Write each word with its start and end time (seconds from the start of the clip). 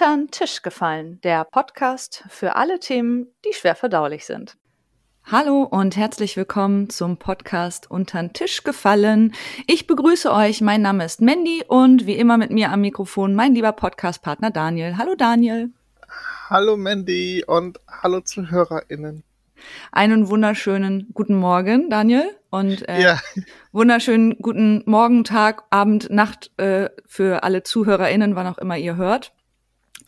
Untern 0.00 0.30
Tisch 0.30 0.62
gefallen, 0.62 1.20
der 1.24 1.44
Podcast 1.44 2.22
für 2.28 2.54
alle 2.54 2.78
Themen, 2.78 3.26
die 3.44 3.52
schwer 3.52 3.74
verdaulich 3.74 4.26
sind. 4.26 4.56
Hallo 5.24 5.64
und 5.64 5.96
herzlich 5.96 6.36
willkommen 6.36 6.88
zum 6.88 7.16
Podcast 7.16 7.90
Untern 7.90 8.32
Tisch 8.32 8.62
gefallen. 8.62 9.34
Ich 9.66 9.88
begrüße 9.88 10.32
euch. 10.32 10.60
Mein 10.60 10.82
Name 10.82 11.04
ist 11.04 11.20
Mandy 11.20 11.64
und 11.66 12.06
wie 12.06 12.14
immer 12.14 12.38
mit 12.38 12.52
mir 12.52 12.70
am 12.70 12.82
Mikrofon 12.82 13.34
mein 13.34 13.56
lieber 13.56 13.72
Podcastpartner 13.72 14.52
Daniel. 14.52 14.98
Hallo 14.98 15.16
Daniel. 15.16 15.70
Hallo 16.48 16.76
Mandy 16.76 17.42
und 17.44 17.80
hallo 17.88 18.20
ZuhörerInnen. 18.20 19.24
Einen 19.90 20.28
wunderschönen 20.28 21.08
guten 21.12 21.34
Morgen, 21.34 21.90
Daniel. 21.90 22.36
Und 22.50 22.88
äh, 22.88 23.02
ja. 23.02 23.20
wunderschönen 23.72 24.38
guten 24.38 24.84
Morgen, 24.86 25.24
Tag, 25.24 25.64
Abend, 25.70 26.08
Nacht 26.08 26.52
äh, 26.56 26.88
für 27.04 27.42
alle 27.42 27.64
ZuhörerInnen, 27.64 28.36
wann 28.36 28.46
auch 28.46 28.58
immer 28.58 28.76
ihr 28.76 28.94
hört. 28.94 29.32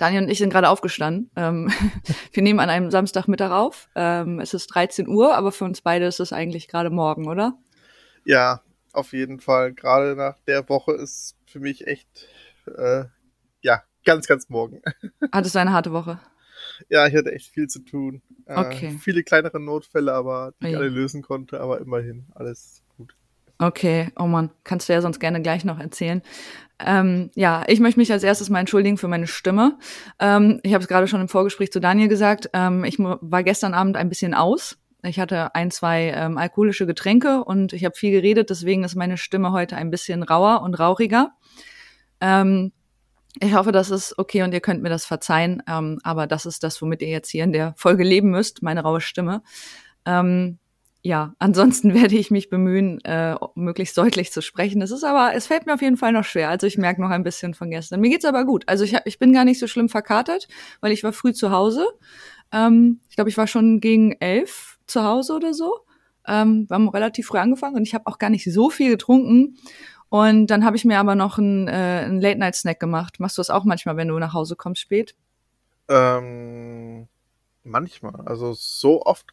Daniel 0.00 0.22
und 0.22 0.30
ich 0.30 0.38
sind 0.38 0.50
gerade 0.50 0.68
aufgestanden. 0.68 1.30
Ähm, 1.36 1.70
wir 2.32 2.42
nehmen 2.42 2.60
an 2.60 2.70
einem 2.70 2.90
Samstagmittag 2.90 3.50
auf. 3.50 3.88
Ähm, 3.94 4.40
es 4.40 4.54
ist 4.54 4.68
13 4.68 5.08
Uhr, 5.08 5.34
aber 5.34 5.52
für 5.52 5.64
uns 5.64 5.82
beide 5.82 6.06
ist 6.06 6.20
es 6.20 6.32
eigentlich 6.32 6.68
gerade 6.68 6.90
morgen, 6.90 7.28
oder? 7.28 7.58
Ja, 8.24 8.62
auf 8.92 9.12
jeden 9.12 9.40
Fall. 9.40 9.72
Gerade 9.74 10.16
nach 10.16 10.38
der 10.46 10.68
Woche 10.68 10.92
ist 10.92 11.36
für 11.46 11.60
mich 11.60 11.86
echt, 11.86 12.28
äh, 12.66 13.04
ja, 13.60 13.82
ganz, 14.04 14.26
ganz 14.26 14.48
morgen. 14.48 14.80
Hattest 15.32 15.54
du 15.54 15.58
eine 15.58 15.72
harte 15.72 15.92
Woche? 15.92 16.18
Ja, 16.88 17.06
ich 17.06 17.14
hatte 17.14 17.32
echt 17.32 17.52
viel 17.52 17.68
zu 17.68 17.80
tun. 17.80 18.22
Äh, 18.46 18.58
okay. 18.58 18.98
Viele 19.00 19.22
kleinere 19.22 19.60
Notfälle, 19.60 20.12
aber 20.12 20.54
die 20.62 20.68
ich 20.68 20.76
alle 20.76 20.88
lösen 20.88 21.22
konnte, 21.22 21.60
aber 21.60 21.80
immerhin 21.80 22.26
alles. 22.34 22.79
Okay, 23.60 24.10
oh 24.18 24.26
Mann, 24.26 24.50
kannst 24.64 24.88
du 24.88 24.94
ja 24.94 25.02
sonst 25.02 25.20
gerne 25.20 25.42
gleich 25.42 25.66
noch 25.66 25.78
erzählen. 25.78 26.22
Ähm, 26.78 27.30
ja, 27.34 27.62
ich 27.66 27.78
möchte 27.78 28.00
mich 28.00 28.10
als 28.10 28.22
erstes 28.22 28.48
mal 28.48 28.60
entschuldigen 28.60 28.96
für 28.96 29.06
meine 29.06 29.26
Stimme. 29.26 29.78
Ähm, 30.18 30.60
ich 30.62 30.72
habe 30.72 30.80
es 30.82 30.88
gerade 30.88 31.06
schon 31.06 31.20
im 31.20 31.28
Vorgespräch 31.28 31.70
zu 31.70 31.78
Daniel 31.78 32.08
gesagt. 32.08 32.48
Ähm, 32.54 32.84
ich 32.84 32.98
war 32.98 33.42
gestern 33.42 33.74
Abend 33.74 33.98
ein 33.98 34.08
bisschen 34.08 34.32
aus. 34.32 34.78
Ich 35.02 35.20
hatte 35.20 35.54
ein, 35.54 35.70
zwei 35.70 36.10
ähm, 36.16 36.38
alkoholische 36.38 36.86
Getränke 36.86 37.44
und 37.44 37.74
ich 37.74 37.84
habe 37.84 37.94
viel 37.94 38.12
geredet, 38.12 38.48
deswegen 38.48 38.82
ist 38.82 38.96
meine 38.96 39.18
Stimme 39.18 39.52
heute 39.52 39.76
ein 39.76 39.90
bisschen 39.90 40.22
rauer 40.22 40.62
und 40.62 40.74
rauchiger. 40.74 41.32
Ähm, 42.22 42.72
ich 43.40 43.54
hoffe, 43.54 43.72
das 43.72 43.90
ist 43.90 44.18
okay 44.18 44.42
und 44.42 44.54
ihr 44.54 44.60
könnt 44.60 44.82
mir 44.82 44.88
das 44.88 45.04
verzeihen. 45.04 45.62
Ähm, 45.68 45.98
aber 46.02 46.26
das 46.26 46.46
ist 46.46 46.62
das, 46.64 46.80
womit 46.80 47.02
ihr 47.02 47.08
jetzt 47.08 47.28
hier 47.28 47.44
in 47.44 47.52
der 47.52 47.74
Folge 47.76 48.04
leben 48.04 48.30
müsst, 48.30 48.62
meine 48.62 48.82
raue 48.82 49.02
Stimme. 49.02 49.42
Ähm, 50.06 50.58
ja, 51.02 51.34
ansonsten 51.38 51.94
werde 51.94 52.16
ich 52.16 52.30
mich 52.30 52.50
bemühen, 52.50 53.00
äh, 53.04 53.36
möglichst 53.54 53.96
deutlich 53.96 54.32
zu 54.32 54.42
sprechen. 54.42 54.82
Es 54.82 54.90
ist 54.90 55.04
aber, 55.04 55.34
es 55.34 55.46
fällt 55.46 55.66
mir 55.66 55.74
auf 55.74 55.82
jeden 55.82 55.96
Fall 55.96 56.12
noch 56.12 56.24
schwer. 56.24 56.50
Also 56.50 56.66
ich 56.66 56.78
merke 56.78 57.00
noch 57.00 57.10
ein 57.10 57.22
bisschen 57.22 57.54
von 57.54 57.70
gestern. 57.70 58.00
Mir 58.00 58.10
geht's 58.10 58.24
aber 58.24 58.44
gut. 58.44 58.64
Also 58.66 58.84
ich, 58.84 58.96
ich 59.04 59.18
bin 59.18 59.32
gar 59.32 59.44
nicht 59.44 59.58
so 59.58 59.66
schlimm 59.66 59.88
verkatert, 59.88 60.48
weil 60.80 60.92
ich 60.92 61.02
war 61.02 61.12
früh 61.12 61.32
zu 61.32 61.50
Hause. 61.50 61.86
Ähm, 62.52 63.00
ich 63.08 63.16
glaube, 63.16 63.30
ich 63.30 63.36
war 63.36 63.46
schon 63.46 63.80
gegen 63.80 64.12
elf 64.20 64.78
zu 64.86 65.04
Hause 65.04 65.34
oder 65.34 65.54
so. 65.54 65.80
Ähm, 66.26 66.68
wir 66.68 66.74
haben 66.74 66.88
relativ 66.88 67.28
früh 67.28 67.38
angefangen 67.38 67.76
und 67.76 67.82
ich 67.82 67.94
habe 67.94 68.06
auch 68.06 68.18
gar 68.18 68.30
nicht 68.30 68.52
so 68.52 68.70
viel 68.70 68.90
getrunken. 68.90 69.56
Und 70.10 70.48
dann 70.48 70.64
habe 70.64 70.76
ich 70.76 70.84
mir 70.84 70.98
aber 70.98 71.14
noch 71.14 71.38
einen, 71.38 71.68
äh, 71.68 72.02
einen 72.04 72.20
Late-Night-Snack 72.20 72.80
gemacht. 72.80 73.20
Machst 73.20 73.38
du 73.38 73.40
das 73.40 73.48
auch 73.48 73.64
manchmal, 73.64 73.96
wenn 73.96 74.08
du 74.08 74.18
nach 74.18 74.34
Hause 74.34 74.56
kommst 74.56 74.82
spät? 74.82 75.14
Ähm, 75.88 77.06
manchmal. 77.62 78.20
Also 78.26 78.52
so 78.52 79.02
oft 79.02 79.26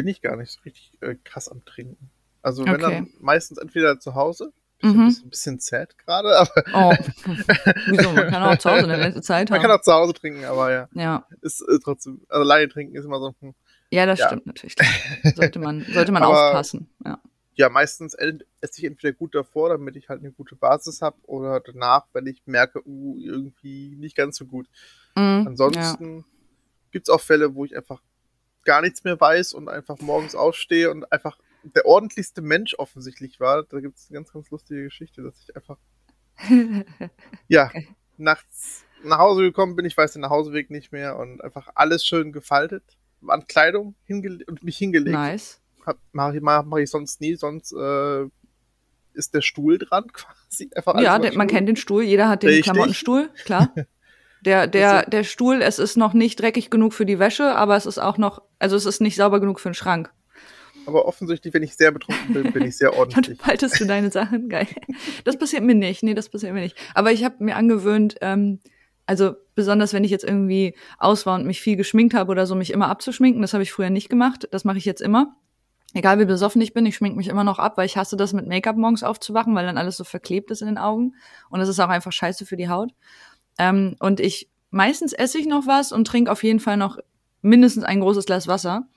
bin 0.00 0.08
ich 0.08 0.22
gar 0.22 0.36
nicht 0.36 0.50
so 0.50 0.60
richtig 0.64 0.92
äh, 1.00 1.14
krass 1.24 1.48
am 1.48 1.64
Trinken. 1.64 2.10
Also 2.42 2.64
wenn 2.64 2.74
okay. 2.74 2.82
dann 2.82 3.10
meistens 3.20 3.58
entweder 3.58 4.00
zu 4.00 4.14
Hause, 4.14 4.52
mhm. 4.82 5.14
ein 5.24 5.30
bisschen 5.30 5.60
zäh 5.60 5.86
gerade, 5.98 6.38
aber. 6.38 6.64
Oh. 6.72 6.92
Wieso? 7.86 8.12
Man 8.12 8.30
kann 8.30 8.42
auch 8.42 8.58
zu 8.58 8.70
Hause 8.70 8.88
eine 8.88 9.20
Zeit 9.20 9.50
haben. 9.50 9.56
Man 9.58 9.62
kann 9.62 9.78
auch 9.78 9.82
zu 9.82 9.92
Hause 9.92 10.14
trinken, 10.14 10.44
aber 10.44 10.72
ja. 10.72 10.88
Ja. 10.94 11.26
Ist 11.42 11.60
äh, 11.60 11.78
trotzdem, 11.84 12.22
also 12.28 12.42
alleine 12.42 12.68
trinken 12.68 12.96
ist 12.96 13.04
immer 13.04 13.18
so. 13.18 13.34
Hm. 13.40 13.54
Ja, 13.90 14.06
das 14.06 14.20
ja. 14.20 14.28
stimmt 14.28 14.46
natürlich. 14.46 14.76
Sollte 15.34 15.58
man, 15.58 15.84
sollte 15.92 16.12
man 16.12 16.22
aber, 16.22 16.48
aufpassen. 16.48 16.88
Ja 17.04 17.20
ja, 17.60 17.68
meistens 17.68 18.14
esse 18.14 18.78
ich 18.78 18.84
entweder 18.84 19.12
gut 19.12 19.34
davor, 19.34 19.68
damit 19.68 19.94
ich 19.94 20.08
halt 20.08 20.20
eine 20.20 20.32
gute 20.32 20.56
Basis 20.56 21.02
habe, 21.02 21.18
oder 21.24 21.60
danach, 21.60 22.06
wenn 22.14 22.26
ich 22.26 22.42
merke, 22.46 22.80
uh, 22.86 23.18
irgendwie 23.18 23.96
nicht 23.96 24.16
ganz 24.16 24.38
so 24.38 24.46
gut. 24.46 24.66
Mhm, 25.14 25.44
Ansonsten 25.46 26.16
ja. 26.18 26.24
gibt 26.90 27.08
es 27.08 27.14
auch 27.14 27.20
Fälle, 27.20 27.54
wo 27.54 27.66
ich 27.66 27.76
einfach 27.76 28.00
gar 28.64 28.82
nichts 28.82 29.04
mehr 29.04 29.20
weiß 29.20 29.54
und 29.54 29.68
einfach 29.68 29.98
morgens 30.00 30.34
aufstehe 30.34 30.90
und 30.90 31.10
einfach 31.12 31.38
der 31.62 31.86
ordentlichste 31.86 32.42
Mensch 32.42 32.74
offensichtlich 32.74 33.40
war. 33.40 33.64
Da 33.64 33.80
gibt 33.80 33.98
es 33.98 34.08
eine 34.08 34.16
ganz, 34.16 34.32
ganz 34.32 34.50
lustige 34.50 34.84
Geschichte, 34.84 35.22
dass 35.22 35.40
ich 35.40 35.54
einfach 35.56 35.78
ja, 37.48 37.66
okay. 37.66 37.88
nachts 38.16 38.84
nach 39.02 39.18
Hause 39.18 39.42
gekommen 39.42 39.76
bin, 39.76 39.84
ich 39.84 39.96
weiß 39.96 40.12
den 40.12 40.22
Nachhauseweg 40.22 40.70
nicht 40.70 40.92
mehr 40.92 41.16
und 41.16 41.42
einfach 41.42 41.70
alles 41.74 42.04
schön 42.04 42.32
gefaltet 42.32 42.84
an 43.26 43.46
Kleidung 43.46 43.94
und 44.08 44.62
mich 44.62 44.78
hingelegt. 44.78 45.12
Nice 45.12 45.60
mache 46.12 46.36
ich, 46.36 46.42
mach, 46.42 46.76
ich 46.78 46.90
sonst 46.90 47.20
nie, 47.20 47.34
sonst 47.34 47.72
äh, 47.72 48.24
ist 49.14 49.34
der 49.34 49.40
Stuhl 49.40 49.78
dran 49.78 50.06
quasi. 50.12 50.70
Einfach 50.74 51.00
ja, 51.00 51.18
man 51.34 51.48
kennt 51.48 51.68
den 51.68 51.76
Stuhl, 51.76 52.02
jeder 52.02 52.28
hat 52.28 52.42
den 52.42 52.50
Richtig. 52.50 52.64
Klamottenstuhl, 52.64 53.30
klar. 53.44 53.72
Der, 54.44 54.66
der, 54.66 55.04
der 55.04 55.24
Stuhl, 55.24 55.60
es 55.62 55.78
ist 55.78 55.96
noch 55.96 56.14
nicht 56.14 56.40
dreckig 56.40 56.70
genug 56.70 56.94
für 56.94 57.06
die 57.06 57.18
Wäsche, 57.18 57.54
aber 57.56 57.76
es 57.76 57.86
ist 57.86 57.98
auch 57.98 58.16
noch, 58.18 58.42
also 58.58 58.76
es 58.76 58.86
ist 58.86 59.00
nicht 59.00 59.16
sauber 59.16 59.40
genug 59.40 59.60
für 59.60 59.70
den 59.70 59.74
Schrank. 59.74 60.12
Aber 60.86 61.06
offensichtlich, 61.06 61.52
wenn 61.52 61.62
ich 61.62 61.76
sehr 61.76 61.92
betrunken 61.92 62.32
bin, 62.32 62.52
bin 62.52 62.64
ich 62.64 62.76
sehr 62.76 62.94
ordentlich. 62.98 63.38
Dann 63.38 63.46
haltest 63.46 63.78
du 63.78 63.84
deine 63.84 64.10
Sachen, 64.10 64.48
geil. 64.48 64.66
Das 65.24 65.38
passiert 65.38 65.62
mir 65.62 65.74
nicht, 65.74 66.02
nee, 66.02 66.14
das 66.14 66.30
passiert 66.30 66.54
mir 66.54 66.60
nicht. 66.60 66.76
Aber 66.94 67.12
ich 67.12 67.22
habe 67.22 67.44
mir 67.44 67.56
angewöhnt, 67.56 68.16
ähm, 68.22 68.60
also 69.06 69.34
besonders 69.54 69.92
wenn 69.92 70.04
ich 70.04 70.10
jetzt 70.10 70.24
irgendwie 70.24 70.74
aus 70.98 71.26
war 71.26 71.34
und 71.34 71.46
mich 71.46 71.60
viel 71.60 71.76
geschminkt 71.76 72.14
habe 72.14 72.30
oder 72.30 72.46
so, 72.46 72.54
mich 72.54 72.72
immer 72.72 72.88
abzuschminken. 72.88 73.42
Das 73.42 73.52
habe 73.52 73.62
ich 73.62 73.72
früher 73.72 73.90
nicht 73.90 74.08
gemacht. 74.08 74.48
Das 74.52 74.64
mache 74.64 74.78
ich 74.78 74.84
jetzt 74.84 75.02
immer 75.02 75.36
egal 75.94 76.18
wie 76.18 76.24
besoffen 76.24 76.62
ich 76.62 76.72
bin, 76.72 76.86
ich 76.86 76.96
schmink 76.96 77.16
mich 77.16 77.28
immer 77.28 77.44
noch 77.44 77.58
ab, 77.58 77.76
weil 77.76 77.86
ich 77.86 77.96
hasse 77.96 78.16
das 78.16 78.32
mit 78.32 78.46
Make-up 78.46 78.76
morgens 78.76 79.02
aufzuwachen, 79.02 79.54
weil 79.54 79.66
dann 79.66 79.78
alles 79.78 79.96
so 79.96 80.04
verklebt 80.04 80.50
ist 80.50 80.62
in 80.62 80.68
den 80.68 80.78
Augen. 80.78 81.14
Und 81.48 81.60
es 81.60 81.68
ist 81.68 81.80
auch 81.80 81.88
einfach 81.88 82.12
scheiße 82.12 82.46
für 82.46 82.56
die 82.56 82.68
Haut. 82.68 82.92
Ähm, 83.60 83.94
und 84.00 84.20
ich, 84.20 84.48
meistens 84.70 85.12
esse 85.12 85.38
ich 85.38 85.46
noch 85.46 85.66
was 85.66 85.92
und 85.92 86.06
trinke 86.06 86.32
auf 86.32 86.42
jeden 86.42 86.60
Fall 86.60 86.78
noch 86.78 86.98
mindestens 87.42 87.84
ein 87.84 88.00
großes 88.00 88.24
Glas 88.24 88.48
Wasser. 88.48 88.88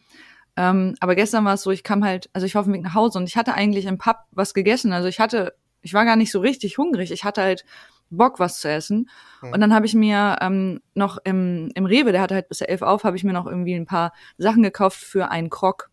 Ähm, 0.55 0.95
aber 1.01 1.15
gestern 1.15 1.43
war 1.43 1.55
es 1.55 1.63
so, 1.63 1.71
ich 1.71 1.83
kam 1.83 2.05
halt, 2.05 2.29
also 2.31 2.45
ich 2.45 2.55
war 2.55 2.61
auf 2.61 2.67
dem 2.67 2.73
Weg 2.73 2.83
nach 2.83 2.93
Hause 2.93 3.19
und 3.19 3.27
ich 3.27 3.35
hatte 3.35 3.55
eigentlich 3.55 3.85
im 3.85 3.97
Pub 3.97 4.19
was 4.31 4.53
gegessen. 4.53 4.93
Also 4.93 5.09
ich 5.09 5.19
hatte, 5.19 5.53
ich 5.81 5.93
war 5.93 6.05
gar 6.05 6.15
nicht 6.15 6.31
so 6.31 6.39
richtig 6.39 6.77
hungrig. 6.77 7.11
Ich 7.11 7.25
hatte 7.25 7.41
halt 7.41 7.65
Bock, 8.09 8.39
was 8.39 8.61
zu 8.61 8.69
essen. 8.69 9.09
Mhm. 9.41 9.51
Und 9.51 9.59
dann 9.59 9.73
habe 9.73 9.85
ich 9.85 9.95
mir 9.95 10.37
ähm, 10.39 10.79
noch 10.93 11.17
im, 11.25 11.69
im 11.75 11.85
Rewe, 11.85 12.13
der 12.13 12.21
hatte 12.21 12.35
halt 12.35 12.47
bis 12.47 12.61
elf 12.61 12.83
auf, 12.83 13.03
habe 13.03 13.17
ich 13.17 13.25
mir 13.25 13.33
noch 13.33 13.47
irgendwie 13.47 13.75
ein 13.75 13.85
paar 13.85 14.13
Sachen 14.37 14.63
gekauft 14.63 14.97
für 14.97 15.29
einen 15.29 15.49
Krog. 15.49 15.89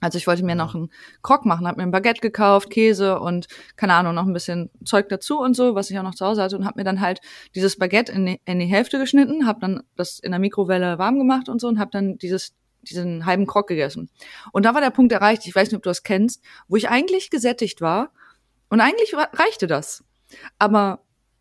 Also 0.00 0.18
ich 0.18 0.26
wollte 0.26 0.44
mir 0.44 0.54
noch 0.54 0.74
einen 0.74 0.90
Krog 1.22 1.46
machen, 1.46 1.66
habe 1.66 1.78
mir 1.78 1.84
ein 1.84 1.90
Baguette 1.90 2.20
gekauft, 2.20 2.70
Käse 2.70 3.18
und 3.18 3.46
keine 3.76 3.94
Ahnung, 3.94 4.14
noch 4.14 4.26
ein 4.26 4.32
bisschen 4.32 4.70
Zeug 4.84 5.08
dazu 5.08 5.38
und 5.38 5.54
so, 5.54 5.74
was 5.74 5.90
ich 5.90 5.98
auch 5.98 6.02
noch 6.02 6.14
zu 6.14 6.26
Hause 6.26 6.42
hatte 6.42 6.56
und 6.56 6.66
habe 6.66 6.80
mir 6.80 6.84
dann 6.84 7.00
halt 7.00 7.20
dieses 7.54 7.78
Baguette 7.78 8.12
in 8.12 8.26
die, 8.26 8.40
in 8.44 8.58
die 8.58 8.66
Hälfte 8.66 8.98
geschnitten, 8.98 9.46
habe 9.46 9.60
dann 9.60 9.82
das 9.96 10.18
in 10.18 10.32
der 10.32 10.40
Mikrowelle 10.40 10.98
warm 10.98 11.18
gemacht 11.18 11.48
und 11.48 11.60
so 11.60 11.68
und 11.68 11.78
habe 11.78 11.90
dann 11.92 12.18
dieses 12.18 12.54
diesen 12.82 13.26
halben 13.26 13.46
Krog 13.46 13.66
gegessen. 13.66 14.10
Und 14.52 14.64
da 14.64 14.72
war 14.72 14.80
der 14.80 14.90
Punkt 14.90 15.12
erreicht, 15.12 15.44
ich 15.46 15.54
weiß 15.54 15.68
nicht, 15.68 15.76
ob 15.76 15.82
du 15.82 15.90
das 15.90 16.04
kennst, 16.04 16.42
wo 16.68 16.76
ich 16.76 16.88
eigentlich 16.88 17.30
gesättigt 17.30 17.80
war 17.80 18.12
und 18.68 18.80
eigentlich 18.80 19.14
reichte 19.14 19.66
das. 19.66 20.04
Aber 20.58 21.00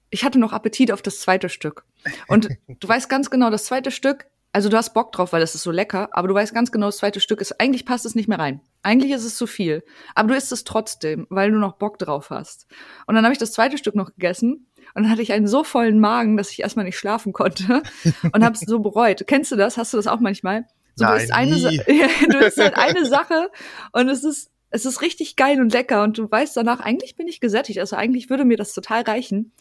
ich 0.09 0.23
hatte 0.23 0.39
noch 0.39 0.53
Appetit 0.53 0.91
auf 0.91 1.01
das 1.01 1.19
zweite 1.19 1.49
Stück. 1.49 1.85
Und 2.27 2.49
du 2.67 2.87
weißt 2.87 3.09
ganz 3.09 3.29
genau, 3.29 3.49
das 3.49 3.65
zweite 3.65 3.91
Stück 3.91 4.25
also 4.55 4.69
du 4.69 4.77
hast 4.77 4.93
Bock 4.93 5.11
drauf, 5.11 5.33
weil 5.33 5.41
es 5.41 5.53
ist 5.53 5.63
so 5.63 5.71
lecker, 5.71 6.07
aber 6.13 6.29
du 6.29 6.33
weißt 6.33 6.53
ganz 6.53 6.71
genau, 6.71 6.85
das 6.85 6.95
zweite 6.95 7.19
Stück 7.19 7.41
ist, 7.41 7.59
eigentlich 7.59 7.85
passt 7.85 8.05
es 8.05 8.15
nicht 8.15 8.29
mehr 8.29 8.39
rein. 8.39 8.61
Eigentlich 8.83 9.11
ist 9.11 9.25
es 9.25 9.35
zu 9.35 9.47
viel. 9.47 9.83
Aber 10.15 10.29
du 10.29 10.33
isst 10.33 10.49
es 10.53 10.63
trotzdem, 10.63 11.27
weil 11.29 11.51
du 11.51 11.57
noch 11.57 11.73
Bock 11.73 11.99
drauf 11.99 12.29
hast. 12.29 12.65
Und 13.05 13.15
dann 13.15 13.25
habe 13.25 13.33
ich 13.33 13.37
das 13.37 13.51
zweite 13.51 13.77
Stück 13.77 13.95
noch 13.95 14.11
gegessen 14.11 14.67
und 14.93 15.03
dann 15.03 15.09
hatte 15.09 15.21
ich 15.21 15.33
einen 15.33 15.47
so 15.47 15.65
vollen 15.65 15.99
Magen, 15.99 16.37
dass 16.37 16.51
ich 16.51 16.61
erstmal 16.61 16.85
nicht 16.85 16.97
schlafen 16.97 17.33
konnte 17.33 17.83
und 18.31 18.45
habe 18.45 18.55
es 18.55 18.61
so 18.61 18.79
bereut. 18.79 19.25
Kennst 19.27 19.51
du 19.51 19.57
das? 19.57 19.75
Hast 19.75 19.91
du 19.91 19.97
das 19.97 20.07
auch 20.07 20.21
manchmal? 20.21 20.65
So, 20.95 21.03
Nein, 21.03 21.17
du 21.17 21.23
isst 21.23 21.33
eine, 21.33 21.55
nie. 21.55 21.81
du 22.29 22.37
isst 22.37 22.57
halt 22.57 22.77
eine 22.77 23.05
Sache 23.05 23.51
und 23.91 24.07
es 24.07 24.23
ist 24.23 24.51
es 24.69 24.85
ist 24.85 25.01
richtig 25.01 25.35
geil 25.35 25.59
und 25.59 25.73
lecker 25.73 26.01
und 26.03 26.17
du 26.17 26.31
weißt 26.31 26.55
danach, 26.55 26.79
eigentlich 26.79 27.17
bin 27.17 27.27
ich 27.27 27.41
gesättigt, 27.41 27.79
also 27.79 27.97
eigentlich 27.97 28.29
würde 28.29 28.45
mir 28.45 28.57
das 28.57 28.73
total 28.73 29.01
reichen 29.01 29.51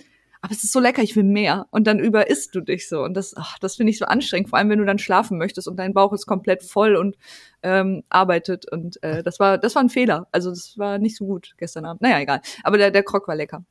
aber 0.44 0.52
es 0.52 0.62
ist 0.62 0.73
so 0.73 0.79
lecker, 0.81 1.02
ich 1.02 1.17
will 1.17 1.25
mehr. 1.25 1.69
Und 1.70 1.87
dann 1.87 1.99
überisst 1.99 2.55
du 2.55 2.61
dich 2.61 2.87
so. 2.87 3.02
Und 3.02 3.14
das, 3.14 3.35
ach, 3.35 3.58
das 3.61 3.76
finde 3.76 3.93
ich 3.93 3.99
so 3.99 4.05
anstrengend, 4.05 4.50
vor 4.50 4.58
allem 4.58 4.69
wenn 4.69 4.79
du 4.79 4.85
dann 4.85 4.99
schlafen 4.99 5.38
möchtest 5.38 5.67
und 5.69 5.76
dein 5.76 5.94
Bauch 5.94 6.12
ist 6.12 6.26
komplett 6.26 6.62
voll 6.62 6.96
und 6.96 7.17
ähm, 7.62 8.02
arbeitet. 8.11 8.70
Und 8.70 9.02
äh, 9.02 9.23
das 9.23 9.41
war, 9.41 9.56
das 9.56 9.75
war 9.75 9.82
ein 9.82 9.88
Fehler. 9.88 10.29
Also 10.32 10.50
das 10.50 10.76
war 10.76 10.99
nicht 10.99 11.17
so 11.17 11.25
gut 11.25 11.55
gestern 11.56 11.87
Abend. 11.87 12.02
Naja, 12.02 12.20
egal. 12.20 12.43
Aber 12.62 12.76
der, 12.76 12.91
der 12.91 13.02
Krog 13.02 13.26
war 13.26 13.37
lecker. 13.37 13.64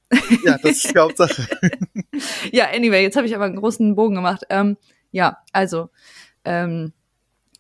Ja, 0.43 0.57
das 0.57 0.71
ist 0.83 0.95
die 0.95 0.97
Hauptsache. 0.97 1.47
ja, 2.51 2.65
anyway, 2.73 3.03
jetzt 3.03 3.17
habe 3.17 3.27
ich 3.27 3.35
aber 3.35 3.45
einen 3.45 3.57
großen 3.57 3.93
Bogen 3.93 4.15
gemacht. 4.15 4.41
Ähm, 4.49 4.77
ja, 5.11 5.37
also, 5.51 5.91
ähm, 6.43 6.91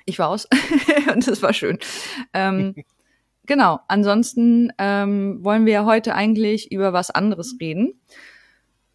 ich 0.05 0.17
war 0.17 0.29
aus 0.29 0.47
und 1.13 1.27
das 1.27 1.43
war 1.43 1.53
schön. 1.53 1.77
Ähm, 2.33 2.73
genau, 3.45 3.79
ansonsten 3.87 4.73
ähm, 4.79 5.37
wollen 5.43 5.67
wir 5.67 5.85
heute 5.85 6.15
eigentlich 6.15 6.71
über 6.71 6.93
was 6.93 7.11
anderes 7.11 7.57
reden. 7.61 8.01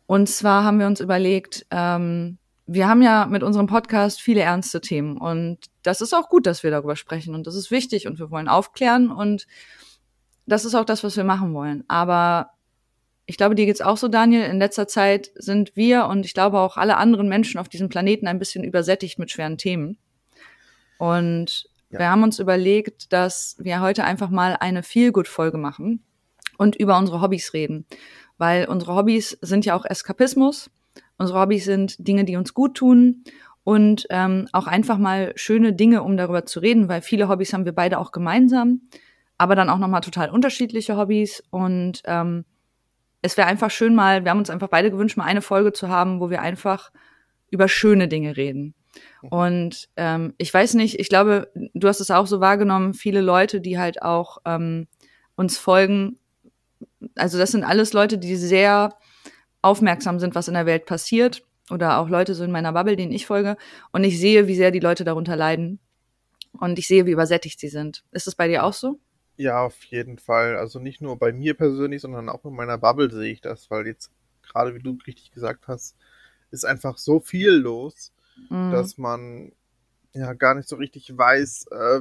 Und 0.09 0.27
zwar 0.31 0.65
haben 0.65 0.79
wir 0.79 0.87
uns 0.87 1.01
überlegt, 1.01 1.67
ähm, 1.71 2.39
wir 2.67 2.89
haben 2.89 3.03
ja 3.03 3.27
mit 3.27 3.43
unserem 3.43 3.67
Podcast 3.67 4.23
viele 4.23 4.41
ernste 4.41 4.81
Themen 4.81 5.19
und 5.19 5.59
das 5.83 6.01
ist 6.01 6.15
auch 6.15 6.31
gut, 6.31 6.47
dass 6.47 6.63
wir 6.63 6.71
darüber 6.71 6.97
sprechen 6.97 7.35
und 7.35 7.47
das 7.47 7.55
ist 7.55 7.71
wichtig 7.71 8.07
und 8.07 8.19
wir 8.19 8.31
wollen 8.31 8.49
aufklären 8.49 9.11
und 9.11 9.47
das 10.47 10.65
ist 10.65 10.75
auch 10.75 10.87
das, 10.87 11.05
was 11.05 11.19
wir 11.19 11.25
machen 11.25 11.53
wollen. 11.53 11.85
Aber 11.89 12.53
ich 13.27 13.37
glaube, 13.37 13.55
dir 13.55 13.67
geht's 13.67 13.83
auch 13.83 13.99
so, 13.99 14.09
Daniel. 14.09 14.45
In 14.45 14.59
letzter 14.59 14.89
Zeit 14.89 15.31
sind 15.35 15.77
wir 15.77 16.07
und 16.07 16.25
ich 16.25 16.33
glaube 16.33 16.59
auch 16.59 16.79
alle 16.79 16.97
anderen 16.97 17.29
Menschen 17.29 17.61
auf 17.61 17.69
diesem 17.69 17.91
Planeten 17.91 18.29
ein 18.29 18.39
bisschen 18.39 18.65
übersättigt 18.65 19.19
mit 19.19 19.31
schweren 19.31 19.59
Themen. 19.59 19.99
Und 20.97 21.69
ja. 21.91 21.99
wir 21.99 22.11
haben 22.11 22.23
uns 22.23 22.39
überlegt, 22.39 23.13
dass 23.13 23.57
wir 23.59 23.83
heute 23.83 24.05
einfach 24.05 24.31
mal 24.31 24.57
eine 24.59 24.83
Feel-Good-Folge 24.83 25.59
machen 25.59 26.03
und 26.57 26.77
über 26.77 26.97
unsere 26.97 27.21
Hobbys 27.21 27.53
reden. 27.53 27.85
Weil 28.39 28.67
unsere 28.67 28.95
Hobbys 28.95 29.37
sind 29.43 29.67
ja 29.67 29.75
auch 29.75 29.85
Eskapismus. 29.85 30.71
Unsere 31.19 31.41
Hobbys 31.41 31.65
sind 31.65 31.97
Dinge, 32.07 32.25
die 32.25 32.37
uns 32.37 32.55
gut 32.55 32.77
tun. 32.77 33.25
Und 33.65 34.07
ähm, 34.09 34.49
auch 34.53 34.67
einfach 34.67 34.97
mal 34.97 35.33
schöne 35.37 35.75
Dinge, 35.75 36.03
um 36.03 36.17
darüber 36.17 36.47
zu 36.47 36.61
reden, 36.61 36.89
weil 36.89 37.03
viele 37.03 37.29
Hobbys 37.29 37.53
haben 37.53 37.67
wir 37.67 37.75
beide 37.75 37.99
auch 37.99 38.13
gemeinsam, 38.13 38.81
aber 39.37 39.57
dann 39.57 39.69
auch 39.69 39.77
nochmal 39.77 40.01
total 40.01 40.31
unterschiedliche 40.31 40.97
Hobbys. 40.97 41.43
Und 41.51 42.01
ähm, 42.07 42.47
es 43.21 43.37
wäre 43.37 43.47
einfach 43.47 43.71
schön 43.71 43.95
mal, 43.95 44.25
wir 44.25 44.31
haben 44.31 44.39
uns 44.39 44.49
einfach 44.49 44.69
beide 44.69 44.91
gewünscht, 44.91 45.19
mal 45.19 45.25
eine 45.25 45.43
Folge 45.43 45.75
zu 45.75 45.89
haben, 45.89 46.19
wo 46.21 46.31
wir 46.31 46.41
einfach 46.41 46.91
über 47.51 47.69
schöne 47.69 48.09
Dinge 48.09 48.39
reden. 48.39 48.75
Und 49.23 49.89
ähm, 49.97 50.35
ich 50.39 50.53
weiß 50.53 50.75
nicht, 50.75 50.99
ich 50.99 51.09
glaube, 51.09 51.51
du 51.75 51.89
hast 51.89 52.01
es 52.01 52.11
auch 52.11 52.27
so 52.27 52.41
wahrgenommen, 52.41 52.95
viele 52.95 53.21
Leute, 53.21 53.61
die 53.61 53.79
halt 53.79 54.03
auch 54.03 54.39
ähm, 54.45 54.87
uns 55.37 55.59
folgen, 55.59 56.19
also 57.15 57.39
das 57.39 57.53
sind 57.53 57.65
alles 57.65 57.93
Leute, 57.93 58.19
die 58.19 58.37
sehr 58.37 58.95
aufmerksam 59.63 60.19
sind, 60.19 60.35
was 60.35 60.49
in 60.49 60.55
der 60.55 60.67
Welt 60.67 60.87
passiert 60.87 61.45
oder 61.71 61.99
auch 61.99 62.09
Leute 62.09 62.35
so 62.35 62.45
in 62.45 62.51
meiner 62.51 62.73
Bubble, 62.73 62.97
denen 62.97 63.13
ich 63.13 63.27
folge 63.27 63.57
und 63.93 64.05
ich 64.05 64.19
sehe, 64.19 64.47
wie 64.47 64.57
sehr 64.57 64.71
die 64.71 64.81
Leute 64.81 65.05
darunter 65.05 65.37
leiden 65.37 65.79
und 66.53 66.79
ich 66.79 66.89
sehe, 66.89 67.07
wie 67.07 67.13
übersättigt 67.13 67.61
sie 67.61 67.69
sind. 67.69 68.05
Ist 68.13 68.27
es 68.27 68.35
bei 68.35 68.49
dir 68.49 68.65
auch 68.65 68.73
so? 68.73 68.99
Ja, 69.37 69.65
auf 69.65 69.85
jeden 69.85 70.19
Fall. 70.19 70.57
Also 70.57 70.81
nicht 70.81 71.01
nur 71.01 71.17
bei 71.17 71.33
mir 71.33 71.55
persönlich, 71.55 72.03
sondern 72.03 72.29
auch 72.29 72.45
in 72.45 72.55
meiner 72.55 72.79
Bubble 72.79 73.11
sehe 73.11 73.33
ich 73.33 73.41
das, 73.41 73.71
weil 73.71 73.87
jetzt 73.87 74.11
gerade 74.43 74.75
wie 74.75 74.83
du 74.83 74.99
richtig 75.07 75.31
gesagt 75.31 75.69
hast, 75.69 75.97
ist 76.51 76.65
einfach 76.65 76.99
so 76.99 77.21
viel 77.21 77.51
los, 77.51 78.13
mhm. 78.49 78.73
dass 78.73 78.99
man 78.99 79.53
ja 80.13 80.33
gar 80.33 80.55
nicht 80.55 80.69
so 80.69 80.77
richtig 80.77 81.17
weiß, 81.17 81.67
äh, 81.71 82.01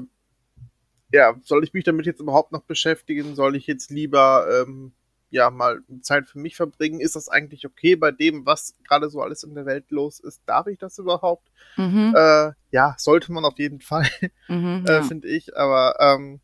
ja, 1.12 1.36
soll 1.44 1.63
ich 1.63 1.74
mich 1.74 1.83
damit 1.83 2.06
jetzt 2.06 2.19
überhaupt 2.19 2.51
noch 2.51 2.63
beschäftigen? 2.63 3.36
Soll 3.36 3.56
ich 3.56 3.68
jetzt 3.68 3.89
lieber 3.89 4.48
ähm, 4.50 4.92
ja 5.30 5.50
mal 5.50 5.81
Zeit 6.01 6.27
für 6.27 6.39
mich 6.39 6.56
verbringen. 6.56 7.00
Ist 7.00 7.15
das 7.15 7.30
eigentlich 7.30 7.65
okay 7.65 7.95
bei 7.95 8.12
dem, 8.12 8.45
was 8.45 8.75
gerade 8.88 9.09
so 9.09 9.21
alles 9.21 9.44
in 9.44 9.56
der 9.56 9.65
Welt 9.65 9.92
los 9.92 10.19
ist? 10.19 10.42
Darf 10.45 10.68
ich 10.68 10.77
das 10.77 10.98
überhaupt? 10.98 11.50
Mhm. 11.75 12.13
Äh, 12.15 12.51
ja, 12.71 12.95
sollte 12.98 13.31
man 13.31 13.45
auf 13.45 13.57
jeden 13.57 13.81
Fall, 13.81 14.07
mhm, 14.48 14.86
äh, 14.88 14.92
ja. 14.92 15.04
finde 15.04 15.27
ich. 15.27 15.56
Aber 15.57 15.95
ähm, 16.00 16.39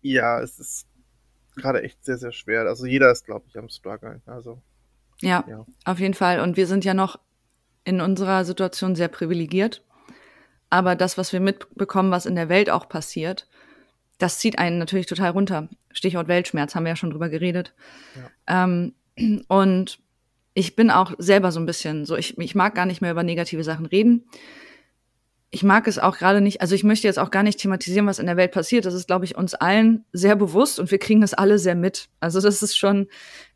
ja, 0.00 0.40
es 0.40 0.58
ist 0.58 0.86
gerade 1.56 1.82
echt 1.82 2.04
sehr, 2.04 2.18
sehr 2.18 2.32
schwer. 2.32 2.62
Also 2.62 2.86
jeder 2.86 3.10
ist, 3.10 3.24
glaube 3.24 3.46
ich, 3.48 3.58
am 3.58 3.68
Struggle. 3.68 4.20
Also 4.26 4.60
ja, 5.20 5.44
ja, 5.48 5.64
auf 5.84 6.00
jeden 6.00 6.14
Fall. 6.14 6.40
Und 6.40 6.56
wir 6.56 6.66
sind 6.66 6.84
ja 6.84 6.94
noch 6.94 7.18
in 7.84 8.00
unserer 8.00 8.44
Situation 8.44 8.94
sehr 8.94 9.08
privilegiert. 9.08 9.84
Aber 10.72 10.96
das, 10.96 11.18
was 11.18 11.34
wir 11.34 11.40
mitbekommen, 11.40 12.10
was 12.10 12.24
in 12.24 12.34
der 12.34 12.48
Welt 12.48 12.70
auch 12.70 12.88
passiert, 12.88 13.46
das 14.16 14.38
zieht 14.38 14.58
einen 14.58 14.78
natürlich 14.78 15.04
total 15.04 15.32
runter. 15.32 15.68
Stichwort 15.92 16.28
Weltschmerz, 16.28 16.74
haben 16.74 16.84
wir 16.84 16.92
ja 16.92 16.96
schon 16.96 17.10
drüber 17.10 17.28
geredet. 17.28 17.74
Ja. 18.16 18.64
Ähm, 18.64 18.94
und 19.48 19.98
ich 20.54 20.74
bin 20.74 20.90
auch 20.90 21.12
selber 21.18 21.52
so 21.52 21.60
ein 21.60 21.66
bisschen 21.66 22.06
so, 22.06 22.16
ich, 22.16 22.38
ich 22.38 22.54
mag 22.54 22.74
gar 22.74 22.86
nicht 22.86 23.02
mehr 23.02 23.10
über 23.10 23.22
negative 23.22 23.62
Sachen 23.64 23.84
reden. 23.84 24.24
Ich 25.50 25.62
mag 25.62 25.86
es 25.86 25.98
auch 25.98 26.16
gerade 26.16 26.40
nicht, 26.40 26.62
also 26.62 26.74
ich 26.74 26.84
möchte 26.84 27.06
jetzt 27.06 27.18
auch 27.18 27.30
gar 27.30 27.42
nicht 27.42 27.60
thematisieren, 27.60 28.06
was 28.06 28.18
in 28.18 28.24
der 28.24 28.38
Welt 28.38 28.52
passiert. 28.52 28.86
Das 28.86 28.94
ist, 28.94 29.08
glaube 29.08 29.26
ich, 29.26 29.36
uns 29.36 29.52
allen 29.52 30.06
sehr 30.14 30.36
bewusst 30.36 30.80
und 30.80 30.90
wir 30.90 30.98
kriegen 30.98 31.22
es 31.22 31.34
alle 31.34 31.58
sehr 31.58 31.74
mit. 31.74 32.08
Also 32.20 32.40
das 32.40 32.62
ist 32.62 32.78
schon, 32.78 33.08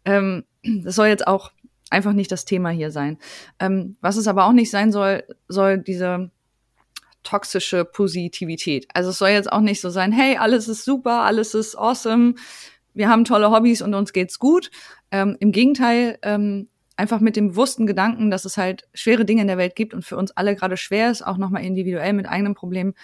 ähm, 0.05 0.45
das 0.63 0.97
soll 0.97 1.07
jetzt 1.07 1.27
auch 1.27 1.53
einfach 1.89 2.13
nicht 2.13 2.31
das 2.31 2.45
Thema 2.45 2.69
hier 2.69 2.91
sein. 2.91 3.17
Ähm, 3.59 3.97
was 4.03 4.19
es 4.19 4.29
aber 4.29 4.45
auch 4.45 4.53
nicht 4.53 4.71
sein 4.71 4.93
soll, 4.93 5.25
soll 5.49 5.79
diese 5.79 6.31
toxische 7.27 7.85
Positivität. 7.85 8.87
Also 8.95 9.11
es 9.11 9.19
soll 9.19 9.31
jetzt 9.31 9.53
auch 9.53 9.61
nicht 9.61 9.81
so 9.81 9.91
sein, 9.91 10.13
hey, 10.13 10.37
alles 10.37 10.69
ist 10.69 10.85
super, 10.85 11.23
alles 11.23 11.55
ist 11.55 11.77
awesome, 11.77 12.35
wir 12.95 13.09
haben 13.09 13.25
tolle 13.25 13.51
Hobbys 13.51 13.83
und 13.83 13.95
uns 13.95 14.13
geht's 14.13 14.39
gut. 14.39 14.71
Ähm, 15.11 15.37
Im 15.41 15.53
Gegenteil, 15.53 16.19
ähm, 16.23 16.69
einfach 16.97 17.21
mit 17.21 17.37
dem 17.37 17.49
bewussten 17.49 17.87
Gedanken, 17.87 18.31
dass 18.31 18.47
es 18.47 18.57
halt 18.57 18.89
schwere 18.95 19.25
Dinge 19.25 19.43
in 19.43 19.49
der 19.49 19.59
Welt 19.59 19.77
gibt 19.77 19.93
und 19.93 20.05
für 20.05 20.17
uns 20.17 20.31
alle 20.31 20.57
gerade 20.57 20.77
schwer 20.79 21.11
ist, 21.11 21.27
auch 21.27 21.37
nochmal 21.37 21.65
individuell 21.65 22.15
mit 22.15 22.27
eigenen 22.27 22.55
Problemen, 22.55 22.95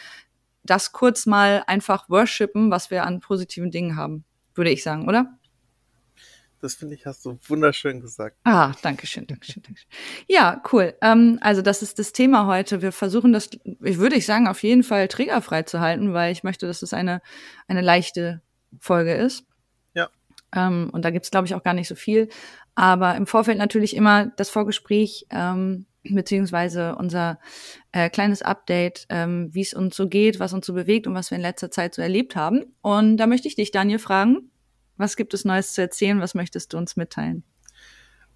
das 0.63 0.93
kurz 0.93 1.27
mal 1.27 1.63
einfach 1.67 2.09
worshipen, 2.09 2.71
was 2.71 2.91
wir 2.91 3.05
an 3.05 3.21
positiven 3.21 3.71
Dingen 3.71 3.97
haben, 3.97 4.25
würde 4.55 4.71
ich 4.71 4.83
sagen, 4.83 5.09
oder? 5.09 5.39
Das 6.62 6.76
finde 6.76 6.94
ich, 6.94 7.06
hast 7.06 7.26
du 7.26 7.41
wunderschön 7.49 8.00
gesagt. 8.00 8.38
Ah, 8.44 8.73
danke 8.82 9.09
schön, 9.09 9.26
danke 9.26 9.44
schön, 9.44 9.64
danke 9.64 9.81
schön. 9.81 9.91
Ja, 10.29 10.62
cool. 10.73 10.94
Ähm, 11.03 11.38
also 11.41 11.61
das 11.61 11.82
ist 11.82 11.99
das 11.99 12.12
Thema 12.12 12.47
heute. 12.47 12.82
Wir 12.82 12.93
versuchen 12.93 13.32
das, 13.32 13.50
ich 13.82 13.99
würde 13.99 14.14
ich 14.14 14.26
sagen, 14.26 14.47
auf 14.47 14.62
jeden 14.62 14.85
Fall 14.85 15.09
triggerfrei 15.09 15.64
zu 15.64 15.81
halten, 15.81 16.14
weil 16.14 16.31
ich 16.31 16.44
möchte, 16.44 16.69
dass 16.69 16.82
es 16.82 16.94
eine, 16.94 17.20
eine 17.67 17.81
leichte 17.81 18.43
Folge 18.79 19.12
ist. 19.12 19.44
Ja. 19.93 20.09
Ähm, 20.55 20.88
und 20.93 21.05
da 21.05 21.11
gibt's 21.11 21.32
glaube 21.32 21.49
ich, 21.49 21.56
auch 21.56 21.64
gar 21.64 21.75
nicht 21.75 21.88
so 21.88 21.97
viel. 21.97 22.29
Aber 22.76 23.17
im 23.17 23.26
Vorfeld 23.26 23.59
natürlich 23.59 23.97
immer 23.97 24.26
das 24.26 24.49
Vorgespräch, 24.49 25.26
ähm, 25.31 25.87
beziehungsweise 26.05 26.94
unser 26.94 27.41
äh, 27.91 28.09
kleines 28.09 28.41
Update, 28.41 29.06
ähm, 29.09 29.53
wie 29.53 29.62
es 29.62 29.75
uns 29.75 29.97
so 29.97 30.09
geht, 30.09 30.38
was 30.38 30.53
uns 30.53 30.64
so 30.64 30.75
bewegt 30.75 31.09
und 31.09 31.14
was 31.14 31.32
wir 31.32 31.37
in 31.37 31.43
letzter 31.43 31.73
Zeit 31.73 31.97
so 31.97 32.03
erlebt 32.03 32.37
haben. 32.37 32.76
Und 32.82 33.17
da 33.17 33.26
möchte 33.26 33.49
ich 33.49 33.56
dich, 33.56 33.73
Daniel, 33.73 33.99
fragen, 33.99 34.51
was 35.02 35.16
gibt 35.16 35.34
es 35.34 35.44
Neues 35.44 35.75
zu 35.75 35.82
erzählen? 35.82 36.20
Was 36.20 36.34
möchtest 36.34 36.72
du 36.72 36.78
uns 36.78 36.96
mitteilen? 36.96 37.44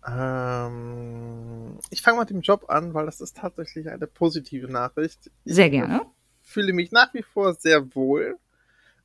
Ähm, 0.07 1.79
ich 1.91 2.03
fange 2.03 2.21
mit 2.21 2.31
dem 2.31 2.43
Job 2.43 2.67
an, 2.69 2.93
weil 2.95 3.07
das 3.07 3.21
ist 3.21 3.37
tatsächlich 3.37 3.89
eine 3.89 4.07
positive 4.07 4.71
Nachricht. 4.71 5.31
Sehr 5.45 5.71
gerne. 5.71 6.03
Ich 6.45 6.51
fühle 6.51 6.73
mich 6.73 6.93
nach 6.93 7.13
wie 7.15 7.23
vor 7.23 7.55
sehr 7.55 7.95
wohl. 7.95 8.39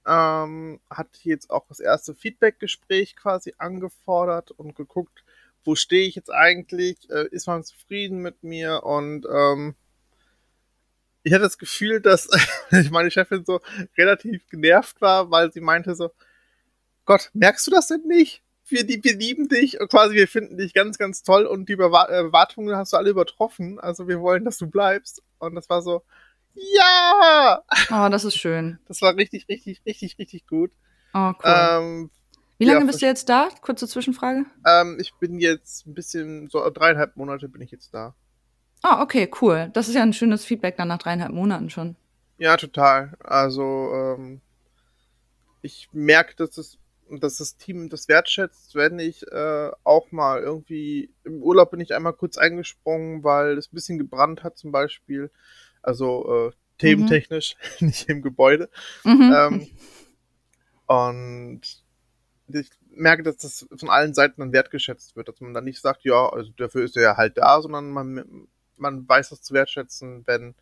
Ähm, 0.05 0.79
hatte 0.89 1.19
jetzt 1.23 1.49
auch 1.49 1.65
das 1.67 1.79
erste 1.79 2.13
Feedback-Gespräch 2.13 3.15
quasi 3.15 3.53
angefordert 3.57 4.51
und 4.51 4.75
geguckt, 4.75 5.23
wo 5.63 5.75
stehe 5.75 6.07
ich 6.07 6.15
jetzt 6.15 6.31
eigentlich? 6.31 7.09
Äh, 7.09 7.27
ist 7.29 7.47
man 7.47 7.63
zufrieden 7.63 8.19
mit 8.19 8.43
mir? 8.43 8.83
Und 8.83 9.25
ähm, 9.31 9.75
ich 11.23 11.33
hatte 11.33 11.43
das 11.43 11.59
Gefühl, 11.59 12.01
dass 12.01 12.27
meine 12.91 13.11
Chefin 13.11 13.45
so 13.45 13.59
relativ 13.97 14.47
genervt 14.49 15.01
war, 15.01 15.29
weil 15.29 15.51
sie 15.51 15.61
meinte 15.61 15.95
so, 15.95 16.11
Gott, 17.11 17.29
merkst 17.33 17.67
du 17.67 17.71
das 17.71 17.87
denn 17.87 18.03
nicht? 18.07 18.41
Wir, 18.69 18.85
die, 18.85 19.03
wir 19.03 19.17
lieben 19.17 19.49
dich 19.49 19.81
und 19.81 19.91
quasi 19.91 20.15
wir 20.15 20.29
finden 20.29 20.57
dich 20.57 20.73
ganz, 20.73 20.97
ganz 20.97 21.23
toll 21.23 21.45
und 21.45 21.67
die 21.67 21.73
Erwartungen 21.73 22.73
hast 22.73 22.93
du 22.93 22.97
alle 22.97 23.09
übertroffen. 23.09 23.81
Also 23.81 24.07
wir 24.07 24.21
wollen, 24.21 24.45
dass 24.45 24.57
du 24.57 24.67
bleibst. 24.67 25.21
Und 25.37 25.55
das 25.55 25.69
war 25.69 25.81
so, 25.81 26.03
ja! 26.53 27.63
Oh, 27.89 28.07
das 28.09 28.23
ist 28.23 28.37
schön. 28.37 28.79
Das 28.87 29.01
war 29.01 29.17
richtig, 29.17 29.49
richtig, 29.49 29.81
richtig, 29.85 30.17
richtig 30.19 30.47
gut. 30.47 30.71
Oh, 31.13 31.33
cool. 31.33 31.35
Ähm, 31.43 32.11
Wie 32.59 32.63
lange 32.63 32.79
ja, 32.79 32.85
bist 32.85 33.01
du 33.01 33.07
jetzt 33.07 33.27
da? 33.27 33.49
Kurze 33.59 33.89
Zwischenfrage. 33.89 34.45
Ähm, 34.65 34.97
ich 35.01 35.13
bin 35.15 35.37
jetzt 35.37 35.85
ein 35.87 35.93
bisschen, 35.93 36.47
so 36.47 36.65
dreieinhalb 36.69 37.17
Monate 37.17 37.49
bin 37.49 37.61
ich 37.61 37.71
jetzt 37.71 37.93
da. 37.93 38.15
Ah, 38.83 38.99
oh, 38.99 39.03
okay, 39.03 39.29
cool. 39.41 39.69
Das 39.73 39.89
ist 39.89 39.95
ja 39.95 40.01
ein 40.01 40.13
schönes 40.13 40.45
Feedback 40.45 40.77
dann 40.77 40.87
nach 40.87 40.99
dreieinhalb 40.99 41.33
Monaten 41.33 41.69
schon. 41.69 41.97
Ja, 42.37 42.55
total. 42.55 43.17
Also, 43.19 43.91
ähm, 43.93 44.39
ich 45.61 45.89
merke, 45.91 46.37
dass 46.37 46.57
es 46.57 46.77
dass 47.19 47.37
das 47.37 47.57
Team 47.57 47.89
das 47.89 48.07
wertschätzt, 48.07 48.75
wenn 48.75 48.99
ich 48.99 49.25
äh, 49.31 49.71
auch 49.83 50.11
mal 50.11 50.41
irgendwie 50.41 51.13
im 51.23 51.41
Urlaub 51.41 51.71
bin 51.71 51.79
ich 51.79 51.93
einmal 51.93 52.13
kurz 52.13 52.37
eingesprungen, 52.37 53.23
weil 53.23 53.57
es 53.57 53.67
ein 53.67 53.75
bisschen 53.75 53.97
gebrannt 53.97 54.43
hat 54.43 54.57
zum 54.57 54.71
Beispiel. 54.71 55.31
Also 55.81 56.49
äh, 56.49 56.51
thementechnisch, 56.77 57.55
mhm. 57.79 57.87
nicht 57.87 58.09
im 58.09 58.21
Gebäude. 58.21 58.69
Mhm. 59.03 59.33
Ähm, 59.35 59.67
und 60.87 61.61
ich 62.47 62.69
merke, 62.89 63.23
dass 63.23 63.37
das 63.37 63.67
von 63.75 63.89
allen 63.89 64.13
Seiten 64.13 64.41
dann 64.41 64.53
wertgeschätzt 64.53 65.15
wird, 65.15 65.27
dass 65.27 65.39
man 65.39 65.53
dann 65.53 65.63
nicht 65.63 65.79
sagt, 65.79 66.03
ja, 66.03 66.27
also 66.29 66.51
dafür 66.57 66.83
ist 66.83 66.97
er 66.97 67.03
ja 67.03 67.17
halt 67.17 67.37
da, 67.37 67.61
sondern 67.61 67.89
man, 67.91 68.47
man 68.77 69.07
weiß 69.07 69.29
das 69.29 69.41
zu 69.41 69.53
wertschätzen, 69.53 70.23
wenn 70.27 70.55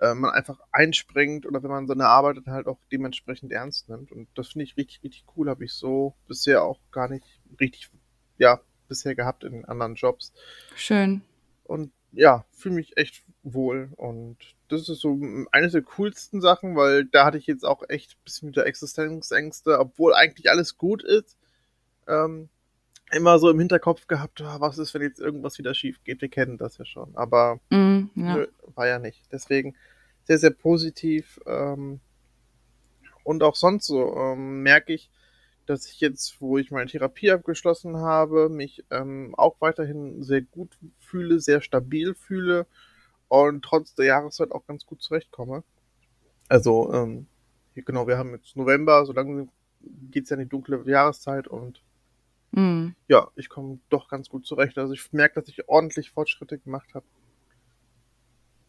äh, 0.00 0.14
man 0.14 0.30
einfach 0.30 0.60
einspringt 0.72 1.46
oder 1.46 1.62
wenn 1.62 1.70
man 1.70 1.86
seine 1.86 2.06
Arbeit 2.06 2.38
dann 2.38 2.54
halt 2.54 2.66
auch 2.66 2.78
dementsprechend 2.92 3.52
ernst 3.52 3.88
nimmt. 3.88 4.12
Und 4.12 4.28
das 4.34 4.48
finde 4.48 4.64
ich 4.64 4.76
richtig, 4.76 5.02
richtig 5.02 5.24
cool. 5.36 5.48
Habe 5.48 5.64
ich 5.64 5.72
so 5.72 6.14
bisher 6.28 6.62
auch 6.62 6.80
gar 6.90 7.08
nicht 7.08 7.24
richtig, 7.60 7.90
ja, 8.38 8.60
bisher 8.88 9.14
gehabt 9.14 9.44
in 9.44 9.64
anderen 9.64 9.94
Jobs. 9.94 10.32
Schön. 10.74 11.22
Und 11.64 11.92
ja, 12.12 12.44
fühle 12.52 12.76
mich 12.76 12.96
echt 12.96 13.24
wohl. 13.42 13.90
Und 13.96 14.38
das 14.68 14.88
ist 14.88 15.00
so 15.00 15.20
eines 15.52 15.72
der 15.72 15.82
coolsten 15.82 16.40
Sachen, 16.40 16.76
weil 16.76 17.04
da 17.04 17.24
hatte 17.24 17.38
ich 17.38 17.46
jetzt 17.46 17.64
auch 17.64 17.82
echt 17.88 18.12
ein 18.12 18.24
bisschen 18.24 18.48
wieder 18.48 18.66
Existenzängste, 18.66 19.78
obwohl 19.78 20.14
eigentlich 20.14 20.50
alles 20.50 20.76
gut 20.76 21.02
ist. 21.02 21.36
Ähm, 22.08 22.48
immer 23.12 23.38
so 23.38 23.50
im 23.50 23.58
Hinterkopf 23.58 24.06
gehabt, 24.06 24.40
oh, 24.40 24.60
was 24.60 24.78
ist, 24.78 24.94
wenn 24.94 25.02
jetzt 25.02 25.20
irgendwas 25.20 25.58
wieder 25.58 25.74
schief 25.74 26.02
geht. 26.04 26.20
Wir 26.20 26.28
kennen 26.28 26.58
das 26.58 26.78
ja 26.78 26.84
schon. 26.84 27.14
Aber 27.16 27.60
mm, 27.70 28.10
ja. 28.14 28.36
Nö, 28.36 28.46
war 28.74 28.86
ja 28.86 28.98
nicht. 28.98 29.22
Deswegen 29.30 29.76
sehr, 30.24 30.38
sehr 30.38 30.50
positiv. 30.50 31.40
Ähm, 31.46 32.00
und 33.24 33.42
auch 33.42 33.56
sonst 33.56 33.86
so 33.86 34.16
ähm, 34.16 34.62
merke 34.62 34.92
ich, 34.92 35.10
dass 35.66 35.90
ich 35.90 36.00
jetzt, 36.00 36.40
wo 36.40 36.58
ich 36.58 36.70
meine 36.70 36.90
Therapie 36.90 37.30
abgeschlossen 37.30 37.96
habe, 37.96 38.48
mich 38.48 38.84
ähm, 38.90 39.34
auch 39.36 39.56
weiterhin 39.60 40.22
sehr 40.22 40.42
gut 40.42 40.78
fühle, 40.98 41.40
sehr 41.40 41.60
stabil 41.60 42.14
fühle 42.14 42.66
und 43.28 43.64
trotz 43.64 43.94
der 43.94 44.06
Jahreszeit 44.06 44.52
auch 44.52 44.66
ganz 44.66 44.86
gut 44.86 45.02
zurechtkomme. 45.02 45.64
Also, 46.48 46.92
ähm, 46.92 47.26
genau, 47.74 48.06
wir 48.06 48.16
haben 48.16 48.32
jetzt 48.32 48.56
November, 48.56 49.04
so 49.04 49.12
lange 49.12 49.48
geht 50.10 50.24
es 50.24 50.30
ja 50.30 50.36
in 50.36 50.44
die 50.44 50.48
dunkle 50.48 50.82
Jahreszeit 50.86 51.48
und 51.48 51.82
mm. 52.52 52.88
ja, 53.08 53.28
ich 53.36 53.48
komme 53.48 53.78
doch 53.88 54.08
ganz 54.08 54.28
gut 54.28 54.46
zurecht. 54.46 54.78
Also 54.78 54.92
ich 54.92 55.12
merke, 55.12 55.40
dass 55.40 55.48
ich 55.48 55.68
ordentlich 55.68 56.10
Fortschritte 56.10 56.58
gemacht 56.58 56.94
habe. 56.94 57.04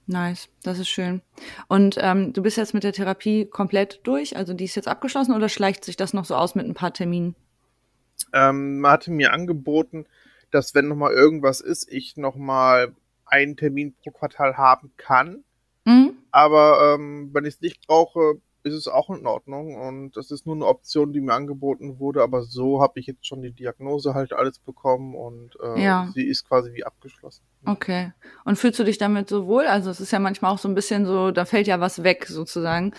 Nice, 0.08 0.48
das 0.64 0.80
ist 0.80 0.88
schön. 0.88 1.22
Und 1.68 1.98
ähm, 2.00 2.32
du 2.32 2.42
bist 2.42 2.56
jetzt 2.56 2.74
mit 2.74 2.86
der 2.86 2.94
Therapie 2.94 3.46
komplett 3.46 4.00
durch, 4.04 4.38
also 4.38 4.54
die 4.54 4.64
ist 4.64 4.76
jetzt 4.76 4.88
abgeschlossen 4.88 5.36
oder 5.36 5.50
schleicht 5.50 5.84
sich 5.84 5.98
das 5.98 6.14
noch 6.14 6.24
so 6.24 6.36
aus 6.36 6.56
mit 6.56 6.66
ein 6.66 6.74
paar 6.74 6.94
Terminen? 6.94 7.36
Ähm, 8.34 8.80
man 8.80 8.92
hatte 8.92 9.12
mir 9.12 9.34
angeboten, 9.34 10.06
dass 10.50 10.74
wenn 10.74 10.88
nochmal 10.88 11.12
irgendwas 11.12 11.60
ist, 11.60 11.92
ich 11.92 12.16
nochmal 12.16 12.96
einen 13.26 13.58
Termin 13.58 13.94
pro 14.02 14.12
Quartal 14.12 14.56
haben 14.56 14.92
kann. 14.96 15.44
Mhm. 15.84 16.14
Aber 16.32 16.96
ähm, 16.96 17.30
wenn 17.34 17.44
ich 17.44 17.56
es 17.56 17.62
nicht 17.62 17.86
brauche, 17.86 18.40
ist 18.68 18.74
es 18.74 18.88
auch 18.88 19.10
in 19.10 19.26
Ordnung 19.26 19.76
und 19.76 20.16
das 20.16 20.32
ist 20.32 20.46
nur 20.46 20.56
eine 20.56 20.66
Option, 20.66 21.14
die 21.14 21.22
mir 21.22 21.34
angeboten 21.34 22.00
wurde, 22.00 22.22
aber 22.22 22.44
so 22.44 22.82
habe 22.82 23.00
ich 23.00 23.08
jetzt 23.08 23.26
schon 23.26 23.42
die 23.42 23.52
Diagnose 23.52 24.14
halt 24.14 24.34
alles 24.34 24.60
bekommen 24.60 25.16
und 25.16 25.58
äh, 25.62 25.84
ja. 25.84 26.10
sie 26.14 26.24
ist 26.24 26.48
quasi 26.48 26.74
wie 26.74 26.86
abgeschlossen. 26.86 27.44
Okay. 27.66 28.14
Und 28.46 28.58
fühlst 28.58 28.80
du 28.80 28.84
dich 28.84 28.98
damit 28.98 29.28
so 29.28 29.48
wohl? 29.48 29.66
Also 29.66 29.90
es 29.90 30.00
ist 30.00 30.12
ja 30.12 30.20
manchmal 30.20 30.54
auch 30.54 30.58
so 30.58 30.70
ein 30.70 30.76
bisschen 30.76 31.06
so, 31.06 31.32
da 31.32 31.46
fällt 31.46 31.68
ja 31.68 31.80
was 31.80 32.04
weg 32.04 32.26
sozusagen. 32.28 32.94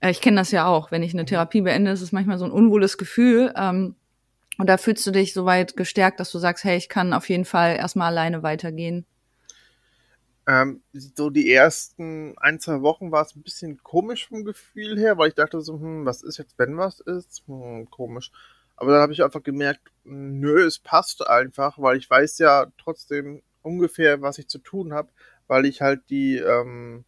Äh, 0.00 0.10
ich 0.10 0.20
kenne 0.20 0.36
das 0.36 0.50
ja 0.50 0.66
auch, 0.66 0.90
wenn 0.90 1.02
ich 1.02 1.12
eine. 1.12 1.24
Therapie 1.24 1.62
beende, 1.62 1.90
ist 1.90 2.02
es 2.02 2.12
manchmal 2.12 2.38
so 2.38 2.44
ein 2.44 2.50
unwohles 2.50 2.98
Gefühl. 2.98 3.52
Ähm, 3.56 3.96
und 4.58 4.68
da 4.68 4.76
fühlst 4.76 5.06
du 5.06 5.10
dich 5.10 5.32
soweit 5.32 5.76
gestärkt, 5.76 6.20
dass 6.20 6.30
du 6.30 6.38
sagst, 6.38 6.64
hey, 6.64 6.76
ich 6.76 6.88
kann 6.88 7.12
auf 7.12 7.28
jeden 7.28 7.44
Fall 7.44 7.76
erstmal 7.76 8.08
alleine 8.08 8.42
weitergehen. 8.42 9.04
Ähm, 10.46 10.82
so 10.92 11.30
die 11.30 11.50
ersten 11.52 12.36
ein, 12.38 12.60
zwei 12.60 12.82
Wochen 12.82 13.10
war 13.10 13.22
es 13.22 13.34
ein 13.34 13.42
bisschen 13.42 13.82
komisch 13.82 14.28
vom 14.28 14.44
Gefühl 14.44 14.98
her, 14.98 15.16
weil 15.16 15.28
ich 15.28 15.34
dachte 15.34 15.60
so, 15.62 15.74
hm, 15.80 16.04
was 16.04 16.22
ist 16.22 16.38
jetzt, 16.38 16.58
wenn 16.58 16.76
was 16.76 17.00
ist? 17.00 17.42
Hm, 17.46 17.88
komisch. 17.90 18.30
Aber 18.76 18.92
dann 18.92 19.00
habe 19.00 19.12
ich 19.12 19.22
einfach 19.24 19.42
gemerkt, 19.42 19.90
nö, 20.04 20.64
es 20.66 20.78
passt 20.78 21.26
einfach, 21.26 21.78
weil 21.78 21.96
ich 21.96 22.10
weiß 22.10 22.38
ja 22.38 22.66
trotzdem 22.78 23.42
ungefähr, 23.62 24.20
was 24.20 24.38
ich 24.38 24.48
zu 24.48 24.58
tun 24.58 24.92
habe, 24.92 25.08
weil 25.46 25.64
ich 25.66 25.80
halt 25.80 26.02
die 26.10 26.36
ähm, 26.36 27.04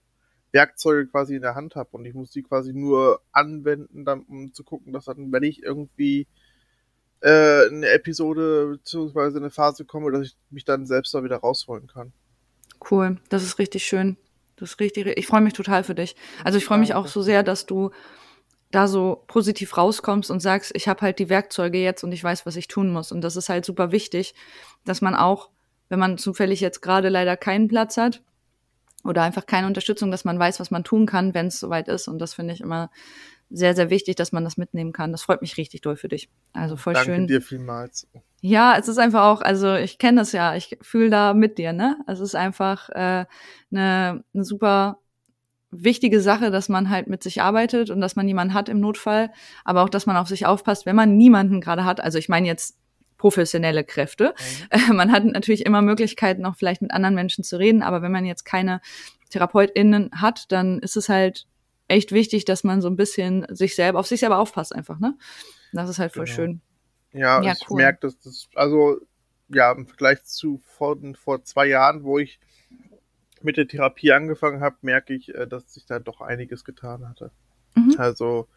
Werkzeuge 0.53 1.09
quasi 1.09 1.37
in 1.37 1.43
der 1.43 1.55
Hand 1.55 1.77
habe 1.77 1.91
und 1.93 2.05
ich 2.07 2.15
muss 2.15 2.31
die 2.31 2.43
quasi 2.43 2.73
nur 2.73 3.21
anwenden, 3.33 4.05
dann, 4.05 4.21
um 4.23 4.55
zu 4.55 4.65
gucken, 4.65 4.93
dass 4.93 5.07
dann, 5.07 5.33
wenn 5.33 5.43
ich 5.43 5.63
irgendwie 5.63 6.27
äh, 7.21 7.67
eine 7.69 7.89
Episode 7.91 8.79
bzw. 8.79 9.37
eine 9.39 9.51
Phase 9.51 9.85
komme, 9.85 10.13
dass 10.13 10.29
ich 10.29 10.37
mich 10.51 10.65
dann 10.65 10.87
selbst 10.87 11.15
da 11.15 11.25
wieder 11.25 11.39
rausholen 11.39 11.87
kann. 11.89 12.13
Cool, 12.91 13.19
das 13.29 13.43
ist 13.43 13.59
richtig 13.59 13.85
schön. 13.87 14.17
Das 14.57 14.71
ist 14.71 14.81
richtig, 14.81 15.07
ich 15.19 15.27
freue 15.27 15.41
mich 15.41 15.53
total 15.53 15.85
für 15.85 15.95
dich. 15.95 16.17
Also 16.45 16.59
ich 16.59 16.65
freue 16.65 16.79
mich 16.79 16.95
auch 16.95 17.07
so 17.07 17.21
sehr, 17.21 17.43
dass 17.43 17.67
du 17.67 17.91
da 18.71 18.89
so 18.89 19.23
positiv 19.27 19.77
rauskommst 19.77 20.31
und 20.31 20.41
sagst, 20.41 20.73
ich 20.75 20.89
habe 20.89 21.03
halt 21.03 21.19
die 21.19 21.29
Werkzeuge 21.29 21.79
jetzt 21.79 22.05
und 22.05 22.13
ich 22.13 22.25
weiß, 22.25 22.47
was 22.47 22.57
ich 22.57 22.69
tun 22.69 22.91
muss. 22.91 23.13
Und 23.13 23.21
das 23.21 23.37
ist 23.37 23.49
halt 23.49 23.65
super 23.65 23.93
wichtig, 23.93 24.35
dass 24.85 25.01
man 25.01 25.15
auch, 25.15 25.51
wenn 25.89 25.99
man 25.99 26.19
zufällig 26.19 26.61
jetzt 26.61 26.81
gerade 26.81 27.09
leider 27.09 27.37
keinen 27.37 27.69
Platz 27.69 27.97
hat 27.97 28.23
oder 29.05 29.23
einfach 29.23 29.47
keine 29.47 29.67
Unterstützung, 29.67 30.11
dass 30.11 30.25
man 30.25 30.39
weiß, 30.39 30.59
was 30.59 30.71
man 30.71 30.85
tun 30.85 31.07
kann, 31.07 31.35
wenn 31.35 31.47
es 31.47 31.61
soweit 31.61 31.89
ist. 31.89 32.09
Und 32.09 32.19
das 32.19 32.35
finde 32.35 32.55
ich 32.55 32.61
immer 32.61 32.91
sehr, 33.51 33.75
sehr 33.75 33.91
wichtig, 33.91 34.17
dass 34.17 34.33
man 34.33 34.45
das 34.45 34.57
mitnehmen 34.57 34.93
kann. 34.93 35.13
Das 35.13 35.23
freut 35.23 35.41
mich 35.41 35.57
richtig 35.57 35.81
doll 35.81 35.97
für 35.97 36.09
dich. 36.09 36.29
Also 36.53 36.77
voll 36.77 36.95
Danke 36.95 37.07
schön. 37.07 37.15
Danke 37.21 37.33
dir 37.35 37.43
vielmals. 37.43 38.09
Ja, 38.41 38.77
es 38.79 38.89
ist 38.89 38.99
einfach 38.99 39.25
auch, 39.25 39.41
also 39.41 39.75
ich 39.75 39.99
kenne 39.99 40.21
das 40.21 40.33
ja, 40.33 40.55
ich 40.57 40.79
fühle 40.83 41.11
da 41.11 41.35
mit 41.35 41.59
dir, 41.59 41.73
ne? 41.73 41.97
Es 42.07 42.21
ist 42.21 42.35
einfach 42.35 42.89
äh, 42.91 43.25
eine, 43.71 44.25
eine 44.35 44.45
super 44.45 44.99
wichtige 45.71 46.21
Sache, 46.21 46.51
dass 46.51 46.69
man 46.69 46.91
halt 46.91 47.07
mit 47.07 47.23
sich 47.23 47.43
arbeitet 47.43 47.91
und 47.91 48.01
dass 48.01 48.17
man 48.17 48.27
jemanden 48.27 48.55
hat 48.55 48.69
im 48.69 48.81
Notfall, 48.81 49.31
aber 49.65 49.83
auch, 49.83 49.89
dass 49.89 50.07
man 50.07 50.17
auf 50.17 50.29
sich 50.29 50.47
aufpasst, 50.47 50.87
wenn 50.87 50.97
man 50.97 51.17
niemanden 51.17 51.61
gerade 51.61 51.85
hat. 51.85 52.01
Also 52.01 52.19
ich 52.19 52.29
meine 52.29 52.47
jetzt 52.47 52.79
professionelle 53.19 53.85
Kräfte. 53.85 54.35
Mhm. 54.73 54.97
man 54.97 55.13
hat 55.13 55.25
natürlich 55.25 55.65
immer 55.65 55.83
Möglichkeiten, 55.83 56.45
auch 56.47 56.57
vielleicht 56.57 56.83
mit 56.83 56.93
anderen 56.93 57.15
Menschen 57.15 57.45
zu 57.45 57.59
reden, 57.59 57.83
aber 57.83 58.03
wenn 58.03 58.13
man 58.13 58.25
jetzt 58.25 58.45
keine 58.45 58.81
TherapeutInnen 59.31 60.11
hat, 60.21 60.51
dann 60.53 60.79
ist 60.81 60.97
es 60.97 61.09
halt 61.09 61.47
echt 61.89 62.13
wichtig, 62.13 62.45
dass 62.45 62.65
man 62.65 62.81
so 62.81 62.89
ein 62.89 62.97
bisschen 62.97 63.47
sich 63.49 63.75
selber, 63.75 63.99
auf 63.99 64.07
sich 64.07 64.21
selber 64.21 64.39
aufpasst 64.39 64.75
einfach, 64.75 64.99
ne? 64.99 65.17
Das 65.73 65.91
ist 65.91 65.99
halt 65.99 66.13
voll 66.13 66.25
genau. 66.25 66.37
schön. 66.37 66.61
Ja, 67.13 67.43
ja 67.43 67.53
ich 67.53 67.71
cool. 67.71 67.77
merke, 67.77 68.01
dass 68.01 68.19
das, 68.19 68.49
also 68.55 69.01
ja, 69.49 69.73
im 69.73 69.87
Vergleich 69.87 70.25
zu 70.25 70.59
vor, 70.59 70.97
vor 71.15 71.45
zwei 71.45 71.67
Jahren, 71.67 72.03
wo 72.03 72.19
ich 72.19 72.41
mit 73.43 73.57
der 73.57 73.69
Therapie 73.69 74.13
angefangen 74.13 74.61
habe, 74.61 74.77
merke 74.83 75.15
ich, 75.15 75.35
äh, 75.35 75.47
dass 75.47 75.75
sich 75.75 75.87
da 75.87 75.99
doch 75.99 76.21
einiges 76.21 76.65
getan 76.65 77.09
hatte. 77.09 77.31
Mhm. 77.75 77.95
Also, 77.99 78.49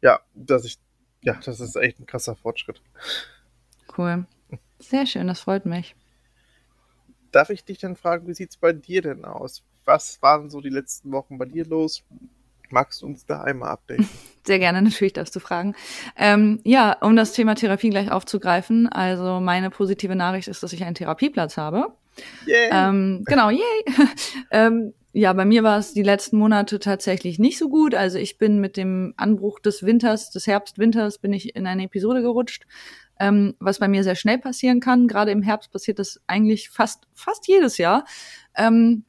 ja, 0.00 0.20
dass 0.34 0.64
ich, 0.64 0.78
ja, 1.22 1.38
das 1.44 1.60
ist 1.60 1.76
echt 1.76 1.98
ein 1.98 2.06
krasser 2.06 2.36
Fortschritt. 2.36 2.80
Cool. 3.96 4.26
Sehr 4.78 5.06
schön, 5.06 5.26
das 5.26 5.40
freut 5.40 5.66
mich. 5.66 5.96
Darf 7.32 7.50
ich 7.50 7.64
dich 7.64 7.78
dann 7.78 7.96
fragen, 7.96 8.28
wie 8.28 8.34
sieht 8.34 8.50
es 8.50 8.56
bei 8.56 8.72
dir 8.72 9.02
denn 9.02 9.24
aus? 9.24 9.64
Was 9.84 10.22
waren 10.22 10.50
so 10.50 10.60
die 10.60 10.68
letzten 10.68 11.10
Wochen 11.12 11.38
bei 11.38 11.46
dir 11.46 11.66
los? 11.66 12.04
Magst 12.74 13.02
du 13.02 13.06
uns 13.06 13.24
da 13.24 13.42
einmal 13.42 13.70
updaten? 13.70 14.08
Sehr 14.44 14.58
gerne, 14.58 14.82
natürlich 14.82 15.12
darfst 15.12 15.34
du 15.36 15.40
fragen. 15.40 15.76
Ähm, 16.16 16.60
ja, 16.64 16.96
um 17.00 17.14
das 17.14 17.32
Thema 17.32 17.54
Therapie 17.54 17.88
gleich 17.88 18.10
aufzugreifen. 18.10 18.88
Also 18.88 19.38
meine 19.38 19.70
positive 19.70 20.16
Nachricht 20.16 20.48
ist, 20.48 20.62
dass 20.62 20.72
ich 20.72 20.82
einen 20.82 20.96
Therapieplatz 20.96 21.56
habe. 21.56 21.94
Yay. 22.46 22.68
Ähm, 22.72 23.22
genau, 23.26 23.50
yay. 23.50 23.84
ähm, 24.50 24.92
ja, 25.12 25.32
bei 25.32 25.44
mir 25.44 25.62
war 25.62 25.78
es 25.78 25.94
die 25.94 26.02
letzten 26.02 26.36
Monate 26.36 26.80
tatsächlich 26.80 27.38
nicht 27.38 27.58
so 27.58 27.68
gut. 27.68 27.94
Also 27.94 28.18
ich 28.18 28.36
bin 28.36 28.60
mit 28.60 28.76
dem 28.76 29.14
Anbruch 29.16 29.60
des 29.60 29.84
Winters, 29.84 30.32
des 30.32 30.48
Herbst-Winters, 30.48 31.18
bin 31.18 31.32
ich 31.32 31.54
in 31.54 31.68
eine 31.68 31.84
Episode 31.84 32.20
gerutscht, 32.20 32.66
ähm, 33.20 33.54
was 33.60 33.78
bei 33.78 33.86
mir 33.86 34.02
sehr 34.02 34.16
schnell 34.16 34.38
passieren 34.38 34.80
kann. 34.80 35.06
Gerade 35.06 35.30
im 35.30 35.42
Herbst 35.42 35.70
passiert 35.70 36.00
das 36.00 36.20
eigentlich 36.26 36.70
fast, 36.70 37.04
fast 37.14 37.46
jedes 37.46 37.78
Jahr. 37.78 38.04
Ähm, 38.56 39.04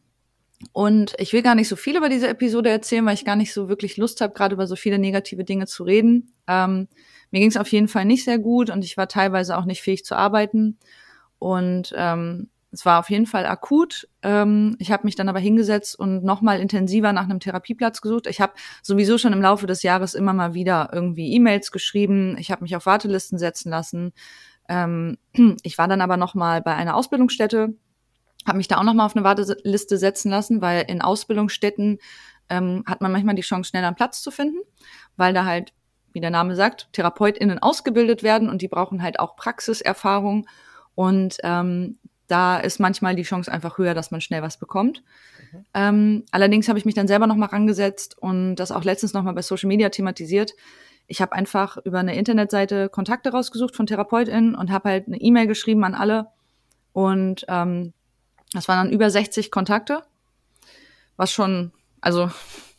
und 0.72 1.16
ich 1.18 1.34
will 1.34 1.42
gar 1.42 1.56
nicht 1.56 1.68
so 1.68 1.76
viel 1.76 1.98
über 1.98 2.10
diese 2.10 2.28
Episode 2.28 2.70
erzählen, 2.70 3.06
weil 3.06 3.14
ich 3.14 3.26
gar 3.26 3.36
nicht 3.36 3.54
so 3.54 3.70
wirklich 3.70 3.98
Lust 3.98 4.22
habe, 4.22 4.34
gerade 4.34 4.56
über 4.56 4.68
so 4.68 4.76
viele 4.76 5.00
negative 5.00 5.44
Dinge 5.44 5.68
zu 5.68 5.84
reden. 5.84 6.34
Ähm, 6.48 6.88
mir 7.32 7.40
ging 7.40 7.50
es 7.50 7.58
auf 7.58 7.68
jeden 7.72 7.88
Fall 7.88 8.06
nicht 8.06 8.24
sehr 8.24 8.40
gut 8.40 8.70
und 8.70 8.84
ich 8.86 8.98
war 8.98 9.08
teilweise 9.08 9.58
auch 9.58 9.66
nicht 9.66 9.82
fähig 9.82 10.06
zu 10.06 10.16
arbeiten. 10.16 10.78
Und 11.40 11.94
ähm, 11.96 12.50
es 12.72 12.86
war 12.86 13.00
auf 13.00 13.10
jeden 13.10 13.26
Fall 13.26 13.46
akut. 13.46 14.08
Ähm, 14.22 14.76
ich 14.80 14.92
habe 14.92 15.06
mich 15.06 15.16
dann 15.16 15.30
aber 15.30 15.40
hingesetzt 15.40 15.98
und 15.98 16.24
nochmal 16.24 16.60
intensiver 16.60 17.14
nach 17.14 17.24
einem 17.24 17.40
Therapieplatz 17.40 18.02
gesucht. 18.02 18.28
Ich 18.28 18.40
habe 18.42 18.54
sowieso 18.82 19.18
schon 19.18 19.34
im 19.34 19.42
Laufe 19.42 19.68
des 19.68 19.84
Jahres 19.84 20.14
immer 20.14 20.34
mal 20.34 20.54
wieder 20.54 20.90
irgendwie 20.94 21.34
E-Mails 21.34 21.72
geschrieben. 21.72 22.38
Ich 22.38 22.52
habe 22.52 22.64
mich 22.64 22.76
auf 22.76 22.86
Wartelisten 22.86 23.38
setzen 23.38 23.70
lassen. 23.70 24.14
Ähm, 24.70 25.18
ich 25.64 25.78
war 25.78 25.88
dann 25.88 26.02
aber 26.02 26.18
nochmal 26.18 26.62
bei 26.62 26.76
einer 26.76 26.96
Ausbildungsstätte 26.96 27.76
habe 28.46 28.58
mich 28.58 28.68
da 28.68 28.78
auch 28.78 28.84
nochmal 28.84 29.06
auf 29.06 29.16
eine 29.16 29.26
Warteliste 29.26 29.98
setzen 29.98 30.30
lassen, 30.30 30.62
weil 30.62 30.86
in 30.88 31.02
Ausbildungsstätten 31.02 32.00
ähm, 32.50 32.84
hat 32.86 33.02
man 33.02 33.12
manchmal 33.12 33.36
die 33.36 33.42
Chance, 33.42 33.70
schneller 33.70 33.88
einen 33.88 33.96
Platz 33.96 34.22
zu 34.22 34.32
finden, 34.32 34.58
weil 35.18 35.34
da 35.34 35.46
halt, 35.46 35.74
wie 36.14 36.20
der 36.22 36.30
Name 36.30 36.56
sagt, 36.56 36.90
TherapeutInnen 36.94 37.60
ausgebildet 37.60 38.24
werden 38.24 38.50
und 38.50 38.62
die 38.62 38.68
brauchen 38.68 39.02
halt 39.02 39.20
auch 39.20 39.36
Praxiserfahrung. 39.36 40.48
Und 40.94 41.38
ähm, 41.44 41.98
da 42.28 42.58
ist 42.58 42.80
manchmal 42.80 43.16
die 43.16 43.24
Chance 43.24 43.52
einfach 43.52 43.78
höher, 43.78 43.94
dass 43.94 44.12
man 44.12 44.22
schnell 44.22 44.42
was 44.42 44.58
bekommt. 44.58 45.04
Mhm. 45.52 45.66
Ähm, 45.74 46.24
allerdings 46.32 46.68
habe 46.68 46.80
ich 46.80 46.86
mich 46.86 46.96
dann 46.96 47.08
selber 47.08 47.28
nochmal 47.28 47.50
rangesetzt 47.50 48.18
und 48.18 48.56
das 48.56 48.72
auch 48.72 48.84
letztens 48.84 49.14
nochmal 49.14 49.34
bei 49.34 49.42
Social 49.42 49.68
Media 49.68 49.90
thematisiert. 49.90 50.54
Ich 51.08 51.22
habe 51.22 51.34
einfach 51.34 51.78
über 51.86 52.00
eine 52.00 52.16
Internetseite 52.16 52.90
Kontakte 52.90 53.30
rausgesucht 53.30 53.76
von 53.76 53.86
TherapeutInnen 53.86 54.56
und 54.56 54.72
habe 54.72 54.90
halt 54.90 55.08
eine 55.08 55.22
E-Mail 55.22 55.48
geschrieben 55.48 55.84
an 55.84 55.94
alle 55.94 56.28
und 56.94 57.46
ähm, 57.48 57.94
das 58.56 58.68
waren 58.68 58.86
dann 58.86 58.94
über 58.94 59.10
60 59.10 59.52
Kontakte, 59.52 60.04
was 61.18 61.32
schon, 61.32 61.72
also 62.02 62.30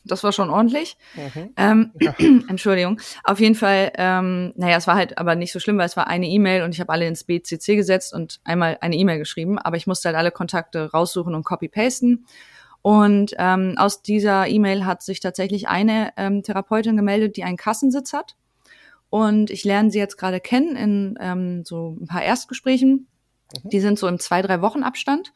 das 0.07 0.23
war 0.25 0.33
schon 0.33 0.51
ordentlich. 0.51 0.97
Mhm. 1.15 1.53
Ähm, 1.57 1.93
ja. 2.01 2.15
Entschuldigung. 2.49 3.01
Auf 3.25 3.41
jeden 3.41 3.55
Fall, 3.55 3.93
ähm, 3.97 4.53
naja, 4.57 4.77
es 4.77 4.87
war 4.87 4.95
halt 4.95 5.19
aber 5.19 5.35
nicht 5.35 5.53
so 5.53 5.61
schlimm, 5.61 5.79
weil 5.79 5.87
es 5.87 5.97
war 5.97 6.07
eine 6.07 6.29
E-Mail 6.29 6.63
und 6.63 6.73
ich 6.73 6.81
habe 6.81 6.93
alle 6.93 7.07
ins 7.07 7.25
BCC 7.25 7.77
gesetzt 7.77 8.15
und 8.15 8.41
einmal 8.45 8.79
eine 8.81 8.97
E-Mail 8.97 9.19
geschrieben, 9.19 9.59
aber 9.59 9.77
ich 9.77 9.87
musste 9.87 10.09
halt 10.09 10.17
alle 10.17 10.31
Kontakte 10.31 10.91
raussuchen 10.93 11.35
und 11.35 11.45
copy-pasten. 11.45 12.27
Und 12.83 13.35
ähm, 13.39 13.75
aus 13.79 14.03
dieser 14.03 14.47
E-Mail 14.47 14.85
hat 14.85 15.03
sich 15.03 15.19
tatsächlich 15.19 15.67
eine 15.67 16.13
ähm, 16.17 16.45
Therapeutin 16.45 16.97
gemeldet, 16.97 17.37
die 17.37 17.43
einen 17.43 17.57
Kassensitz 17.57 18.13
hat 18.13 18.37
Und 19.11 19.51
ich 19.51 19.65
lerne 19.65 19.91
sie 19.91 19.99
jetzt 19.99 20.17
gerade 20.17 20.39
kennen 20.39 20.77
in 20.77 21.19
ähm, 21.21 21.65
so 21.65 21.97
ein 22.01 22.07
paar 22.07 22.23
Erstgesprächen. 22.23 23.09
Mhm. 23.65 23.71
Die 23.71 23.81
sind 23.81 23.99
so 23.99 24.07
im 24.07 24.21
zwei, 24.21 24.41
drei 24.41 24.63
Wochen 24.63 24.85
Abstand. 24.85 25.33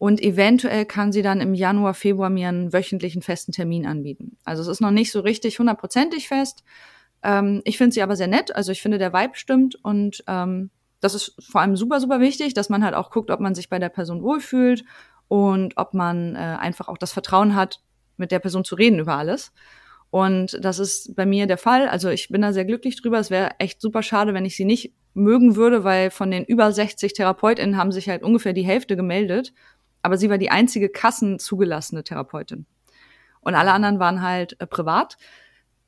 Und 0.00 0.22
eventuell 0.22 0.86
kann 0.86 1.12
sie 1.12 1.20
dann 1.20 1.42
im 1.42 1.52
Januar, 1.52 1.92
Februar 1.92 2.30
mir 2.30 2.48
einen 2.48 2.72
wöchentlichen 2.72 3.20
festen 3.20 3.52
Termin 3.52 3.84
anbieten. 3.84 4.38
Also 4.44 4.62
es 4.62 4.68
ist 4.68 4.80
noch 4.80 4.92
nicht 4.92 5.12
so 5.12 5.20
richtig 5.20 5.58
hundertprozentig 5.58 6.26
fest. 6.26 6.64
Ähm, 7.22 7.60
ich 7.66 7.76
finde 7.76 7.92
sie 7.92 8.00
aber 8.00 8.16
sehr 8.16 8.26
nett. 8.26 8.56
Also 8.56 8.72
ich 8.72 8.80
finde, 8.80 8.96
der 8.96 9.12
Vibe 9.12 9.36
stimmt. 9.36 9.74
Und 9.84 10.24
ähm, 10.26 10.70
das 11.00 11.14
ist 11.14 11.36
vor 11.38 11.60
allem 11.60 11.76
super, 11.76 12.00
super 12.00 12.18
wichtig, 12.18 12.54
dass 12.54 12.70
man 12.70 12.82
halt 12.82 12.94
auch 12.94 13.10
guckt, 13.10 13.30
ob 13.30 13.40
man 13.40 13.54
sich 13.54 13.68
bei 13.68 13.78
der 13.78 13.90
Person 13.90 14.22
wohlfühlt 14.22 14.84
und 15.28 15.76
ob 15.76 15.92
man 15.92 16.34
äh, 16.34 16.38
einfach 16.38 16.88
auch 16.88 16.96
das 16.96 17.12
Vertrauen 17.12 17.54
hat, 17.54 17.82
mit 18.16 18.32
der 18.32 18.38
Person 18.38 18.64
zu 18.64 18.76
reden 18.76 19.00
über 19.00 19.18
alles. 19.18 19.52
Und 20.08 20.64
das 20.64 20.78
ist 20.78 21.14
bei 21.14 21.26
mir 21.26 21.46
der 21.46 21.58
Fall. 21.58 21.88
Also 21.88 22.08
ich 22.08 22.30
bin 22.30 22.40
da 22.40 22.54
sehr 22.54 22.64
glücklich 22.64 23.02
drüber. 23.02 23.18
Es 23.18 23.30
wäre 23.30 23.50
echt 23.58 23.82
super 23.82 24.02
schade, 24.02 24.32
wenn 24.32 24.46
ich 24.46 24.56
sie 24.56 24.64
nicht 24.64 24.94
mögen 25.12 25.56
würde, 25.56 25.84
weil 25.84 26.10
von 26.10 26.30
den 26.30 26.46
über 26.46 26.72
60 26.72 27.12
TherapeutInnen 27.12 27.76
haben 27.76 27.92
sich 27.92 28.08
halt 28.08 28.22
ungefähr 28.22 28.54
die 28.54 28.64
Hälfte 28.64 28.96
gemeldet. 28.96 29.52
Aber 30.02 30.16
sie 30.16 30.30
war 30.30 30.38
die 30.38 30.50
einzige 30.50 30.88
kassenzugelassene 30.88 32.04
Therapeutin. 32.04 32.66
Und 33.40 33.54
alle 33.54 33.72
anderen 33.72 33.98
waren 33.98 34.22
halt 34.22 34.60
äh, 34.60 34.66
privat. 34.66 35.16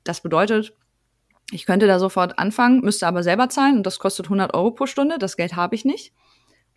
Das 0.04 0.20
bedeutet, 0.20 0.74
ich 1.50 1.66
könnte 1.66 1.86
da 1.86 1.98
sofort 1.98 2.38
anfangen, 2.38 2.80
müsste 2.80 3.06
aber 3.06 3.22
selber 3.22 3.48
zahlen 3.48 3.76
und 3.76 3.86
das 3.86 3.98
kostet 3.98 4.26
100 4.26 4.54
Euro 4.54 4.70
pro 4.70 4.86
Stunde. 4.86 5.18
Das 5.18 5.36
Geld 5.36 5.54
habe 5.54 5.74
ich 5.74 5.84
nicht. 5.84 6.12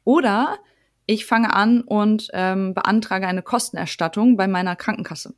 Oder 0.03 0.59
ich 1.05 1.25
fange 1.25 1.53
an 1.53 1.81
und 1.81 2.29
ähm, 2.33 2.73
beantrage 2.73 3.27
eine 3.27 3.41
Kostenerstattung 3.41 4.37
bei 4.37 4.47
meiner 4.47 4.75
Krankenkasse. 4.75 5.33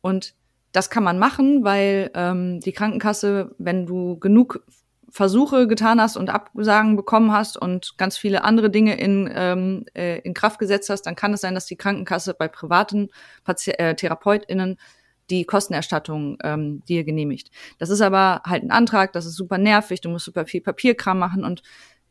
Und 0.00 0.34
das 0.72 0.90
kann 0.90 1.02
man 1.02 1.18
machen, 1.18 1.64
weil 1.64 2.10
ähm, 2.14 2.60
die 2.60 2.72
Krankenkasse, 2.72 3.54
wenn 3.58 3.86
du 3.86 4.18
genug 4.18 4.64
Versuche 5.10 5.66
getan 5.66 6.00
hast 6.00 6.16
und 6.16 6.30
Absagen 6.30 6.96
bekommen 6.96 7.32
hast 7.32 7.56
und 7.56 7.98
ganz 7.98 8.16
viele 8.16 8.44
andere 8.44 8.70
Dinge 8.70 8.98
in, 8.98 9.30
ähm, 9.34 9.84
äh, 9.94 10.20
in 10.20 10.34
Kraft 10.34 10.58
gesetzt 10.58 10.88
hast, 10.88 11.02
dann 11.02 11.16
kann 11.16 11.32
es 11.32 11.40
sein, 11.40 11.54
dass 11.54 11.66
die 11.66 11.76
Krankenkasse 11.76 12.34
bei 12.34 12.48
privaten 12.48 13.08
Pati 13.44 13.72
äh, 13.72 13.94
TherapeutInnen 13.94 14.78
die 15.30 15.44
Kostenerstattung 15.44 16.38
ähm, 16.42 16.82
dir 16.88 17.04
genehmigt. 17.04 17.50
Das 17.78 17.90
ist 17.90 18.00
aber 18.00 18.42
halt 18.44 18.62
ein 18.62 18.70
Antrag, 18.70 19.12
das 19.12 19.26
ist 19.26 19.36
super 19.36 19.58
nervig, 19.58 20.00
du 20.00 20.08
musst 20.08 20.24
super 20.24 20.46
viel 20.46 20.60
Papierkram 20.60 21.18
machen 21.18 21.44
und 21.44 21.62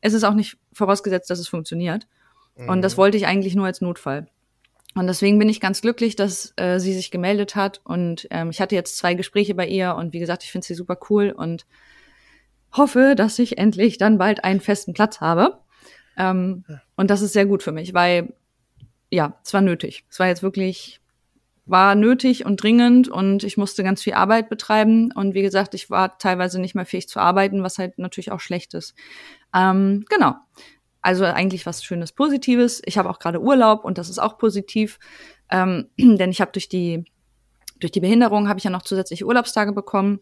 es 0.01 0.13
ist 0.13 0.23
auch 0.23 0.33
nicht 0.33 0.57
vorausgesetzt, 0.73 1.29
dass 1.29 1.39
es 1.39 1.47
funktioniert. 1.47 2.07
Mhm. 2.55 2.69
Und 2.69 2.81
das 2.81 2.93
mhm. 2.93 2.97
wollte 2.97 3.17
ich 3.17 3.27
eigentlich 3.27 3.55
nur 3.55 3.65
als 3.65 3.81
Notfall. 3.81 4.27
Und 4.95 5.07
deswegen 5.07 5.37
bin 5.37 5.49
ich 5.49 5.61
ganz 5.61 5.81
glücklich, 5.81 6.15
dass 6.15 6.53
äh, 6.55 6.79
sie 6.79 6.93
sich 6.93 7.11
gemeldet 7.11 7.55
hat. 7.55 7.79
Und 7.83 8.27
ähm, 8.31 8.49
ich 8.49 8.59
hatte 8.59 8.75
jetzt 8.75 8.97
zwei 8.97 9.13
Gespräche 9.13 9.53
bei 9.53 9.67
ihr 9.67 9.95
und 9.95 10.13
wie 10.13 10.19
gesagt, 10.19 10.43
ich 10.43 10.51
finde 10.51 10.65
sie 10.65 10.73
super 10.73 10.97
cool 11.09 11.31
und 11.31 11.65
hoffe, 12.73 13.15
dass 13.15 13.39
ich 13.39 13.57
endlich 13.57 13.97
dann 13.97 14.17
bald 14.17 14.43
einen 14.43 14.61
festen 14.61 14.93
Platz 14.93 15.21
habe. 15.21 15.59
Ähm, 16.17 16.63
und 16.95 17.09
das 17.09 17.21
ist 17.21 17.33
sehr 17.33 17.45
gut 17.45 17.63
für 17.63 17.71
mich, 17.71 17.93
weil 17.93 18.33
ja, 19.09 19.33
es 19.43 19.53
war 19.53 19.61
nötig. 19.61 20.05
Es 20.09 20.19
war 20.19 20.27
jetzt 20.27 20.43
wirklich, 20.43 21.01
war 21.65 21.95
nötig 21.95 22.45
und 22.45 22.61
dringend 22.61 23.07
und 23.07 23.43
ich 23.43 23.57
musste 23.57 23.83
ganz 23.83 24.03
viel 24.03 24.13
Arbeit 24.13 24.49
betreiben. 24.49 25.11
Und 25.13 25.33
wie 25.33 25.41
gesagt, 25.41 25.73
ich 25.73 25.89
war 25.89 26.17
teilweise 26.17 26.59
nicht 26.59 26.75
mehr 26.75 26.85
fähig 26.85 27.07
zu 27.07 27.19
arbeiten, 27.19 27.63
was 27.63 27.77
halt 27.77 27.97
natürlich 27.97 28.31
auch 28.31 28.39
schlecht 28.39 28.73
ist. 28.73 28.93
Ähm, 29.55 30.05
genau. 30.09 30.35
Also 31.01 31.25
eigentlich 31.25 31.65
was 31.65 31.83
Schönes, 31.83 32.11
Positives. 32.11 32.81
Ich 32.85 32.97
habe 32.97 33.09
auch 33.09 33.19
gerade 33.19 33.41
Urlaub 33.41 33.85
und 33.85 33.97
das 33.97 34.09
ist 34.09 34.19
auch 34.19 34.37
positiv, 34.37 34.99
ähm, 35.49 35.89
denn 35.97 36.29
ich 36.29 36.41
habe 36.41 36.51
durch 36.51 36.69
die 36.69 37.05
durch 37.79 37.93
die 37.93 38.01
Behinderung 38.01 38.49
habe 38.49 38.57
ich 38.57 38.65
ja 38.65 38.69
noch 38.69 38.81
zusätzliche 38.81 39.25
Urlaubstage 39.25 39.71
bekommen 39.71 40.19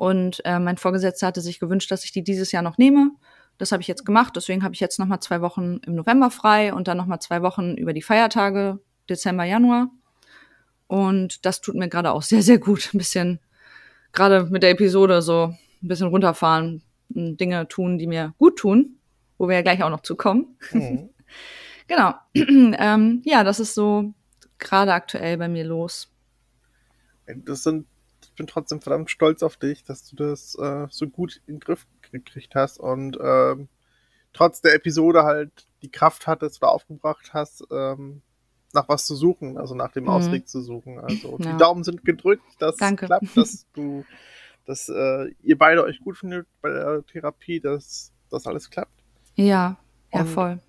und 0.00 0.40
äh, 0.44 0.58
mein 0.58 0.78
Vorgesetzter 0.78 1.26
hatte 1.26 1.40
sich 1.40 1.60
gewünscht, 1.60 1.90
dass 1.90 2.04
ich 2.04 2.12
die 2.12 2.24
dieses 2.24 2.52
Jahr 2.52 2.62
noch 2.62 2.78
nehme. 2.78 3.10
Das 3.58 3.70
habe 3.70 3.82
ich 3.82 3.88
jetzt 3.88 4.06
gemacht. 4.06 4.34
Deswegen 4.34 4.62
habe 4.62 4.72
ich 4.72 4.80
jetzt 4.80 4.98
noch 4.98 5.06
mal 5.06 5.20
zwei 5.20 5.42
Wochen 5.42 5.78
im 5.86 5.94
November 5.94 6.30
frei 6.30 6.72
und 6.72 6.88
dann 6.88 6.96
noch 6.96 7.06
mal 7.06 7.20
zwei 7.20 7.42
Wochen 7.42 7.74
über 7.74 7.92
die 7.92 8.02
Feiertage 8.02 8.80
Dezember, 9.08 9.44
Januar. 9.44 9.90
Und 10.86 11.44
das 11.44 11.60
tut 11.60 11.74
mir 11.74 11.88
gerade 11.88 12.12
auch 12.12 12.22
sehr, 12.22 12.42
sehr 12.42 12.58
gut. 12.58 12.90
Ein 12.94 12.98
bisschen 12.98 13.40
gerade 14.12 14.44
mit 14.44 14.62
der 14.62 14.70
Episode 14.70 15.20
so 15.20 15.54
ein 15.82 15.88
bisschen 15.88 16.08
runterfahren, 16.08 16.82
Dinge 17.10 17.68
tun, 17.68 17.98
die 17.98 18.06
mir 18.06 18.34
gut 18.38 18.58
tun 18.58 18.96
wo 19.40 19.48
wir 19.48 19.56
ja 19.56 19.62
gleich 19.62 19.82
auch 19.82 19.88
noch 19.88 20.02
zu 20.02 20.16
kommen. 20.16 20.54
Mhm. 20.70 21.08
genau. 21.88 22.12
ähm, 22.34 23.22
ja, 23.24 23.42
das 23.42 23.58
ist 23.58 23.74
so 23.74 24.12
gerade 24.58 24.92
aktuell 24.92 25.38
bei 25.38 25.48
mir 25.48 25.64
los. 25.64 26.12
Das 27.26 27.62
sind, 27.62 27.86
bin 28.40 28.46
trotzdem 28.46 28.80
verdammt 28.80 29.10
stolz 29.10 29.42
auf 29.42 29.58
dich, 29.58 29.84
dass 29.84 30.08
du 30.08 30.16
das 30.16 30.54
äh, 30.54 30.86
so 30.88 31.06
gut 31.06 31.42
in 31.46 31.56
den 31.56 31.60
Griff 31.60 31.86
gekriegt 32.10 32.54
hast 32.54 32.80
und 32.80 33.18
ähm, 33.22 33.68
trotz 34.32 34.62
der 34.62 34.74
Episode 34.74 35.24
halt 35.24 35.50
die 35.82 35.90
Kraft 35.90 36.26
hattest 36.26 36.62
oder 36.62 36.72
aufgebracht 36.72 37.34
hast, 37.34 37.66
ähm, 37.70 38.22
nach 38.72 38.88
was 38.88 39.04
zu 39.04 39.14
suchen, 39.14 39.58
also 39.58 39.74
nach 39.74 39.92
dem 39.92 40.04
mhm. 40.04 40.10
Ausweg 40.10 40.48
zu 40.48 40.62
suchen. 40.62 40.98
Also 40.98 41.36
ja. 41.38 41.52
die 41.52 41.58
Daumen 41.58 41.84
sind 41.84 42.02
gedrückt, 42.02 42.46
dass 42.60 42.76
Danke. 42.76 43.04
klappt, 43.04 43.36
dass 43.36 43.66
du, 43.74 44.06
dass 44.64 44.88
äh, 44.88 45.34
ihr 45.42 45.58
beide 45.58 45.84
euch 45.84 46.00
gut 46.00 46.16
findet 46.16 46.46
bei 46.62 46.70
der 46.70 47.04
Therapie, 47.04 47.60
dass 47.60 48.10
das 48.30 48.46
alles 48.46 48.70
klappt. 48.70 49.02
Ja, 49.34 49.76
ja, 50.14 50.24
voll. 50.24 50.60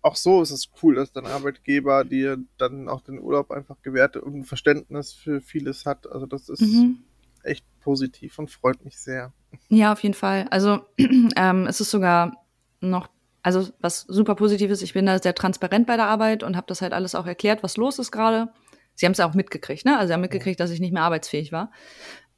Auch 0.00 0.16
so 0.16 0.40
ist 0.40 0.50
es 0.50 0.70
cool, 0.82 0.94
dass 0.94 1.12
dein 1.12 1.26
Arbeitgeber 1.26 2.04
dir 2.04 2.38
dann 2.56 2.88
auch 2.88 3.02
den 3.02 3.20
Urlaub 3.20 3.50
einfach 3.50 3.82
gewährt 3.82 4.16
und 4.16 4.44
Verständnis 4.44 5.12
für 5.12 5.42
vieles 5.42 5.84
hat. 5.84 6.10
Also 6.10 6.24
das 6.24 6.48
ist 6.48 6.62
mhm. 6.62 7.04
Echt 7.44 7.64
positiv 7.80 8.38
und 8.38 8.50
freut 8.50 8.84
mich 8.84 8.98
sehr. 8.98 9.32
Ja, 9.68 9.92
auf 9.92 10.02
jeden 10.02 10.14
Fall. 10.14 10.46
Also 10.50 10.80
ähm, 11.36 11.66
es 11.66 11.80
ist 11.80 11.90
sogar 11.90 12.44
noch, 12.80 13.08
also 13.42 13.68
was 13.80 14.02
super 14.02 14.34
positiv 14.34 14.70
ist, 14.70 14.82
ich 14.82 14.92
bin 14.92 15.06
da 15.06 15.18
sehr 15.18 15.34
transparent 15.34 15.86
bei 15.86 15.96
der 15.96 16.06
Arbeit 16.06 16.42
und 16.42 16.56
habe 16.56 16.66
das 16.66 16.82
halt 16.82 16.92
alles 16.92 17.14
auch 17.14 17.26
erklärt, 17.26 17.62
was 17.62 17.76
los 17.76 17.98
ist 17.98 18.12
gerade. 18.12 18.52
Sie 18.94 19.06
haben 19.06 19.12
es 19.12 19.18
ja 19.18 19.28
auch 19.28 19.34
mitgekriegt, 19.34 19.84
ne? 19.84 19.96
Also 19.96 20.08
sie 20.08 20.14
haben 20.14 20.20
mitgekriegt, 20.20 20.58
dass 20.58 20.70
ich 20.70 20.80
nicht 20.80 20.92
mehr 20.92 21.02
arbeitsfähig 21.02 21.52
war. 21.52 21.70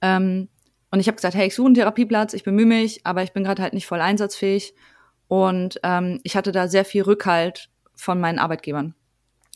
Ähm, 0.03 0.49
und 0.91 1.01
ich 1.01 1.07
habe 1.07 1.17
gesagt, 1.17 1.35
hey, 1.35 1.47
ich 1.47 1.55
suche 1.55 1.67
einen 1.67 1.75
Therapieplatz, 1.75 2.35
ich 2.35 2.45
bemühe 2.45 2.67
mich, 2.67 3.07
aber 3.07 3.23
ich 3.23 3.33
bin 3.33 3.45
gerade 3.45 3.63
halt 3.63 3.75
nicht 3.75 3.87
voll 3.87 4.01
einsatzfähig. 4.01 4.75
Und 5.29 5.81
ähm, 5.85 6.21
ich 6.25 6.37
hatte 6.37 6.53
da 6.53 6.69
sehr 6.69 6.85
viel 6.85 7.03
Rückhalt 7.03 7.71
von 7.95 8.21
meinen 8.21 8.39
Arbeitgebern. 8.39 8.95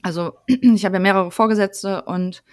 Also 0.03 0.35
ich 0.47 0.85
habe 0.85 0.97
ja 0.97 1.01
mehrere 1.01 1.31
Vorgesetzte 1.31 2.03
und 2.03 2.45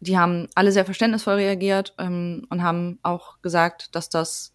die 0.00 0.18
haben 0.18 0.48
alle 0.54 0.72
sehr 0.72 0.84
verständnisvoll 0.84 1.34
reagiert 1.34 1.94
ähm, 1.98 2.46
und 2.50 2.62
haben 2.62 2.98
auch 3.02 3.40
gesagt, 3.42 3.94
dass 3.94 4.08
das, 4.08 4.54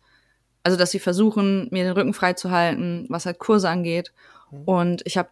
also 0.63 0.77
dass 0.77 0.91
sie 0.91 0.99
versuchen, 0.99 1.67
mir 1.71 1.83
den 1.83 1.93
Rücken 1.93 2.13
frei 2.13 2.33
zu 2.33 2.51
halten, 2.51 3.07
was 3.09 3.25
halt 3.25 3.39
Kurse 3.39 3.69
angeht. 3.69 4.13
Mhm. 4.51 4.63
Und 4.63 5.01
ich 5.05 5.17
habe, 5.17 5.29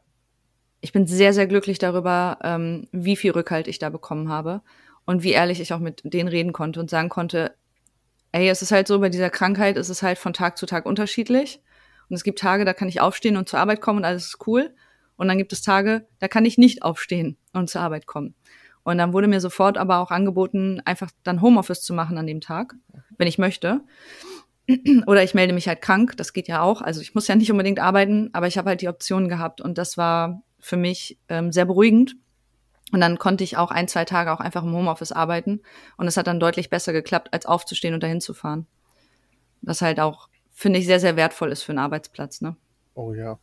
ich 0.82 0.92
bin 0.92 1.08
sehr, 1.08 1.34
sehr 1.34 1.48
glücklich 1.48 1.78
darüber, 1.78 2.40
ähm, 2.44 2.88
wie 2.92 3.16
viel 3.16 3.32
Rückhalt 3.32 3.68
ich 3.68 3.80
da 3.80 3.90
bekommen 3.90 4.30
habe 4.30 4.62
und 5.06 5.24
wie 5.24 5.32
ehrlich 5.32 5.60
ich 5.60 5.74
auch 5.74 5.80
mit 5.80 6.02
denen 6.04 6.30
reden 6.30 6.54
konnte 6.54 6.80
und 6.80 6.90
sagen 6.90 7.10
konnte, 7.10 7.54
ey, 8.32 8.50
es 8.50 8.62
ist 8.62 8.72
halt 8.72 8.88
so, 8.88 9.00
bei 9.00 9.10
dieser 9.10 9.30
Krankheit 9.30 9.78
ist 9.78 9.90
es 9.90 10.04
halt 10.04 10.18
von 10.18 10.34
Tag 10.34 10.58
zu 10.58 10.66
Tag 10.66 10.86
unterschiedlich. 10.86 11.62
Und 12.10 12.16
es 12.16 12.24
gibt 12.24 12.40
Tage, 12.40 12.66
da 12.66 12.74
kann 12.74 12.90
ich 12.90 13.02
aufstehen 13.02 13.38
und 13.38 13.48
zur 13.48 13.60
Arbeit 13.60 13.82
kommen 13.82 14.00
und 14.00 14.06
alles 14.06 14.26
ist 14.26 14.48
cool. 14.48 14.74
Und 15.16 15.28
dann 15.28 15.38
gibt 15.38 15.54
es 15.54 15.62
Tage, 15.62 16.08
da 16.20 16.28
kann 16.28 16.46
ich 16.46 16.58
nicht 16.58 16.82
aufstehen 16.82 17.38
und 17.54 17.70
zur 17.70 17.82
Arbeit 17.82 18.08
kommen. 18.08 18.36
Und 18.84 18.98
dann 18.98 19.14
wurde 19.14 19.28
mir 19.28 19.40
sofort 19.40 19.78
aber 19.78 20.00
auch 20.00 20.12
angeboten, 20.12 20.82
einfach 20.86 21.12
dann 21.24 21.42
Homeoffice 21.42 21.82
zu 21.82 21.94
machen 21.94 22.18
an 22.18 22.28
dem 22.28 22.42
Tag, 22.42 22.76
wenn 23.18 23.28
ich 23.28 23.38
möchte. 23.38 23.82
Oder 25.08 25.24
ich 25.24 25.34
melde 25.34 25.54
mich 25.54 25.68
halt 25.68 25.82
krank, 25.82 26.16
das 26.18 26.34
geht 26.34 26.48
ja 26.48 26.62
auch. 26.62 26.82
Also 26.82 27.02
ich 27.02 27.16
muss 27.16 27.28
ja 27.28 27.36
nicht 27.36 27.52
unbedingt 27.52 27.80
arbeiten, 27.80 28.30
aber 28.34 28.48
ich 28.48 28.58
habe 28.58 28.70
halt 28.70 28.82
die 28.82 28.88
Option 28.88 29.28
gehabt 29.30 29.62
und 29.62 29.78
das 29.78 29.98
war 29.98 30.42
für 30.60 30.78
mich 30.78 31.18
ähm, 31.28 31.52
sehr 31.52 31.66
beruhigend. 31.66 32.16
Und 32.92 33.02
dann 33.02 33.20
konnte 33.20 33.44
ich 33.44 33.58
auch 33.58 33.70
ein, 33.70 33.88
zwei 33.88 34.06
Tage 34.06 34.32
auch 34.32 34.40
einfach 34.40 34.64
im 34.64 34.74
Homeoffice 34.74 35.12
arbeiten 35.12 35.62
und 35.98 36.08
es 36.08 36.18
hat 36.18 36.26
dann 36.26 36.40
deutlich 36.40 36.72
besser 36.72 36.92
geklappt, 36.92 37.30
als 37.34 37.46
aufzustehen 37.46 37.94
und 37.94 38.02
dahin 38.02 38.22
zu 38.22 38.34
fahren. 38.34 38.66
Was 39.62 39.82
halt 39.82 40.00
auch 40.00 40.30
finde 40.60 40.80
ich, 40.80 40.86
sehr, 40.86 41.00
sehr 41.00 41.16
wertvoll 41.16 41.54
ist 41.54 41.64
für 41.64 41.72
einen 41.72 41.80
Arbeitsplatz, 41.80 42.42
ne? 42.42 42.58
Oh 42.94 43.14
ja. 43.14 43.40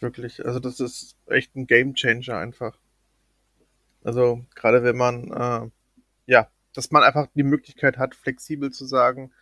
Wirklich. 0.00 0.46
Also 0.46 0.60
das 0.60 0.80
ist 0.80 1.14
echt 1.26 1.54
ein 1.56 1.66
Game 1.66 1.94
Changer 1.94 2.38
einfach. 2.38 2.78
Also 4.06 4.44
gerade 4.54 4.84
wenn 4.84 4.96
man, 4.96 5.32
äh, 5.32 5.70
ja, 6.26 6.48
dass 6.72 6.92
man 6.92 7.02
einfach 7.02 7.26
die 7.34 7.42
Möglichkeit 7.42 7.98
hat, 7.98 8.14
flexibel 8.14 8.70
zu 8.70 8.84
sagen, 8.84 9.32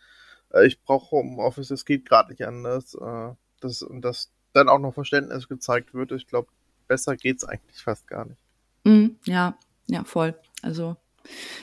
äh, 0.51 0.65
ich 0.65 0.81
brauche 0.81 1.11
Homeoffice, 1.11 1.69
es 1.69 1.85
geht 1.85 2.09
gerade 2.09 2.31
nicht 2.31 2.43
anders. 2.43 2.95
Äh, 2.95 3.35
das, 3.61 3.83
und 3.83 4.01
dass 4.01 4.31
dann 4.53 4.67
auch 4.67 4.79
noch 4.79 4.93
Verständnis 4.93 5.47
gezeigt 5.47 5.93
wird. 5.93 6.11
Ich 6.13 6.25
glaube, 6.25 6.49
besser 6.87 7.15
geht's 7.15 7.43
eigentlich 7.43 7.83
fast 7.83 8.07
gar 8.07 8.25
nicht. 8.25 8.39
Mm, 8.85 9.17
ja, 9.25 9.55
ja, 9.85 10.03
voll. 10.03 10.33
Also 10.63 10.95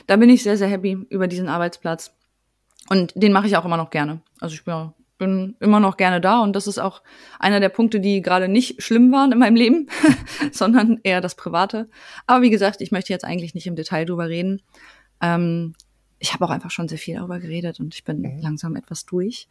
da 0.07 0.15
bin 0.15 0.29
ich 0.29 0.43
sehr, 0.43 0.57
sehr 0.57 0.69
happy 0.69 1.05
über 1.09 1.27
diesen 1.27 1.49
Arbeitsplatz. 1.49 2.13
Und 2.89 3.11
den 3.15 3.33
mache 3.33 3.47
ich 3.47 3.57
auch 3.57 3.65
immer 3.65 3.77
noch 3.77 3.89
gerne. 3.89 4.21
Also 4.39 4.55
ich 4.55 4.63
bin 4.63 4.93
bin 5.23 5.55
immer 5.59 5.79
noch 5.79 5.97
gerne 5.97 6.21
da 6.21 6.41
und 6.41 6.55
das 6.55 6.67
ist 6.67 6.79
auch 6.79 7.01
einer 7.39 7.59
der 7.59 7.69
Punkte, 7.69 7.99
die 7.99 8.21
gerade 8.21 8.47
nicht 8.47 8.81
schlimm 8.81 9.11
waren 9.11 9.31
in 9.31 9.39
meinem 9.39 9.55
Leben, 9.55 9.89
sondern 10.51 10.99
eher 11.03 11.21
das 11.21 11.35
Private. 11.35 11.89
Aber 12.27 12.41
wie 12.41 12.49
gesagt, 12.49 12.81
ich 12.81 12.91
möchte 12.91 13.13
jetzt 13.13 13.25
eigentlich 13.25 13.53
nicht 13.53 13.67
im 13.67 13.75
Detail 13.75 14.05
drüber 14.05 14.29
reden. 14.29 14.61
Ähm, 15.21 15.73
ich 16.19 16.33
habe 16.33 16.45
auch 16.45 16.49
einfach 16.49 16.71
schon 16.71 16.87
sehr 16.87 16.97
viel 16.97 17.15
darüber 17.15 17.39
geredet 17.39 17.79
und 17.79 17.93
ich 17.93 18.03
bin 18.03 18.21
mhm. 18.21 18.39
langsam 18.41 18.75
etwas 18.75 19.05
durch. 19.05 19.47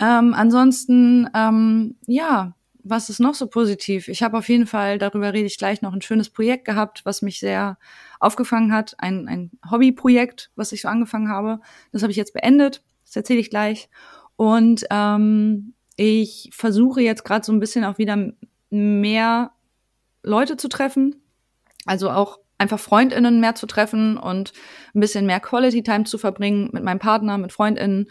Ähm, 0.00 0.32
ansonsten, 0.34 1.28
ähm, 1.34 1.96
ja, 2.06 2.54
was 2.88 3.10
ist 3.10 3.18
noch 3.18 3.34
so 3.34 3.48
positiv? 3.48 4.08
Ich 4.08 4.22
habe 4.22 4.38
auf 4.38 4.48
jeden 4.48 4.66
Fall, 4.66 4.98
darüber 4.98 5.32
rede 5.32 5.46
ich 5.46 5.58
gleich 5.58 5.82
noch, 5.82 5.92
ein 5.92 6.02
schönes 6.02 6.30
Projekt 6.30 6.64
gehabt, 6.64 7.04
was 7.04 7.20
mich 7.20 7.40
sehr 7.40 7.78
aufgefangen 8.20 8.72
hat. 8.72 8.94
Ein, 8.98 9.28
ein 9.28 9.50
Hobbyprojekt, 9.70 10.52
was 10.56 10.72
ich 10.72 10.82
so 10.82 10.88
angefangen 10.88 11.28
habe. 11.28 11.60
Das 11.92 12.02
habe 12.02 12.12
ich 12.12 12.16
jetzt 12.16 12.32
beendet. 12.32 12.82
Das 13.04 13.16
erzähle 13.16 13.40
ich 13.40 13.50
gleich. 13.50 13.88
Und 14.36 14.84
ähm, 14.90 15.74
ich 15.96 16.50
versuche 16.52 17.00
jetzt 17.00 17.24
gerade 17.24 17.44
so 17.44 17.52
ein 17.52 17.60
bisschen 17.60 17.84
auch 17.84 17.98
wieder 17.98 18.32
mehr 18.70 19.52
Leute 20.22 20.56
zu 20.56 20.68
treffen. 20.68 21.22
Also 21.86 22.10
auch 22.10 22.38
einfach 22.58 22.78
Freundinnen 22.78 23.40
mehr 23.40 23.54
zu 23.54 23.66
treffen 23.66 24.18
und 24.18 24.52
ein 24.94 25.00
bisschen 25.00 25.26
mehr 25.26 25.40
Quality 25.40 25.82
Time 25.82 26.04
zu 26.04 26.18
verbringen 26.18 26.70
mit 26.72 26.82
meinem 26.82 26.98
Partner, 26.98 27.38
mit 27.38 27.52
Freundinnen. 27.52 28.06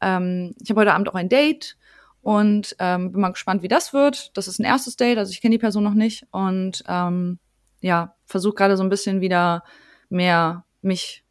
Ähm, 0.00 0.54
ich 0.60 0.70
habe 0.70 0.80
heute 0.80 0.94
Abend 0.94 1.08
auch 1.08 1.14
ein 1.14 1.28
Date 1.28 1.76
und 2.22 2.76
ähm, 2.78 3.12
bin 3.12 3.20
mal 3.20 3.30
gespannt, 3.30 3.62
wie 3.62 3.68
das 3.68 3.92
wird. 3.92 4.36
Das 4.36 4.48
ist 4.48 4.58
ein 4.58 4.64
erstes 4.64 4.96
Date, 4.96 5.18
also 5.18 5.30
ich 5.30 5.40
kenne 5.40 5.54
die 5.54 5.60
Person 5.60 5.84
noch 5.84 5.94
nicht 5.94 6.26
und 6.30 6.84
ähm, 6.88 7.38
ja, 7.80 8.14
versuche 8.24 8.54
gerade 8.54 8.76
so 8.76 8.82
ein 8.82 8.88
bisschen 8.88 9.20
wieder 9.20 9.64
mehr 10.08 10.64
mich 10.80 11.24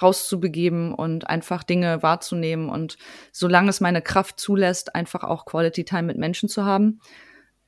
rauszubegeben 0.00 0.92
und 0.94 1.28
einfach 1.28 1.62
Dinge 1.62 2.02
wahrzunehmen 2.02 2.68
und 2.68 2.96
solange 3.32 3.70
es 3.70 3.80
meine 3.80 4.02
Kraft 4.02 4.40
zulässt, 4.40 4.94
einfach 4.94 5.24
auch 5.24 5.46
Quality 5.46 5.84
Time 5.84 6.04
mit 6.04 6.18
Menschen 6.18 6.48
zu 6.48 6.64
haben. 6.64 7.00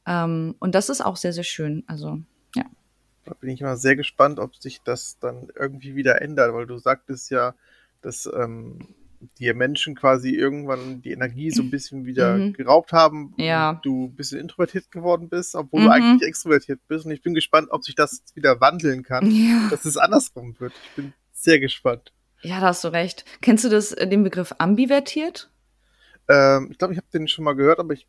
Ähm, 0.07 0.55
und 0.59 0.75
das 0.75 0.89
ist 0.89 1.01
auch 1.01 1.17
sehr, 1.17 1.33
sehr 1.33 1.45
schön. 1.45 1.85
Also, 1.87 2.21
ja. 2.55 2.65
Da 3.25 3.35
bin 3.35 3.51
ich 3.51 3.61
mal 3.61 3.77
sehr 3.77 3.97
gespannt, 3.97 4.39
ob 4.39 4.57
sich 4.57 4.83
das 4.83 5.19
dann 5.19 5.49
irgendwie 5.59 5.97
wieder 5.97 6.21
ändert, 6.23 6.53
weil 6.55 6.67
du 6.67 6.79
sagtest 6.79 7.31
ja, 7.31 7.55
dass 8.03 8.29
ähm, 8.33 8.95
die 9.39 9.53
Menschen 9.53 9.95
quasi 9.95 10.31
irgendwann 10.31 11.03
die 11.03 11.11
Energie 11.13 11.51
so 11.51 11.63
ein 11.63 11.71
bisschen 11.71 12.05
wieder 12.05 12.37
mhm. 12.37 12.53
geraubt 12.53 12.93
haben 12.93 13.35
ja. 13.37 13.71
und 13.71 13.85
du 13.85 14.07
ein 14.07 14.15
bisschen 14.15 14.41
introvertiert 14.41 14.91
geworden 14.91 15.29
bist, 15.29 15.55
obwohl 15.55 15.81
mhm. 15.81 15.85
du 15.85 15.91
eigentlich 15.91 16.29
extrovertiert 16.29 16.81
bist. 16.89 17.07
Und 17.07 17.13
ich 17.13 17.23
bin 17.23 17.35
gespannt, 17.35 17.69
ob 17.71 17.85
sich 17.85 17.95
das 17.95 18.23
wieder 18.35 18.61
wandeln 18.61 19.03
kann, 19.03 19.31
ja. 19.31 19.69
dass 19.71 19.85
es 19.85 19.97
andersrum 19.97 20.55
wird. 20.59 20.73
Ich 20.85 20.97
bin 20.97 21.13
sehr 21.33 21.61
gespannt. 21.61 22.13
Ja, 22.47 22.61
da 22.61 22.69
hast 22.69 22.85
du 22.85 22.89
recht. 22.89 23.25
Kennst 23.41 23.65
du 23.65 23.69
das, 23.69 23.91
äh, 23.91 24.07
den 24.07 24.23
Begriff 24.23 24.55
ambivertiert? 24.59 25.51
Ähm, 26.29 26.69
ich 26.71 26.79
glaube, 26.79 26.93
ich 26.93 26.99
habe 26.99 27.09
den 27.13 27.27
schon 27.27 27.45
mal 27.45 27.57
gehört, 27.57 27.81
aber 27.81 27.93
ich 27.93 28.07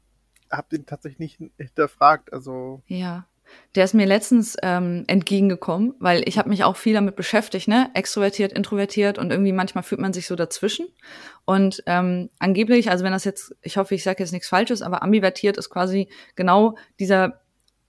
habe 0.51 0.67
den 0.71 0.85
tatsächlich 0.85 1.39
nicht 1.39 1.51
hinterfragt. 1.57 2.31
Also 2.31 2.81
ja. 2.85 3.25
Der 3.75 3.85
ist 3.85 3.93
mir 3.93 4.05
letztens 4.05 4.57
ähm, 4.61 5.05
entgegengekommen, 5.07 5.95
weil 5.99 6.27
ich 6.27 6.37
habe 6.37 6.49
mich 6.49 6.65
auch 6.65 6.75
viel 6.75 6.93
damit 6.93 7.15
beschäftigt, 7.15 7.69
ne? 7.69 7.89
Extrovertiert, 7.93 8.51
introvertiert 8.51 9.17
und 9.17 9.31
irgendwie 9.31 9.53
manchmal 9.53 9.85
fühlt 9.85 10.01
man 10.01 10.11
sich 10.11 10.27
so 10.27 10.35
dazwischen. 10.35 10.87
Und 11.45 11.81
ähm, 11.85 12.29
angeblich, 12.39 12.91
also 12.91 13.05
wenn 13.05 13.13
das 13.13 13.23
jetzt, 13.23 13.55
ich 13.61 13.77
hoffe, 13.77 13.95
ich 13.95 14.03
sage 14.03 14.21
jetzt 14.21 14.33
nichts 14.33 14.49
Falsches, 14.49 14.81
aber 14.81 15.01
ambivertiert 15.01 15.55
ist 15.55 15.69
quasi 15.69 16.09
genau 16.35 16.75
dieser 16.99 17.39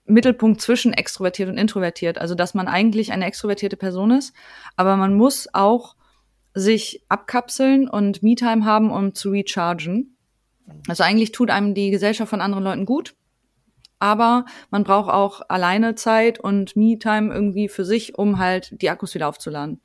Mittelpunkt 0.05 0.61
zwischen 0.61 0.93
extrovertiert 0.93 1.49
und 1.49 1.57
introvertiert. 1.57 2.19
Also 2.19 2.35
dass 2.35 2.53
man 2.53 2.69
eigentlich 2.69 3.11
eine 3.11 3.25
extrovertierte 3.25 3.75
Person 3.75 4.11
ist, 4.11 4.33
aber 4.77 4.95
man 4.95 5.13
muss 5.13 5.53
auch 5.53 5.97
sich 6.53 7.03
abkapseln 7.09 7.87
und 7.89 8.23
Me-Time 8.23 8.65
haben, 8.65 8.91
um 8.91 9.13
zu 9.13 9.29
rechargen. 9.29 10.17
Also 10.87 11.03
eigentlich 11.03 11.31
tut 11.31 11.49
einem 11.49 11.73
die 11.73 11.91
Gesellschaft 11.91 12.29
von 12.29 12.41
anderen 12.41 12.63
Leuten 12.63 12.85
gut 12.85 13.15
aber 13.99 14.45
man 14.71 14.83
braucht 14.83 15.11
auch 15.11 15.41
alleine 15.49 15.95
Zeit 15.95 16.39
und 16.39 16.75
Me-Time 16.75 17.33
irgendwie 17.33 17.67
für 17.67 17.85
sich, 17.85 18.17
um 18.17 18.39
halt 18.39 18.81
die 18.81 18.89
Akkus 18.89 19.13
wieder 19.13 19.27
aufzuladen. 19.27 19.81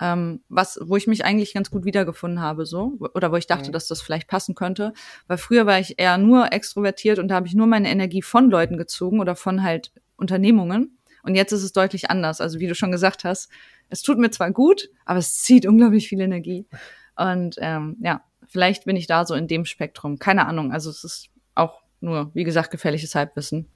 Ähm, 0.00 0.42
was, 0.48 0.78
wo 0.80 0.94
ich 0.96 1.08
mich 1.08 1.24
eigentlich 1.24 1.54
ganz 1.54 1.70
gut 1.70 1.84
wiedergefunden 1.84 2.40
habe, 2.40 2.66
so, 2.66 2.98
oder 3.14 3.32
wo 3.32 3.36
ich 3.36 3.48
dachte, 3.48 3.70
mhm. 3.70 3.72
dass 3.72 3.88
das 3.88 4.00
vielleicht 4.00 4.28
passen 4.28 4.54
könnte. 4.54 4.92
Weil 5.26 5.38
früher 5.38 5.66
war 5.66 5.80
ich 5.80 5.98
eher 5.98 6.18
nur 6.18 6.52
extrovertiert 6.52 7.18
und 7.18 7.28
da 7.28 7.36
habe 7.36 7.48
ich 7.48 7.54
nur 7.54 7.66
meine 7.66 7.90
Energie 7.90 8.22
von 8.22 8.48
Leuten 8.48 8.76
gezogen 8.76 9.18
oder 9.18 9.34
von 9.34 9.62
halt 9.62 9.92
Unternehmungen. 10.16 10.97
Und 11.28 11.34
jetzt 11.34 11.52
ist 11.52 11.62
es 11.62 11.74
deutlich 11.74 12.08
anders. 12.08 12.40
Also 12.40 12.58
wie 12.58 12.66
du 12.66 12.74
schon 12.74 12.90
gesagt 12.90 13.22
hast, 13.24 13.50
es 13.90 14.00
tut 14.00 14.16
mir 14.16 14.30
zwar 14.30 14.50
gut, 14.50 14.88
aber 15.04 15.18
es 15.18 15.42
zieht 15.42 15.66
unglaublich 15.66 16.08
viel 16.08 16.22
Energie. 16.22 16.66
Und 17.16 17.56
ähm, 17.58 17.98
ja, 18.00 18.24
vielleicht 18.46 18.86
bin 18.86 18.96
ich 18.96 19.06
da 19.06 19.26
so 19.26 19.34
in 19.34 19.46
dem 19.46 19.66
Spektrum. 19.66 20.18
Keine 20.18 20.46
Ahnung. 20.46 20.72
Also 20.72 20.88
es 20.88 21.04
ist 21.04 21.28
auch 21.54 21.82
nur, 22.00 22.30
wie 22.32 22.44
gesagt, 22.44 22.70
gefährliches 22.70 23.14
Halbwissen. 23.14 23.68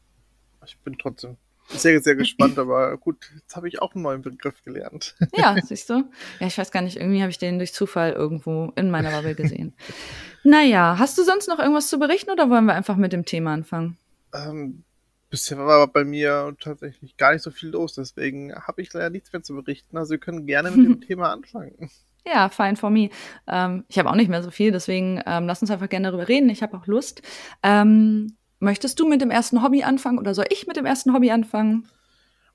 Ich 0.64 0.78
bin 0.78 0.96
trotzdem 0.96 1.36
sehr, 1.68 2.00
sehr 2.00 2.16
gespannt, 2.16 2.58
aber 2.58 2.96
gut, 2.96 3.30
jetzt 3.34 3.54
habe 3.54 3.68
ich 3.68 3.82
auch 3.82 3.94
einen 3.94 4.02
neuen 4.02 4.22
Begriff 4.22 4.62
gelernt. 4.64 5.14
Ja, 5.36 5.54
siehst 5.62 5.90
du? 5.90 6.10
Ja, 6.40 6.46
ich 6.46 6.56
weiß 6.56 6.70
gar 6.70 6.80
nicht, 6.80 6.96
irgendwie 6.96 7.20
habe 7.20 7.30
ich 7.30 7.38
den 7.38 7.58
durch 7.58 7.74
Zufall 7.74 8.12
irgendwo 8.12 8.72
in 8.76 8.90
meiner 8.90 9.10
Bubble 9.10 9.34
gesehen. 9.34 9.74
naja, 10.42 10.96
hast 10.98 11.18
du 11.18 11.22
sonst 11.22 11.48
noch 11.48 11.58
irgendwas 11.58 11.88
zu 11.88 11.98
berichten 11.98 12.30
oder 12.30 12.48
wollen 12.48 12.64
wir 12.64 12.74
einfach 12.74 12.96
mit 12.96 13.12
dem 13.12 13.26
Thema 13.26 13.52
anfangen? 13.52 13.98
Ähm, 14.34 14.84
bisher 15.32 15.56
war 15.56 15.86
bei 15.86 16.04
mir 16.04 16.54
tatsächlich 16.60 17.16
gar 17.16 17.32
nicht 17.32 17.42
so 17.42 17.50
viel 17.50 17.70
los, 17.70 17.94
deswegen 17.94 18.54
habe 18.54 18.82
ich 18.82 18.92
leider 18.92 19.08
nichts 19.08 19.32
mehr 19.32 19.42
zu 19.42 19.54
berichten. 19.54 19.96
Also 19.96 20.10
wir 20.10 20.18
können 20.18 20.46
gerne 20.46 20.70
mit 20.70 20.86
dem 20.86 21.00
Thema 21.06 21.32
anfangen. 21.32 21.90
Ja, 22.26 22.50
fine 22.50 22.76
for 22.76 22.90
me. 22.90 23.08
Ähm, 23.48 23.84
ich 23.88 23.98
habe 23.98 24.10
auch 24.10 24.14
nicht 24.14 24.28
mehr 24.28 24.42
so 24.42 24.50
viel, 24.50 24.72
deswegen 24.72 25.22
ähm, 25.24 25.46
lass 25.46 25.62
uns 25.62 25.70
einfach 25.70 25.88
gerne 25.88 26.08
darüber 26.08 26.28
reden. 26.28 26.50
Ich 26.50 26.62
habe 26.62 26.76
auch 26.76 26.86
Lust. 26.86 27.22
Ähm, 27.62 28.36
möchtest 28.60 29.00
du 29.00 29.08
mit 29.08 29.22
dem 29.22 29.30
ersten 29.30 29.62
Hobby 29.62 29.82
anfangen 29.82 30.18
oder 30.18 30.34
soll 30.34 30.44
ich 30.50 30.66
mit 30.66 30.76
dem 30.76 30.84
ersten 30.84 31.14
Hobby 31.14 31.30
anfangen? 31.30 31.88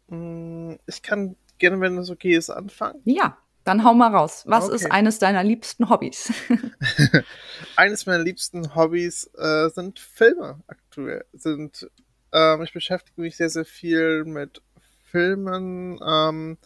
Mm, 0.10 0.76
ich 0.86 1.02
kann 1.02 1.36
gerne, 1.58 1.82
wenn 1.82 1.98
es 1.98 2.12
okay 2.12 2.36
ist, 2.36 2.52
anfangen. 2.52 3.02
Ja, 3.06 3.40
dann 3.64 3.84
hau 3.84 3.96
mal 3.96 4.16
raus. 4.16 4.44
Was 4.46 4.66
okay. 4.66 4.76
ist 4.76 4.92
eines 4.92 5.18
deiner 5.18 5.44
liebsten 5.44 5.90
Hobbys? 5.90 6.32
eines 7.76 8.06
meiner 8.06 8.24
liebsten 8.24 8.76
Hobbys 8.76 9.32
äh, 9.36 9.70
sind 9.70 10.00
Filme 10.00 10.62
aktuell. 10.68 11.26
Sind, 11.34 11.90
ähm, 12.34 12.62
ich 12.64 12.74
beschäftige 12.74 13.22
mich 13.22 13.38
sehr, 13.38 13.50
sehr 13.50 13.66
viel 13.66 14.26
mit 14.26 14.62
Filmen. 15.04 16.00
Ähm, 16.06 16.58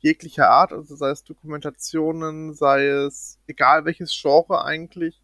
jeglicher 0.00 0.50
Art, 0.50 0.72
also 0.72 0.94
sei 0.94 1.10
es 1.10 1.24
Dokumentationen, 1.24 2.54
sei 2.54 2.86
es 2.86 3.38
egal 3.46 3.84
welches 3.84 4.16
Genre 4.18 4.64
eigentlich, 4.64 5.20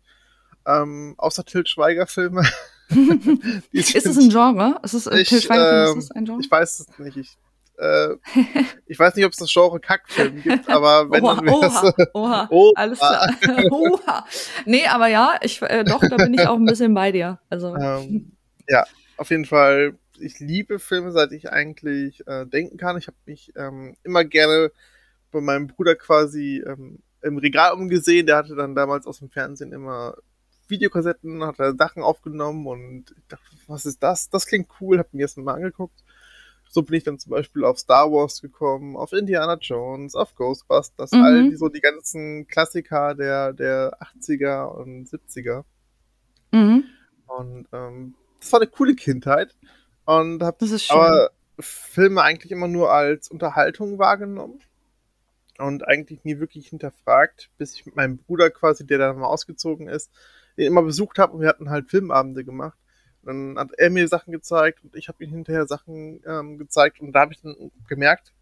ähm, 0.66 1.14
außer 1.18 1.45
Til 1.45 1.66
Schweiger 1.66 2.07
Filme. 2.07 2.42
ist 3.73 3.95
es 3.95 4.18
ein 4.18 4.31
Genre? 4.31 4.81
Ist 4.83 4.95
es, 4.95 5.07
ich, 5.07 5.29
Til 5.29 5.40
Schweiger 5.40 5.90
ähm, 5.90 5.99
ist 5.99 6.14
ein 6.14 6.25
Genre? 6.25 6.40
Ich 6.40 6.51
weiß 6.51 6.81
es 6.81 6.99
nicht. 6.99 7.16
Ich, 7.16 7.38
äh, 7.79 8.16
ich 8.87 8.99
weiß 8.99 9.14
nicht, 9.14 9.25
ob 9.25 9.33
es 9.33 9.38
das 9.38 9.53
Genre 9.53 9.81
Kackfilm 9.81 10.42
gibt, 10.42 10.68
aber 10.68 11.11
wenn 11.11 11.23
oha, 11.23 11.35
dann 11.37 11.49
oha, 11.49 11.95
oha, 12.12 12.49
oha, 12.51 12.73
alles 12.77 12.99
klar. 12.99 13.29
oha. 13.71 14.27
Nee, 14.66 14.87
aber 14.87 15.09
ja, 15.09 15.37
ich, 15.42 15.62
äh, 15.62 15.85
doch, 15.85 16.01
da 16.01 16.16
bin 16.16 16.35
ich 16.35 16.47
auch 16.47 16.57
ein 16.57 16.64
bisschen 16.64 16.95
bei 16.95 17.12
dir. 17.12 17.38
Also. 17.51 17.75
Ähm, 17.77 18.37
ja, 18.68 18.85
auf 19.16 19.31
jeden 19.31 19.44
Fall 19.44 19.96
ich 20.18 20.38
liebe 20.40 20.79
Filme, 20.79 21.12
seit 21.12 21.33
ich 21.33 21.51
eigentlich 21.51 22.27
äh, 22.27 22.46
denken 22.46 22.77
kann. 22.77 22.98
Ich 22.98 23.07
habe 23.07 23.16
mich 23.27 23.53
ähm, 23.57 23.96
immer 24.03 24.25
gerne 24.25 24.72
bei 25.31 25.40
meinem 25.40 25.66
Bruder 25.66 25.94
quasi 25.94 26.62
ähm, 26.66 27.01
im 27.22 27.38
Regal 27.38 27.72
umgesehen. 27.72 28.27
Der 28.27 28.37
hatte 28.37 28.55
dann 28.55 28.75
damals 28.75 29.07
aus 29.07 29.18
dem 29.18 29.31
Fernsehen 29.31 29.72
immer 29.72 30.14
Videokassetten, 30.68 31.44
hat 31.44 31.59
da 31.59 31.75
Sachen 31.75 32.03
aufgenommen 32.03 32.66
und 32.66 33.14
ich 33.16 33.27
dachte, 33.29 33.44
was 33.66 33.87
ist 33.87 34.03
das? 34.03 34.31
Das 34.31 34.46
klingt 34.46 34.68
cool, 34.81 34.98
hab 34.98 35.12
mir 35.12 35.22
erst 35.22 35.38
mal 35.38 35.55
angeguckt. 35.55 36.03
So 36.68 36.83
bin 36.83 36.96
ich 36.96 37.05
dann 37.05 37.18
zum 37.18 37.31
Beispiel 37.31 37.64
auf 37.64 37.79
Star 37.79 38.11
Wars 38.11 38.40
gekommen, 38.40 38.96
auf 38.96 39.12
Indiana 39.12 39.59
Jones, 39.61 40.14
auf 40.14 40.35
Ghostbusters, 40.35 41.12
mhm. 41.12 41.22
all 41.22 41.51
die, 41.51 41.57
so 41.57 41.68
die 41.68 41.81
ganzen 41.81 42.46
Klassiker 42.46 43.14
der, 43.14 43.53
der 43.53 43.98
80er 44.01 44.64
und 44.68 45.07
70er. 45.07 45.64
Mhm. 46.53 46.85
Und 47.27 47.68
ähm, 47.72 48.14
das 48.42 48.52
war 48.52 48.61
eine 48.61 48.70
coole 48.70 48.94
Kindheit. 48.94 49.55
Und 50.05 50.42
habe 50.42 50.66
aber 50.88 51.31
Filme 51.61 52.22
eigentlich 52.22 52.50
immer 52.50 52.66
nur 52.66 52.92
als 52.92 53.28
Unterhaltung 53.28 53.98
wahrgenommen 53.98 54.59
und 55.59 55.87
eigentlich 55.87 56.24
nie 56.24 56.40
wirklich 56.40 56.68
hinterfragt, 56.68 57.50
bis 57.57 57.74
ich 57.74 57.87
mit 57.87 57.94
meinem 57.94 58.18
Bruder 58.18 58.50
quasi, 58.50 58.85
der 58.85 58.98
dann 58.98 59.18
mal 59.18 59.28
ausgezogen 59.28 59.88
ist, 59.88 60.11
den 60.57 60.66
immer 60.66 60.83
besucht 60.83 61.18
habe 61.18 61.35
und 61.35 61.40
wir 61.40 61.48
hatten 61.48 61.70
halt 61.70 61.88
Filmabende 61.88 62.44
gemacht. 62.44 62.76
dann 63.22 63.57
hat 63.57 63.70
er 63.78 63.90
mir 63.90 64.09
Sachen 64.09 64.33
gezeigt 64.33 64.83
und 64.83 64.96
ich 64.96 65.07
habe 65.07 65.22
ihm 65.22 65.31
hinterher 65.31 65.66
Sachen 65.68 66.20
ähm, 66.26 66.59
gezeigt 66.59 67.00
und 67.00 67.12
da 67.12 67.20
habe 67.20 67.33
ich 67.33 67.40
dann 67.40 67.70
gemerkt, 67.87 68.33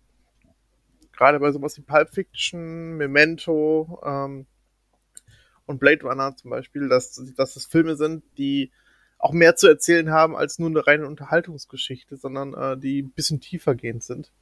gerade 1.12 1.38
bei 1.40 1.52
sowas 1.52 1.76
wie 1.76 1.82
Pulp 1.82 2.08
Fiction, 2.08 2.96
Memento 2.96 4.00
ähm, 4.02 4.46
und 5.66 5.78
Blade 5.78 6.06
Runner 6.06 6.34
zum 6.34 6.50
Beispiel, 6.50 6.88
dass, 6.88 7.22
dass 7.36 7.52
das 7.52 7.66
Filme 7.66 7.96
sind, 7.96 8.24
die 8.38 8.70
auch 9.20 9.32
mehr 9.32 9.54
zu 9.54 9.68
erzählen 9.68 10.10
haben 10.10 10.34
als 10.34 10.58
nur 10.58 10.70
eine 10.70 10.86
reine 10.86 11.06
Unterhaltungsgeschichte, 11.06 12.16
sondern 12.16 12.54
äh, 12.54 12.78
die 12.78 13.02
ein 13.02 13.10
bisschen 13.10 13.40
tiefer 13.40 13.74
gehend 13.74 14.02
sind. 14.02 14.32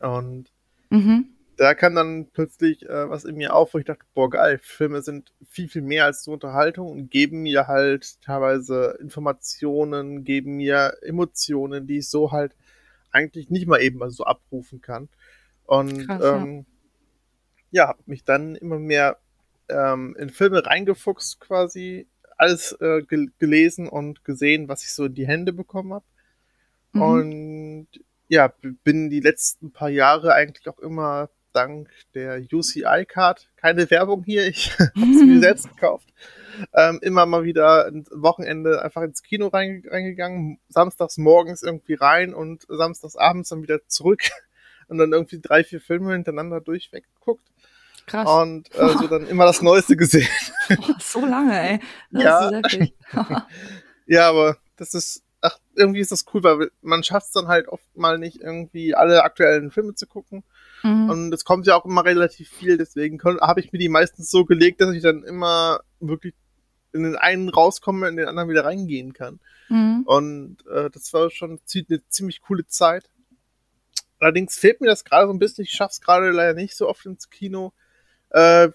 Und 0.00 0.50
mhm. 0.90 1.28
da 1.56 1.74
kam 1.74 1.94
dann 1.94 2.26
plötzlich 2.32 2.82
äh, 2.88 3.08
was 3.08 3.24
in 3.24 3.36
mir 3.36 3.54
auf, 3.54 3.72
wo 3.72 3.78
ich 3.78 3.84
dachte, 3.84 4.04
boah, 4.12 4.28
geil, 4.28 4.58
Filme 4.60 5.00
sind 5.00 5.32
viel, 5.48 5.68
viel 5.68 5.82
mehr 5.82 6.06
als 6.06 6.26
nur 6.26 6.34
Unterhaltung 6.34 6.90
und 6.90 7.10
geben 7.10 7.42
mir 7.42 7.68
halt 7.68 8.20
teilweise 8.20 8.98
Informationen, 9.00 10.24
geben 10.24 10.56
mir 10.56 10.96
Emotionen, 11.02 11.86
die 11.86 11.98
ich 11.98 12.08
so 12.10 12.32
halt 12.32 12.56
eigentlich 13.12 13.48
nicht 13.48 13.68
mal 13.68 13.80
eben 13.80 14.10
so 14.10 14.24
abrufen 14.24 14.80
kann. 14.80 15.08
Und 15.66 16.06
Krass, 16.06 16.22
ähm, 16.24 16.66
ja, 17.70 17.86
habe 17.88 18.02
mich 18.06 18.24
dann 18.24 18.56
immer 18.56 18.80
mehr 18.80 19.18
ähm, 19.68 20.16
in 20.18 20.30
Filme 20.30 20.66
reingefuchst 20.66 21.38
quasi, 21.38 22.08
alles 22.44 22.72
äh, 22.80 23.02
gel 23.02 23.30
gelesen 23.38 23.88
und 23.88 24.24
gesehen, 24.24 24.68
was 24.68 24.84
ich 24.84 24.92
so 24.92 25.06
in 25.06 25.14
die 25.14 25.26
Hände 25.26 25.52
bekommen 25.52 25.92
habe. 25.92 26.04
Mhm. 26.92 27.02
Und 27.02 27.88
ja, 28.28 28.52
bin 28.84 29.10
die 29.10 29.20
letzten 29.20 29.72
paar 29.72 29.90
Jahre 29.90 30.34
eigentlich 30.34 30.68
auch 30.68 30.78
immer 30.78 31.28
dank 31.54 31.88
der 32.14 32.42
UCI-Card, 32.52 33.48
keine 33.56 33.88
Werbung 33.90 34.24
hier, 34.24 34.46
ich 34.46 34.76
habe 34.78 34.92
sie 34.96 35.24
mir 35.24 35.40
selbst 35.40 35.68
gekauft, 35.68 36.08
ähm, 36.74 36.98
immer 37.02 37.26
mal 37.26 37.44
wieder 37.44 37.86
ein 37.86 38.04
Wochenende 38.10 38.82
einfach 38.82 39.02
ins 39.02 39.22
Kino 39.22 39.48
reingegangen, 39.48 40.58
samstags 40.68 41.16
morgens 41.16 41.62
irgendwie 41.62 41.94
rein 41.94 42.34
und 42.34 42.64
samstags 42.68 43.16
abends 43.16 43.48
dann 43.50 43.62
wieder 43.62 43.86
zurück 43.86 44.22
und 44.88 44.98
dann 44.98 45.12
irgendwie 45.12 45.40
drei, 45.40 45.64
vier 45.64 45.80
Filme 45.80 46.12
hintereinander 46.12 46.60
durchweg 46.60 47.04
geguckt. 47.14 47.48
Krass. 48.06 48.28
Und 48.28 48.74
äh, 48.74 48.88
so 48.98 49.06
dann 49.06 49.26
immer 49.26 49.44
das 49.44 49.62
Neueste 49.62 49.96
gesehen. 49.96 50.28
so 51.00 51.24
lange, 51.24 51.58
ey. 51.58 51.80
Das 52.10 52.22
ja. 52.22 53.46
ja, 54.06 54.28
aber 54.28 54.58
das 54.76 54.94
ist, 54.94 55.22
ach, 55.40 55.58
irgendwie 55.74 56.00
ist 56.00 56.12
das 56.12 56.26
cool, 56.32 56.42
weil 56.42 56.70
man 56.82 57.02
schafft 57.02 57.28
es 57.28 57.32
dann 57.32 57.48
halt 57.48 57.68
oft 57.68 57.96
mal 57.96 58.18
nicht 58.18 58.40
irgendwie 58.40 58.94
alle 58.94 59.24
aktuellen 59.24 59.70
Filme 59.70 59.94
zu 59.94 60.06
gucken. 60.06 60.44
Mhm. 60.82 61.08
Und 61.08 61.34
es 61.34 61.44
kommt 61.44 61.66
ja 61.66 61.76
auch 61.76 61.86
immer 61.86 62.04
relativ 62.04 62.50
viel, 62.50 62.76
deswegen 62.76 63.22
habe 63.22 63.60
ich 63.60 63.72
mir 63.72 63.78
die 63.78 63.88
meistens 63.88 64.30
so 64.30 64.44
gelegt, 64.44 64.80
dass 64.80 64.94
ich 64.94 65.02
dann 65.02 65.22
immer 65.22 65.80
wirklich 66.00 66.34
in 66.92 67.02
den 67.02 67.16
einen 67.16 67.48
rauskomme, 67.48 68.08
in 68.08 68.16
den 68.16 68.28
anderen 68.28 68.48
wieder 68.50 68.64
reingehen 68.64 69.14
kann. 69.14 69.40
Mhm. 69.68 70.02
Und 70.04 70.66
äh, 70.66 70.90
das 70.90 71.12
war 71.12 71.30
schon 71.30 71.58
eine 71.90 72.08
ziemlich 72.08 72.42
coole 72.42 72.66
Zeit. 72.66 73.10
Allerdings 74.20 74.56
fehlt 74.56 74.80
mir 74.80 74.86
das 74.86 75.04
gerade 75.04 75.26
so 75.26 75.32
ein 75.32 75.38
bisschen. 75.38 75.64
Ich 75.64 75.72
schaff's 75.72 76.00
gerade 76.00 76.30
leider 76.30 76.54
nicht 76.54 76.76
so 76.76 76.88
oft 76.88 77.04
ins 77.06 77.30
Kino 77.30 77.72
äh, 78.34 78.70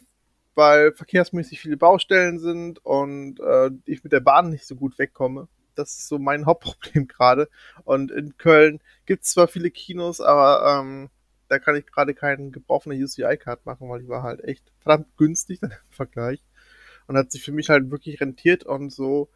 weil 0.56 0.94
verkehrsmäßig 0.94 1.60
viele 1.60 1.78
Baustellen 1.78 2.40
sind 2.40 2.84
und 2.86 3.40
äh, 3.42 3.72
ich 3.86 4.04
mit 4.04 4.14
der 4.14 4.22
Bahn 4.22 4.50
nicht 4.50 4.66
so 4.66 4.76
gut 4.76 4.98
wegkomme. 4.98 5.48
Das 5.76 5.92
ist 5.92 6.08
so 6.08 6.18
mein 6.18 6.46
Hauptproblem 6.48 7.08
gerade. 7.08 7.50
Und 7.84 8.10
in 8.10 8.38
Köln 8.38 8.80
gibt 9.06 9.24
es 9.24 9.32
zwar 9.32 9.48
viele 9.48 9.70
Kinos, 9.70 10.22
aber 10.22 10.80
ähm, 10.82 11.10
da 11.50 11.60
kann 11.60 11.76
ich 11.76 11.86
gerade 11.86 12.14
keinen 12.14 12.52
gebrauchenen 12.52 13.02
UCI-Card 13.04 13.66
machen, 13.66 13.90
weil 13.90 14.02
die 14.02 14.08
war 14.08 14.24
halt 14.24 14.44
echt 14.46 14.64
verdammt 14.80 15.08
günstig 15.18 15.60
dann 15.60 15.72
im 15.72 15.78
Vergleich. 15.90 16.42
Und 17.08 17.18
hat 17.18 17.32
sich 17.32 17.44
für 17.44 17.52
mich 17.52 17.70
halt 17.70 17.92
wirklich 17.92 18.22
rentiert 18.22 18.64
und 18.64 18.92
so 18.92 19.30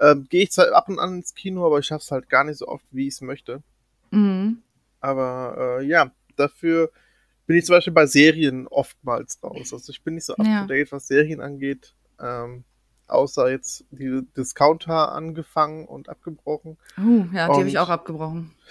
ähm, 0.00 0.26
gehe 0.28 0.42
ich 0.42 0.50
zwar 0.50 0.72
ab 0.72 0.88
und 0.88 0.98
an 0.98 1.18
ins 1.18 1.34
Kino, 1.34 1.64
aber 1.66 1.78
ich 1.78 1.86
schaffe 1.86 2.02
es 2.02 2.10
halt 2.10 2.28
gar 2.28 2.42
nicht 2.44 2.58
so 2.58 2.66
oft, 2.66 2.86
wie 2.90 3.06
ich 3.06 3.14
es 3.14 3.20
möchte. 3.20 3.62
Mhm. 4.10 4.62
Aber 5.00 5.78
äh, 5.80 5.84
ja, 5.84 6.10
dafür 6.36 6.90
bin 7.48 7.56
ich 7.56 7.64
zum 7.64 7.76
Beispiel 7.76 7.94
bei 7.94 8.06
Serien 8.06 8.68
oftmals 8.68 9.42
raus. 9.42 9.72
Also 9.72 9.90
ich 9.90 10.04
bin 10.04 10.14
nicht 10.14 10.26
so 10.26 10.34
up 10.34 10.44
to 10.44 10.66
date, 10.66 10.92
was 10.92 11.08
Serien 11.08 11.40
angeht. 11.40 11.94
Ähm, 12.20 12.64
außer 13.06 13.50
jetzt 13.50 13.86
die 13.90 14.20
Discounter 14.36 15.12
angefangen 15.12 15.86
und 15.86 16.10
abgebrochen. 16.10 16.76
Uh, 16.98 17.24
ja, 17.32 17.46
die 17.48 17.54
habe 17.54 17.68
ich 17.68 17.78
auch 17.78 17.88
abgebrochen. 17.88 18.54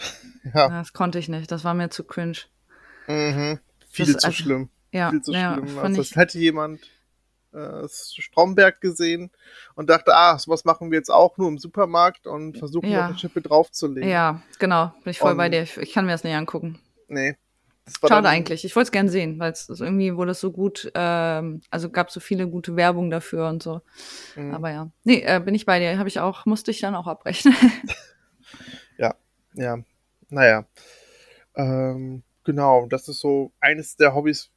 Ja. 0.54 0.70
Das 0.70 0.94
konnte 0.94 1.20
ich 1.20 1.28
nicht. 1.28 1.52
Das 1.52 1.66
war 1.66 1.74
mir 1.74 1.90
zu 1.90 2.06
cringe. 2.06 2.38
Mhm. 3.08 3.60
Viel 3.90 4.06
das, 4.06 4.22
zu 4.22 4.28
also, 4.28 4.44
schlimm. 4.44 4.70
Ja, 4.94 5.10
Viel 5.10 5.22
zu 5.22 5.34
ja, 5.34 5.56
schlimm. 5.56 5.78
Also 5.80 5.98
das 5.98 6.16
hätte 6.16 6.40
jemand 6.40 6.80
äh, 7.52 7.86
Stromberg 7.90 8.80
gesehen 8.80 9.30
und 9.76 9.90
dachte, 9.90 10.16
ah, 10.16 10.40
sowas 10.40 10.64
machen 10.64 10.90
wir 10.90 11.00
jetzt 11.00 11.10
auch 11.10 11.38
nur 11.38 11.50
im 11.50 11.58
Supermarkt 11.58 12.28
und 12.28 12.58
versuchen 12.58 12.90
ja. 12.90 13.00
noch 13.00 13.08
eine 13.10 13.18
Schippe 13.18 13.42
draufzulegen. 13.42 14.10
Ja, 14.10 14.42
genau. 14.58 14.94
Bin 15.04 15.12
ich 15.12 15.20
voll 15.20 15.32
und, 15.32 15.38
bei 15.38 15.50
dir. 15.50 15.64
Ich, 15.64 15.76
ich 15.76 15.92
kann 15.92 16.06
mir 16.06 16.14
das 16.14 16.24
nicht 16.24 16.36
angucken. 16.36 16.80
Nee, 17.10 17.36
Schade 17.88 18.28
eigentlich. 18.28 18.66
Ich 18.66 18.76
wollte 18.76 18.88
es 18.88 18.92
gern 18.92 19.10
sehen, 19.10 19.40
weil 19.40 19.52
es 19.52 19.70
irgendwie 19.70 20.16
wurde 20.16 20.32
es 20.32 20.40
so 20.40 20.52
gut, 20.52 20.92
ähm, 20.94 21.62
also 21.70 21.90
gab 21.90 22.12
so 22.12 22.20
viele 22.20 22.48
gute 22.48 22.76
Werbung 22.76 23.10
dafür 23.10 23.48
und 23.48 23.64
so. 23.64 23.82
Mhm. 24.36 24.54
Aber 24.54 24.72
ja. 24.72 24.92
Nee, 25.04 25.24
äh, 25.26 25.40
bin 25.40 25.56
ich 25.56 25.66
bei 25.66 25.80
dir. 25.80 25.98
Habe 25.98 26.10
ich 26.10 26.20
auch, 26.20 26.46
musste 26.46 26.72
ich 26.72 26.82
dann 26.82 26.96
auch 26.96 27.08
abbrechen. 27.08 27.54
ja, 28.98 29.16
ja. 29.54 29.78
Naja. 30.30 30.66
Ähm, 31.56 32.24
genau, 32.44 32.88
das 32.88 33.08
ist 33.08 33.20
so 33.20 33.54
eines 33.60 33.96
der 33.96 34.14
Hobbys, 34.14 34.52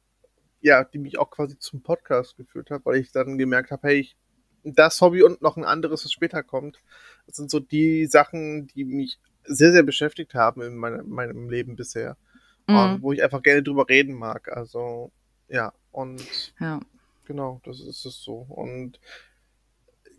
ja, 0.59 0.83
die 0.83 0.99
mich 0.99 1.17
auch 1.17 1.31
quasi 1.31 1.57
zum 1.57 1.81
Podcast 1.81 2.35
geführt 2.35 2.69
hat, 2.69 2.85
weil 2.85 2.97
ich 2.97 3.11
dann 3.11 3.37
gemerkt 3.37 3.71
habe, 3.71 3.87
hey, 3.87 3.99
ich, 3.99 4.17
das 4.63 5.01
Hobby 5.01 5.23
und 5.23 5.41
noch 5.41 5.57
ein 5.57 5.63
anderes, 5.63 6.05
was 6.05 6.11
später 6.11 6.43
kommt, 6.43 6.79
das 7.25 7.37
sind 7.37 7.49
so 7.49 7.59
die 7.59 8.05
Sachen, 8.05 8.67
die 8.67 8.85
mich 8.85 9.19
sehr, 9.43 9.71
sehr 9.71 9.83
beschäftigt 9.83 10.35
haben 10.35 10.61
in 10.61 10.75
meinem, 10.75 11.09
meinem 11.09 11.49
Leben 11.49 11.75
bisher 11.75 12.17
mhm. 12.67 12.75
und 12.75 13.01
wo 13.01 13.13
ich 13.13 13.23
einfach 13.23 13.41
gerne 13.43 13.63
drüber 13.63 13.87
reden 13.89 14.13
mag. 14.13 14.49
Also, 14.55 15.11
ja, 15.47 15.73
und 15.91 16.53
ja. 16.59 16.79
genau, 17.25 17.61
das 17.63 17.79
ist 17.79 18.05
es 18.05 18.21
so. 18.21 18.45
Und 18.49 18.99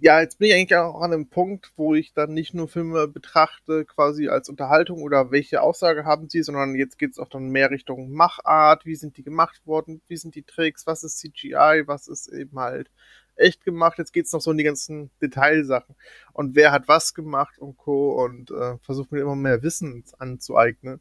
ja, 0.02 0.20
jetzt 0.20 0.40
bin 0.40 0.48
ich 0.48 0.54
eigentlich 0.54 0.76
auch 0.76 1.00
an 1.00 1.12
einem 1.12 1.28
Punkt, 1.28 1.72
wo 1.76 1.94
ich 1.94 2.12
dann 2.12 2.34
nicht 2.34 2.54
nur 2.54 2.66
Filme 2.66 3.06
betrachte, 3.06 3.84
quasi 3.84 4.28
als 4.28 4.48
Unterhaltung 4.48 5.00
oder 5.00 5.30
welche 5.30 5.62
Aussage 5.62 6.04
haben 6.04 6.28
sie, 6.28 6.42
sondern 6.42 6.74
jetzt 6.74 6.98
geht 6.98 7.12
es 7.12 7.20
auch 7.20 7.28
dann 7.28 7.50
mehr 7.50 7.70
Richtung 7.70 8.10
Machart, 8.10 8.84
wie 8.84 8.96
sind 8.96 9.16
die 9.16 9.22
gemacht 9.22 9.64
worden, 9.64 10.02
wie 10.08 10.16
sind 10.16 10.34
die 10.34 10.42
Tricks, 10.42 10.88
was 10.88 11.04
ist 11.04 11.18
CGI, 11.20 11.84
was 11.86 12.08
ist 12.08 12.26
eben 12.26 12.58
halt 12.58 12.90
echt 13.36 13.64
gemacht. 13.64 13.98
Jetzt 13.98 14.12
geht 14.12 14.26
es 14.26 14.32
noch 14.32 14.40
so 14.40 14.50
in 14.50 14.58
die 14.58 14.64
ganzen 14.64 15.10
Detailsachen. 15.20 15.94
Und 16.32 16.56
wer 16.56 16.72
hat 16.72 16.88
was 16.88 17.14
gemacht 17.14 17.58
und 17.58 17.76
Co. 17.76 18.24
und 18.24 18.50
äh, 18.50 18.78
versucht 18.78 19.12
mir 19.12 19.20
immer 19.20 19.36
mehr 19.36 19.62
Wissen 19.62 20.04
anzueignen. 20.18 21.00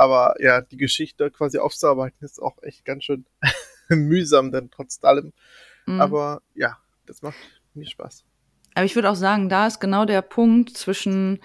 Aber 0.00 0.34
ja, 0.38 0.62
die 0.62 0.78
Geschichte 0.78 1.30
quasi 1.30 1.58
aufzuarbeiten 1.58 2.24
ist 2.24 2.40
auch 2.40 2.56
echt 2.62 2.86
ganz 2.86 3.04
schön 3.04 3.26
mühsam, 3.90 4.50
denn 4.50 4.70
trotz 4.70 4.98
allem. 5.04 5.34
Mhm. 5.84 6.00
Aber 6.00 6.40
ja, 6.54 6.78
das 7.04 7.20
macht 7.20 7.36
mir 7.74 7.84
Spaß. 7.84 8.24
Aber 8.74 8.86
ich 8.86 8.94
würde 8.94 9.10
auch 9.10 9.14
sagen, 9.14 9.50
da 9.50 9.66
ist 9.66 9.78
genau 9.78 10.06
der 10.06 10.22
Punkt 10.22 10.74
zwischen 10.74 11.40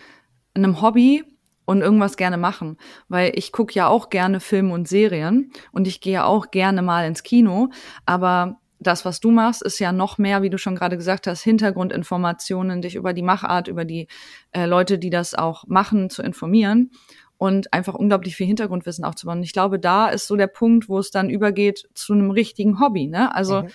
einem 0.54 0.82
Hobby 0.82 1.26
und 1.66 1.82
irgendwas 1.82 2.16
gerne 2.16 2.38
machen. 2.38 2.78
Weil 3.10 3.34
ich 3.36 3.52
gucke 3.52 3.74
ja 3.74 3.90
auch 3.90 4.10
gerne 4.10 4.40
Filme 4.40 4.74
und 4.74 4.88
Serien 4.88 5.52
und 5.74 5.86
ich 5.86 6.00
gehe 6.00 6.24
auch 6.24 6.50
gerne 6.50 6.82
mal 6.82 7.06
ins 7.08 7.24
Kino. 7.24 7.72
Aber 8.06 8.62
das, 8.80 9.04
was 9.04 9.20
du 9.20 9.32
machst, 9.32 9.64
ist 9.64 9.80
ja 9.80 9.92
noch 9.92 10.18
mehr, 10.18 10.44
wie 10.44 10.50
du 10.50 10.58
schon 10.58 10.76
gerade 10.76 10.96
gesagt 10.96 11.28
hast, 11.28 11.42
Hintergrundinformationen, 11.42 12.82
dich 12.82 12.96
über 12.96 13.12
die 13.12 13.22
Machart, 13.22 13.68
über 13.68 13.84
die 13.84 14.08
äh, 14.54 14.66
Leute, 14.66 14.98
die 14.98 15.10
das 15.10 15.34
auch 15.34 15.68
machen, 15.68 16.10
zu 16.10 16.24
informieren 16.24 16.92
und 17.38 17.74
einfach 17.74 17.94
unglaublich 17.96 18.36
viel 18.36 18.48
Hintergrundwissen 18.48 19.04
aufzubauen. 19.04 19.40
Und 19.40 19.44
ich 19.44 19.54
glaube, 19.54 19.80
da 19.80 20.08
ist 20.08 20.28
so 20.28 20.36
der 20.36 20.48
Punkt, 20.48 20.88
wo 20.88 21.00
es 21.00 21.12
dann 21.12 21.30
übergeht 21.30 21.90
zu 21.94 22.14
einem 22.14 22.32
richtigen 22.32 22.80
Hobby. 22.80 23.08
Ne? 23.08 23.34
Also 23.34 23.64
mhm. 23.64 23.70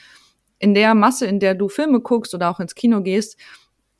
in 0.59 0.75
der 0.75 0.94
Masse, 0.94 1.27
in 1.27 1.40
der 1.40 1.55
du 1.55 1.68
Filme 1.68 2.01
guckst 2.01 2.35
oder 2.35 2.51
auch 2.51 2.61
ins 2.61 2.75
Kino 2.75 3.03
gehst, 3.03 3.37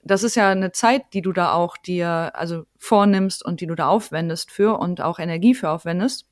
das 0.03 0.23
ist 0.23 0.35
ja 0.35 0.49
eine 0.49 0.73
Zeit, 0.73 1.03
die 1.13 1.21
du 1.21 1.33
da 1.33 1.53
auch 1.53 1.77
dir 1.77 2.33
also 2.35 2.65
vornimmst 2.79 3.45
und 3.45 3.61
die 3.61 3.67
du 3.67 3.75
da 3.75 3.89
aufwendest 3.89 4.51
für 4.51 4.79
und 4.79 5.03
auch 5.03 5.19
Energie 5.19 5.55
für 5.55 5.69
aufwendest 5.69 6.27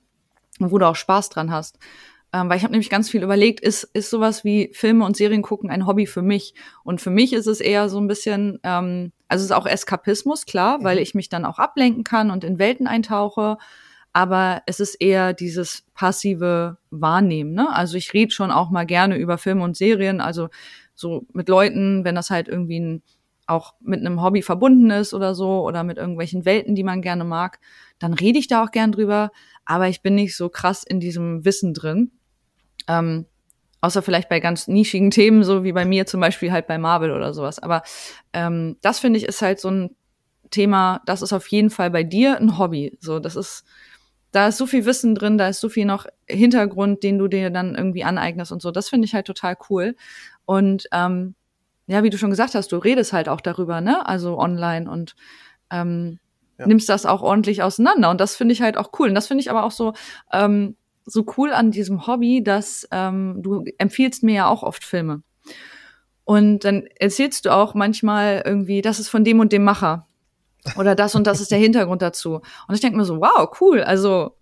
und 0.59 0.73
wo 0.73 0.79
du 0.79 0.87
auch 0.87 0.97
Spaß 0.97 1.29
dran 1.29 1.51
hast. 1.51 1.79
Ähm, 2.33 2.51
weil 2.51 2.59
ich 2.59 2.63
habe 2.63 2.73
nämlich 2.73 2.91
ganz 2.91 3.09
viel 3.09 3.23
überlegt, 3.23 3.61
ist, 3.61 3.85
ist 3.85 4.11
sowas 4.11 4.45
wie 4.45 4.71
Filme 4.75 5.05
und 5.07 5.17
Serien 5.17 5.41
gucken 5.41 5.71
ein 5.71 5.87
Hobby 5.87 6.07
für 6.07 6.21
mich? 6.21 6.55
Und 6.85 7.01
für 7.01 7.11
mich 7.11 7.33
ist 7.33 7.47
es 7.47 7.61
eher 7.61 7.89
so 7.89 7.99
ein 7.99 8.07
bisschen, 8.07 8.59
ähm, 8.65 9.13
also 9.29 9.43
es 9.43 9.51
ist 9.51 9.57
auch 9.57 9.67
Eskapismus, 9.67 10.45
klar, 10.45 10.79
mhm. 10.79 10.85
weil 10.85 10.99
ich 10.99 11.15
mich 11.15 11.31
dann 11.31 11.47
auch 11.47 11.59
ablenken 11.59 12.05
kann 12.05 12.31
und 12.31 12.45
in 12.45 12.59
Welten 12.59 12.87
eintauche. 12.87 13.57
Aber 14.13 14.63
es 14.67 14.81
ist 14.81 14.97
eher 14.97 15.33
dieses 15.33 15.85
passive 15.95 16.79
Wahrnehmen. 16.91 17.55
Ne? 17.55 17.75
Also 17.75 17.97
ich 17.97 18.13
rede 18.13 18.33
schon 18.33 18.51
auch 18.51 18.71
mal 18.71 18.85
gerne 18.85 19.17
über 19.17 19.39
Filme 19.39 19.65
und 19.65 19.77
Serien, 19.77 20.21
also 20.21 20.49
so 20.95 21.27
mit 21.33 21.49
Leuten, 21.49 22.05
wenn 22.05 22.15
das 22.15 22.29
halt 22.29 22.49
irgendwie 22.49 22.81
ein, 22.81 23.03
auch 23.47 23.75
mit 23.81 24.01
einem 24.01 24.23
Hobby 24.23 24.43
verbunden 24.43 24.91
ist 24.91 25.15
oder 25.15 25.35
so 25.35 25.63
oder 25.63 25.85
mit 25.85 25.97
irgendwelchen 25.97 26.45
Welten, 26.45 26.75
die 26.75 26.85
man 26.85 27.01
gerne 27.01 27.25
mag, 27.25 27.61
dann 27.99 28.13
rede 28.13 28.39
ich 28.39 28.49
da 28.49 28.65
auch 28.65 28.71
gern 28.71 28.93
drüber. 28.93 29.31
Aber 29.65 29.89
ich 29.89 30.03
bin 30.03 30.15
nicht 30.15 30.37
so 30.37 30.49
krass 30.49 30.85
in 30.85 31.01
diesem 31.01 31.45
Wissen 31.45 31.73
drin. 31.73 32.11
Ähm, 32.89 33.27
außer 33.81 34.03
vielleicht 34.03 34.29
bei 34.29 34.41
ganz 34.41 34.67
nischigen 34.67 35.11
Themen, 35.11 35.45
so 35.45 35.63
wie 35.65 35.73
bei 35.73 35.85
mir 35.85 36.07
zum 36.07 36.21
Beispiel 36.21 36.51
halt 36.51 36.67
bei 36.67 36.79
Marvel 36.79 37.13
oder 37.13 37.33
sowas. 37.33 37.59
Aber 37.59 37.83
ähm, 38.33 38.77
das 38.81 38.99
finde 38.99 39.19
ich 39.19 39.27
ist 39.27 39.43
halt 39.43 39.61
so 39.61 39.71
ein 39.71 39.97
Thema, 40.51 41.01
das 41.07 41.23
ist 41.23 41.33
auf 41.33 41.47
jeden 41.49 41.71
Fall 41.71 41.91
bei 41.91 42.03
dir 42.03 42.39
ein 42.39 42.59
Hobby. 42.59 42.97
So, 43.01 43.19
das 43.19 43.37
ist, 43.37 43.65
da 44.33 44.49
ist 44.49 44.59
so 44.59 44.67
viel 44.67 44.85
Wissen 44.85 45.15
drin, 45.15 45.39
da 45.39 45.49
ist 45.49 45.61
so 45.61 45.69
viel 45.69 45.85
noch 45.85 46.07
Hintergrund, 46.27 47.03
den 47.03 47.19
du 47.19 47.29
dir 47.29 47.51
dann 47.51 47.75
irgendwie 47.75 48.05
aneignest 48.05 48.53
und 48.53 48.63
so. 48.63 48.71
Das 48.71 48.89
finde 48.89 49.07
ich 49.07 49.15
halt 49.15 49.27
total 49.27 49.57
cool. 49.71 49.95
Und 50.45 50.89
ähm, 50.93 51.35
ja, 51.87 52.03
wie 52.03 52.11
du 52.11 52.19
schon 52.19 52.31
gesagt 52.31 52.55
hast, 52.55 52.73
du 52.73 52.77
redest 52.79 53.13
halt 53.13 53.29
auch 53.29 53.41
darüber, 53.41 53.81
ne? 53.81 54.07
Also 54.07 54.39
online 54.39 54.91
und 54.91 55.15
ähm, 55.71 56.19
ja. 56.59 56.67
nimmst 56.67 56.89
das 56.89 57.07
auch 57.07 57.23
ordentlich 57.23 57.63
auseinander. 57.63 58.11
Und 58.11 58.21
das 58.21 58.37
finde 58.37 58.53
ich 58.53 58.63
halt 58.63 58.77
auch 58.77 58.91
cool. 58.99 59.09
Und 59.09 59.15
das 59.15 59.27
finde 59.29 59.43
ich 59.43 59.51
aber 59.51 59.65
auch 59.65 59.71
so, 59.71 59.95
ähm, 60.33 60.77
so 61.09 61.25
cool 61.37 61.53
an 61.53 61.71
diesem 61.71 62.07
Hobby, 62.07 62.43
dass 62.43 62.87
ähm, 62.91 63.37
du 63.43 63.65
empfiehlst 63.79 64.23
mir 64.23 64.35
ja 64.35 64.49
auch 64.49 64.63
oft 64.63 64.85
Filme. 64.85 65.23
Und 66.25 66.65
dann 66.65 66.87
erzählst 66.99 67.47
du 67.47 67.51
auch 67.51 67.75
manchmal 67.75 68.43
irgendwie, 68.45 68.83
das 68.83 69.01
ist 69.01 69.09
von 69.09 69.25
dem 69.25 69.41
und 69.41 69.53
dem 69.53 69.65
Macher. 69.65 70.07
Oder 70.77 70.95
das 70.95 71.15
und 71.15 71.27
das 71.27 71.41
ist 71.41 71.51
der 71.51 71.59
Hintergrund 71.59 72.03
dazu. 72.03 72.43
Und 72.67 72.75
ich 72.75 72.81
denke 72.81 72.99
mir 72.99 73.05
so, 73.05 73.21
wow, 73.21 73.49
cool. 73.61 73.83
Also 73.83 74.37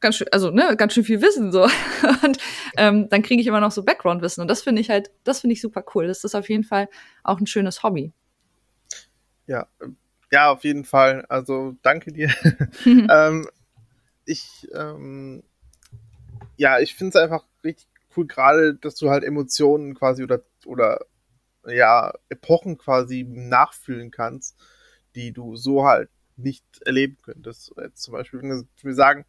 ganz 0.00 0.16
schön, 0.16 0.28
also 0.32 0.50
ne, 0.50 0.76
ganz 0.76 0.92
schön 0.92 1.04
viel 1.04 1.22
Wissen 1.22 1.52
so. 1.52 1.62
Und 2.22 2.38
ähm, 2.76 3.08
dann 3.08 3.22
kriege 3.22 3.40
ich 3.40 3.46
immer 3.46 3.60
noch 3.60 3.72
so 3.72 3.82
Background-Wissen. 3.82 4.42
Und 4.42 4.48
das 4.48 4.62
finde 4.62 4.82
ich 4.82 4.90
halt, 4.90 5.10
das 5.24 5.40
finde 5.40 5.54
ich 5.54 5.60
super 5.60 5.84
cool. 5.94 6.06
Das 6.06 6.24
ist 6.24 6.34
auf 6.34 6.48
jeden 6.48 6.64
Fall 6.64 6.88
auch 7.24 7.40
ein 7.40 7.46
schönes 7.46 7.82
Hobby. 7.82 8.12
Ja, 9.46 9.66
ja, 10.30 10.50
auf 10.50 10.64
jeden 10.64 10.84
Fall. 10.84 11.24
Also 11.28 11.74
danke 11.82 12.12
dir. 12.12 12.30
ähm, 12.84 13.48
ich, 14.24 14.68
ähm, 14.74 15.42
ja, 16.58 16.78
ich 16.80 16.94
finde 16.94 17.10
es 17.10 17.16
einfach 17.16 17.44
richtig 17.64 17.88
cool, 18.16 18.26
gerade, 18.26 18.74
dass 18.74 18.96
du 18.96 19.08
halt 19.08 19.24
Emotionen 19.24 19.94
quasi 19.94 20.22
oder, 20.22 20.42
oder 20.66 21.06
ja, 21.66 22.12
Epochen 22.28 22.76
quasi 22.76 23.24
nachfühlen 23.26 24.10
kannst, 24.10 24.56
die 25.14 25.32
du 25.32 25.56
so 25.56 25.84
halt 25.84 26.10
nicht 26.36 26.64
erleben 26.84 27.16
könntest. 27.22 27.72
Jetzt 27.80 28.02
zum 28.02 28.12
Beispiel, 28.12 28.42
wenn 28.42 28.68
wir 28.82 28.94
sagen, 28.94 29.24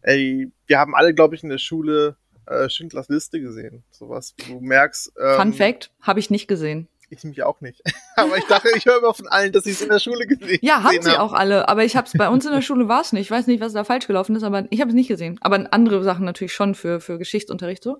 ey, 0.00 0.50
wir 0.66 0.78
haben 0.78 0.94
alle, 0.94 1.14
glaube 1.14 1.34
ich, 1.34 1.42
in 1.42 1.50
der 1.50 1.58
Schule 1.58 2.16
äh, 2.46 2.68
Schindlers 2.68 3.08
Liste 3.08 3.40
gesehen. 3.40 3.84
Sowas, 3.90 4.34
du 4.48 4.60
merkst. 4.60 5.12
Ähm, 5.20 5.36
Fun 5.36 5.52
Fact, 5.52 5.90
habe 6.00 6.20
ich 6.20 6.30
nicht 6.30 6.48
gesehen. 6.48 6.88
Ich 7.12 7.24
nämlich 7.24 7.42
auch 7.42 7.60
nicht. 7.60 7.82
aber 8.16 8.38
ich 8.38 8.46
dachte, 8.46 8.70
ich 8.74 8.86
höre 8.86 8.98
immer 8.98 9.12
von 9.12 9.28
allen, 9.28 9.52
dass 9.52 9.64
sie 9.64 9.72
es 9.72 9.82
in 9.82 9.90
der 9.90 9.98
Schule 9.98 10.26
gesehen 10.26 10.56
haben. 10.56 10.66
Ja, 10.66 10.82
haben 10.82 11.02
sie 11.02 11.18
auch 11.18 11.34
alle. 11.34 11.68
Aber 11.68 11.84
ich 11.84 11.94
habe 11.94 12.06
es 12.06 12.14
bei 12.14 12.26
uns 12.26 12.46
in 12.46 12.52
der 12.52 12.62
Schule 12.62 12.88
war 12.88 13.02
es 13.02 13.12
nicht. 13.12 13.22
Ich 13.22 13.30
weiß 13.30 13.48
nicht, 13.48 13.60
was 13.60 13.74
da 13.74 13.84
falsch 13.84 14.06
gelaufen 14.06 14.34
ist, 14.34 14.42
aber 14.44 14.64
ich 14.70 14.80
habe 14.80 14.88
es 14.88 14.94
nicht 14.94 15.08
gesehen. 15.08 15.38
Aber 15.42 15.68
andere 15.72 16.02
Sachen 16.04 16.24
natürlich 16.24 16.54
schon 16.54 16.74
für, 16.74 17.00
für 17.00 17.18
Geschichtsunterricht 17.18 17.82
so. 17.82 17.98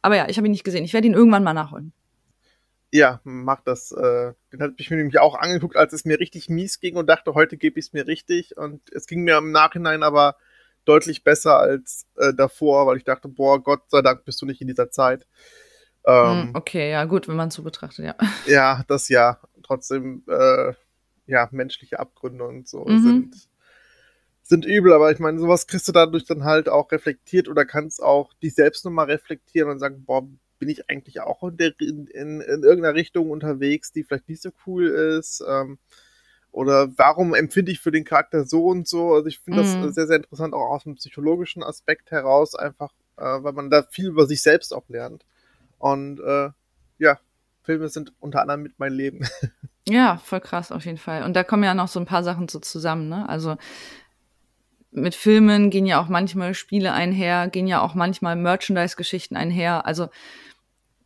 Aber 0.00 0.16
ja, 0.16 0.26
ich 0.30 0.38
habe 0.38 0.48
ihn 0.48 0.52
nicht 0.52 0.64
gesehen. 0.64 0.84
Ich 0.84 0.94
werde 0.94 1.06
ihn 1.06 1.12
irgendwann 1.12 1.44
mal 1.44 1.52
nachholen. 1.52 1.92
Ja, 2.90 3.20
mach 3.24 3.60
das. 3.60 3.92
Äh, 3.92 4.32
den 4.54 4.62
hatte 4.62 4.74
ich 4.78 4.90
mir 4.90 4.96
nämlich 4.96 5.18
auch 5.18 5.34
angeguckt, 5.34 5.76
als 5.76 5.92
es 5.92 6.06
mir 6.06 6.18
richtig 6.18 6.48
mies 6.48 6.80
ging 6.80 6.96
und 6.96 7.10
dachte, 7.10 7.34
heute 7.34 7.58
gebe 7.58 7.78
ich 7.78 7.86
es 7.86 7.92
mir 7.92 8.06
richtig. 8.06 8.56
Und 8.56 8.80
es 8.90 9.06
ging 9.06 9.22
mir 9.22 9.36
im 9.36 9.52
Nachhinein 9.52 10.02
aber 10.02 10.36
deutlich 10.86 11.24
besser 11.24 11.58
als 11.58 12.06
äh, 12.16 12.32
davor, 12.32 12.86
weil 12.86 12.96
ich 12.96 13.04
dachte, 13.04 13.28
boah, 13.28 13.62
Gott 13.62 13.82
sei 13.90 14.00
Dank 14.00 14.24
bist 14.24 14.40
du 14.40 14.46
nicht 14.46 14.62
in 14.62 14.68
dieser 14.68 14.90
Zeit. 14.90 15.26
Ähm, 16.06 16.48
hm, 16.48 16.50
okay, 16.54 16.90
ja, 16.90 17.04
gut, 17.04 17.26
wenn 17.28 17.36
man 17.36 17.48
es 17.48 17.54
so 17.54 17.62
betrachtet, 17.62 18.04
ja. 18.04 18.14
Ja, 18.46 18.84
das 18.88 19.08
ja. 19.08 19.40
Trotzdem, 19.62 20.22
äh, 20.28 20.72
ja, 21.26 21.48
menschliche 21.50 21.98
Abgründe 21.98 22.44
und 22.44 22.68
so 22.68 22.84
mhm. 22.84 23.02
sind, 23.02 23.48
sind 24.42 24.64
übel, 24.64 24.92
aber 24.92 25.10
ich 25.10 25.18
meine, 25.18 25.40
sowas 25.40 25.66
kriegst 25.66 25.88
du 25.88 25.92
dadurch 25.92 26.24
dann 26.24 26.44
halt 26.44 26.68
auch 26.68 26.92
reflektiert 26.92 27.48
oder 27.48 27.64
kannst 27.64 28.00
auch 28.00 28.32
dich 28.34 28.54
selbst 28.54 28.84
nochmal 28.84 29.06
reflektieren 29.06 29.68
und 29.68 29.80
sagen, 29.80 30.04
boah, 30.04 30.24
bin 30.58 30.68
ich 30.68 30.88
eigentlich 30.88 31.20
auch 31.20 31.42
in, 31.42 31.56
der, 31.56 31.72
in, 31.80 32.06
in, 32.06 32.40
in 32.40 32.62
irgendeiner 32.62 32.94
Richtung 32.94 33.30
unterwegs, 33.30 33.92
die 33.92 34.04
vielleicht 34.04 34.28
nicht 34.28 34.42
so 34.42 34.50
cool 34.66 34.86
ist? 34.86 35.44
Ähm, 35.46 35.78
oder 36.52 36.96
warum 36.96 37.34
empfinde 37.34 37.72
ich 37.72 37.80
für 37.80 37.90
den 37.90 38.04
Charakter 38.04 38.44
so 38.44 38.66
und 38.66 38.88
so? 38.88 39.12
Also 39.12 39.26
ich 39.26 39.40
finde 39.40 39.62
mhm. 39.62 39.82
das 39.82 39.94
sehr, 39.94 40.06
sehr 40.06 40.16
interessant, 40.16 40.54
auch 40.54 40.70
aus 40.70 40.86
einem 40.86 40.94
psychologischen 40.94 41.62
Aspekt 41.62 42.12
heraus, 42.12 42.54
einfach, 42.54 42.92
äh, 43.18 43.24
weil 43.24 43.52
man 43.52 43.68
da 43.68 43.82
viel 43.82 44.06
über 44.06 44.26
sich 44.26 44.40
selbst 44.40 44.72
auch 44.72 44.88
lernt. 44.88 45.26
Und 45.78 46.20
äh, 46.20 46.50
ja, 46.98 47.18
Filme 47.62 47.88
sind 47.88 48.12
unter 48.20 48.42
anderem 48.42 48.62
mit 48.62 48.78
meinem 48.78 48.96
Leben. 48.96 49.26
Ja, 49.88 50.16
voll 50.16 50.40
krass 50.40 50.72
auf 50.72 50.84
jeden 50.84 50.98
Fall. 50.98 51.22
Und 51.22 51.34
da 51.34 51.44
kommen 51.44 51.62
ja 51.62 51.72
noch 51.72 51.86
so 51.86 52.00
ein 52.00 52.06
paar 52.06 52.24
Sachen 52.24 52.48
so 52.48 52.58
zusammen, 52.58 53.08
ne? 53.08 53.28
Also 53.28 53.56
mit 54.90 55.14
Filmen 55.14 55.70
gehen 55.70 55.86
ja 55.86 56.00
auch 56.00 56.08
manchmal 56.08 56.54
Spiele 56.54 56.92
einher, 56.92 57.48
gehen 57.48 57.68
ja 57.68 57.80
auch 57.80 57.94
manchmal 57.94 58.34
Merchandise-Geschichten 58.34 59.36
einher, 59.36 59.86
also 59.86 60.08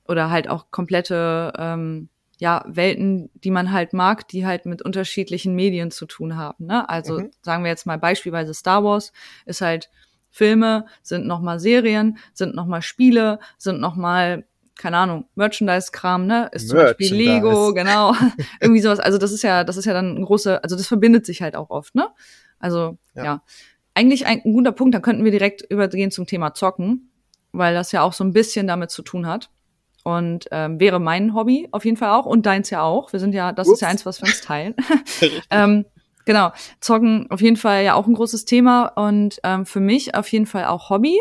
oder 0.08 0.30
halt 0.30 0.48
auch 0.48 0.70
komplette 0.70 1.52
ähm, 1.58 2.08
ja, 2.38 2.64
Welten, 2.66 3.30
die 3.34 3.50
man 3.50 3.70
halt 3.70 3.92
mag, 3.92 4.26
die 4.28 4.46
halt 4.46 4.64
mit 4.64 4.80
unterschiedlichen 4.80 5.54
Medien 5.54 5.90
zu 5.90 6.06
tun 6.06 6.36
haben. 6.36 6.66
Ne? 6.66 6.88
Also 6.88 7.20
mhm. 7.20 7.30
sagen 7.42 7.64
wir 7.64 7.70
jetzt 7.70 7.84
mal 7.84 7.98
beispielsweise 7.98 8.54
Star 8.54 8.82
Wars 8.82 9.12
ist 9.44 9.60
halt 9.60 9.90
Filme, 10.30 10.86
sind 11.02 11.26
nochmal 11.26 11.60
Serien, 11.60 12.18
sind 12.32 12.54
nochmal 12.54 12.82
Spiele, 12.82 13.40
sind 13.58 13.80
nochmal 13.80 14.46
keine 14.76 14.96
Ahnung, 14.96 15.26
Merchandise-Kram, 15.34 16.26
ne? 16.26 16.48
Ist 16.52 16.68
zum 16.68 16.78
Beispiel 16.78 17.14
Lego, 17.14 17.74
genau. 17.74 18.14
Irgendwie 18.60 18.80
sowas. 18.80 18.98
Also 18.98 19.18
das 19.18 19.32
ist 19.32 19.42
ja, 19.42 19.64
das 19.64 19.76
ist 19.76 19.84
ja 19.84 19.92
dann 19.92 20.16
ein 20.16 20.24
große, 20.24 20.62
also 20.62 20.76
das 20.76 20.86
verbindet 20.86 21.26
sich 21.26 21.42
halt 21.42 21.56
auch 21.56 21.70
oft, 21.70 21.94
ne? 21.94 22.08
Also, 22.58 22.98
ja. 23.14 23.24
ja. 23.24 23.42
Eigentlich 23.94 24.26
ein, 24.26 24.40
ein 24.44 24.52
guter 24.52 24.72
Punkt, 24.72 24.94
da 24.94 25.00
könnten 25.00 25.24
wir 25.24 25.32
direkt 25.32 25.62
übergehen 25.68 26.10
zum 26.10 26.26
Thema 26.26 26.54
Zocken, 26.54 27.10
weil 27.52 27.74
das 27.74 27.92
ja 27.92 28.02
auch 28.02 28.12
so 28.12 28.24
ein 28.24 28.32
bisschen 28.32 28.66
damit 28.66 28.90
zu 28.90 29.02
tun 29.02 29.26
hat. 29.26 29.50
Und 30.02 30.46
ähm, 30.50 30.80
wäre 30.80 30.98
mein 30.98 31.34
Hobby 31.34 31.68
auf 31.72 31.84
jeden 31.84 31.98
Fall 31.98 32.10
auch 32.10 32.24
und 32.24 32.46
deins 32.46 32.70
ja 32.70 32.82
auch. 32.82 33.12
Wir 33.12 33.20
sind 33.20 33.34
ja, 33.34 33.52
das 33.52 33.68
Ups. 33.68 33.76
ist 33.76 33.80
ja 33.82 33.88
eins, 33.88 34.06
was 34.06 34.22
wir 34.22 34.28
uns 34.28 34.40
teilen. 34.40 34.74
ähm, 35.50 35.84
genau, 36.24 36.52
Zocken 36.80 37.30
auf 37.30 37.42
jeden 37.42 37.56
Fall 37.56 37.84
ja 37.84 37.94
auch 37.94 38.06
ein 38.06 38.14
großes 38.14 38.46
Thema 38.46 38.86
und 38.86 39.40
ähm, 39.44 39.66
für 39.66 39.80
mich 39.80 40.14
auf 40.14 40.28
jeden 40.32 40.46
Fall 40.46 40.64
auch 40.64 40.88
Hobby. 40.88 41.20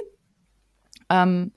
Ähm, 1.09 1.51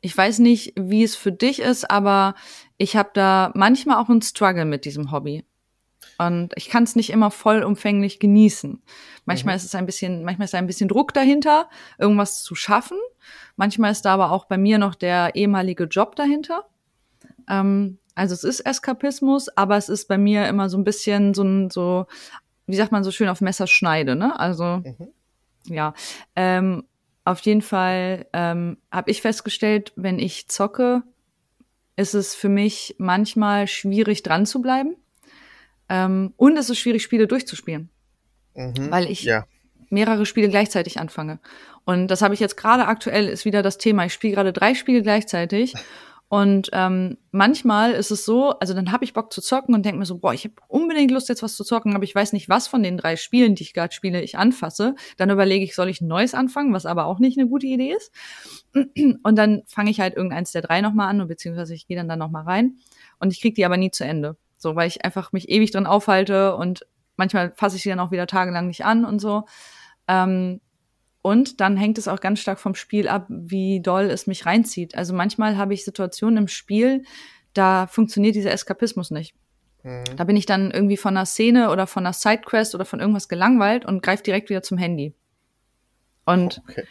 ich 0.00 0.16
weiß 0.16 0.38
nicht, 0.38 0.74
wie 0.76 1.02
es 1.02 1.16
für 1.16 1.32
dich 1.32 1.60
ist, 1.60 1.90
aber 1.90 2.34
ich 2.76 2.96
habe 2.96 3.10
da 3.12 3.52
manchmal 3.54 3.96
auch 3.96 4.08
einen 4.08 4.22
Struggle 4.22 4.64
mit 4.64 4.84
diesem 4.84 5.10
Hobby. 5.10 5.44
Und 6.18 6.52
ich 6.56 6.68
kann 6.68 6.82
es 6.82 6.96
nicht 6.96 7.10
immer 7.10 7.30
vollumfänglich 7.30 8.18
genießen. 8.18 8.82
Manchmal 9.24 9.54
mhm. 9.54 9.56
ist 9.56 9.64
es 9.64 9.74
ein 9.74 9.86
bisschen, 9.86 10.24
manchmal 10.24 10.46
ist 10.46 10.54
ein 10.54 10.66
bisschen 10.66 10.88
Druck 10.88 11.14
dahinter, 11.14 11.68
irgendwas 11.96 12.42
zu 12.42 12.54
schaffen. 12.54 12.98
Manchmal 13.56 13.92
ist 13.92 14.02
da 14.02 14.14
aber 14.14 14.32
auch 14.32 14.46
bei 14.46 14.58
mir 14.58 14.78
noch 14.78 14.96
der 14.96 15.36
ehemalige 15.36 15.84
Job 15.84 16.16
dahinter. 16.16 16.64
Ähm, 17.48 17.98
also 18.16 18.34
es 18.34 18.42
ist 18.42 18.60
Eskapismus, 18.60 19.48
aber 19.56 19.76
es 19.76 19.88
ist 19.88 20.08
bei 20.08 20.18
mir 20.18 20.48
immer 20.48 20.68
so 20.68 20.76
ein 20.76 20.84
bisschen 20.84 21.34
so 21.34 21.44
ein, 21.44 21.70
so, 21.70 22.06
wie 22.66 22.76
sagt 22.76 22.90
man 22.90 23.04
so 23.04 23.12
schön 23.12 23.28
auf 23.28 23.40
Messerschneide, 23.40 24.16
ne? 24.16 24.38
Also, 24.38 24.78
mhm. 24.78 25.12
ja. 25.66 25.94
Ähm, 26.34 26.84
auf 27.28 27.40
jeden 27.40 27.60
Fall 27.60 28.26
ähm, 28.32 28.78
habe 28.90 29.10
ich 29.10 29.20
festgestellt, 29.20 29.92
wenn 29.96 30.18
ich 30.18 30.48
zocke, 30.48 31.02
ist 31.94 32.14
es 32.14 32.34
für 32.34 32.48
mich 32.48 32.94
manchmal 32.98 33.66
schwierig 33.66 34.22
dran 34.22 34.46
zu 34.46 34.62
bleiben. 34.62 34.96
Ähm, 35.90 36.32
und 36.36 36.56
es 36.56 36.70
ist 36.70 36.78
schwierig, 36.78 37.02
Spiele 37.02 37.26
durchzuspielen. 37.26 37.90
Mhm, 38.54 38.90
weil 38.90 39.10
ich 39.10 39.24
ja. 39.24 39.44
mehrere 39.90 40.24
Spiele 40.24 40.48
gleichzeitig 40.48 40.98
anfange. 40.98 41.38
Und 41.84 42.08
das 42.08 42.22
habe 42.22 42.32
ich 42.32 42.40
jetzt 42.40 42.56
gerade 42.56 42.86
aktuell, 42.86 43.28
ist 43.28 43.44
wieder 43.44 43.62
das 43.62 43.76
Thema. 43.76 44.06
Ich 44.06 44.14
spiele 44.14 44.34
gerade 44.34 44.54
drei 44.54 44.74
Spiele 44.74 45.02
gleichzeitig. 45.02 45.74
Und 46.30 46.68
ähm, 46.72 47.16
manchmal 47.30 47.92
ist 47.92 48.10
es 48.10 48.26
so, 48.26 48.50
also 48.58 48.74
dann 48.74 48.92
habe 48.92 49.02
ich 49.02 49.14
Bock 49.14 49.32
zu 49.32 49.40
zocken 49.40 49.74
und 49.74 49.86
denke 49.86 49.98
mir 49.98 50.04
so, 50.04 50.18
boah, 50.18 50.34
ich 50.34 50.44
habe 50.44 50.54
unbedingt 50.68 51.10
Lust 51.10 51.30
jetzt 51.30 51.42
was 51.42 51.56
zu 51.56 51.64
zocken, 51.64 51.94
aber 51.94 52.04
ich 52.04 52.14
weiß 52.14 52.34
nicht, 52.34 52.50
was 52.50 52.68
von 52.68 52.82
den 52.82 52.98
drei 52.98 53.16
Spielen, 53.16 53.54
die 53.54 53.62
ich 53.62 53.72
gerade 53.72 53.94
spiele, 53.94 54.20
ich 54.20 54.36
anfasse. 54.36 54.94
Dann 55.16 55.30
überlege 55.30 55.64
ich, 55.64 55.74
soll 55.74 55.88
ich 55.88 56.02
ein 56.02 56.06
neues 56.06 56.34
anfangen, 56.34 56.74
was 56.74 56.84
aber 56.84 57.06
auch 57.06 57.18
nicht 57.18 57.38
eine 57.38 57.48
gute 57.48 57.66
Idee 57.66 57.94
ist. 57.96 58.12
Und 59.22 59.36
dann 59.36 59.62
fange 59.66 59.90
ich 59.90 60.00
halt 60.00 60.16
irgendeins 60.16 60.52
der 60.52 60.60
drei 60.60 60.82
nochmal 60.82 61.08
an, 61.08 61.26
beziehungsweise 61.26 61.74
ich 61.74 61.86
gehe 61.86 61.96
dann 61.96 62.08
da 62.08 62.16
nochmal 62.16 62.44
rein. 62.44 62.76
Und 63.18 63.32
ich 63.32 63.40
kriege 63.40 63.54
die 63.54 63.64
aber 63.64 63.78
nie 63.78 63.90
zu 63.90 64.04
Ende. 64.04 64.36
So, 64.58 64.76
weil 64.76 64.88
ich 64.88 65.04
einfach 65.06 65.32
mich 65.32 65.48
ewig 65.48 65.70
drin 65.70 65.86
aufhalte 65.86 66.56
und 66.56 66.86
manchmal 67.16 67.52
fasse 67.56 67.76
ich 67.76 67.82
sie 67.82 67.88
dann 67.88 68.00
auch 68.00 68.10
wieder 68.10 68.26
tagelang 68.26 68.66
nicht 68.66 68.84
an 68.84 69.06
und 69.06 69.18
so. 69.18 69.44
Ähm, 70.08 70.60
und 71.22 71.60
dann 71.60 71.76
hängt 71.76 71.98
es 71.98 72.08
auch 72.08 72.20
ganz 72.20 72.40
stark 72.40 72.58
vom 72.58 72.74
Spiel 72.74 73.08
ab, 73.08 73.26
wie 73.28 73.80
doll 73.80 74.04
es 74.04 74.26
mich 74.26 74.46
reinzieht. 74.46 74.94
Also 74.94 75.14
manchmal 75.14 75.56
habe 75.56 75.74
ich 75.74 75.84
Situationen 75.84 76.36
im 76.38 76.48
Spiel, 76.48 77.02
da 77.54 77.86
funktioniert 77.86 78.34
dieser 78.34 78.52
Eskapismus 78.52 79.10
nicht. 79.10 79.34
Mhm. 79.82 80.04
Da 80.16 80.24
bin 80.24 80.36
ich 80.36 80.46
dann 80.46 80.70
irgendwie 80.70 80.96
von 80.96 81.16
einer 81.16 81.26
Szene 81.26 81.70
oder 81.70 81.86
von 81.86 82.04
einer 82.04 82.12
Sidequest 82.12 82.74
oder 82.74 82.84
von 82.84 83.00
irgendwas 83.00 83.28
gelangweilt 83.28 83.84
und 83.84 84.02
greife 84.02 84.22
direkt 84.22 84.50
wieder 84.50 84.62
zum 84.62 84.78
Handy. 84.78 85.14
Und 86.24 86.62
okay. 86.68 86.84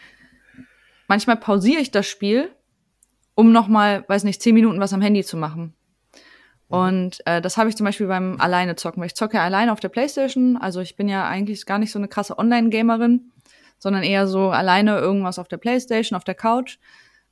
manchmal 1.08 1.38
pausiere 1.38 1.82
ich 1.82 1.92
das 1.92 2.08
Spiel, 2.08 2.50
um 3.36 3.52
nochmal, 3.52 4.04
weiß 4.08 4.24
nicht, 4.24 4.42
zehn 4.42 4.56
Minuten 4.56 4.80
was 4.80 4.94
am 4.94 5.02
Handy 5.02 5.24
zu 5.24 5.38
machen. 5.38 5.76
Mhm. 6.70 6.78
Und 6.78 7.28
äh, 7.28 7.42
das 7.42 7.58
habe 7.58 7.70
ich 7.70 7.78
zum 7.78 7.86
Beispiel 7.86 8.08
beim 8.08 8.40
Alleine 8.40 8.76
zocken, 8.76 9.02
weil 9.02 9.08
ich 9.08 9.16
zocke 9.16 9.38
ja 9.38 9.44
alleine 9.44 9.72
auf 9.72 9.80
der 9.80 9.90
Playstation. 9.90 10.58
Also 10.58 10.82
ich 10.82 10.96
bin 10.96 11.08
ja 11.08 11.28
eigentlich 11.28 11.66
gar 11.66 11.80
nicht 11.80 11.92
so 11.92 12.00
eine 12.00 12.08
krasse 12.08 12.38
Online-Gamerin, 12.38 13.32
sondern 13.80 14.04
eher 14.04 14.28
so 14.28 14.50
alleine 14.50 14.98
irgendwas 14.98 15.40
auf 15.40 15.48
der 15.48 15.58
Playstation, 15.58 16.16
auf 16.16 16.24
der 16.24 16.36
Couch. 16.36 16.78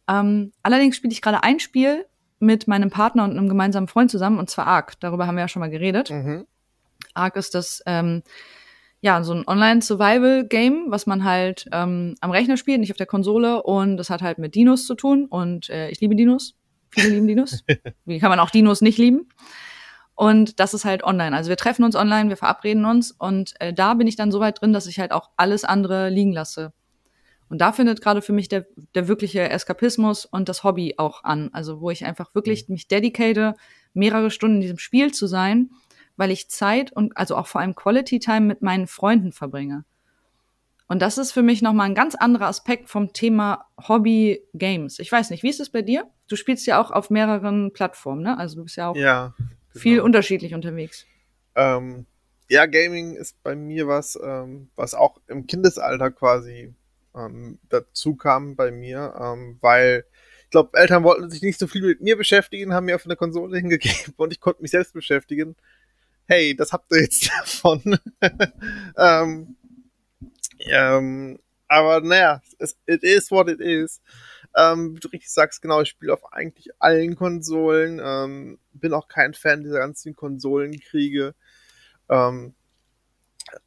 Ähm, 0.07 0.51
allerdings 0.63 0.95
spiele 0.95 1.13
ich 1.13 1.21
gerade 1.21 1.43
ein 1.43 1.59
Spiel 1.59 2.05
mit 2.39 2.67
meinem 2.67 2.89
Partner 2.89 3.23
und 3.23 3.31
einem 3.31 3.49
gemeinsamen 3.49 3.87
Freund 3.87 4.11
zusammen, 4.11 4.39
und 4.39 4.49
zwar 4.49 4.67
Ark. 4.67 4.99
Darüber 4.99 5.27
haben 5.27 5.35
wir 5.35 5.41
ja 5.41 5.47
schon 5.47 5.61
mal 5.61 5.69
geredet. 5.69 6.11
Mhm. 6.11 6.45
Ark 7.13 7.35
ist 7.37 7.55
das 7.55 7.81
ähm, 7.85 8.23
ja, 9.05 9.23
so 9.23 9.33
ein 9.33 9.47
Online-Survival-Game, 9.47 10.85
was 10.87 11.05
man 11.05 11.23
halt 11.23 11.67
ähm, 11.71 12.15
am 12.21 12.31
Rechner 12.31 12.57
spielt, 12.57 12.79
nicht 12.79 12.91
auf 12.91 12.97
der 12.97 13.05
Konsole. 13.05 13.61
Und 13.61 13.97
das 13.97 14.09
hat 14.09 14.23
halt 14.23 14.39
mit 14.39 14.55
Dinos 14.55 14.87
zu 14.87 14.95
tun. 14.95 15.25
Und 15.25 15.69
äh, 15.69 15.89
ich 15.89 16.01
liebe 16.01 16.15
Dinos. 16.15 16.55
Viele 16.89 17.09
lieben 17.09 17.27
Dinos. 17.27 17.63
Wie 18.05 18.19
kann 18.19 18.29
man 18.29 18.39
auch 18.39 18.49
Dinos 18.49 18.81
nicht 18.81 18.97
lieben? 18.97 19.29
Und 20.15 20.59
das 20.61 20.73
ist 20.73 20.85
halt 20.85 21.03
online. 21.03 21.35
Also 21.35 21.49
wir 21.49 21.57
treffen 21.57 21.83
uns 21.83 21.95
online, 21.95 22.29
wir 22.29 22.37
verabreden 22.37 22.85
uns 22.85 23.11
und 23.11 23.53
äh, 23.59 23.73
da 23.73 23.93
bin 23.95 24.07
ich 24.07 24.15
dann 24.15 24.31
so 24.31 24.39
weit 24.39 24.61
drin, 24.61 24.71
dass 24.71 24.87
ich 24.87 24.99
halt 24.99 25.11
auch 25.11 25.29
alles 25.35 25.65
andere 25.65 26.09
liegen 26.09 26.31
lasse. 26.31 26.71
Und 27.49 27.59
da 27.59 27.73
findet 27.73 28.01
gerade 28.01 28.21
für 28.21 28.33
mich 28.33 28.47
der, 28.47 28.65
der 28.95 29.07
wirkliche 29.07 29.49
Eskapismus 29.49 30.25
und 30.25 30.49
das 30.49 30.63
Hobby 30.63 30.95
auch 30.97 31.23
an. 31.23 31.49
Also 31.53 31.81
wo 31.81 31.91
ich 31.91 32.05
einfach 32.05 32.33
wirklich 32.33 32.67
mhm. 32.67 32.73
mich 32.73 32.87
dedicate, 32.87 33.55
mehrere 33.93 34.31
Stunden 34.31 34.57
in 34.57 34.61
diesem 34.61 34.77
Spiel 34.77 35.13
zu 35.13 35.27
sein, 35.27 35.69
weil 36.17 36.31
ich 36.31 36.49
Zeit 36.49 36.91
und 36.93 37.17
also 37.17 37.35
auch 37.35 37.47
vor 37.47 37.61
allem 37.61 37.75
Quality 37.75 38.19
Time 38.19 38.41
mit 38.41 38.61
meinen 38.61 38.87
Freunden 38.87 39.33
verbringe. 39.33 39.83
Und 40.87 41.01
das 41.01 41.17
ist 41.17 41.31
für 41.31 41.41
mich 41.41 41.61
nochmal 41.61 41.87
ein 41.87 41.95
ganz 41.95 42.15
anderer 42.15 42.45
Aspekt 42.45 42.89
vom 42.89 43.11
Thema 43.11 43.65
Hobby 43.87 44.41
Games. 44.53 44.99
Ich 44.99 45.11
weiß 45.11 45.31
nicht, 45.31 45.43
wie 45.43 45.49
ist 45.49 45.59
es 45.59 45.71
bei 45.71 45.81
dir? 45.81 46.09
Du 46.27 46.35
spielst 46.35 46.65
ja 46.67 46.81
auch 46.81 46.91
auf 46.91 47.09
mehreren 47.09 47.73
Plattformen, 47.73 48.21
ne? 48.21 48.37
Also 48.37 48.57
du 48.57 48.63
bist 48.63 48.77
ja 48.77 48.89
auch 48.89 48.95
ja. 48.95 49.33
Viel 49.75 50.01
unterschiedlich 50.01 50.53
unterwegs. 50.53 51.05
Ähm, 51.55 52.05
ja, 52.49 52.65
Gaming 52.65 53.15
ist 53.15 53.41
bei 53.43 53.55
mir 53.55 53.87
was, 53.87 54.17
ähm, 54.21 54.69
was 54.75 54.93
auch 54.93 55.19
im 55.27 55.47
Kindesalter 55.47 56.11
quasi 56.11 56.73
ähm, 57.15 57.59
dazu 57.69 58.15
kam 58.15 58.55
bei 58.55 58.71
mir, 58.71 59.15
ähm, 59.19 59.57
weil 59.61 60.05
ich 60.43 60.51
glaube, 60.51 60.77
Eltern 60.77 61.03
wollten 61.03 61.29
sich 61.29 61.41
nicht 61.41 61.59
so 61.59 61.67
viel 61.67 61.81
mit 61.81 62.01
mir 62.01 62.17
beschäftigen, 62.17 62.73
haben 62.73 62.85
mir 62.85 62.95
auf 62.95 63.05
eine 63.05 63.15
Konsole 63.15 63.57
hingegeben 63.59 64.13
und 64.17 64.31
ich 64.31 64.39
konnte 64.39 64.61
mich 64.61 64.71
selbst 64.71 64.93
beschäftigen. 64.93 65.55
Hey, 66.27 66.55
das 66.55 66.71
habt 66.71 66.91
ihr 66.91 67.01
jetzt 67.01 67.29
davon. 67.39 67.97
ähm, 68.97 69.55
ähm, 70.59 71.39
aber 71.67 72.01
naja, 72.01 72.41
it 72.85 73.03
is 73.03 73.31
what 73.31 73.49
it 73.49 73.59
is. 73.59 74.01
Ähm, 74.57 74.95
wie 74.95 74.99
du 74.99 75.09
richtig 75.09 75.31
sagst, 75.31 75.61
genau, 75.61 75.81
ich 75.81 75.89
spiele 75.89 76.13
auf 76.13 76.33
eigentlich 76.33 76.69
allen 76.79 77.15
Konsolen. 77.15 78.01
Ähm, 78.03 78.59
bin 78.73 78.93
auch 78.93 79.07
kein 79.07 79.33
Fan 79.33 79.63
dieser 79.63 79.79
ganzen 79.79 80.15
Konsolenkriege. 80.15 81.35
Ähm, 82.09 82.55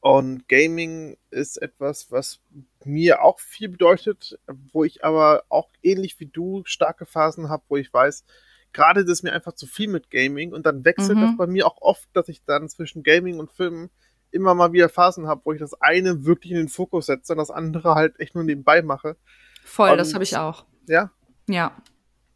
und 0.01 0.49
Gaming 0.49 1.16
ist 1.30 1.61
etwas, 1.61 2.11
was 2.11 2.41
mir 2.84 3.22
auch 3.22 3.39
viel 3.39 3.68
bedeutet, 3.68 4.39
wo 4.72 4.84
ich 4.84 5.05
aber 5.05 5.45
auch 5.49 5.68
ähnlich 5.82 6.18
wie 6.20 6.26
du 6.26 6.62
starke 6.64 7.07
Phasen 7.07 7.49
habe, 7.49 7.62
wo 7.68 7.76
ich 7.76 7.93
weiß, 7.93 8.24
gerade 8.72 9.05
das 9.05 9.12
ist 9.12 9.22
mir 9.22 9.32
einfach 9.32 9.55
zu 9.55 9.66
viel 9.66 9.89
mit 9.89 10.11
Gaming 10.11 10.53
und 10.53 10.66
dann 10.66 10.84
wechselt 10.84 11.18
mhm. 11.18 11.22
das 11.22 11.36
bei 11.36 11.47
mir 11.47 11.66
auch 11.66 11.80
oft, 11.80 12.09
dass 12.12 12.28
ich 12.28 12.45
dann 12.45 12.68
zwischen 12.68 13.03
Gaming 13.03 13.39
und 13.39 13.53
Filmen 13.53 13.91
immer 14.30 14.55
mal 14.55 14.72
wieder 14.72 14.89
Phasen 14.89 15.26
habe, 15.26 15.43
wo 15.45 15.53
ich 15.53 15.61
das 15.61 15.80
eine 15.80 16.24
wirklich 16.24 16.53
in 16.53 16.59
den 16.59 16.68
Fokus 16.68 17.07
setze 17.07 17.32
und 17.32 17.39
das 17.39 17.51
andere 17.51 17.95
halt 17.95 18.18
echt 18.20 18.34
nur 18.34 18.45
nebenbei 18.45 18.82
mache. 18.82 19.16
Voll, 19.64 19.91
und, 19.91 19.99
das 19.99 20.14
habe 20.14 20.24
ich 20.24 20.36
auch. 20.36 20.66
Ja? 20.89 21.11
Ja. 21.49 21.72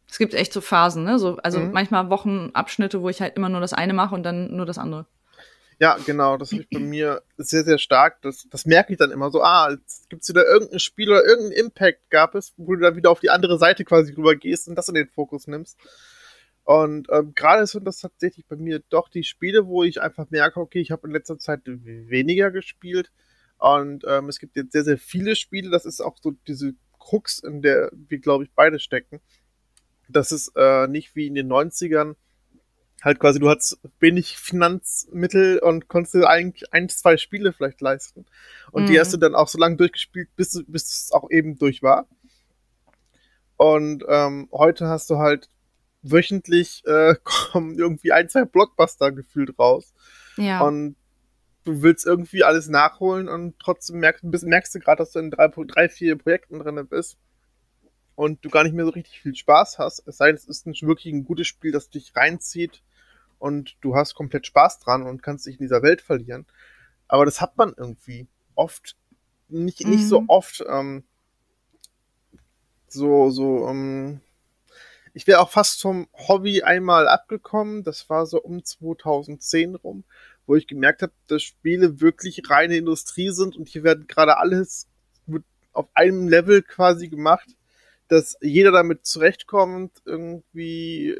Es 0.09 0.19
gibt 0.19 0.35
echt 0.35 0.53
so 0.53 0.61
Phasen, 0.61 1.03
ne? 1.03 1.17
So, 1.17 1.37
also 1.37 1.59
mhm. 1.59 1.71
manchmal 1.71 2.09
Wochenabschnitte, 2.09 3.01
wo 3.01 3.09
ich 3.09 3.19
halt 3.19 3.35
immer 3.35 3.49
nur 3.49 3.61
das 3.61 3.73
eine 3.73 3.93
mache 3.93 4.13
und 4.13 4.23
dann 4.23 4.55
nur 4.55 4.65
das 4.65 4.77
andere. 4.77 5.07
Ja, 5.79 5.97
genau, 6.05 6.37
das 6.37 6.51
ist 6.53 6.69
bei 6.69 6.79
mir 6.79 7.23
sehr, 7.37 7.63
sehr 7.63 7.77
stark. 7.77 8.21
Das, 8.21 8.47
das 8.49 8.65
merke 8.65 8.93
ich 8.93 8.99
dann 8.99 9.11
immer 9.11 9.31
so, 9.31 9.41
ah, 9.41 9.75
gibt 10.09 10.21
es 10.21 10.29
wieder 10.29 10.45
irgendein 10.45 10.79
Spiel 10.79 11.09
oder 11.09 11.25
irgendein 11.25 11.65
Impact 11.65 12.09
gab 12.09 12.35
es, 12.35 12.53
wo 12.57 12.75
du 12.75 12.81
dann 12.81 12.95
wieder 12.95 13.09
auf 13.09 13.19
die 13.19 13.31
andere 13.31 13.57
Seite 13.57 13.83
quasi 13.83 14.13
rüber 14.13 14.35
gehst 14.35 14.67
und 14.67 14.75
das 14.75 14.87
in 14.87 14.95
den 14.95 15.09
Fokus 15.09 15.47
nimmst. 15.47 15.79
Und 16.63 17.07
ähm, 17.11 17.33
gerade 17.35 17.65
sind 17.67 17.85
das 17.85 17.97
tatsächlich 17.97 18.45
bei 18.47 18.55
mir 18.55 18.81
doch 18.89 19.09
die 19.09 19.23
Spiele, 19.23 19.67
wo 19.67 19.83
ich 19.83 20.01
einfach 20.01 20.29
merke, 20.29 20.59
okay, 20.59 20.79
ich 20.79 20.91
habe 20.91 21.07
in 21.07 21.13
letzter 21.13 21.37
Zeit 21.37 21.61
weniger 21.65 22.51
gespielt. 22.51 23.11
Und 23.57 24.03
ähm, 24.07 24.29
es 24.29 24.39
gibt 24.39 24.55
jetzt 24.55 24.71
sehr, 24.71 24.83
sehr 24.83 24.97
viele 24.97 25.35
Spiele. 25.35 25.69
Das 25.69 25.85
ist 25.85 26.01
auch 26.01 26.17
so 26.21 26.31
diese 26.47 26.73
Krux, 27.03 27.39
in 27.39 27.61
der 27.61 27.91
wir, 27.93 28.19
glaube 28.19 28.45
ich, 28.45 28.51
beide 28.55 28.79
stecken. 28.79 29.19
Das 30.07 30.31
ist 30.31 30.51
äh, 30.55 30.87
nicht 30.87 31.15
wie 31.15 31.27
in 31.27 31.35
den 31.35 31.51
90ern. 31.51 32.15
Halt 33.01 33.19
quasi, 33.19 33.39
du 33.39 33.49
hattest 33.49 33.79
wenig 33.99 34.37
Finanzmittel 34.37 35.59
und 35.59 35.89
konntest 35.89 36.15
dir 36.15 36.29
eigentlich 36.29 36.73
ein, 36.73 36.87
zwei 36.87 37.17
Spiele 37.17 37.51
vielleicht 37.51 37.81
leisten. 37.81 38.25
Und 38.71 38.83
mhm. 38.83 38.87
die 38.87 38.99
hast 38.99 39.13
du 39.13 39.17
dann 39.17 39.35
auch 39.35 39.49
so 39.49 39.57
lange 39.57 39.75
durchgespielt, 39.75 40.29
bis, 40.35 40.63
bis 40.67 40.89
es 40.89 41.11
auch 41.11 41.29
eben 41.29 41.57
durch 41.57 41.83
war. 41.83 42.07
Und 43.57 44.05
ähm, 44.07 44.47
heute 44.51 44.87
hast 44.87 45.09
du 45.09 45.17
halt 45.17 45.49
wöchentlich 46.01 46.83
äh, 46.85 47.15
kommen 47.23 47.77
irgendwie 47.77 48.13
ein, 48.13 48.29
zwei 48.29 48.45
Blockbuster 48.45 49.11
gefühlt 49.11 49.57
raus. 49.59 49.93
Ja. 50.37 50.61
Und 50.61 50.95
du 51.63 51.81
willst 51.81 52.05
irgendwie 52.05 52.43
alles 52.43 52.67
nachholen 52.67 53.27
und 53.27 53.57
trotzdem 53.59 53.99
merkst, 53.99 54.23
merkst 54.23 54.75
du 54.75 54.79
gerade, 54.79 54.97
dass 54.97 55.11
du 55.11 55.19
in 55.19 55.31
drei, 55.31 55.47
drei, 55.47 55.89
vier 55.89 56.17
Projekten 56.17 56.59
drin 56.59 56.87
bist 56.87 57.17
und 58.15 58.43
du 58.43 58.49
gar 58.49 58.63
nicht 58.63 58.73
mehr 58.73 58.85
so 58.85 58.91
richtig 58.91 59.21
viel 59.21 59.35
Spaß 59.35 59.79
hast. 59.79 60.07
Es 60.07 60.17
sei 60.17 60.27
denn, 60.27 60.35
es 60.35 60.45
ist 60.45 60.67
ein, 60.67 60.75
wirklich 60.81 61.13
ein 61.13 61.25
gutes 61.25 61.47
Spiel, 61.47 61.71
das 61.71 61.89
dich 61.89 62.15
reinzieht 62.15 62.83
und 63.39 63.75
du 63.81 63.95
hast 63.95 64.13
komplett 64.13 64.45
Spaß 64.47 64.79
dran 64.79 65.03
und 65.03 65.23
kannst 65.23 65.45
dich 65.45 65.55
in 65.55 65.65
dieser 65.65 65.81
Welt 65.81 66.01
verlieren. 66.01 66.45
Aber 67.07 67.25
das 67.25 67.41
hat 67.41 67.57
man 67.57 67.73
irgendwie 67.75 68.27
oft, 68.55 68.95
nicht, 69.49 69.83
mhm. 69.83 69.91
nicht 69.91 70.07
so 70.07 70.21
mhm. 70.21 70.29
oft, 70.29 70.63
ähm, 70.67 71.03
so, 72.87 73.29
so, 73.31 73.67
ähm, 73.67 74.21
ich 75.13 75.27
wäre 75.27 75.41
auch 75.41 75.49
fast 75.49 75.81
vom 75.81 76.07
Hobby 76.13 76.63
einmal 76.63 77.07
abgekommen. 77.07 77.83
Das 77.83 78.09
war 78.09 78.25
so 78.25 78.41
um 78.41 78.63
2010 78.63 79.75
rum, 79.75 80.03
wo 80.45 80.55
ich 80.55 80.67
gemerkt 80.67 81.01
habe, 81.01 81.13
dass 81.27 81.41
Spiele 81.43 82.01
wirklich 82.01 82.41
reine 82.49 82.77
Industrie 82.77 83.29
sind 83.29 83.55
und 83.55 83.69
hier 83.69 83.83
werden 83.83 84.07
gerade 84.07 84.37
alles 84.37 84.87
auf 85.71 85.87
einem 85.93 86.27
Level 86.27 86.61
quasi 86.61 87.07
gemacht, 87.07 87.55
dass 88.07 88.37
jeder 88.41 88.71
damit 88.71 89.05
zurechtkommt, 89.05 90.01
irgendwie 90.05 91.17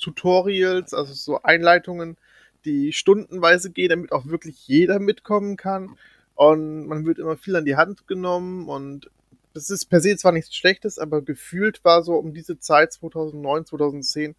Tutorials, 0.00 0.94
also 0.94 1.12
so 1.12 1.42
Einleitungen, 1.42 2.16
die 2.64 2.92
stundenweise 2.92 3.70
gehen, 3.70 3.90
damit 3.90 4.12
auch 4.12 4.26
wirklich 4.26 4.66
jeder 4.66 4.98
mitkommen 4.98 5.56
kann. 5.56 5.96
Und 6.34 6.86
man 6.86 7.06
wird 7.06 7.18
immer 7.18 7.36
viel 7.36 7.56
an 7.56 7.64
die 7.64 7.76
Hand 7.76 8.06
genommen 8.06 8.68
und 8.68 9.10
das 9.54 9.70
ist 9.70 9.86
per 9.86 10.00
se 10.00 10.14
zwar 10.16 10.32
nichts 10.32 10.54
Schlechtes, 10.54 10.98
aber 10.98 11.22
gefühlt 11.22 11.82
war 11.82 12.02
so 12.02 12.14
um 12.16 12.34
diese 12.34 12.58
Zeit, 12.58 12.92
2009, 12.92 13.64
2010, 13.64 14.36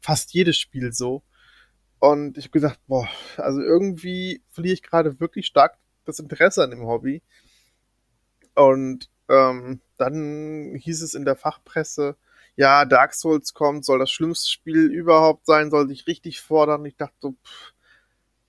fast 0.00 0.34
jedes 0.34 0.58
Spiel 0.58 0.92
so. 0.92 1.22
Und 1.98 2.38
ich 2.38 2.44
habe 2.44 2.52
gesagt, 2.52 2.80
boah, 2.86 3.08
also 3.36 3.60
irgendwie 3.60 4.42
verliere 4.50 4.74
ich 4.74 4.82
gerade 4.82 5.18
wirklich 5.20 5.46
stark 5.46 5.78
das 6.04 6.18
Interesse 6.18 6.62
an 6.62 6.70
dem 6.70 6.86
Hobby. 6.86 7.22
Und 8.54 9.10
ähm, 9.28 9.80
dann 9.96 10.74
hieß 10.76 11.02
es 11.02 11.14
in 11.14 11.24
der 11.24 11.36
Fachpresse, 11.36 12.16
ja, 12.56 12.84
Dark 12.86 13.14
Souls 13.14 13.52
kommt, 13.54 13.84
soll 13.84 13.98
das 13.98 14.10
schlimmste 14.10 14.50
Spiel 14.50 14.86
überhaupt 14.86 15.46
sein, 15.46 15.70
soll 15.70 15.88
sich 15.88 16.06
richtig 16.06 16.40
fordern. 16.40 16.84
Ich 16.86 16.96
dachte 16.96 17.16
so, 17.20 17.32
pff, 17.32 17.74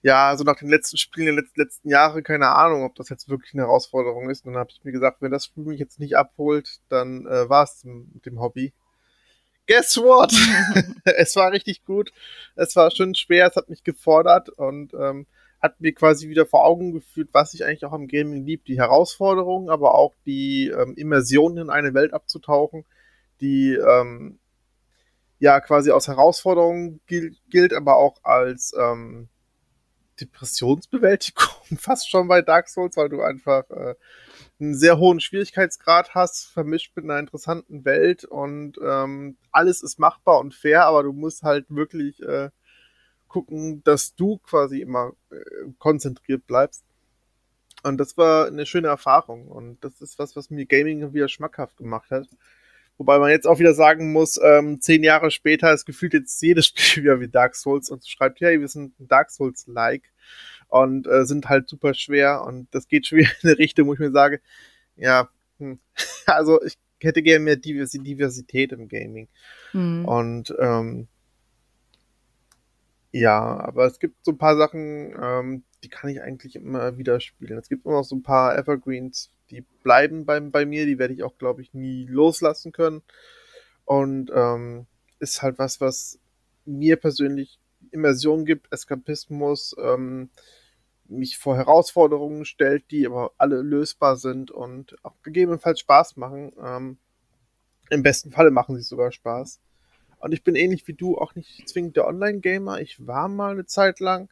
ja, 0.02 0.30
also 0.30 0.44
nach 0.44 0.58
den 0.58 0.70
letzten 0.70 0.98
Spielen 0.98 1.26
der 1.26 1.44
letzten, 1.44 1.60
letzten 1.60 1.90
Jahre, 1.90 2.24
keine 2.24 2.50
Ahnung, 2.50 2.84
ob 2.84 2.96
das 2.96 3.10
jetzt 3.10 3.28
wirklich 3.30 3.54
eine 3.54 3.64
Herausforderung 3.64 4.30
ist. 4.30 4.46
Und 4.46 4.54
dann 4.54 4.62
habe 4.62 4.70
ich 4.72 4.84
mir 4.84 4.94
gesagt, 4.94 5.22
wenn 5.22 5.32
das 5.32 5.46
Spiel 5.46 5.66
mich 5.66 5.80
jetzt 5.80 6.00
nicht 6.00 6.16
abholt, 6.16 6.80
dann 6.90 7.26
äh, 7.26 7.50
war 7.50 7.64
es 7.64 7.84
mit 7.84 8.26
dem 8.26 8.40
Hobby. 8.40 8.74
Guess 9.68 9.98
what? 9.98 10.34
es 11.04 11.36
war 11.36 11.52
richtig 11.52 11.86
gut. 11.86 12.12
Es 12.56 12.76
war 12.76 12.90
schon 12.92 13.16
schwer, 13.16 13.48
es 13.48 13.56
hat 13.56 13.70
mich 13.70 13.84
gefordert 13.84 14.50
und 14.50 14.94
ähm, 14.94 15.28
hat 15.62 15.82
mir 15.82 15.94
quasi 15.94 16.30
wieder 16.30 16.46
vor 16.46 16.66
Augen 16.66 16.94
geführt, 16.94 17.30
was 17.34 17.54
ich 17.54 17.66
eigentlich 17.66 17.86
auch 17.86 17.94
am 17.94 18.08
Gaming 18.08 18.46
lieb. 18.46 18.66
Die 18.66 18.78
Herausforderung, 18.80 19.70
aber 19.70 19.96
auch 19.96 20.14
die 20.26 20.70
ähm, 20.70 20.94
Immersion 20.96 21.58
in 21.58 21.70
eine 21.70 21.94
Welt 21.94 22.14
abzutauchen, 22.14 22.86
die 23.42 23.74
ähm, 23.74 24.40
ja 25.40 25.60
quasi 25.60 25.92
aus 25.92 26.08
Herausforderungen 26.08 27.02
gilt, 27.08 27.38
gilt 27.50 27.74
aber 27.74 27.98
auch 27.98 28.24
als 28.24 28.74
ähm, 28.80 29.30
Depressionsbewältigung 30.20 31.46
fast 31.80 32.10
schon 32.10 32.28
bei 32.28 32.42
Dark 32.42 32.70
Souls, 32.70 32.98
weil 32.98 33.10
du 33.10 33.22
einfach 33.22 33.70
äh, 33.70 33.96
einen 34.60 34.76
sehr 34.76 34.98
hohen 34.98 35.20
Schwierigkeitsgrad 35.20 36.16
hast, 36.16 36.48
vermischt 36.48 36.96
mit 36.96 37.06
einer 37.06 37.20
interessanten 37.20 37.86
Welt 37.86 38.26
und 38.26 38.78
ähm, 38.84 39.38
alles 39.52 39.84
ist 39.84 40.00
machbar 40.00 40.40
und 40.40 40.54
fair, 40.54 40.86
aber 40.86 41.04
du 41.04 41.14
musst 41.14 41.44
halt 41.44 41.66
wirklich 41.70 42.22
äh, 42.24 42.50
gucken, 43.28 43.84
dass 43.84 44.16
du 44.16 44.38
quasi 44.40 44.82
immer 44.82 45.14
äh, 45.32 45.36
konzentriert 45.78 46.48
bleibst. 46.48 46.84
Und 47.84 47.98
das 47.98 48.18
war 48.18 48.48
eine 48.48 48.66
schöne 48.66 48.88
Erfahrung 48.88 49.48
und 49.48 49.84
das 49.84 50.02
ist 50.02 50.18
was, 50.18 50.36
was 50.36 50.50
mir 50.50 50.66
Gaming 50.66 51.14
wieder 51.14 51.28
schmackhaft 51.28 51.78
gemacht 51.78 52.10
hat. 52.10 52.28
Wobei 52.98 53.20
man 53.20 53.30
jetzt 53.30 53.46
auch 53.46 53.60
wieder 53.60 53.74
sagen 53.74 54.12
muss, 54.12 54.40
ähm, 54.44 54.82
zehn 54.82 55.04
Jahre 55.04 55.30
später 55.30 55.72
ist 55.74 55.86
gefühlt 55.86 56.14
jetzt 56.14 56.42
jedes 56.42 56.66
Spiel 56.76 57.04
wieder 57.04 57.20
wie 57.20 57.28
Dark 57.28 57.56
Souls 57.56 57.90
und 57.90 58.08
schreibt, 58.08 58.42
hey, 58.42 58.60
wir 58.60 58.68
sind 58.68 58.94
Dark 58.98 59.30
Souls-like 59.32 60.04
und 60.68 61.08
äh, 61.08 61.26
sind 61.26 61.48
halt 61.48 61.70
super 61.70 61.94
schwer 61.94 62.44
und 62.44 62.68
das 62.72 62.88
geht 62.88 63.08
schon 63.08 63.18
wieder 63.20 63.32
in 63.42 63.50
eine 63.50 63.60
Richtung, 63.60 63.88
wo 63.88 63.94
ich 63.94 64.00
mir 64.00 64.12
sage, 64.12 64.42
ja, 64.96 65.30
hm, 65.60 65.80
also 66.26 66.62
ich 66.64 66.78
hätte 67.00 67.22
gerne 67.22 67.44
mehr 67.44 67.56
Diversität 67.56 68.72
im 68.72 68.88
Gaming. 68.88 69.28
Mhm. 69.74 70.06
Und 70.06 70.56
ähm, 70.60 71.08
ja, 73.12 73.60
aber 73.60 73.86
es 73.86 74.00
gibt 74.00 74.26
so 74.26 74.32
ein 74.32 74.38
paar 74.38 74.58
Sachen, 74.58 75.14
ähm, 75.22 75.64
die 75.84 75.90
kann 75.90 76.10
ich 76.10 76.22
eigentlich 76.22 76.56
immer 76.56 76.98
wieder 76.98 77.20
spielen. 77.20 77.58
Es 77.58 77.70
gibt 77.70 77.86
immer 77.86 77.96
noch 77.96 78.04
so 78.04 78.16
ein 78.16 78.24
paar 78.24 78.58
Evergreens, 78.58 79.32
die 79.50 79.62
bleiben 79.84 80.26
bei, 80.26 80.40
bei 80.40 80.66
mir, 80.66 80.86
die 80.86 81.00
werde 81.00 81.14
ich 81.14 81.24
auch, 81.24 81.38
glaube 81.38 81.62
ich, 81.62 81.74
nie 81.74 82.06
loslassen 82.06 82.72
können. 82.72 83.02
Und 83.86 84.32
ähm, 84.34 84.86
ist 85.20 85.42
halt 85.42 85.60
was, 85.60 85.82
was 85.82 86.20
mir 86.66 86.98
persönlich 86.98 87.60
Immersion 87.92 88.46
gibt, 88.46 88.72
Eskapismus, 88.72 89.76
ähm, 89.80 90.30
mich 91.10 91.38
vor 91.38 91.56
Herausforderungen 91.56 92.46
stellt, 92.46 92.92
die 92.92 93.06
aber 93.06 93.32
alle 93.38 93.62
lösbar 93.62 94.18
sind 94.18 94.52
und 94.52 94.98
auch 95.04 95.16
gegebenenfalls 95.24 95.80
Spaß 95.80 96.18
machen. 96.18 96.52
Ähm, 96.62 96.98
Im 97.90 98.04
besten 98.04 98.32
Falle 98.32 98.52
machen 98.52 98.76
sie 98.76 98.84
sogar 98.84 99.12
Spaß. 99.12 99.62
Und 100.20 100.34
ich 100.34 100.44
bin 100.44 100.56
ähnlich 100.56 100.88
wie 100.88 100.94
du 100.94 101.18
auch 101.18 101.36
nicht 101.36 101.70
zwingend 101.70 101.96
der 101.96 102.08
Online-Gamer. 102.08 102.82
Ich 102.82 103.06
war 103.06 103.30
mal 103.30 103.52
eine 103.52 103.66
Zeit 103.66 104.00
lang 104.00 104.30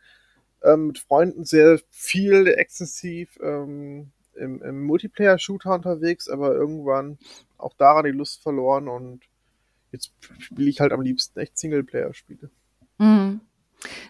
ähm, 0.63 0.88
mit 0.88 0.99
Freunden 0.99 1.45
sehr 1.45 1.80
viel 1.89 2.47
exzessiv 2.47 3.38
ähm, 3.41 4.11
im, 4.36 4.62
im 4.62 4.84
Multiplayer-Shooter 4.84 5.74
unterwegs, 5.74 6.30
aber 6.30 6.54
irgendwann 6.54 7.18
auch 7.58 7.74
daran 7.74 8.06
die 8.06 8.12
Lust 8.12 8.42
verloren 8.44 8.88
und 8.88 9.22
jetzt 9.92 10.12
spiele 10.40 10.70
ich 10.70 10.80
halt 10.80 10.92
am 10.92 11.02
liebsten 11.02 11.40
echt 11.40 11.58
Singleplayer-Spiele. 11.58 12.50
Mhm. 12.98 13.42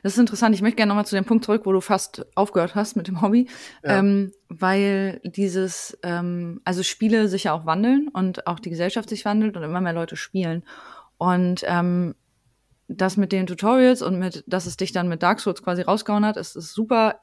Das 0.03 0.13
ist 0.13 0.19
interessant. 0.19 0.55
Ich 0.55 0.61
möchte 0.61 0.77
gerne 0.77 0.89
nochmal 0.89 1.05
zu 1.05 1.15
dem 1.15 1.25
Punkt 1.25 1.43
zurück, 1.43 1.63
wo 1.65 1.71
du 1.71 1.81
fast 1.81 2.25
aufgehört 2.35 2.75
hast 2.75 2.95
mit 2.95 3.07
dem 3.07 3.21
Hobby, 3.21 3.47
ja. 3.83 3.99
ähm, 3.99 4.31
weil 4.47 5.19
dieses, 5.23 5.97
ähm, 6.03 6.61
also 6.63 6.83
Spiele 6.83 7.27
sich 7.27 7.45
ja 7.45 7.53
auch 7.53 7.65
wandeln 7.65 8.09
und 8.09 8.47
auch 8.47 8.59
die 8.59 8.69
Gesellschaft 8.69 9.09
sich 9.09 9.25
wandelt 9.25 9.57
und 9.57 9.63
immer 9.63 9.81
mehr 9.81 9.93
Leute 9.93 10.15
spielen. 10.15 10.63
Und 11.17 11.63
ähm, 11.65 12.15
das 12.87 13.17
mit 13.17 13.31
den 13.31 13.47
Tutorials 13.47 14.01
und 14.01 14.19
mit, 14.19 14.43
dass 14.47 14.65
es 14.65 14.77
dich 14.77 14.91
dann 14.91 15.07
mit 15.07 15.23
Dark 15.23 15.39
Souls 15.39 15.63
quasi 15.63 15.81
rausgehauen 15.81 16.25
hat, 16.25 16.37
ist, 16.37 16.55
ist 16.55 16.73
super 16.73 17.19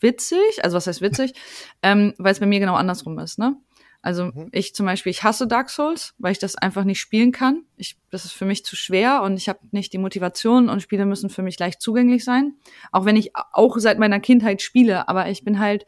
witzig. 0.00 0.62
Also 0.62 0.76
was 0.76 0.86
heißt 0.86 1.02
witzig? 1.02 1.34
ähm, 1.82 2.14
weil 2.18 2.32
es 2.32 2.40
bei 2.40 2.46
mir 2.46 2.60
genau 2.60 2.74
andersrum 2.74 3.18
ist, 3.18 3.38
ne? 3.38 3.56
Also 4.04 4.26
mhm. 4.26 4.48
ich 4.52 4.74
zum 4.74 4.84
Beispiel, 4.84 5.10
ich 5.10 5.24
hasse 5.24 5.46
Dark 5.46 5.70
Souls, 5.70 6.14
weil 6.18 6.32
ich 6.32 6.38
das 6.38 6.56
einfach 6.56 6.84
nicht 6.84 7.00
spielen 7.00 7.32
kann. 7.32 7.64
Ich, 7.76 7.96
das 8.10 8.26
ist 8.26 8.32
für 8.32 8.44
mich 8.44 8.62
zu 8.64 8.76
schwer 8.76 9.22
und 9.22 9.38
ich 9.38 9.48
habe 9.48 9.60
nicht 9.70 9.94
die 9.94 9.98
Motivation 9.98 10.68
und 10.68 10.82
Spiele 10.82 11.06
müssen 11.06 11.30
für 11.30 11.42
mich 11.42 11.58
leicht 11.58 11.80
zugänglich 11.80 12.22
sein. 12.22 12.52
Auch 12.92 13.06
wenn 13.06 13.16
ich 13.16 13.30
auch 13.34 13.78
seit 13.78 13.98
meiner 13.98 14.20
Kindheit 14.20 14.60
spiele, 14.60 15.08
aber 15.08 15.30
ich 15.30 15.42
bin 15.42 15.58
halt 15.58 15.86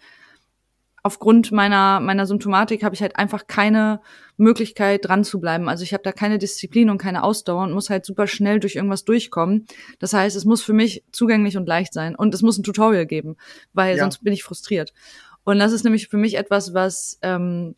aufgrund 1.06 1.52
meiner 1.52 2.00
meiner 2.00 2.26
Symptomatik 2.26 2.82
habe 2.82 2.96
ich 2.96 3.00
halt 3.00 3.16
einfach 3.16 3.46
keine 3.46 4.00
Möglichkeit 4.36 5.06
dran 5.06 5.22
zu 5.22 5.40
bleiben. 5.40 5.68
Also 5.68 5.84
ich 5.84 5.92
habe 5.92 6.02
da 6.02 6.10
keine 6.10 6.38
Disziplin 6.38 6.90
und 6.90 6.98
keine 6.98 7.22
Ausdauer 7.22 7.62
und 7.62 7.72
muss 7.72 7.90
halt 7.90 8.04
super 8.04 8.26
schnell 8.26 8.58
durch 8.58 8.74
irgendwas 8.74 9.04
durchkommen. 9.04 9.66
Das 10.00 10.12
heißt, 10.12 10.36
es 10.36 10.44
muss 10.44 10.62
für 10.62 10.72
mich 10.72 11.04
zugänglich 11.12 11.56
und 11.56 11.68
leicht 11.68 11.94
sein 11.94 12.16
und 12.16 12.34
es 12.34 12.42
muss 12.42 12.58
ein 12.58 12.64
Tutorial 12.64 13.06
geben, 13.06 13.36
weil 13.72 13.96
ja. 13.96 14.02
sonst 14.02 14.24
bin 14.24 14.32
ich 14.32 14.42
frustriert. 14.42 14.92
Und 15.44 15.60
das 15.60 15.72
ist 15.72 15.84
nämlich 15.84 16.08
für 16.08 16.16
mich 16.16 16.36
etwas, 16.36 16.74
was 16.74 17.20
ähm, 17.22 17.76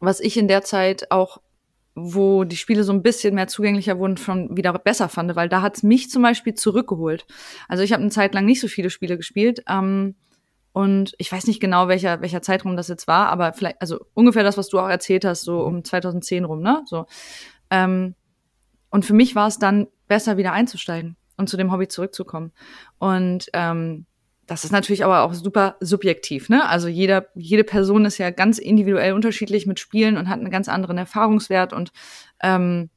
was 0.00 0.18
ich 0.18 0.38
in 0.38 0.48
der 0.48 0.62
Zeit 0.62 1.10
auch 1.10 1.38
wo 2.00 2.44
die 2.44 2.56
Spiele 2.56 2.84
so 2.84 2.92
ein 2.92 3.02
bisschen 3.02 3.34
mehr 3.34 3.48
zugänglicher 3.48 3.98
wurden, 3.98 4.16
schon 4.16 4.56
wieder 4.56 4.72
besser 4.72 5.08
fand, 5.08 5.34
weil 5.34 5.48
da 5.48 5.62
hat's 5.62 5.82
mich 5.82 6.10
zum 6.10 6.22
Beispiel 6.22 6.54
zurückgeholt. 6.54 7.26
Also 7.66 7.82
ich 7.82 7.92
habe 7.92 8.02
eine 8.02 8.12
Zeit 8.12 8.34
lang 8.34 8.44
nicht 8.44 8.60
so 8.60 8.68
viele 8.68 8.88
Spiele 8.88 9.16
gespielt 9.16 9.64
ähm, 9.68 10.14
und 10.78 11.16
ich 11.18 11.32
weiß 11.32 11.48
nicht 11.48 11.58
genau, 11.58 11.88
welcher, 11.88 12.20
welcher 12.20 12.40
Zeitraum 12.40 12.76
das 12.76 12.86
jetzt 12.86 13.08
war, 13.08 13.30
aber 13.30 13.52
vielleicht, 13.52 13.82
also 13.82 13.98
ungefähr 14.14 14.44
das, 14.44 14.56
was 14.56 14.68
du 14.68 14.78
auch 14.78 14.88
erzählt 14.88 15.24
hast, 15.24 15.42
so 15.42 15.62
um 15.62 15.82
2010 15.82 16.44
rum, 16.44 16.62
ne? 16.62 16.84
So. 16.86 17.06
Ähm, 17.68 18.14
und 18.88 19.04
für 19.04 19.12
mich 19.12 19.34
war 19.34 19.48
es 19.48 19.58
dann 19.58 19.88
besser, 20.06 20.36
wieder 20.36 20.52
einzusteigen 20.52 21.16
und 21.36 21.48
zu 21.48 21.56
dem 21.56 21.72
Hobby 21.72 21.88
zurückzukommen. 21.88 22.52
Und 22.98 23.50
ähm, 23.54 24.06
das 24.46 24.62
ist 24.62 24.70
natürlich 24.70 25.04
aber 25.04 25.22
auch 25.22 25.34
super 25.34 25.74
subjektiv, 25.80 26.48
ne? 26.48 26.68
Also 26.68 26.86
jeder, 26.86 27.26
jede 27.34 27.64
Person 27.64 28.04
ist 28.04 28.18
ja 28.18 28.30
ganz 28.30 28.58
individuell 28.58 29.14
unterschiedlich 29.14 29.66
mit 29.66 29.80
Spielen 29.80 30.16
und 30.16 30.28
hat 30.28 30.38
einen 30.38 30.52
ganz 30.52 30.68
anderen 30.68 30.96
Erfahrungswert. 30.96 31.72
Und 31.72 31.90
ähm, 32.40 32.88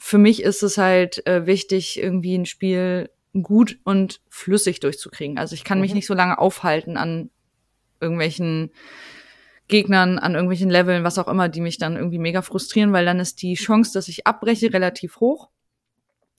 für 0.00 0.18
mich 0.18 0.42
ist 0.42 0.64
es 0.64 0.76
halt 0.78 1.24
äh, 1.28 1.46
wichtig, 1.46 2.02
irgendwie 2.02 2.36
ein 2.36 2.46
Spiel 2.46 3.08
gut 3.42 3.78
und 3.84 4.20
flüssig 4.28 4.80
durchzukriegen. 4.80 5.38
Also 5.38 5.54
ich 5.54 5.64
kann 5.64 5.78
mhm. 5.78 5.82
mich 5.82 5.94
nicht 5.94 6.06
so 6.06 6.14
lange 6.14 6.38
aufhalten 6.38 6.96
an 6.96 7.30
irgendwelchen 8.00 8.70
Gegnern, 9.68 10.18
an 10.18 10.34
irgendwelchen 10.34 10.70
Leveln, 10.70 11.04
was 11.04 11.18
auch 11.18 11.28
immer, 11.28 11.48
die 11.48 11.60
mich 11.60 11.78
dann 11.78 11.96
irgendwie 11.96 12.18
mega 12.18 12.42
frustrieren, 12.42 12.92
weil 12.92 13.04
dann 13.04 13.20
ist 13.20 13.42
die 13.42 13.54
Chance, 13.54 13.92
dass 13.92 14.08
ich 14.08 14.26
abbreche, 14.26 14.72
relativ 14.72 15.20
hoch. 15.20 15.50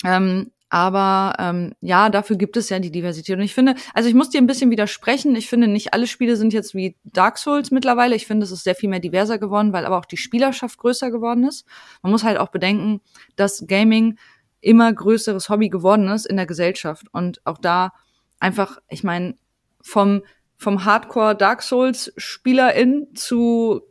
Ähm, 0.03 0.51
aber 0.69 1.35
ähm, 1.39 1.73
ja, 1.81 2.09
dafür 2.09 2.35
gibt 2.37 2.55
es 2.55 2.69
ja 2.69 2.77
die 2.79 2.91
Diversität. 2.91 3.35
Und 3.35 3.43
ich 3.43 3.55
finde, 3.55 3.73
also 3.93 4.07
ich 4.07 4.13
muss 4.13 4.29
dir 4.29 4.39
ein 4.39 4.47
bisschen 4.47 4.69
widersprechen. 4.69 5.35
Ich 5.35 5.49
finde, 5.49 5.67
nicht 5.67 5.93
alle 5.93 6.05
Spiele 6.05 6.35
sind 6.35 6.53
jetzt 6.53 6.75
wie 6.75 6.95
Dark 7.03 7.39
Souls 7.39 7.71
mittlerweile. 7.71 8.15
Ich 8.15 8.27
finde, 8.27 8.43
es 8.43 8.51
ist 8.51 8.63
sehr 8.63 8.75
viel 8.75 8.89
mehr 8.89 8.99
diverser 8.99 9.39
geworden, 9.39 9.73
weil 9.73 9.85
aber 9.85 9.97
auch 9.97 10.05
die 10.05 10.17
Spielerschaft 10.17 10.77
größer 10.77 11.09
geworden 11.09 11.43
ist. 11.43 11.65
Man 12.03 12.11
muss 12.11 12.23
halt 12.23 12.37
auch 12.37 12.49
bedenken, 12.49 13.01
dass 13.35 13.65
Gaming 13.65 14.19
immer 14.61 14.91
größeres 14.91 15.49
Hobby 15.49 15.69
geworden 15.69 16.07
ist 16.09 16.25
in 16.25 16.37
der 16.37 16.45
Gesellschaft. 16.45 17.07
Und 17.11 17.41
auch 17.45 17.57
da 17.57 17.93
einfach, 18.39 18.79
ich 18.89 19.03
meine, 19.03 19.35
vom 19.81 20.21
vom 20.59 20.83
Hardcore 20.83 21.35
Dark 21.35 21.61
Souls 21.63 22.11
Spielerin 22.17 23.07
zu 23.15 23.81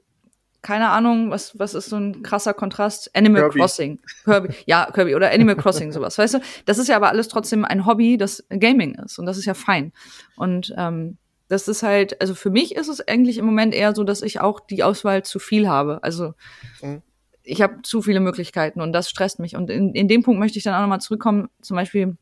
keine 0.60 0.90
Ahnung, 0.90 1.30
was, 1.30 1.58
was 1.58 1.74
ist 1.74 1.88
so 1.88 1.96
ein 1.96 2.22
krasser 2.22 2.52
Kontrast? 2.52 3.14
Animal 3.14 3.42
Kirby. 3.42 3.60
Crossing. 3.60 4.00
Kirby. 4.24 4.54
Ja, 4.66 4.90
Kirby 4.92 5.14
oder 5.14 5.30
Animal 5.30 5.56
Crossing, 5.62 5.92
sowas, 5.92 6.18
weißt 6.18 6.34
du? 6.34 6.40
Das 6.66 6.78
ist 6.78 6.88
ja 6.88 6.96
aber 6.96 7.08
alles 7.08 7.28
trotzdem 7.28 7.64
ein 7.64 7.86
Hobby, 7.86 8.18
das 8.18 8.44
Gaming 8.50 8.94
ist. 8.96 9.18
Und 9.18 9.26
das 9.26 9.38
ist 9.38 9.44
ja 9.44 9.54
fein. 9.54 9.92
Und 10.36 10.74
ähm, 10.76 11.16
das 11.48 11.68
ist 11.68 11.82
halt, 11.82 12.20
also 12.20 12.34
für 12.34 12.50
mich 12.50 12.74
ist 12.74 12.88
es 12.88 13.06
eigentlich 13.06 13.38
im 13.38 13.46
Moment 13.46 13.72
eher 13.72 13.94
so, 13.94 14.04
dass 14.04 14.20
ich 14.20 14.40
auch 14.40 14.60
die 14.60 14.82
Auswahl 14.82 15.22
zu 15.22 15.38
viel 15.38 15.68
habe. 15.68 16.02
Also 16.02 16.34
mhm. 16.82 17.02
Ich 17.48 17.62
habe 17.62 17.82
zu 17.82 18.02
viele 18.02 18.20
Möglichkeiten 18.20 18.80
und 18.80 18.92
das 18.92 19.08
stresst 19.08 19.38
mich. 19.40 19.56
Und 19.56 19.70
in, 19.70 19.94
in 19.94 20.08
dem 20.08 20.22
Punkt 20.22 20.38
möchte 20.38 20.58
ich 20.58 20.64
dann 20.64 20.74
auch 20.74 20.80
nochmal 20.80 21.00
zurückkommen, 21.00 21.48
zum 21.62 21.76
Beispiel 21.76 22.16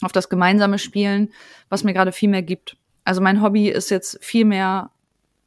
auf 0.00 0.12
das 0.12 0.28
gemeinsame 0.28 0.78
Spielen, 0.78 1.32
was 1.68 1.84
mir 1.84 1.92
gerade 1.92 2.12
viel 2.12 2.28
mehr 2.28 2.42
gibt. 2.42 2.76
Also 3.04 3.20
mein 3.20 3.42
Hobby 3.42 3.68
ist 3.68 3.90
jetzt 3.90 4.22
viel 4.24 4.44
mehr 4.44 4.90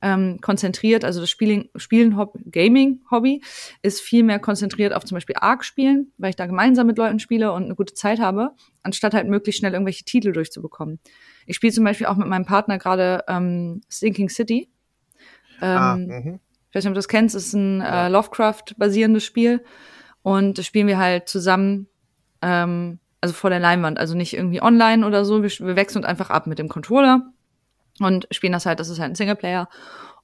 ähm, 0.02 0.40
konzentriert, 0.42 1.06
also 1.06 1.22
das 1.22 1.30
Spielen, 1.30 1.70
Spielen 1.76 2.18
Gaming-Hobby 2.50 3.42
ist 3.84 4.02
viel 4.02 4.24
mehr 4.24 4.40
konzentriert 4.40 4.94
auf 4.94 5.06
zum 5.06 5.16
Beispiel 5.16 5.36
Arc-Spielen, 5.40 6.12
weil 6.18 6.32
ich 6.32 6.36
da 6.36 6.48
gemeinsam 6.48 6.88
mit 6.88 6.98
Leuten 6.98 7.20
spiele 7.20 7.52
und 7.52 7.66
eine 7.66 7.76
gute 7.76 7.94
Zeit 7.94 8.20
habe, 8.20 8.52
anstatt 8.82 9.14
halt 9.14 9.28
möglichst 9.28 9.60
schnell 9.60 9.74
irgendwelche 9.74 10.04
Titel 10.04 10.32
durchzubekommen. 10.32 11.00
Ich 11.46 11.56
spiele 11.56 11.72
zum 11.72 11.84
Beispiel 11.84 12.08
auch 12.08 12.18
mit 12.18 12.28
meinem 12.28 12.46
Partner 12.46 12.80
gerade 12.80 13.24
ähm, 13.28 13.82
Sinking 13.90 14.30
City. 14.30 14.70
Ähm, 15.62 16.10
ah. 16.10 16.40
Ich 16.72 16.76
weiß 16.76 16.86
nicht, 16.86 16.92
ob 16.92 16.96
du 16.96 17.00
das 17.00 17.10
kennst, 17.10 17.36
es 17.36 17.48
ist 17.48 17.54
ein 17.54 17.82
äh, 17.82 18.08
Lovecraft-basierendes 18.08 19.26
Spiel. 19.26 19.62
Und 20.24 20.58
das 20.58 20.66
spielen 20.66 20.88
wir 20.88 20.98
halt 20.98 21.28
zusammen, 21.28 21.88
ähm, 22.42 23.00
also 23.20 23.34
vor 23.34 23.50
der 23.50 23.60
Leinwand, 23.60 24.00
also 24.00 24.16
nicht 24.16 24.34
irgendwie 24.34 24.62
online 24.62 25.06
oder 25.06 25.26
so. 25.26 25.44
Wir, 25.44 25.50
wir 25.50 25.76
wechseln 25.76 26.04
uns 26.04 26.08
einfach 26.08 26.30
ab 26.30 26.48
mit 26.48 26.60
dem 26.60 26.70
Controller 26.70 27.34
und 28.00 28.26
spielen 28.32 28.54
das 28.54 28.66
halt, 28.66 28.80
das 28.80 28.88
ist 28.88 29.00
halt 29.00 29.12
ein 29.12 29.16
Singleplayer. 29.16 29.68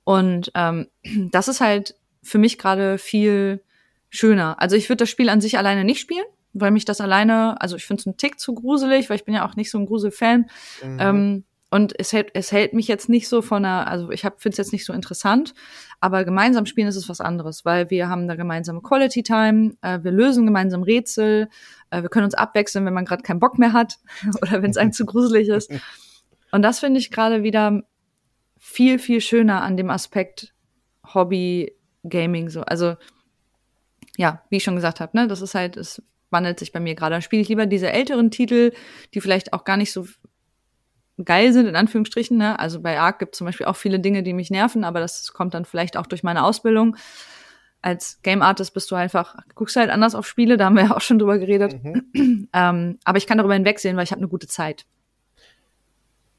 Und 0.06 0.50
ähm, 0.56 0.88
das 1.32 1.50
ist 1.50 1.60
halt 1.60 1.96
für 2.24 2.38
mich 2.38 2.58
gerade 2.58 2.98
viel 2.98 3.62
schöner. 4.10 4.56
Also 4.62 4.78
ich 4.78 4.88
würde 4.88 5.04
das 5.04 5.10
Spiel 5.10 5.28
an 5.28 5.42
sich 5.42 5.58
alleine 5.58 5.84
nicht 5.84 6.00
spielen, 6.00 6.26
weil 6.54 6.72
mich 6.72 6.86
das 6.86 7.02
alleine, 7.02 7.60
also 7.60 7.76
ich 7.76 7.86
finde 7.86 8.00
es 8.00 8.08
einen 8.08 8.16
Tick 8.16 8.40
zu 8.40 8.56
gruselig, 8.56 9.10
weil 9.10 9.18
ich 9.18 9.26
bin 9.26 9.36
ja 9.36 9.46
auch 9.46 9.58
nicht 9.58 9.70
so 9.70 9.78
ein 9.78 9.86
Grusel-Fan. 9.86 10.50
Mhm. 10.82 10.98
Ähm, 11.02 11.44
und 11.70 11.94
es 12.00 12.14
hält, 12.14 12.30
es 12.34 12.52
hält 12.52 12.74
mich 12.74 12.88
jetzt 12.88 13.10
nicht 13.10 13.28
so 13.28 13.42
von 13.42 13.66
einer, 13.66 13.88
also 13.88 14.10
ich 14.12 14.22
finde 14.22 14.50
es 14.50 14.58
jetzt 14.58 14.72
nicht 14.72 14.86
so 14.86 14.94
interessant, 14.94 15.54
aber 16.00 16.24
gemeinsam 16.24 16.66
spielen 16.66 16.88
ist 16.88 16.96
es 16.96 17.10
was 17.10 17.20
anderes, 17.20 17.66
weil 17.66 17.90
wir 17.90 18.08
haben 18.08 18.28
da 18.28 18.36
gemeinsame 18.36 18.82
Quality 18.82 19.24
Time, 19.24 19.76
äh, 19.82 20.00
wir 20.02 20.12
lösen 20.12 20.46
gemeinsam 20.46 20.84
Rätsel, 20.84 21.50
äh, 21.90 22.02
wir 22.02 22.10
können 22.10 22.26
uns 22.26 22.36
abwechseln, 22.36 22.86
wenn 22.86 22.94
man 22.94 23.06
gerade 23.06 23.24
keinen 23.24 23.40
Bock 23.40 23.60
mehr 23.60 23.74
hat 23.74 23.98
oder 24.42 24.62
wenn 24.62 24.72
es 24.72 24.78
einem 24.78 24.94
zu 24.94 25.06
gruselig 25.06 25.50
ist. 25.50 25.72
Und 26.52 26.62
das 26.62 26.80
finde 26.80 27.00
ich 27.00 27.12
gerade 27.12 27.44
wieder 27.44 27.82
viel, 28.58 29.00
viel 29.00 29.20
schöner 29.20 29.62
an 29.62 29.76
dem 29.76 29.90
Aspekt 29.90 30.54
Hobby 31.14 31.74
Gaming 32.04 32.50
so. 32.50 32.62
Also, 32.62 32.96
ja, 34.16 34.42
wie 34.50 34.58
ich 34.58 34.64
schon 34.64 34.76
gesagt 34.76 35.02
habe, 35.02 35.16
ne, 35.18 35.28
das 35.28 35.42
ist 35.42 35.56
halt, 35.56 35.76
es 35.76 36.02
wandelt 36.30 36.60
sich 36.60 36.72
bei 36.72 36.80
mir 36.80 36.96
gerade. 36.96 37.16
Dann 37.16 37.22
spiele 37.22 37.42
ich 37.42 37.50
lieber 37.50 37.66
diese 37.66 37.92
älteren 37.92 38.32
Titel, 38.32 38.72
die 39.14 39.22
vielleicht 39.22 39.54
auch 39.54 39.66
gar 39.66 39.78
nicht 39.78 39.92
so 39.92 40.08
geil 41.24 41.54
sind, 41.54 41.68
in 41.68 41.76
Anführungsstrichen. 41.76 42.38
Ne? 42.38 42.60
Also 42.60 42.82
bei 42.82 43.00
Ark 43.00 43.20
gibt 43.20 43.36
es 43.36 43.38
zum 43.40 43.46
Beispiel 43.46 43.66
auch 43.66 43.76
viele 43.76 44.00
Dinge, 44.00 44.24
die 44.24 44.34
mich 44.34 44.52
nerven, 44.52 44.84
aber 44.84 45.00
das 45.00 45.34
kommt 45.34 45.54
dann 45.54 45.66
vielleicht 45.66 45.98
auch 45.98 46.08
durch 46.08 46.24
meine 46.24 46.44
Ausbildung. 46.44 46.96
Als 47.82 48.22
Game 48.24 48.42
Artist 48.42 48.74
bist 48.74 48.90
du 48.92 48.96
einfach, 48.96 49.36
guckst 49.56 49.76
halt 49.76 49.90
anders 49.90 50.16
auf 50.16 50.28
Spiele, 50.28 50.58
da 50.58 50.66
haben 50.66 50.76
wir 50.76 50.86
ja 50.86 50.96
auch 50.96 51.02
schon 51.02 51.20
drüber 51.20 51.38
geredet. 51.38 51.82
Mhm. 51.84 52.50
ähm, 52.54 53.00
aber 53.04 53.18
ich 53.18 53.28
kann 53.28 53.38
darüber 53.38 53.54
hinwegsehen, 53.54 53.96
weil 53.96 54.04
ich 54.04 54.12
habe 54.12 54.22
eine 54.22 54.30
gute 54.30 54.48
Zeit 54.48 54.86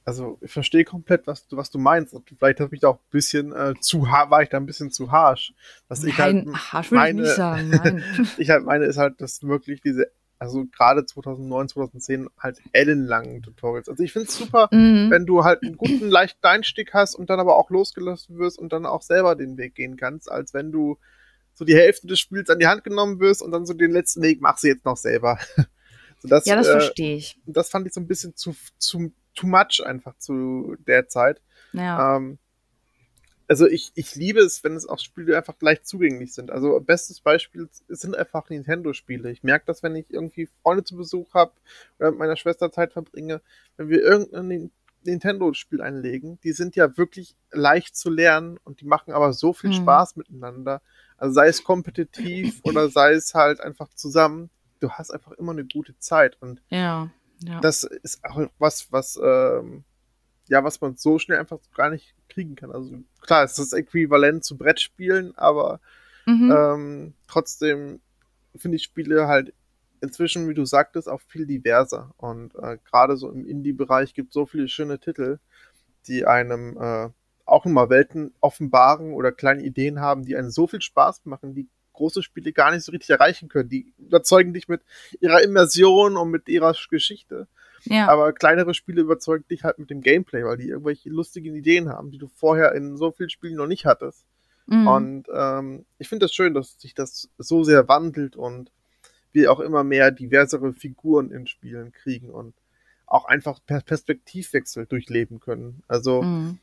also 0.09 0.39
ich 0.41 0.51
verstehe 0.51 0.85
komplett, 0.85 1.27
was 1.27 1.47
du, 1.47 1.59
was 1.59 1.71
du 1.71 1.79
meinst. 1.79 2.15
Und 2.15 2.31
vielleicht 2.39 2.61
habe 2.61 2.75
ich 2.75 2.81
da 2.81 2.89
auch 2.89 2.97
ein 2.97 3.11
bisschen 3.11 3.53
äh, 3.53 3.75
zu 3.79 4.05
war 4.05 4.43
ich 4.43 4.49
da 4.49 4.57
ein 4.57 4.65
bisschen 4.65 4.91
zu 4.91 5.13
harsh. 5.13 5.53
Was 5.89 6.01
nein, 6.01 6.09
ich 6.09 6.19
halt 6.19 6.47
harsh 6.73 6.91
würde 6.91 7.09
ich 7.09 7.15
nicht 7.15 7.35
sagen, 7.35 7.69
nein. 7.69 8.05
ich 8.39 8.49
halt 8.49 8.65
meine, 8.65 8.87
ist 8.87 8.97
halt, 8.97 9.21
dass 9.21 9.43
wirklich 9.43 9.83
diese, 9.83 10.11
also 10.39 10.67
gerade 10.67 11.05
2009, 11.05 11.69
2010 11.69 12.29
halt 12.39 12.61
ellenlangen 12.73 13.43
Tutorials. 13.43 13.89
Also 13.89 14.03
ich 14.03 14.13
finde 14.13 14.29
es 14.29 14.37
super, 14.37 14.69
mhm. 14.71 15.11
wenn 15.11 15.27
du 15.27 15.45
halt 15.45 15.63
einen 15.63 15.77
guten, 15.77 16.09
leichten 16.11 16.47
Einstieg 16.47 16.95
hast 16.95 17.15
und 17.15 17.29
dann 17.31 17.41
aber 17.41 17.57
auch 17.57 17.71
losgelassen 17.71 18.39
wirst 18.39 18.59
und 18.59 18.73
dann 18.73 18.87
auch 18.87 19.03
selber 19.03 19.35
den 19.35 19.57
Weg 19.57 19.75
gehen 19.75 19.97
kannst, 19.97 20.31
als 20.31 20.55
wenn 20.55 20.71
du 20.71 20.99
so 21.55 21.65
die 21.65 21.75
Hälfte 21.75 22.07
des 22.07 22.21
Spiels 22.21 22.51
an 22.51 22.61
die 22.61 22.69
Hand 22.69 22.85
genommen 22.85 23.19
wirst 23.19 23.43
und 23.43 23.51
dann 23.51 23.67
so 23.67 23.75
den 23.75 23.91
letzten 23.91 24.23
Weg 24.23 24.41
machst 24.41 24.63
du 24.63 24.69
jetzt 24.69 24.85
noch 24.85 24.97
selber. 24.97 25.39
so 26.21 26.29
das, 26.29 26.47
ja, 26.47 26.55
das 26.55 26.69
äh, 26.69 26.73
verstehe 26.73 27.17
ich. 27.17 27.41
Das 27.47 27.69
fand 27.69 27.87
ich 27.89 27.93
so 27.93 28.01
ein 28.01 28.07
bisschen 28.07 28.37
zu, 28.37 28.55
zu 28.79 29.13
too 29.35 29.49
much 29.49 29.83
einfach 29.85 30.17
zu 30.19 30.77
der 30.87 31.09
Zeit. 31.09 31.41
Ja. 31.73 32.17
Ähm, 32.17 32.39
also 33.49 33.67
ich, 33.67 33.93
ich 33.95 34.15
liebe 34.15 34.41
es, 34.41 34.63
wenn 34.63 34.77
es 34.77 34.87
auch 34.87 34.99
Spiele 34.99 35.37
einfach 35.37 35.55
leicht 35.61 35.87
zugänglich 35.87 36.35
sind. 36.35 36.51
Also 36.51 36.79
bestes 36.81 37.21
Beispiel 37.21 37.69
sind 37.89 38.15
einfach 38.15 38.51
Nintendo-Spiele. 38.51 39.31
Ich 39.31 39.43
merke 39.43 39.65
das, 39.67 39.83
wenn 39.83 39.97
ich 39.97 40.11
irgendwie 40.11 40.49
Freunde 40.63 40.85
zu 40.85 40.97
Besuch 40.97 41.33
habe 41.33 41.53
oder 41.99 42.11
mit 42.11 42.21
meiner 42.21 42.37
Schwester 42.37 42.71
Zeit 42.71 42.93
verbringe, 42.93 43.41
wenn 43.79 43.89
wir 43.89 44.03
irgendein 44.03 44.71
Nintendo-Spiel 45.03 45.81
einlegen, 45.81 46.39
die 46.45 46.53
sind 46.53 46.77
ja 46.77 46.97
wirklich 46.99 47.37
leicht 47.51 47.97
zu 47.97 48.11
lernen 48.11 48.59
und 48.65 48.83
die 48.83 48.87
machen 48.87 49.15
aber 49.15 49.33
so 49.33 49.55
viel 49.55 49.71
mhm. 49.71 49.75
Spaß 49.75 50.17
miteinander. 50.17 50.83
Also 51.17 51.33
sei 51.35 51.49
es 51.49 51.65
kompetitiv 51.65 52.61
oder 52.65 52.91
sei 52.91 53.13
es 53.13 53.35
halt 53.35 53.61
einfach 53.61 53.89
zusammen. 53.95 54.51
Du 54.81 54.91
hast 54.91 55.11
einfach 55.11 55.33
immer 55.33 55.53
eine 55.53 55.65
gute 55.65 55.99
Zeit 55.99 56.37
und 56.41 56.63
ja, 56.69 57.11
ja. 57.41 57.61
das 57.61 57.83
ist 57.85 58.23
auch 58.25 58.49
was, 58.59 58.93
was 58.93 59.19
ähm, 59.23 59.85
ja, 60.49 60.65
was 60.65 60.81
man 60.81 60.97
so 60.97 61.19
schnell 61.19 61.39
einfach 61.39 61.59
gar 61.75 61.91
nicht 61.91 62.15
kriegen 62.29 62.57
kann. 62.57 62.73
Also 62.73 62.99
klar, 63.21 63.45
es 63.45 63.59
ist 63.59 63.73
äquivalent 63.73 64.45
zu 64.45 64.57
Brettspielen, 64.57 65.37
aber 65.37 65.81
mhm. 66.27 66.51
ähm, 66.51 67.15
trotzdem 67.27 68.01
finde 68.57 68.77
ich 68.77 68.85
Spiele 68.85 69.29
halt 69.29 69.53
inzwischen, 70.01 70.49
wie 70.49 70.55
du 70.55 70.65
sagtest, 70.65 71.09
auch 71.09 71.21
viel 71.21 71.47
diverser. 71.47 72.13
Und 72.17 72.55
äh, 72.57 72.79
gerade 72.85 73.17
so 73.17 73.31
im 73.31 73.47
Indie-Bereich 73.47 74.15
gibt 74.15 74.31
es 74.31 74.35
so 74.35 74.47
viele 74.47 74.69
schöne 74.69 74.99
Titel, 74.99 75.39
die 76.07 76.25
einem 76.27 76.77
äh, 76.81 77.09
auch 77.45 77.67
immer 77.67 77.91
Welten 77.91 78.35
offenbaren 78.41 79.13
oder 79.13 79.33
kleine 79.33 79.63
Ideen 79.63 80.01
haben, 80.01 80.25
die 80.25 80.37
einen 80.37 80.51
so 80.51 80.67
viel 80.67 80.83
Spaß 80.83 81.25
machen, 81.25 81.55
die 81.55 81.69
große 81.95 82.23
Spiele 82.23 82.53
gar 82.53 82.71
nicht 82.71 82.85
so 82.85 82.93
richtig 82.93 83.11
erreichen 83.11 83.49
können. 83.49 83.69
Die 83.69 83.93
überzeugen 83.99 84.53
dich 84.53 84.69
mit 84.69 84.83
ihrer 85.21 85.43
Immersion 85.43 86.17
und 86.17 86.31
mit 86.31 86.49
ihrer 86.49 86.75
Geschichte. 86.91 87.49
Ja. 87.85 88.09
Aber 88.09 88.33
kleinere 88.33 88.75
Spiele 88.75 89.03
überzeugen 89.03 89.47
dich 89.49 89.65
halt 89.65 89.79
mit 89.79 89.91
dem 89.91 90.01
Gameplay, 90.01 90.45
weil 90.45 90.57
die 90.57 90.69
irgendwelche 90.69 91.11
lustigen 91.11 91.55
Ideen 91.55 91.89
haben, 91.89 92.11
die 92.11 92.19
du 92.19 92.29
vorher 92.29 92.73
in 92.73 92.97
so 92.97 93.13
vielen 93.13 93.31
Spielen 93.31 93.57
noch 93.57 93.67
nicht 93.67 93.87
hattest. 93.87 94.25
Mhm. 94.67 94.87
Und 94.87 95.27
ähm, 95.35 95.87
ich 95.99 96.09
finde 96.09 96.25
das 96.25 96.35
schön, 96.35 96.55
dass 96.55 96.79
sich 96.79 96.95
das 96.95 97.31
so 97.39 97.65
sehr 97.65 97.89
wandelt 97.89 98.37
und 98.37 98.71
wir 99.33 99.53
auch 99.53 99.61
immer 99.61 99.85
mehr 99.85 100.11
diversere 100.11 100.73
Figuren 100.73 101.31
in 101.31 101.47
Spielen 101.47 101.93
kriegen 101.93 102.31
und 102.31 102.55
auch 103.07 103.25
einfach 103.25 103.61
Perspektivwechsel 103.67 104.87
durchleben 104.87 105.41
können. 105.41 105.83
Also 105.89 106.23
mhm. 106.23 106.59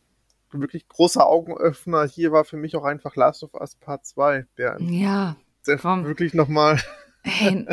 wirklich 0.51 0.87
großer 0.87 1.25
Augenöffner 1.25 2.05
hier 2.05 2.31
war 2.31 2.45
für 2.45 2.57
mich 2.57 2.75
auch 2.75 2.83
einfach 2.83 3.15
Last 3.15 3.43
of 3.43 3.53
Us 3.55 3.75
Part 3.75 4.05
2, 4.05 4.45
der, 4.57 4.77
ja, 4.81 5.35
der 5.65 5.83
wirklich 5.83 6.33
nochmal. 6.33 6.79
Hey, 7.27 7.65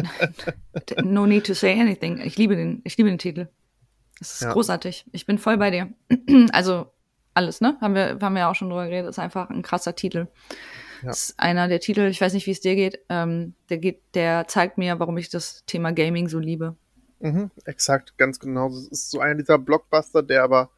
no 1.02 1.26
need 1.26 1.44
to 1.46 1.54
say 1.54 1.78
anything. 1.78 2.18
Ich 2.20 2.38
liebe 2.38 2.56
den, 2.56 2.80
ich 2.84 2.96
liebe 2.96 3.10
den 3.10 3.18
Titel. 3.18 3.48
Es 4.20 4.34
ist 4.34 4.42
ja. 4.42 4.52
großartig. 4.52 5.04
Ich 5.12 5.26
bin 5.26 5.38
voll 5.38 5.58
bei 5.58 5.70
dir. 5.70 5.92
Also 6.52 6.86
alles, 7.34 7.60
ne? 7.60 7.76
Haben 7.80 7.94
wir, 7.94 8.18
haben 8.20 8.34
wir 8.34 8.48
auch 8.48 8.54
schon 8.54 8.68
drüber 8.68 8.86
geredet. 8.86 9.10
Ist 9.10 9.18
einfach 9.18 9.50
ein 9.50 9.62
krasser 9.62 9.94
Titel. 9.94 10.28
Ja. 11.02 11.10
ist 11.10 11.38
einer 11.38 11.68
der 11.68 11.80
Titel, 11.80 12.02
ich 12.02 12.20
weiß 12.20 12.32
nicht, 12.32 12.46
wie 12.46 12.52
es 12.52 12.60
dir 12.60 12.76
geht, 12.76 13.00
ähm, 13.08 13.54
der 13.68 13.78
geht, 13.78 14.02
der 14.14 14.46
zeigt 14.46 14.78
mir, 14.78 15.00
warum 15.00 15.16
ich 15.18 15.28
das 15.30 15.64
Thema 15.66 15.92
Gaming 15.92 16.28
so 16.28 16.38
liebe. 16.38 16.76
Mhm, 17.18 17.50
exakt, 17.64 18.16
ganz 18.18 18.38
genau. 18.38 18.68
Das 18.68 18.86
ist 18.86 19.10
so 19.10 19.20
einer 19.20 19.34
dieser 19.34 19.58
Blockbuster, 19.58 20.22
der 20.22 20.44
aber 20.44 20.70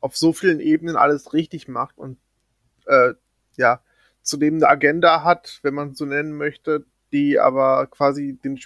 auf 0.00 0.16
so 0.16 0.32
vielen 0.32 0.60
Ebenen 0.60 0.96
alles 0.96 1.32
richtig 1.32 1.68
macht 1.68 1.96
und 1.96 2.18
äh, 2.86 3.14
ja, 3.56 3.80
zudem 4.22 4.56
eine 4.56 4.68
Agenda 4.68 5.22
hat, 5.22 5.60
wenn 5.62 5.74
man 5.74 5.94
so 5.94 6.04
nennen 6.04 6.32
möchte, 6.32 6.84
die 7.12 7.38
aber 7.38 7.86
quasi 7.86 8.38
den, 8.42 8.58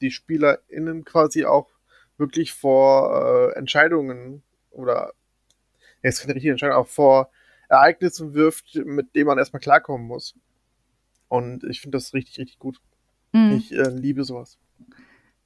die 0.00 0.10
SpielerInnen 0.10 1.04
quasi 1.04 1.44
auch 1.44 1.68
wirklich 2.16 2.52
vor 2.52 3.52
äh, 3.54 3.58
Entscheidungen 3.58 4.42
oder 4.70 5.12
jetzt 6.02 6.20
keine 6.20 6.34
richtige 6.34 6.52
Entscheidung, 6.52 6.76
auch 6.76 6.88
vor 6.88 7.30
Ereignissen 7.68 8.34
wirft, 8.34 8.74
mit 8.84 9.14
denen 9.14 9.26
man 9.26 9.38
erstmal 9.38 9.60
klarkommen 9.60 10.06
muss. 10.06 10.34
Und 11.28 11.64
ich 11.64 11.80
finde 11.80 11.96
das 11.96 12.12
richtig, 12.12 12.38
richtig 12.38 12.58
gut. 12.58 12.78
Mhm. 13.32 13.52
Ich 13.56 13.72
äh, 13.72 13.88
liebe 13.88 14.24
sowas. 14.24 14.58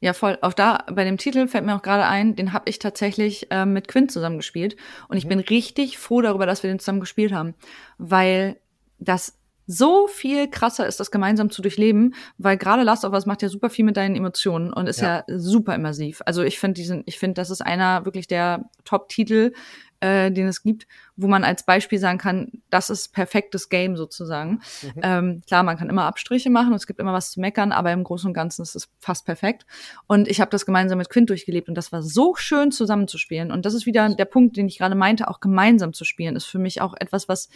Ja, 0.00 0.12
voll. 0.12 0.36
Auch 0.42 0.52
da 0.52 0.84
bei 0.92 1.04
dem 1.04 1.16
Titel 1.16 1.46
fällt 1.48 1.64
mir 1.64 1.74
auch 1.74 1.82
gerade 1.82 2.04
ein, 2.04 2.36
den 2.36 2.52
habe 2.52 2.68
ich 2.68 2.78
tatsächlich 2.78 3.50
äh, 3.50 3.64
mit 3.64 3.88
Quint 3.88 4.10
zusammen 4.10 4.36
gespielt. 4.36 4.76
Und 5.08 5.16
ich 5.16 5.24
mhm. 5.24 5.30
bin 5.30 5.38
richtig 5.40 5.98
froh 5.98 6.20
darüber, 6.20 6.46
dass 6.46 6.62
wir 6.62 6.70
den 6.70 6.78
zusammen 6.78 7.00
gespielt 7.00 7.32
haben. 7.32 7.54
Weil 7.96 8.58
das 8.98 9.35
so 9.66 10.06
viel 10.06 10.48
krasser 10.48 10.86
ist, 10.86 11.00
das 11.00 11.10
gemeinsam 11.10 11.50
zu 11.50 11.62
durchleben, 11.62 12.14
weil 12.38 12.56
gerade 12.56 12.82
Last 12.82 13.04
of 13.04 13.12
Us 13.12 13.26
macht 13.26 13.42
ja 13.42 13.48
super 13.48 13.70
viel 13.70 13.84
mit 13.84 13.96
deinen 13.96 14.16
Emotionen 14.16 14.72
und 14.72 14.86
ist 14.86 15.00
ja, 15.00 15.24
ja 15.26 15.38
super 15.38 15.74
immersiv. 15.74 16.22
Also 16.24 16.42
ich 16.42 16.58
finde 16.58 16.74
diesen, 16.74 17.02
ich 17.06 17.18
finde, 17.18 17.34
das 17.34 17.50
ist 17.50 17.60
einer 17.60 18.04
wirklich 18.04 18.26
der 18.28 18.70
Top-Titel, 18.84 19.52
äh, 20.00 20.30
den 20.30 20.46
es 20.46 20.62
gibt, 20.62 20.86
wo 21.16 21.26
man 21.26 21.44
als 21.44 21.64
Beispiel 21.64 21.98
sagen 21.98 22.18
kann, 22.18 22.52
das 22.70 22.90
ist 22.90 23.12
perfektes 23.12 23.68
Game 23.68 23.96
sozusagen. 23.96 24.60
Mhm. 24.82 25.00
Ähm, 25.02 25.42
klar, 25.46 25.62
man 25.62 25.76
kann 25.78 25.88
immer 25.88 26.04
Abstriche 26.04 26.50
machen 26.50 26.68
und 26.68 26.76
es 26.76 26.86
gibt 26.86 27.00
immer 27.00 27.12
was 27.12 27.30
zu 27.32 27.40
meckern, 27.40 27.72
aber 27.72 27.92
im 27.92 28.04
Großen 28.04 28.28
und 28.28 28.34
Ganzen 28.34 28.62
ist 28.62 28.76
es 28.76 28.88
fast 29.00 29.24
perfekt. 29.24 29.64
Und 30.06 30.28
ich 30.28 30.40
habe 30.40 30.50
das 30.50 30.66
gemeinsam 30.66 30.98
mit 30.98 31.08
Quint 31.08 31.30
durchgelebt 31.30 31.68
und 31.68 31.74
das 31.74 31.92
war 31.92 32.02
so 32.02 32.34
schön 32.34 32.70
zusammenzuspielen. 32.70 33.50
Und 33.50 33.64
das 33.64 33.74
ist 33.74 33.86
wieder 33.86 34.08
der 34.14 34.26
Punkt, 34.26 34.56
den 34.56 34.68
ich 34.68 34.78
gerade 34.78 34.94
meinte, 34.94 35.28
auch 35.28 35.40
gemeinsam 35.40 35.92
zu 35.92 36.04
spielen, 36.04 36.36
ist 36.36 36.46
für 36.46 36.58
mich 36.58 36.80
auch 36.80 36.94
etwas, 36.98 37.28
was 37.28 37.48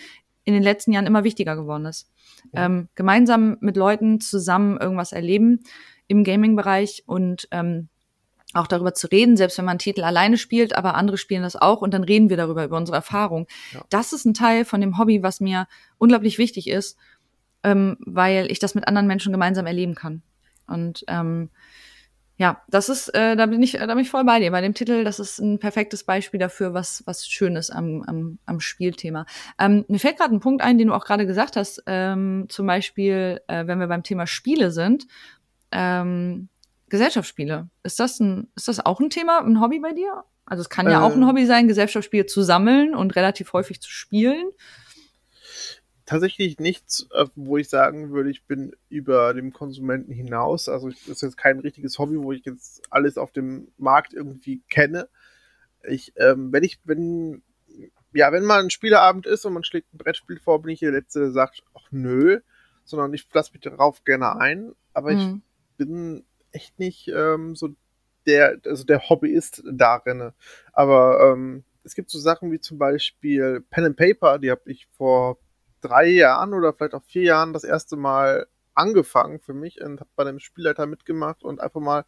in 0.44 0.54
den 0.54 0.62
letzten 0.62 0.92
Jahren 0.92 1.06
immer 1.06 1.24
wichtiger 1.24 1.56
geworden 1.56 1.86
ist. 1.86 2.10
Ja. 2.52 2.66
Ähm, 2.66 2.88
gemeinsam 2.94 3.56
mit 3.60 3.76
Leuten 3.76 4.20
zusammen 4.20 4.78
irgendwas 4.78 5.12
erleben 5.12 5.60
im 6.08 6.24
Gaming-Bereich 6.24 7.04
und 7.06 7.48
ähm, 7.50 7.88
auch 8.52 8.66
darüber 8.66 8.94
zu 8.94 9.06
reden, 9.06 9.36
selbst 9.36 9.58
wenn 9.58 9.64
man 9.64 9.78
Titel 9.78 10.02
alleine 10.02 10.36
spielt, 10.36 10.76
aber 10.76 10.94
andere 10.94 11.18
spielen 11.18 11.42
das 11.42 11.54
auch 11.54 11.82
und 11.82 11.94
dann 11.94 12.02
reden 12.02 12.30
wir 12.30 12.36
darüber, 12.36 12.64
über 12.64 12.76
unsere 12.76 12.96
Erfahrung. 12.96 13.46
Ja. 13.72 13.84
Das 13.90 14.12
ist 14.12 14.24
ein 14.24 14.34
Teil 14.34 14.64
von 14.64 14.80
dem 14.80 14.98
Hobby, 14.98 15.22
was 15.22 15.40
mir 15.40 15.68
unglaublich 15.98 16.38
wichtig 16.38 16.68
ist, 16.68 16.98
ähm, 17.62 17.96
weil 18.00 18.50
ich 18.50 18.58
das 18.58 18.74
mit 18.74 18.88
anderen 18.88 19.06
Menschen 19.06 19.32
gemeinsam 19.32 19.66
erleben 19.66 19.94
kann. 19.94 20.22
Und 20.66 21.04
ähm, 21.06 21.50
ja, 22.40 22.62
das 22.68 22.88
ist, 22.88 23.08
äh, 23.14 23.36
da 23.36 23.44
bin 23.44 23.62
ich, 23.62 23.72
da 23.72 23.86
bin 23.86 23.98
ich 23.98 24.08
voll 24.08 24.24
bei 24.24 24.40
dir. 24.40 24.50
Bei 24.50 24.62
dem 24.62 24.72
Titel, 24.72 25.04
das 25.04 25.20
ist 25.20 25.40
ein 25.40 25.58
perfektes 25.58 26.04
Beispiel 26.04 26.40
dafür, 26.40 26.72
was, 26.72 27.02
was 27.04 27.28
schön 27.28 27.54
ist 27.54 27.68
am, 27.68 28.02
am, 28.06 28.38
am 28.46 28.60
Spielthema. 28.60 29.26
Ähm, 29.58 29.84
mir 29.88 29.98
fällt 29.98 30.16
gerade 30.16 30.34
ein 30.34 30.40
Punkt 30.40 30.62
ein, 30.62 30.78
den 30.78 30.88
du 30.88 30.94
auch 30.94 31.04
gerade 31.04 31.26
gesagt 31.26 31.56
hast, 31.56 31.82
ähm, 31.84 32.46
zum 32.48 32.66
Beispiel, 32.66 33.42
äh, 33.46 33.66
wenn 33.66 33.78
wir 33.78 33.88
beim 33.88 34.02
Thema 34.02 34.26
Spiele 34.26 34.70
sind, 34.70 35.06
ähm, 35.70 36.48
Gesellschaftsspiele. 36.88 37.68
Ist 37.82 38.00
das 38.00 38.18
ein, 38.20 38.48
ist 38.56 38.68
das 38.68 38.86
auch 38.86 39.00
ein 39.00 39.10
Thema, 39.10 39.44
ein 39.44 39.60
Hobby 39.60 39.78
bei 39.78 39.92
dir? 39.92 40.24
Also 40.46 40.62
es 40.62 40.70
kann 40.70 40.88
ja 40.88 41.02
äh, 41.02 41.04
auch 41.04 41.14
ein 41.14 41.26
Hobby 41.26 41.44
sein, 41.44 41.68
Gesellschaftsspiele 41.68 42.24
zu 42.24 42.40
sammeln 42.40 42.94
und 42.94 43.16
relativ 43.16 43.52
häufig 43.52 43.82
zu 43.82 43.90
spielen 43.90 44.48
tatsächlich 46.10 46.58
nichts, 46.58 47.06
äh, 47.12 47.26
wo 47.36 47.56
ich 47.56 47.68
sagen 47.68 48.10
würde, 48.10 48.30
ich 48.30 48.44
bin 48.44 48.72
über 48.88 49.32
dem 49.32 49.52
Konsumenten 49.52 50.12
hinaus. 50.12 50.68
Also 50.68 50.88
das 50.88 51.06
ist 51.06 51.22
jetzt 51.22 51.36
kein 51.36 51.60
richtiges 51.60 52.00
Hobby, 52.00 52.20
wo 52.20 52.32
ich 52.32 52.44
jetzt 52.44 52.82
alles 52.90 53.16
auf 53.16 53.30
dem 53.30 53.68
Markt 53.78 54.12
irgendwie 54.12 54.60
kenne. 54.68 55.08
Ich, 55.84 56.12
ähm, 56.16 56.52
wenn 56.52 56.64
ich, 56.64 56.80
wenn, 56.82 57.42
ja, 58.12 58.32
wenn 58.32 58.42
mal 58.42 58.60
ein 58.60 58.70
Spieleabend 58.70 59.24
ist 59.26 59.44
und 59.44 59.52
man 59.52 59.62
schlägt 59.62 59.94
ein 59.94 59.98
Brettspiel 59.98 60.40
vor, 60.40 60.60
bin 60.60 60.72
ich 60.72 60.80
der 60.80 60.90
Letzte, 60.90 61.20
der 61.20 61.30
sagt, 61.30 61.62
ach 61.78 61.86
nö, 61.92 62.40
sondern 62.82 63.14
ich 63.14 63.28
lasse 63.32 63.52
mich 63.52 63.62
darauf 63.62 64.02
gerne 64.02 64.36
ein. 64.36 64.72
Aber 64.92 65.12
mhm. 65.12 65.42
ich 65.70 65.76
bin 65.76 66.24
echt 66.50 66.76
nicht 66.80 67.06
ähm, 67.06 67.54
so 67.54 67.68
der, 68.26 68.58
also 68.66 68.82
der 68.82 69.08
Hobbyist 69.08 69.62
darin. 69.70 70.32
Aber 70.72 71.32
ähm, 71.32 71.62
es 71.84 71.94
gibt 71.94 72.10
so 72.10 72.18
Sachen 72.18 72.50
wie 72.50 72.58
zum 72.58 72.78
Beispiel 72.78 73.64
Pen 73.70 73.84
and 73.84 73.96
Paper, 73.96 74.40
die 74.40 74.50
habe 74.50 74.68
ich 74.68 74.88
vor 74.88 75.38
drei 75.80 76.06
Jahren 76.08 76.54
oder 76.54 76.72
vielleicht 76.72 76.94
auch 76.94 77.02
vier 77.04 77.22
Jahren 77.22 77.52
das 77.52 77.64
erste 77.64 77.96
Mal 77.96 78.46
angefangen 78.74 79.40
für 79.40 79.54
mich 79.54 79.80
und 79.80 80.00
habe 80.00 80.10
bei 80.16 80.24
dem 80.24 80.38
Spielleiter 80.38 80.86
mitgemacht 80.86 81.42
und 81.42 81.60
einfach 81.60 81.80
mal 81.80 82.04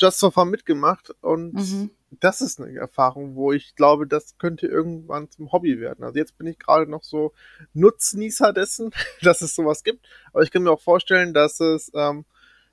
Just 0.00 0.20
so 0.20 0.30
far 0.30 0.44
mitgemacht 0.44 1.12
und 1.22 1.54
mhm. 1.54 1.90
das 2.20 2.40
ist 2.40 2.60
eine 2.60 2.78
Erfahrung, 2.78 3.34
wo 3.34 3.52
ich 3.52 3.74
glaube, 3.74 4.06
das 4.06 4.38
könnte 4.38 4.68
irgendwann 4.68 5.28
zum 5.28 5.50
Hobby 5.50 5.80
werden. 5.80 6.04
Also 6.04 6.18
jetzt 6.18 6.38
bin 6.38 6.46
ich 6.46 6.56
gerade 6.56 6.88
noch 6.88 7.02
so 7.02 7.32
Nutznießer 7.74 8.52
dessen, 8.52 8.92
dass 9.22 9.42
es 9.42 9.56
sowas 9.56 9.82
gibt, 9.82 10.06
aber 10.32 10.44
ich 10.44 10.52
kann 10.52 10.62
mir 10.62 10.70
auch 10.70 10.80
vorstellen, 10.80 11.34
dass 11.34 11.58
es 11.58 11.90
ähm, 11.94 12.24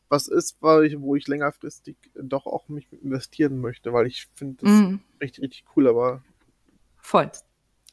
was 0.07 0.27
ist, 0.27 0.57
ich, 0.83 1.01
wo 1.01 1.15
ich 1.15 1.27
längerfristig 1.27 1.97
doch 2.13 2.45
auch 2.45 2.69
mich 2.69 2.93
investieren 2.93 3.59
möchte, 3.59 3.91
weil 3.91 4.05
ich 4.05 4.27
finde 4.35 4.63
das 4.63 4.71
mhm. 4.71 4.99
richtig, 5.19 5.43
richtig 5.43 5.65
cool, 5.75 5.87
aber 5.87 6.23
voll. 6.97 7.31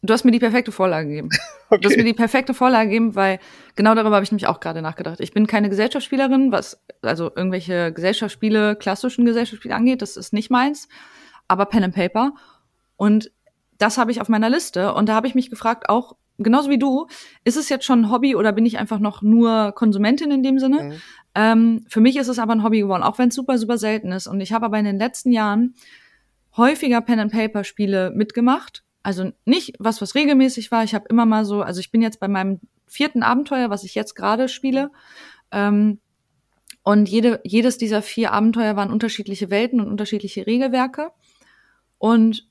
Du 0.05 0.13
hast 0.13 0.25
mir 0.25 0.33
die 0.33 0.41
perfekte 0.41 0.73
Vorlage 0.73 1.09
gegeben. 1.09 1.31
Okay. 1.73 1.81
Du 1.81 1.89
hast 1.89 1.97
mir 1.97 2.05
die 2.05 2.13
perfekte 2.13 2.53
Vorlage 2.53 2.91
gegeben, 2.91 3.15
weil 3.15 3.39
genau 3.77 3.95
darüber 3.95 4.17
habe 4.17 4.25
ich 4.25 4.31
nämlich 4.31 4.47
auch 4.47 4.61
gerade 4.61 4.83
nachgedacht. 4.83 5.21
Ich 5.21 5.33
bin 5.33 5.47
keine 5.47 5.71
Gesellschaftsspielerin, 5.71 6.53
was 6.53 6.85
also 7.01 7.33
irgendwelche 7.35 7.95
Gesellschaftsspiele, 7.95 8.77
klassischen 8.77 9.25
Gesellschaftsspiele 9.25 9.75
angeht, 9.75 10.03
das 10.03 10.19
ist 10.19 10.35
nicht 10.35 10.51
meins, 10.51 10.87
aber 11.49 11.65
Pen 11.65 11.85
and 11.85 11.95
Paper. 11.95 12.35
Und 12.99 13.33
das 13.79 13.97
habe 13.97 14.11
ich 14.11 14.21
auf 14.21 14.29
meiner 14.29 14.51
Liste. 14.51 14.93
Und 14.93 15.09
da 15.09 15.15
habe 15.15 15.29
ich 15.29 15.35
mich 15.35 15.49
gefragt, 15.49 15.89
auch 15.89 16.17
genauso 16.37 16.69
wie 16.69 16.79
du, 16.79 17.07
ist 17.45 17.57
es 17.57 17.71
jetzt 17.71 17.87
schon 17.87 18.03
ein 18.03 18.11
Hobby 18.11 18.37
oder 18.37 18.53
bin 18.53 18.67
ich 18.67 18.77
einfach 18.79 18.99
noch 18.99 19.23
nur 19.23 19.73
Konsumentin 19.73 20.31
in 20.31 20.43
dem 20.43 20.59
Sinne? 20.59 20.83
Mhm. 20.83 20.93
Ähm, 21.35 21.87
für 21.89 22.03
mich 22.03 22.19
ist 22.19 22.29
es 22.29 22.39
aber 22.39 22.53
ein 22.53 22.63
Hobby 22.63 22.81
geworden, 22.81 23.03
auch 23.03 23.17
wenn 23.17 23.31
es 23.31 23.35
super, 23.35 23.57
super 23.57 23.79
selten 23.79 24.13
ist. 24.13 24.27
Und 24.27 24.43
ich 24.43 24.53
habe 24.53 24.67
aber 24.67 24.79
in 24.79 24.85
den 24.85 24.99
letzten 24.99 25.33
Jahren 25.33 25.75
häufiger 26.55 27.01
Pen 27.01 27.19
and 27.19 27.33
Paper 27.33 27.65
Spiele 27.65 28.11
mitgemacht 28.11 28.85
also 29.03 29.33
nicht 29.45 29.75
was, 29.79 30.01
was 30.01 30.15
regelmäßig 30.15 30.71
war. 30.71 30.85
Ich 30.85 30.95
habe 30.95 31.07
immer 31.09 31.27
mal 31.27 31.45
so, 31.45 31.63
also 31.63 31.81
ich 31.81 31.91
bin 31.91 32.03
jetzt 32.03 32.21
bei 32.21 32.29
meinem 32.29 32.61
vierten 32.87 33.23
Abenteuer, 33.23 33.71
was 33.71 33.85
ich 33.85 33.95
jetzt 33.95 34.15
gerade 34.15 34.49
spiele. 34.49 34.91
Ähm, 35.51 35.99
und 36.83 37.09
jede, 37.09 37.41
jedes 37.45 37.79
dieser 37.79 38.03
vier 38.03 38.33
Abenteuer 38.33 38.77
waren 38.77 38.93
unterschiedliche 38.93 39.51
Welten 39.51 39.81
und 39.81 39.89
unterschiedliche 39.89 40.47
Regelwerke. 40.47 41.13
Und 41.99 42.49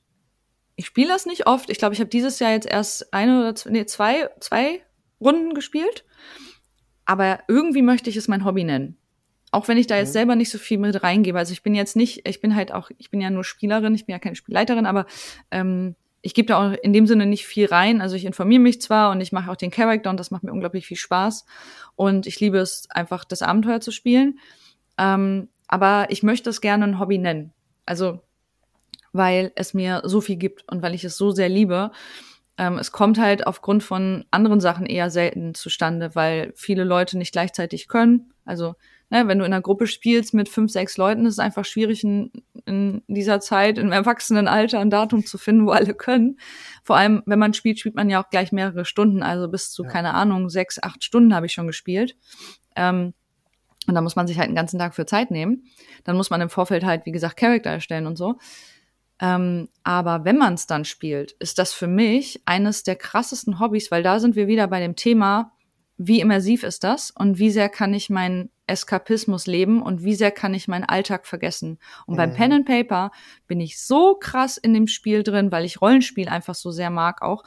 ich 0.76 0.86
spiele 0.86 1.08
das 1.08 1.26
nicht 1.26 1.46
oft. 1.46 1.70
Ich 1.70 1.78
glaube, 1.78 1.94
ich 1.94 2.00
habe 2.00 2.08
dieses 2.08 2.38
Jahr 2.38 2.52
jetzt 2.52 2.66
erst 2.66 3.12
eine 3.12 3.40
oder 3.40 3.54
zwei, 3.54 3.70
nee, 3.70 3.86
zwei, 3.86 4.30
zwei 4.40 4.82
Runden 5.20 5.54
gespielt. 5.54 6.04
Aber 7.04 7.40
irgendwie 7.48 7.82
möchte 7.82 8.08
ich 8.08 8.16
es 8.16 8.28
mein 8.28 8.44
Hobby 8.44 8.64
nennen. 8.64 8.96
Auch 9.50 9.68
wenn 9.68 9.76
ich 9.76 9.86
da 9.86 9.98
jetzt 9.98 10.08
mhm. 10.08 10.12
selber 10.12 10.36
nicht 10.36 10.50
so 10.50 10.56
viel 10.56 10.78
mit 10.78 11.02
reingebe. 11.02 11.38
Also 11.38 11.52
ich 11.52 11.62
bin 11.62 11.74
jetzt 11.74 11.94
nicht, 11.94 12.26
ich 12.26 12.40
bin 12.40 12.56
halt 12.56 12.72
auch, 12.72 12.90
ich 12.96 13.10
bin 13.10 13.20
ja 13.20 13.28
nur 13.28 13.44
Spielerin, 13.44 13.94
ich 13.94 14.06
bin 14.06 14.14
ja 14.14 14.18
keine 14.18 14.36
Spielleiterin, 14.36 14.86
aber 14.86 15.06
ähm, 15.50 15.94
ich 16.22 16.34
gebe 16.34 16.46
da 16.46 16.58
auch 16.58 16.72
in 16.82 16.92
dem 16.92 17.06
Sinne 17.06 17.26
nicht 17.26 17.46
viel 17.46 17.66
rein. 17.66 18.00
Also 18.00 18.14
ich 18.14 18.24
informiere 18.24 18.60
mich 18.60 18.80
zwar 18.80 19.10
und 19.10 19.20
ich 19.20 19.32
mache 19.32 19.50
auch 19.50 19.56
den 19.56 19.72
Charakter 19.72 20.08
und 20.08 20.18
das 20.18 20.30
macht 20.30 20.44
mir 20.44 20.52
unglaublich 20.52 20.86
viel 20.86 20.96
Spaß. 20.96 21.44
Und 21.96 22.26
ich 22.26 22.38
liebe 22.38 22.58
es 22.58 22.88
einfach, 22.90 23.24
das 23.24 23.42
Abenteuer 23.42 23.80
zu 23.80 23.90
spielen. 23.90 24.38
Ähm, 24.98 25.48
aber 25.66 26.06
ich 26.10 26.22
möchte 26.22 26.48
es 26.48 26.60
gerne 26.60 26.84
ein 26.84 26.98
Hobby 27.00 27.18
nennen. 27.18 27.52
Also, 27.86 28.20
weil 29.12 29.52
es 29.56 29.74
mir 29.74 30.02
so 30.04 30.20
viel 30.20 30.36
gibt 30.36 30.64
und 30.70 30.80
weil 30.80 30.94
ich 30.94 31.04
es 31.04 31.16
so 31.16 31.32
sehr 31.32 31.48
liebe. 31.48 31.90
Ähm, 32.56 32.78
es 32.78 32.92
kommt 32.92 33.18
halt 33.18 33.46
aufgrund 33.46 33.82
von 33.82 34.24
anderen 34.30 34.60
Sachen 34.60 34.86
eher 34.86 35.10
selten 35.10 35.54
zustande, 35.54 36.14
weil 36.14 36.52
viele 36.54 36.84
Leute 36.84 37.18
nicht 37.18 37.32
gleichzeitig 37.32 37.88
können. 37.88 38.32
Also 38.44 38.74
ne, 39.12 39.28
wenn 39.28 39.38
du 39.38 39.44
in 39.44 39.52
einer 39.52 39.60
Gruppe 39.60 39.86
spielst 39.86 40.32
mit 40.32 40.48
fünf, 40.48 40.72
sechs 40.72 40.96
Leuten, 40.96 41.26
ist 41.26 41.34
es 41.34 41.38
einfach 41.38 41.66
schwierig, 41.66 42.02
in, 42.02 42.32
in 42.64 43.02
dieser 43.08 43.40
Zeit, 43.40 43.76
im 43.76 43.92
Erwachsenenalter, 43.92 44.80
ein 44.80 44.88
Datum 44.88 45.26
zu 45.26 45.36
finden, 45.36 45.66
wo 45.66 45.70
alle 45.70 45.92
können. 45.92 46.38
Vor 46.82 46.96
allem, 46.96 47.22
wenn 47.26 47.38
man 47.38 47.52
spielt, 47.52 47.78
spielt 47.78 47.94
man 47.94 48.08
ja 48.08 48.22
auch 48.22 48.30
gleich 48.30 48.52
mehrere 48.52 48.86
Stunden, 48.86 49.22
also 49.22 49.48
bis 49.48 49.70
zu, 49.70 49.84
ja. 49.84 49.90
keine 49.90 50.14
Ahnung, 50.14 50.48
sechs, 50.48 50.82
acht 50.82 51.04
Stunden 51.04 51.34
habe 51.34 51.44
ich 51.44 51.52
schon 51.52 51.66
gespielt. 51.66 52.16
Ähm, 52.74 53.12
und 53.86 53.94
da 53.94 54.00
muss 54.00 54.16
man 54.16 54.26
sich 54.26 54.38
halt 54.38 54.46
einen 54.46 54.56
ganzen 54.56 54.78
Tag 54.78 54.94
für 54.94 55.04
Zeit 55.04 55.30
nehmen. 55.30 55.64
Dann 56.04 56.16
muss 56.16 56.30
man 56.30 56.40
im 56.40 56.48
Vorfeld 56.48 56.84
halt, 56.84 57.04
wie 57.04 57.12
gesagt, 57.12 57.36
Charakter 57.36 57.68
erstellen 57.68 58.06
und 58.06 58.16
so. 58.16 58.38
Ähm, 59.20 59.68
aber 59.82 60.24
wenn 60.24 60.38
man 60.38 60.54
es 60.54 60.66
dann 60.66 60.86
spielt, 60.86 61.32
ist 61.32 61.58
das 61.58 61.72
für 61.72 61.86
mich 61.86 62.40
eines 62.46 62.82
der 62.82 62.96
krassesten 62.96 63.60
Hobbys, 63.60 63.90
weil 63.90 64.02
da 64.02 64.20
sind 64.20 64.36
wir 64.36 64.46
wieder 64.46 64.68
bei 64.68 64.80
dem 64.80 64.96
Thema, 64.96 65.52
wie 65.98 66.20
immersiv 66.20 66.62
ist 66.62 66.82
das 66.82 67.10
und 67.10 67.38
wie 67.38 67.50
sehr 67.50 67.68
kann 67.68 67.92
ich 67.92 68.08
meinen 68.08 68.50
Eskapismus 68.66 69.46
leben 69.46 69.82
und 69.82 70.04
wie 70.04 70.14
sehr 70.14 70.30
kann 70.30 70.54
ich 70.54 70.68
meinen 70.68 70.84
Alltag 70.84 71.26
vergessen. 71.26 71.78
Und 72.06 72.14
mhm. 72.14 72.18
beim 72.18 72.34
Pen 72.34 72.52
and 72.52 72.66
Paper 72.66 73.10
bin 73.46 73.60
ich 73.60 73.80
so 73.80 74.14
krass 74.14 74.56
in 74.56 74.72
dem 74.74 74.86
Spiel 74.86 75.22
drin, 75.22 75.50
weil 75.52 75.64
ich 75.64 75.80
Rollenspiel 75.80 76.28
einfach 76.28 76.54
so 76.54 76.70
sehr 76.70 76.90
mag 76.90 77.22
auch, 77.22 77.42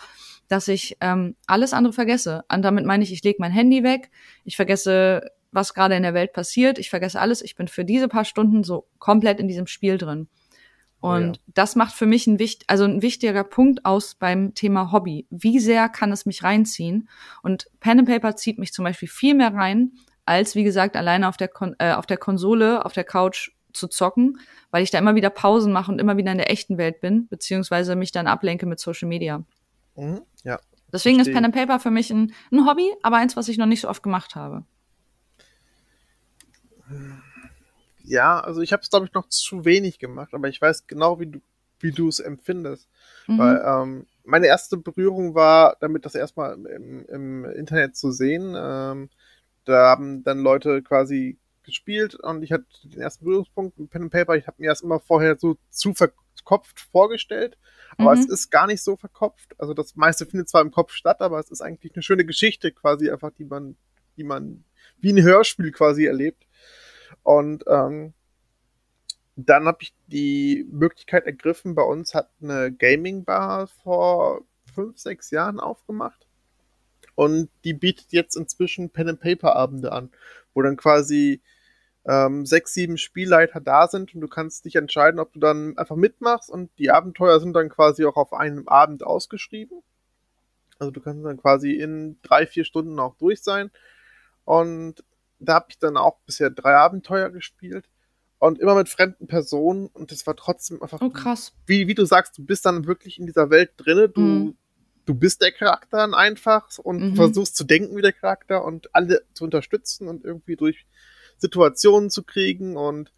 dass 0.48 0.68
ich 0.68 0.98
ähm, 1.02 1.36
alles 1.48 1.74
andere 1.74 1.94
vergesse. 1.94 2.44
Und 2.52 2.62
damit 2.62 2.86
meine 2.86 3.04
ich, 3.04 3.12
ich 3.12 3.24
lege 3.24 3.38
mein 3.40 3.52
Handy 3.52 3.84
weg, 3.84 4.12
ich 4.44 4.56
vergesse, 4.56 5.32
was 5.52 5.74
gerade 5.74 5.96
in 5.96 6.04
der 6.04 6.14
Welt 6.14 6.34
passiert, 6.34 6.78
ich 6.78 6.90
vergesse 6.90 7.20
alles, 7.20 7.42
ich 7.42 7.56
bin 7.56 7.68
für 7.68 7.86
diese 7.86 8.08
paar 8.08 8.26
Stunden 8.26 8.64
so 8.64 8.88
komplett 9.00 9.40
in 9.40 9.48
diesem 9.48 9.68
Spiel 9.68 9.98
drin. 9.98 10.28
Oh 11.02 11.10
und 11.10 11.38
ja. 11.38 11.42
das 11.54 11.76
macht 11.76 11.94
für 11.94 12.06
mich 12.06 12.28
ein, 12.28 12.38
also 12.68 12.84
ein 12.84 13.02
wichtiger 13.02 13.44
Punkt 13.44 13.86
aus 13.86 14.16
beim 14.16 14.54
Thema 14.54 14.92
Hobby. 14.92 15.28
Wie 15.30 15.60
sehr 15.60 15.88
kann 15.88 16.12
es 16.12 16.26
mich 16.26 16.44
reinziehen? 16.44 17.10
Und 17.44 17.68
Pen 17.80 18.00
and 18.00 18.10
Paper 18.10 18.36
zieht 18.36 18.58
mich 18.58 18.74
zum 18.74 18.86
Beispiel 18.86 19.08
viel 19.08 19.36
mehr 19.36 19.54
rein, 19.54 19.92
als 20.26 20.56
wie 20.56 20.64
gesagt 20.64 20.96
alleine 20.96 21.28
auf 21.28 21.38
der, 21.38 21.48
Kon 21.48 21.76
äh, 21.80 21.94
auf 21.94 22.06
der 22.06 22.18
Konsole, 22.18 22.86
auf 22.86 22.94
der 22.94 23.04
Couch 23.04 23.52
zu 23.74 23.88
zocken, 23.88 24.40
weil 24.72 24.84
ich 24.84 24.92
da 24.92 24.98
immer 24.98 25.16
wieder 25.16 25.30
Pausen 25.30 25.72
mache 25.72 25.92
und 25.92 26.00
immer 26.00 26.18
wieder 26.18 26.32
in 26.32 26.38
der 26.38 26.52
echten 26.52 26.78
Welt 26.78 27.02
bin, 27.02 27.28
beziehungsweise 27.28 27.96
mich 27.96 28.12
dann 28.12 28.28
ablenke 28.28 28.66
mit 28.66 28.80
Social 28.80 29.08
Media. 29.08 29.44
Mhm, 29.96 30.22
ja. 30.44 30.60
Deswegen 30.92 31.16
verstehe. 31.16 31.34
ist 31.34 31.36
Pen 31.36 31.46
and 31.46 31.56
Paper 31.56 31.80
für 31.80 31.92
mich 31.92 32.10
ein, 32.10 32.34
ein 32.52 32.66
Hobby, 32.66 32.90
aber 33.04 33.18
eins, 33.18 33.36
was 33.36 33.50
ich 33.50 33.58
noch 33.58 33.66
nicht 33.66 33.82
so 33.82 33.90
oft 33.90 34.02
gemacht 34.02 34.36
habe. 34.36 34.64
Ja, 38.04 38.40
also 38.40 38.62
ich 38.62 38.72
habe 38.72 38.82
es, 38.82 38.90
glaube 38.90 39.06
ich, 39.08 39.14
noch 39.14 39.28
zu 39.28 39.66
wenig 39.66 40.00
gemacht, 40.00 40.34
aber 40.34 40.48
ich 40.48 40.62
weiß 40.62 40.88
genau, 40.88 41.20
wie 41.20 41.28
du 41.28 41.42
wie 41.80 41.92
du 41.92 42.08
es 42.08 42.20
empfindest. 42.20 42.90
Mhm. 43.28 43.38
Weil 43.38 43.64
ähm, 43.66 44.06
meine 44.24 44.48
erste 44.48 44.78
Berührung 44.78 45.36
war 45.36 45.78
damit, 45.80 46.06
das 46.06 46.16
erstmal 46.16 46.54
im, 46.54 47.06
im 47.06 47.46
Internet 47.46 47.96
zu 47.96 48.12
sehen. 48.12 48.56
Ähm, 48.58 49.10
da 49.66 49.90
haben 49.90 50.24
dann 50.24 50.40
Leute 50.40 50.82
quasi 50.82 51.38
gespielt 51.64 52.16
und 52.16 52.44
ich 52.44 52.52
hatte 52.52 52.66
den 52.84 53.02
ersten 53.02 53.26
Berührungspunkt 53.26 53.78
mit 53.80 53.90
Pen 53.90 54.04
and 54.04 54.12
Paper. 54.12 54.36
Ich 54.36 54.48
habe 54.48 54.62
mir 54.62 54.70
das 54.70 54.82
immer 54.82 55.00
vorher 55.00 55.38
so 55.38 55.58
zu 55.70 55.94
verkopft 55.94 56.80
vorgestellt, 56.92 57.58
aber 57.98 58.16
mhm. 58.16 58.22
es 58.22 58.30
ist 58.30 58.52
gar 58.52 58.68
nicht 58.68 58.84
so 58.84 58.96
verkopft. 58.96 59.60
Also 59.60 59.74
das 59.74 59.96
meiste 59.96 60.26
findet 60.26 60.48
zwar 60.48 60.62
im 60.62 60.72
Kopf 60.72 60.94
statt, 60.94 61.22
aber 61.22 61.40
es 61.40 61.52
ist 61.52 61.62
eigentlich 61.62 61.94
eine 61.96 62.04
schöne 62.04 62.26
Geschichte 62.26 62.72
quasi 62.72 63.10
einfach, 63.10 63.32
die 63.32 63.46
man, 63.46 63.76
die 64.18 64.24
man 64.24 64.64
wie 65.00 65.12
ein 65.12 65.24
Hörspiel 65.24 65.72
quasi 65.72 66.06
erlebt. 66.06 66.46
Und 67.24 67.64
ähm, 67.68 68.14
dann 69.36 69.66
habe 69.66 69.80
ich 69.82 69.94
die 70.08 70.66
Möglichkeit 70.72 71.26
ergriffen, 71.26 71.76
bei 71.76 71.84
uns 71.84 72.14
hat 72.14 72.30
eine 72.42 72.72
Gaming-Bar 72.72 73.68
vor 73.68 74.42
fünf, 74.74 74.98
sechs 74.98 75.32
Jahren 75.32 75.60
aufgemacht. 75.60 76.25
Und 77.16 77.50
die 77.64 77.74
bietet 77.74 78.08
jetzt 78.12 78.36
inzwischen 78.36 78.90
Pen-and-Paper-Abende 78.90 79.92
an, 79.92 80.10
wo 80.54 80.62
dann 80.62 80.78
quasi 80.78 81.42
ähm, 82.06 82.46
sechs, 82.46 82.74
sieben 82.74 82.98
Spielleiter 82.98 83.62
da 83.62 83.88
sind 83.88 84.14
und 84.14 84.22
du 84.22 84.28
kannst 84.28 84.66
dich 84.66 84.76
entscheiden, 84.76 85.20
ob 85.20 85.34
du 85.34 85.40
dann 85.40 85.78
einfach 85.78 85.96
mitmachst 85.96 86.50
und 86.50 86.70
die 86.78 86.92
Abenteuer 86.92 87.40
sind 87.40 87.54
dann 87.54 87.70
quasi 87.70 88.06
auch 88.06 88.16
auf 88.16 88.34
einem 88.34 88.68
Abend 88.68 89.04
ausgeschrieben. 89.04 89.82
Also 90.78 90.92
du 90.92 91.02
kannst 91.02 91.26
dann 91.26 91.38
quasi 91.38 91.72
in 91.72 92.20
drei, 92.22 92.46
vier 92.46 92.66
Stunden 92.66 93.00
auch 93.00 93.16
durch 93.16 93.42
sein. 93.42 93.72
Und 94.44 95.04
da 95.40 95.56
habe 95.56 95.68
ich 95.70 95.80
dann 95.80 95.98
auch 95.98 96.20
bisher 96.26 96.50
drei 96.50 96.76
Abenteuer 96.76 97.30
gespielt 97.30 97.90
und 98.40 98.60
immer 98.60 98.76
mit 98.76 98.90
fremden 98.90 99.28
Personen 99.28 99.88
und 99.88 100.12
das 100.12 100.28
war 100.28 100.36
trotzdem 100.36 100.82
einfach. 100.82 101.02
Oh, 101.02 101.10
krass. 101.10 101.54
Wie, 101.66 101.88
wie 101.88 101.96
du 101.96 102.06
sagst, 102.06 102.38
du 102.38 102.46
bist 102.46 102.66
dann 102.66 102.86
wirklich 102.86 103.20
in 103.20 103.26
dieser 103.26 103.50
Welt 103.50 103.72
drinne, 103.78 104.10
du, 104.10 104.22
mhm. 104.22 104.58
Du 105.06 105.14
bist 105.14 105.42
der 105.42 105.52
Charakter 105.52 105.98
dann 105.98 106.14
einfach 106.14 106.78
und 106.80 107.12
mhm. 107.12 107.16
versuchst 107.16 107.56
zu 107.56 107.64
denken 107.64 107.96
wie 107.96 108.02
der 108.02 108.14
Charakter 108.14 108.64
und 108.64 108.94
alle 108.96 109.24
zu 109.34 109.44
unterstützen 109.44 110.08
und 110.08 110.24
irgendwie 110.24 110.56
durch 110.56 110.86
Situationen 111.38 112.10
zu 112.10 112.24
kriegen 112.24 112.78
und 112.78 113.12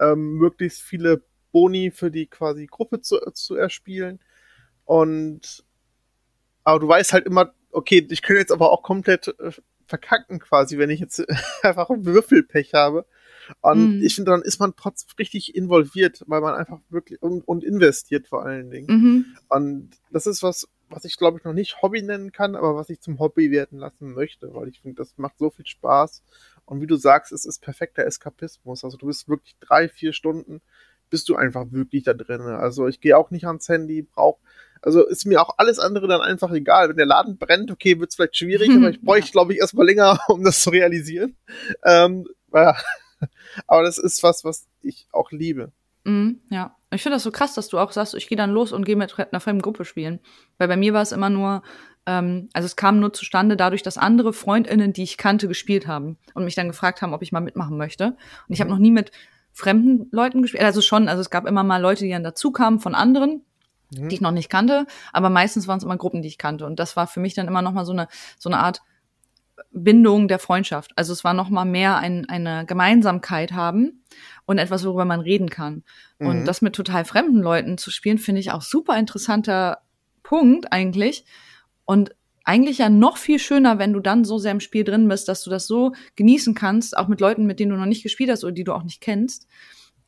ähm, 0.00 0.34
möglichst 0.34 0.82
viele 0.82 1.22
Boni 1.52 1.90
für 1.90 2.10
die 2.10 2.26
quasi 2.26 2.66
Gruppe 2.66 3.00
zu, 3.00 3.18
zu 3.32 3.54
erspielen. 3.54 4.20
Und 4.84 5.64
aber 6.64 6.80
du 6.80 6.88
weißt 6.88 7.12
halt 7.12 7.26
immer, 7.26 7.54
okay, 7.70 8.06
ich 8.10 8.22
könnte 8.22 8.40
jetzt 8.40 8.52
aber 8.52 8.72
auch 8.72 8.82
komplett 8.82 9.28
äh, 9.38 9.52
verkacken 9.86 10.38
quasi, 10.38 10.78
wenn 10.78 10.90
ich 10.90 11.00
jetzt 11.00 11.24
einfach 11.62 11.88
Würfelpech 11.90 12.74
habe. 12.74 13.06
Und 13.62 13.96
mhm. 13.96 14.02
ich 14.02 14.14
finde, 14.14 14.32
dann 14.32 14.42
ist 14.42 14.60
man 14.60 14.74
trotzdem 14.76 15.14
richtig 15.18 15.54
involviert, 15.54 16.22
weil 16.26 16.42
man 16.42 16.54
einfach 16.54 16.80
wirklich 16.90 17.22
und, 17.22 17.40
und 17.48 17.64
investiert 17.64 18.28
vor 18.28 18.44
allen 18.44 18.70
Dingen. 18.70 18.86
Mhm. 18.86 19.36
Und 19.48 19.90
das 20.10 20.26
ist 20.26 20.42
was, 20.42 20.68
was 20.90 21.04
ich 21.04 21.16
glaube 21.16 21.38
ich 21.38 21.44
noch 21.44 21.52
nicht 21.52 21.82
Hobby 21.82 22.02
nennen 22.02 22.32
kann, 22.32 22.56
aber 22.56 22.76
was 22.76 22.90
ich 22.90 23.00
zum 23.00 23.18
Hobby 23.18 23.50
werden 23.50 23.78
lassen 23.78 24.12
möchte, 24.12 24.54
weil 24.54 24.68
ich 24.68 24.80
finde, 24.80 24.96
das 24.96 25.16
macht 25.16 25.38
so 25.38 25.50
viel 25.50 25.66
Spaß. 25.66 26.22
Und 26.64 26.80
wie 26.80 26.86
du 26.86 26.96
sagst, 26.96 27.32
es 27.32 27.46
ist 27.46 27.60
perfekter 27.60 28.04
Eskapismus. 28.04 28.84
Also 28.84 28.96
du 28.96 29.06
bist 29.06 29.28
wirklich 29.28 29.56
drei, 29.60 29.88
vier 29.88 30.12
Stunden, 30.12 30.60
bist 31.08 31.28
du 31.28 31.36
einfach 31.36 31.66
wirklich 31.70 32.04
da 32.04 32.12
drin. 32.12 32.42
Also 32.42 32.86
ich 32.86 33.00
gehe 33.00 33.16
auch 33.16 33.30
nicht 33.30 33.46
ans 33.46 33.68
Handy, 33.68 34.02
brauche 34.02 34.40
also 34.82 35.06
ist 35.06 35.26
mir 35.26 35.40
auch 35.40 35.54
alles 35.58 35.78
andere 35.78 36.08
dann 36.08 36.20
einfach 36.20 36.52
egal. 36.52 36.88
Wenn 36.88 36.96
der 36.96 37.06
Laden 37.06 37.38
brennt, 37.38 37.70
okay, 37.70 37.98
wird 37.98 38.10
es 38.10 38.16
vielleicht 38.16 38.36
schwierig, 38.36 38.70
aber 38.70 38.90
ich 38.90 39.00
bräuchte, 39.02 39.32
glaube 39.32 39.52
ich, 39.52 39.58
erstmal 39.58 39.86
länger, 39.86 40.18
um 40.28 40.44
das 40.44 40.62
zu 40.62 40.70
realisieren. 40.70 41.36
Ähm, 41.84 42.26
ja. 42.52 42.76
Aber 43.66 43.82
das 43.82 43.98
ist 43.98 44.22
was, 44.22 44.44
was 44.44 44.68
ich 44.80 45.08
auch 45.10 45.32
liebe. 45.32 45.72
Mm, 46.04 46.34
ja. 46.50 46.76
Ich 46.90 47.02
finde 47.02 47.16
das 47.16 47.22
so 47.22 47.30
krass, 47.30 47.54
dass 47.54 47.68
du 47.68 47.78
auch 47.78 47.92
sagst, 47.92 48.14
ich 48.14 48.28
gehe 48.28 48.38
dann 48.38 48.50
los 48.50 48.72
und 48.72 48.84
gehe 48.84 48.96
mit 48.96 49.14
einer 49.18 49.40
fremden 49.40 49.62
Gruppe 49.62 49.84
spielen. 49.84 50.20
Weil 50.56 50.68
bei 50.68 50.76
mir 50.76 50.94
war 50.94 51.02
es 51.02 51.12
immer 51.12 51.28
nur, 51.28 51.62
ähm, 52.06 52.48
also 52.54 52.64
es 52.64 52.76
kam 52.76 52.98
nur 52.98 53.12
zustande 53.12 53.56
dadurch, 53.56 53.82
dass 53.82 53.98
andere 53.98 54.32
FreundInnen, 54.32 54.94
die 54.94 55.02
ich 55.02 55.18
kannte, 55.18 55.48
gespielt 55.48 55.86
haben 55.86 56.16
und 56.34 56.44
mich 56.44 56.54
dann 56.54 56.68
gefragt 56.68 57.02
haben, 57.02 57.12
ob 57.12 57.22
ich 57.22 57.32
mal 57.32 57.40
mitmachen 57.40 57.76
möchte. 57.76 58.16
Und 58.48 58.54
ich 58.54 58.60
habe 58.60 58.70
mhm. 58.70 58.76
noch 58.76 58.80
nie 58.80 58.90
mit 58.90 59.12
fremden 59.52 60.08
Leuten 60.12 60.40
gespielt. 60.40 60.62
Also 60.62 60.80
schon, 60.80 61.08
also 61.08 61.20
es 61.20 61.30
gab 61.30 61.46
immer 61.46 61.62
mal 61.62 61.82
Leute, 61.82 62.04
die 62.04 62.10
dann 62.10 62.24
dazu 62.24 62.52
kamen 62.52 62.80
von 62.80 62.94
anderen, 62.94 63.42
mhm. 63.94 64.08
die 64.08 64.14
ich 64.14 64.20
noch 64.22 64.30
nicht 64.30 64.48
kannte, 64.48 64.86
aber 65.12 65.28
meistens 65.28 65.68
waren 65.68 65.78
es 65.78 65.84
immer 65.84 65.98
Gruppen, 65.98 66.22
die 66.22 66.28
ich 66.28 66.38
kannte. 66.38 66.64
Und 66.64 66.78
das 66.78 66.96
war 66.96 67.06
für 67.06 67.20
mich 67.20 67.34
dann 67.34 67.48
immer 67.48 67.60
noch 67.60 67.72
mal 67.72 67.84
so 67.84 67.92
eine, 67.92 68.08
so 68.38 68.48
eine 68.48 68.60
Art 68.60 68.80
Bindung 69.70 70.28
der 70.28 70.38
Freundschaft. 70.38 70.92
Also 70.96 71.12
es 71.12 71.24
war 71.24 71.34
noch 71.34 71.50
mal 71.50 71.64
mehr 71.64 71.96
ein, 71.98 72.28
eine 72.28 72.64
Gemeinsamkeit 72.66 73.52
haben 73.52 74.04
und 74.46 74.58
etwas, 74.58 74.84
worüber 74.84 75.04
man 75.04 75.20
reden 75.20 75.50
kann. 75.50 75.84
Mhm. 76.18 76.26
Und 76.26 76.44
das 76.44 76.62
mit 76.62 76.74
total 76.74 77.04
fremden 77.04 77.40
Leuten 77.40 77.78
zu 77.78 77.90
spielen, 77.90 78.18
finde 78.18 78.40
ich 78.40 78.50
auch 78.50 78.62
super 78.62 78.98
interessanter 78.98 79.78
Punkt 80.22 80.72
eigentlich. 80.72 81.24
Und 81.84 82.14
eigentlich 82.44 82.78
ja 82.78 82.88
noch 82.88 83.18
viel 83.18 83.38
schöner, 83.38 83.78
wenn 83.78 83.92
du 83.92 84.00
dann 84.00 84.24
so 84.24 84.38
sehr 84.38 84.52
im 84.52 84.60
Spiel 84.60 84.84
drin 84.84 85.06
bist, 85.06 85.28
dass 85.28 85.42
du 85.42 85.50
das 85.50 85.66
so 85.66 85.92
genießen 86.16 86.54
kannst, 86.54 86.96
auch 86.96 87.08
mit 87.08 87.20
Leuten, 87.20 87.46
mit 87.46 87.60
denen 87.60 87.72
du 87.72 87.76
noch 87.76 87.86
nicht 87.86 88.02
gespielt 88.02 88.30
hast 88.30 88.42
oder 88.42 88.52
die 88.52 88.64
du 88.64 88.72
auch 88.72 88.84
nicht 88.84 89.02
kennst. 89.02 89.46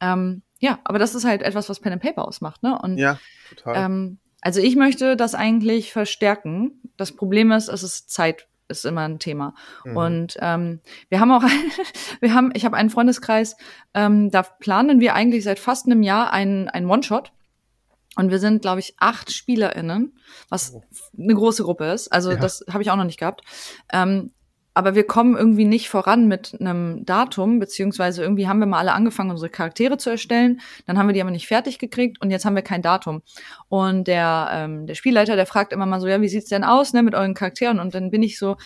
Ähm, 0.01 0.43
ja, 0.59 0.79
aber 0.85 0.99
das 0.99 1.15
ist 1.15 1.25
halt 1.25 1.43
etwas, 1.43 1.69
was 1.69 1.81
Pen 1.81 1.93
and 1.93 2.03
Paper 2.03 2.27
ausmacht, 2.27 2.63
ne? 2.63 2.79
Und, 2.81 2.97
ja, 2.97 3.19
total. 3.51 3.85
Ähm, 3.85 4.19
also 4.41 4.61
ich 4.61 4.77
möchte 4.77 5.17
das 5.17 5.35
eigentlich 5.35 5.93
verstärken. 5.93 6.81
Das 6.97 7.13
Problem 7.13 7.53
ist, 7.53 7.69
es 7.69 7.83
ist 7.83 8.11
Zeit 8.11 8.49
ist 8.71 8.85
immer 8.85 9.03
ein 9.03 9.19
Thema. 9.19 9.55
Mhm. 9.85 9.97
Und 9.97 10.37
ähm, 10.41 10.81
wir 11.09 11.21
haben 11.21 11.33
auch, 11.33 11.43
wir 12.21 12.35
haben, 12.35 12.53
ich 12.55 12.65
habe 12.65 12.77
einen 12.77 12.91
Freundeskreis, 12.91 13.57
ähm, 13.95 14.31
da 14.31 14.43
planen 14.43 15.01
wir 15.01 15.15
eigentlich 15.15 15.45
seit 15.45 15.59
fast 15.59 15.87
einem 15.87 16.03
Jahr 16.03 16.33
einen, 16.33 16.69
einen 16.69 16.89
One-Shot. 16.89 17.33
Und 18.17 18.31
wir 18.31 18.41
sind, 18.41 18.63
glaube 18.63 18.81
ich, 18.81 18.95
acht 18.99 19.31
SpielerInnen, 19.31 20.19
was 20.49 20.75
oh. 20.75 20.83
eine 21.17 21.35
große 21.35 21.63
Gruppe 21.63 21.93
ist. 21.93 22.09
Also 22.09 22.33
ja. 22.33 22.37
das 22.37 22.65
habe 22.71 22.83
ich 22.83 22.91
auch 22.91 22.97
noch 22.97 23.05
nicht 23.05 23.21
gehabt. 23.21 23.43
Ähm, 23.93 24.33
aber 24.81 24.95
wir 24.95 25.05
kommen 25.05 25.37
irgendwie 25.37 25.67
nicht 25.67 25.91
voran 25.91 26.27
mit 26.27 26.57
einem 26.59 27.05
Datum, 27.05 27.59
beziehungsweise 27.59 28.23
irgendwie 28.23 28.49
haben 28.49 28.61
wir 28.61 28.67
mal 28.67 28.79
alle 28.79 28.95
angefangen, 28.95 29.31
unsere 29.31 29.51
Charaktere 29.51 29.99
zu 29.99 30.09
erstellen, 30.09 30.63
dann 30.87 30.97
haben 30.97 31.07
wir 31.07 31.13
die 31.13 31.21
aber 31.21 31.31
nicht 31.31 31.47
fertig 31.47 31.79
gekriegt 31.79 32.19
und 32.23 32.31
jetzt 32.31 32.47
haben 32.47 32.55
wir 32.55 32.63
kein 32.63 32.81
Datum. 32.81 33.21
Und 33.69 34.09
der, 34.09 34.49
ähm, 34.51 34.87
der 34.87 34.95
Spielleiter, 34.95 35.37
der 35.37 35.45
fragt 35.45 35.75
immer 35.75 35.85
mal 35.85 36.01
so, 36.01 36.09
ja, 36.09 36.23
wie 36.23 36.31
sieht's 36.31 36.49
denn 36.49 36.65
aus, 36.65 36.95
ne, 36.95 37.03
mit 37.03 37.15
euren 37.15 37.35
Charakteren? 37.35 37.79
Und 37.79 37.95
dann 37.95 38.11
bin 38.11 38.23
ich 38.23 38.39
so, 38.39 38.57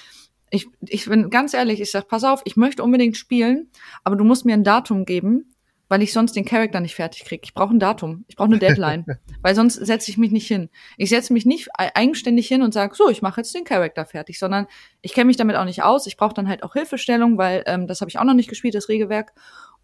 ich, 0.50 0.68
ich 0.86 1.06
bin 1.06 1.30
ganz 1.30 1.52
ehrlich, 1.52 1.80
ich 1.80 1.90
sag, 1.90 2.06
pass 2.06 2.22
auf, 2.22 2.42
ich 2.44 2.56
möchte 2.56 2.84
unbedingt 2.84 3.16
spielen, 3.16 3.72
aber 4.04 4.14
du 4.14 4.22
musst 4.22 4.44
mir 4.44 4.54
ein 4.54 4.62
Datum 4.62 5.06
geben, 5.06 5.53
weil 5.94 6.02
ich 6.02 6.12
sonst 6.12 6.34
den 6.34 6.44
Charakter 6.44 6.80
nicht 6.80 6.96
fertig 6.96 7.24
kriege. 7.24 7.42
Ich 7.44 7.54
brauche 7.54 7.72
ein 7.72 7.78
Datum, 7.78 8.24
ich 8.26 8.34
brauche 8.34 8.48
eine 8.48 8.58
Deadline, 8.58 9.06
weil 9.42 9.54
sonst 9.54 9.74
setze 9.74 10.10
ich 10.10 10.18
mich 10.18 10.32
nicht 10.32 10.48
hin. 10.48 10.68
Ich 10.96 11.08
setze 11.08 11.32
mich 11.32 11.46
nicht 11.46 11.68
eigenständig 11.76 12.48
hin 12.48 12.62
und 12.62 12.74
sage, 12.74 12.96
so, 12.96 13.08
ich 13.10 13.22
mache 13.22 13.42
jetzt 13.42 13.54
den 13.54 13.62
Charakter 13.62 14.04
fertig, 14.04 14.40
sondern 14.40 14.66
ich 15.02 15.14
kenne 15.14 15.26
mich 15.26 15.36
damit 15.36 15.54
auch 15.54 15.64
nicht 15.64 15.84
aus. 15.84 16.08
Ich 16.08 16.16
brauche 16.16 16.34
dann 16.34 16.48
halt 16.48 16.64
auch 16.64 16.72
Hilfestellung, 16.72 17.38
weil 17.38 17.62
ähm, 17.66 17.86
das 17.86 18.00
habe 18.00 18.08
ich 18.08 18.18
auch 18.18 18.24
noch 18.24 18.34
nicht 18.34 18.48
gespielt, 18.48 18.74
das 18.74 18.88
Regelwerk. 18.88 19.34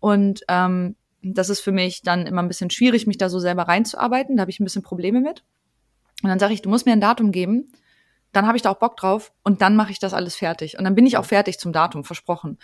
Und 0.01 0.41
ähm, 0.49 0.97
das 1.23 1.49
ist 1.49 1.61
für 1.61 1.71
mich 1.71 2.03
dann 2.03 2.27
immer 2.27 2.43
ein 2.43 2.49
bisschen 2.49 2.71
schwierig, 2.71 3.07
mich 3.07 3.19
da 3.19 3.29
so 3.29 3.39
selber 3.39 3.69
reinzuarbeiten. 3.69 4.37
Da 4.37 4.41
habe 4.41 4.51
ich 4.51 4.59
ein 4.59 4.65
bisschen 4.65 4.83
Probleme 4.83 5.21
mit. 5.21 5.45
Und 6.25 6.29
dann 6.29 6.41
sage 6.41 6.55
ich, 6.55 6.61
du 6.61 6.71
musst 6.71 6.87
mir 6.87 6.93
ein 6.93 7.01
Datum 7.01 7.31
geben, 7.31 7.71
dann 8.33 8.49
habe 8.49 8.57
ich 8.57 8.63
da 8.63 8.71
auch 8.71 8.81
Bock 8.81 8.97
drauf 8.97 9.33
und 9.45 9.63
dann 9.63 9.77
mache 9.77 9.93
ich 9.93 10.01
das 10.01 10.13
alles 10.13 10.35
fertig. 10.35 10.77
Und 10.77 10.83
dann 10.83 10.97
bin 10.97 11.07
ich 11.07 11.19
auch 11.19 11.25
fertig 11.25 11.61
zum 11.61 11.73
Datum, 11.73 12.03
versprochen. 12.03 12.59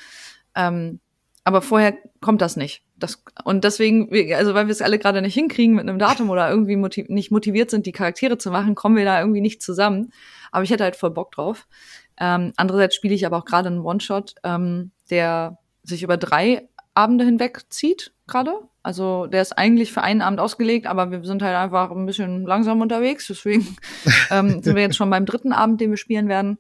Ähm, 0.57 0.99
aber 1.45 1.63
vorher 1.63 1.97
kommt 2.21 2.43
das 2.43 2.57
nicht. 2.57 2.83
Das, 2.99 3.23
und 3.45 3.63
deswegen, 3.65 4.09
also 4.35 4.55
weil 4.55 4.67
wir 4.67 4.73
es 4.73 4.81
alle 4.81 4.99
gerade 4.99 5.21
nicht 5.21 5.35
hinkriegen 5.35 5.75
mit 5.75 5.87
einem 5.87 5.99
Datum 5.99 6.31
oder 6.31 6.49
irgendwie 6.49 6.77
motiv 6.77 7.09
nicht 7.09 7.31
motiviert 7.31 7.71
sind, 7.71 7.85
die 7.85 7.93
Charaktere 7.93 8.39
zu 8.39 8.51
machen, 8.51 8.75
kommen 8.75 8.97
wir 8.97 9.05
da 9.05 9.21
irgendwie 9.21 9.43
nicht 9.43 9.63
zusammen. 9.63 10.13
Aber 10.51 10.65
ich 10.65 10.71
hätte 10.71 10.85
halt 10.85 10.97
voll 10.97 11.11
Bock 11.11 11.33
drauf. 11.33 11.67
Ähm, 12.19 12.53
andererseits 12.57 12.95
spiele 12.95 13.15
ich 13.15 13.27
aber 13.27 13.37
auch 13.37 13.45
gerade 13.45 13.69
einen 13.69 13.81
One-Shot, 13.81 14.37
ähm, 14.45 14.93
der 15.11 15.59
sich 15.83 16.03
über 16.03 16.17
drei 16.17 16.69
Abende 16.95 17.25
hinweg 17.25 17.65
zieht 17.69 18.13
gerade. 18.27 18.53
Also 18.83 19.27
der 19.27 19.43
ist 19.43 19.53
eigentlich 19.53 19.93
für 19.93 20.03
einen 20.03 20.23
Abend 20.23 20.41
ausgelegt, 20.41 20.87
aber 20.87 21.11
wir 21.11 21.23
sind 21.25 21.43
halt 21.43 21.57
einfach 21.57 21.91
ein 21.91 22.07
bisschen 22.07 22.47
langsam 22.47 22.81
unterwegs. 22.81 23.27
Deswegen 23.27 23.77
ähm, 24.31 24.63
sind 24.63 24.75
wir 24.75 24.83
jetzt 24.83 24.97
schon 24.97 25.11
beim 25.11 25.27
dritten 25.27 25.53
Abend, 25.53 25.81
den 25.81 25.91
wir 25.91 25.97
spielen 25.97 26.29
werden. 26.29 26.59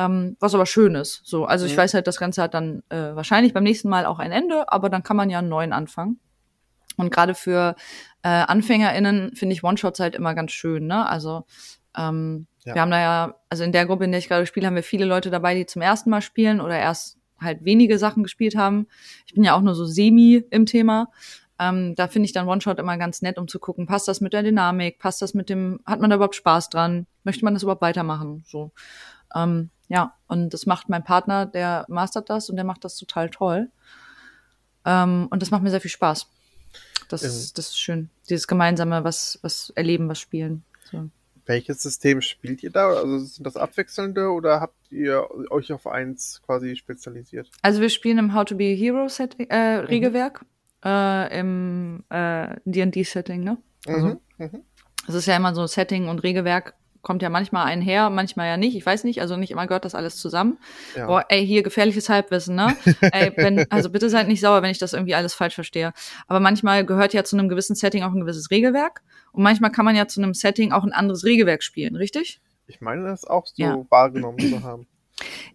Ähm, 0.00 0.36
was 0.40 0.54
aber 0.54 0.64
schön 0.64 0.94
ist. 0.94 1.20
So, 1.24 1.44
also 1.44 1.66
ich 1.66 1.72
mhm. 1.72 1.78
weiß 1.78 1.94
halt, 1.94 2.06
das 2.06 2.18
Ganze 2.18 2.42
hat 2.42 2.54
dann 2.54 2.82
äh, 2.88 3.14
wahrscheinlich 3.14 3.52
beim 3.52 3.64
nächsten 3.64 3.90
Mal 3.90 4.06
auch 4.06 4.18
ein 4.18 4.32
Ende, 4.32 4.72
aber 4.72 4.88
dann 4.88 5.02
kann 5.02 5.16
man 5.16 5.28
ja 5.28 5.40
einen 5.40 5.50
neuen 5.50 5.74
anfangen. 5.74 6.18
Und 6.96 7.12
gerade 7.12 7.34
für 7.34 7.76
äh, 8.22 8.28
AnfängerInnen 8.28 9.34
finde 9.34 9.54
ich 9.54 9.62
One-Shots 9.62 10.00
halt 10.00 10.14
immer 10.14 10.34
ganz 10.34 10.52
schön, 10.52 10.86
ne? 10.86 11.06
Also 11.06 11.44
ähm, 11.96 12.46
ja. 12.64 12.74
wir 12.74 12.82
haben 12.82 12.90
da 12.90 13.00
ja, 13.00 13.34
also 13.50 13.64
in 13.64 13.72
der 13.72 13.84
Gruppe, 13.84 14.04
in 14.04 14.12
der 14.12 14.20
ich 14.20 14.28
gerade 14.28 14.46
spiele, 14.46 14.66
haben 14.66 14.74
wir 14.74 14.82
viele 14.82 15.04
Leute 15.04 15.30
dabei, 15.30 15.54
die 15.54 15.66
zum 15.66 15.82
ersten 15.82 16.08
Mal 16.08 16.22
spielen 16.22 16.60
oder 16.60 16.78
erst 16.78 17.18
halt 17.38 17.64
wenige 17.64 17.98
Sachen 17.98 18.22
gespielt 18.22 18.56
haben. 18.56 18.86
Ich 19.26 19.34
bin 19.34 19.44
ja 19.44 19.54
auch 19.54 19.60
nur 19.60 19.74
so 19.74 19.84
semi 19.84 20.44
im 20.50 20.64
Thema. 20.64 21.08
Ähm, 21.58 21.94
da 21.94 22.08
finde 22.08 22.24
ich 22.24 22.32
dann 22.32 22.48
One-Shot 22.48 22.78
immer 22.78 22.96
ganz 22.96 23.20
nett, 23.20 23.36
um 23.36 23.48
zu 23.48 23.58
gucken, 23.58 23.86
passt 23.86 24.08
das 24.08 24.22
mit 24.22 24.32
der 24.32 24.42
Dynamik, 24.42 24.98
passt 24.98 25.20
das 25.20 25.34
mit 25.34 25.50
dem, 25.50 25.80
hat 25.84 26.00
man 26.00 26.08
da 26.08 26.16
überhaupt 26.16 26.36
Spaß 26.36 26.70
dran, 26.70 27.06
möchte 27.24 27.44
man 27.44 27.52
das 27.52 27.62
überhaupt 27.62 27.82
weitermachen? 27.82 28.44
So. 28.46 28.72
Ähm, 29.34 29.70
ja, 29.90 30.14
und 30.28 30.54
das 30.54 30.66
macht 30.66 30.88
mein 30.88 31.02
Partner, 31.02 31.46
der 31.46 31.84
mastert 31.88 32.30
das 32.30 32.48
und 32.48 32.54
der 32.54 32.64
macht 32.64 32.84
das 32.84 32.96
total 32.96 33.28
toll. 33.28 33.70
Ähm, 34.84 35.26
und 35.30 35.42
das 35.42 35.50
macht 35.50 35.64
mir 35.64 35.70
sehr 35.70 35.80
viel 35.80 35.90
Spaß. 35.90 36.28
Das, 37.08 37.22
ähm, 37.24 37.50
das 37.54 37.70
ist 37.70 37.80
schön. 37.80 38.08
Dieses 38.30 38.46
gemeinsame, 38.46 39.02
was, 39.02 39.40
was 39.42 39.70
erleben, 39.74 40.08
was 40.08 40.20
spielen. 40.20 40.62
So. 40.92 41.10
Welches 41.44 41.82
System 41.82 42.22
spielt 42.22 42.62
ihr 42.62 42.70
da? 42.70 42.88
Also 42.88 43.18
sind 43.18 43.44
das 43.44 43.56
abwechselnde 43.56 44.28
oder 44.28 44.60
habt 44.60 44.92
ihr 44.92 45.26
euch 45.50 45.72
auf 45.72 45.88
eins 45.88 46.40
quasi 46.46 46.76
spezialisiert? 46.76 47.50
Also 47.60 47.80
wir 47.80 47.90
spielen 47.90 48.18
im 48.18 48.32
How 48.32 48.44
to 48.44 48.56
be 48.56 48.72
a 48.72 48.76
Hero 48.76 49.08
Set, 49.08 49.34
äh, 49.40 49.56
Regelwerk 49.56 50.42
mhm. 50.84 50.88
äh, 50.88 51.40
im 51.40 52.04
D&D-Setting, 52.64 53.42
äh, 53.42 53.44
ne? 53.44 53.58
Also, 53.88 54.06
mhm. 54.06 54.20
Mhm. 54.38 54.62
Es 55.08 55.14
ist 55.16 55.26
ja 55.26 55.36
immer 55.36 55.52
so 55.52 55.66
Setting 55.66 56.06
und 56.06 56.20
Regelwerk 56.20 56.74
kommt 57.02 57.22
ja 57.22 57.30
manchmal 57.30 57.66
einher, 57.66 58.10
manchmal 58.10 58.48
ja 58.48 58.56
nicht. 58.56 58.76
Ich 58.76 58.84
weiß 58.84 59.04
nicht, 59.04 59.20
also 59.20 59.36
nicht 59.36 59.50
immer 59.50 59.66
gehört 59.66 59.84
das 59.84 59.94
alles 59.94 60.16
zusammen. 60.16 60.58
Ja. 60.96 61.06
Boah, 61.06 61.24
ey, 61.28 61.46
hier 61.46 61.62
gefährliches 61.62 62.08
Halbwissen, 62.08 62.54
ne? 62.54 62.76
ey, 63.00 63.32
wenn, 63.36 63.70
also 63.70 63.90
bitte 63.90 64.10
seid 64.10 64.28
nicht 64.28 64.40
sauer, 64.40 64.62
wenn 64.62 64.70
ich 64.70 64.78
das 64.78 64.92
irgendwie 64.92 65.14
alles 65.14 65.34
falsch 65.34 65.54
verstehe. 65.54 65.92
Aber 66.26 66.40
manchmal 66.40 66.84
gehört 66.84 67.14
ja 67.14 67.24
zu 67.24 67.36
einem 67.36 67.48
gewissen 67.48 67.74
Setting 67.74 68.02
auch 68.02 68.12
ein 68.12 68.20
gewisses 68.20 68.50
Regelwerk. 68.50 69.02
Und 69.32 69.42
manchmal 69.42 69.70
kann 69.70 69.84
man 69.84 69.96
ja 69.96 70.06
zu 70.06 70.20
einem 70.20 70.34
Setting 70.34 70.72
auch 70.72 70.84
ein 70.84 70.92
anderes 70.92 71.24
Regelwerk 71.24 71.62
spielen, 71.62 71.96
richtig? 71.96 72.40
Ich 72.66 72.80
meine, 72.80 73.04
das 73.04 73.24
auch 73.24 73.46
so 73.46 73.54
ja. 73.56 73.84
wahrgenommen 73.88 74.38
zu 74.38 74.62
haben. 74.62 74.86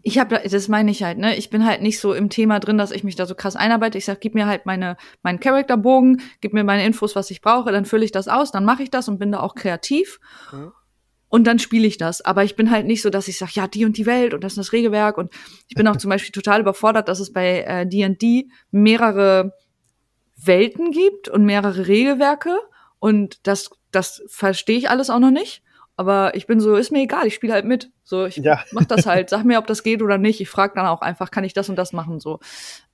Ich 0.04 0.20
habe, 0.20 0.40
das 0.48 0.68
meine 0.68 0.92
ich 0.92 1.02
halt, 1.02 1.18
ne? 1.18 1.36
Ich 1.36 1.50
bin 1.50 1.66
halt 1.66 1.82
nicht 1.82 2.00
so 2.00 2.14
im 2.14 2.30
Thema 2.30 2.60
drin, 2.60 2.78
dass 2.78 2.92
ich 2.92 3.04
mich 3.04 3.16
da 3.16 3.26
so 3.26 3.34
krass 3.34 3.56
einarbeite. 3.56 3.98
Ich 3.98 4.06
sag, 4.06 4.22
gib 4.22 4.36
mir 4.36 4.46
halt 4.46 4.68
meine 4.68 4.96
meinen 5.24 5.40
Charakterbogen, 5.40 6.22
gib 6.40 6.54
mir 6.54 6.64
meine 6.64 6.86
Infos, 6.86 7.16
was 7.16 7.32
ich 7.32 7.42
brauche, 7.42 7.72
dann 7.72 7.86
fülle 7.86 8.06
ich 8.06 8.12
das 8.12 8.28
aus, 8.28 8.52
dann 8.52 8.64
mache 8.64 8.84
ich 8.84 8.92
das 8.92 9.08
und 9.08 9.18
bin 9.18 9.32
da 9.32 9.40
auch 9.40 9.56
kreativ. 9.56 10.20
Mhm 10.52 10.72
und 11.30 11.46
dann 11.46 11.60
spiele 11.60 11.88
ich 11.88 11.98
das. 11.98 12.22
Aber 12.22 12.44
ich 12.44 12.56
bin 12.56 12.72
halt 12.72 12.86
nicht 12.86 13.02
so, 13.02 13.10
dass 13.10 13.28
ich 13.28 13.38
sage, 13.38 13.54
ja, 13.56 13.68
die 13.68 13.86
und 13.86 13.98
die 13.98 14.06
Welt 14.06 14.34
und 14.34 14.44
das 14.44 14.54
ist 14.54 14.58
das 14.58 14.74
Regelwerk. 14.74 15.18
Und 15.18 15.34
ich 15.68 15.76
bin 15.76 15.88
auch 15.88 15.98
zum 15.98 16.10
Beispiel 16.10 16.32
total 16.32 16.62
überfordert, 16.62 17.10
dass 17.10 17.20
es 17.20 17.34
bei 17.34 17.86
D&D 17.86 18.40
äh, 18.40 18.46
mehrere 18.72 19.54
Welten 20.38 20.92
gibt 20.92 21.28
und 21.30 21.46
mehrere 21.46 21.88
Regelwerke. 21.88 22.58
Und 23.00 23.46
das, 23.48 23.72
das 23.92 24.24
verstehe 24.28 24.78
ich 24.78 24.90
alles 24.90 25.10
auch 25.10 25.20
noch 25.20 25.32
nicht. 25.32 25.64
Aber 25.98 26.36
ich 26.36 26.46
bin 26.46 26.60
so, 26.60 26.76
ist 26.76 26.92
mir 26.92 27.04
egal, 27.04 27.26
ich 27.26 27.36
spiele 27.36 27.54
halt 27.54 27.66
mit. 27.66 27.90
So, 28.04 28.26
ich 28.26 28.38
ja. 28.38 28.64
mach 28.72 28.86
das 28.86 29.06
halt. 29.06 29.30
Sag 29.30 29.46
mir, 29.46 29.60
ob 29.60 29.68
das 29.68 29.82
geht 29.82 30.02
oder 30.02 30.18
nicht. 30.18 30.42
Ich 30.42 30.50
frage 30.50 30.74
dann 30.76 30.86
auch 30.86 31.02
einfach, 31.02 31.32
kann 31.32 31.46
ich 31.46 31.54
das 31.54 31.70
und 31.70 31.78
das 31.78 31.94
machen? 31.94 32.20
So, 32.20 32.40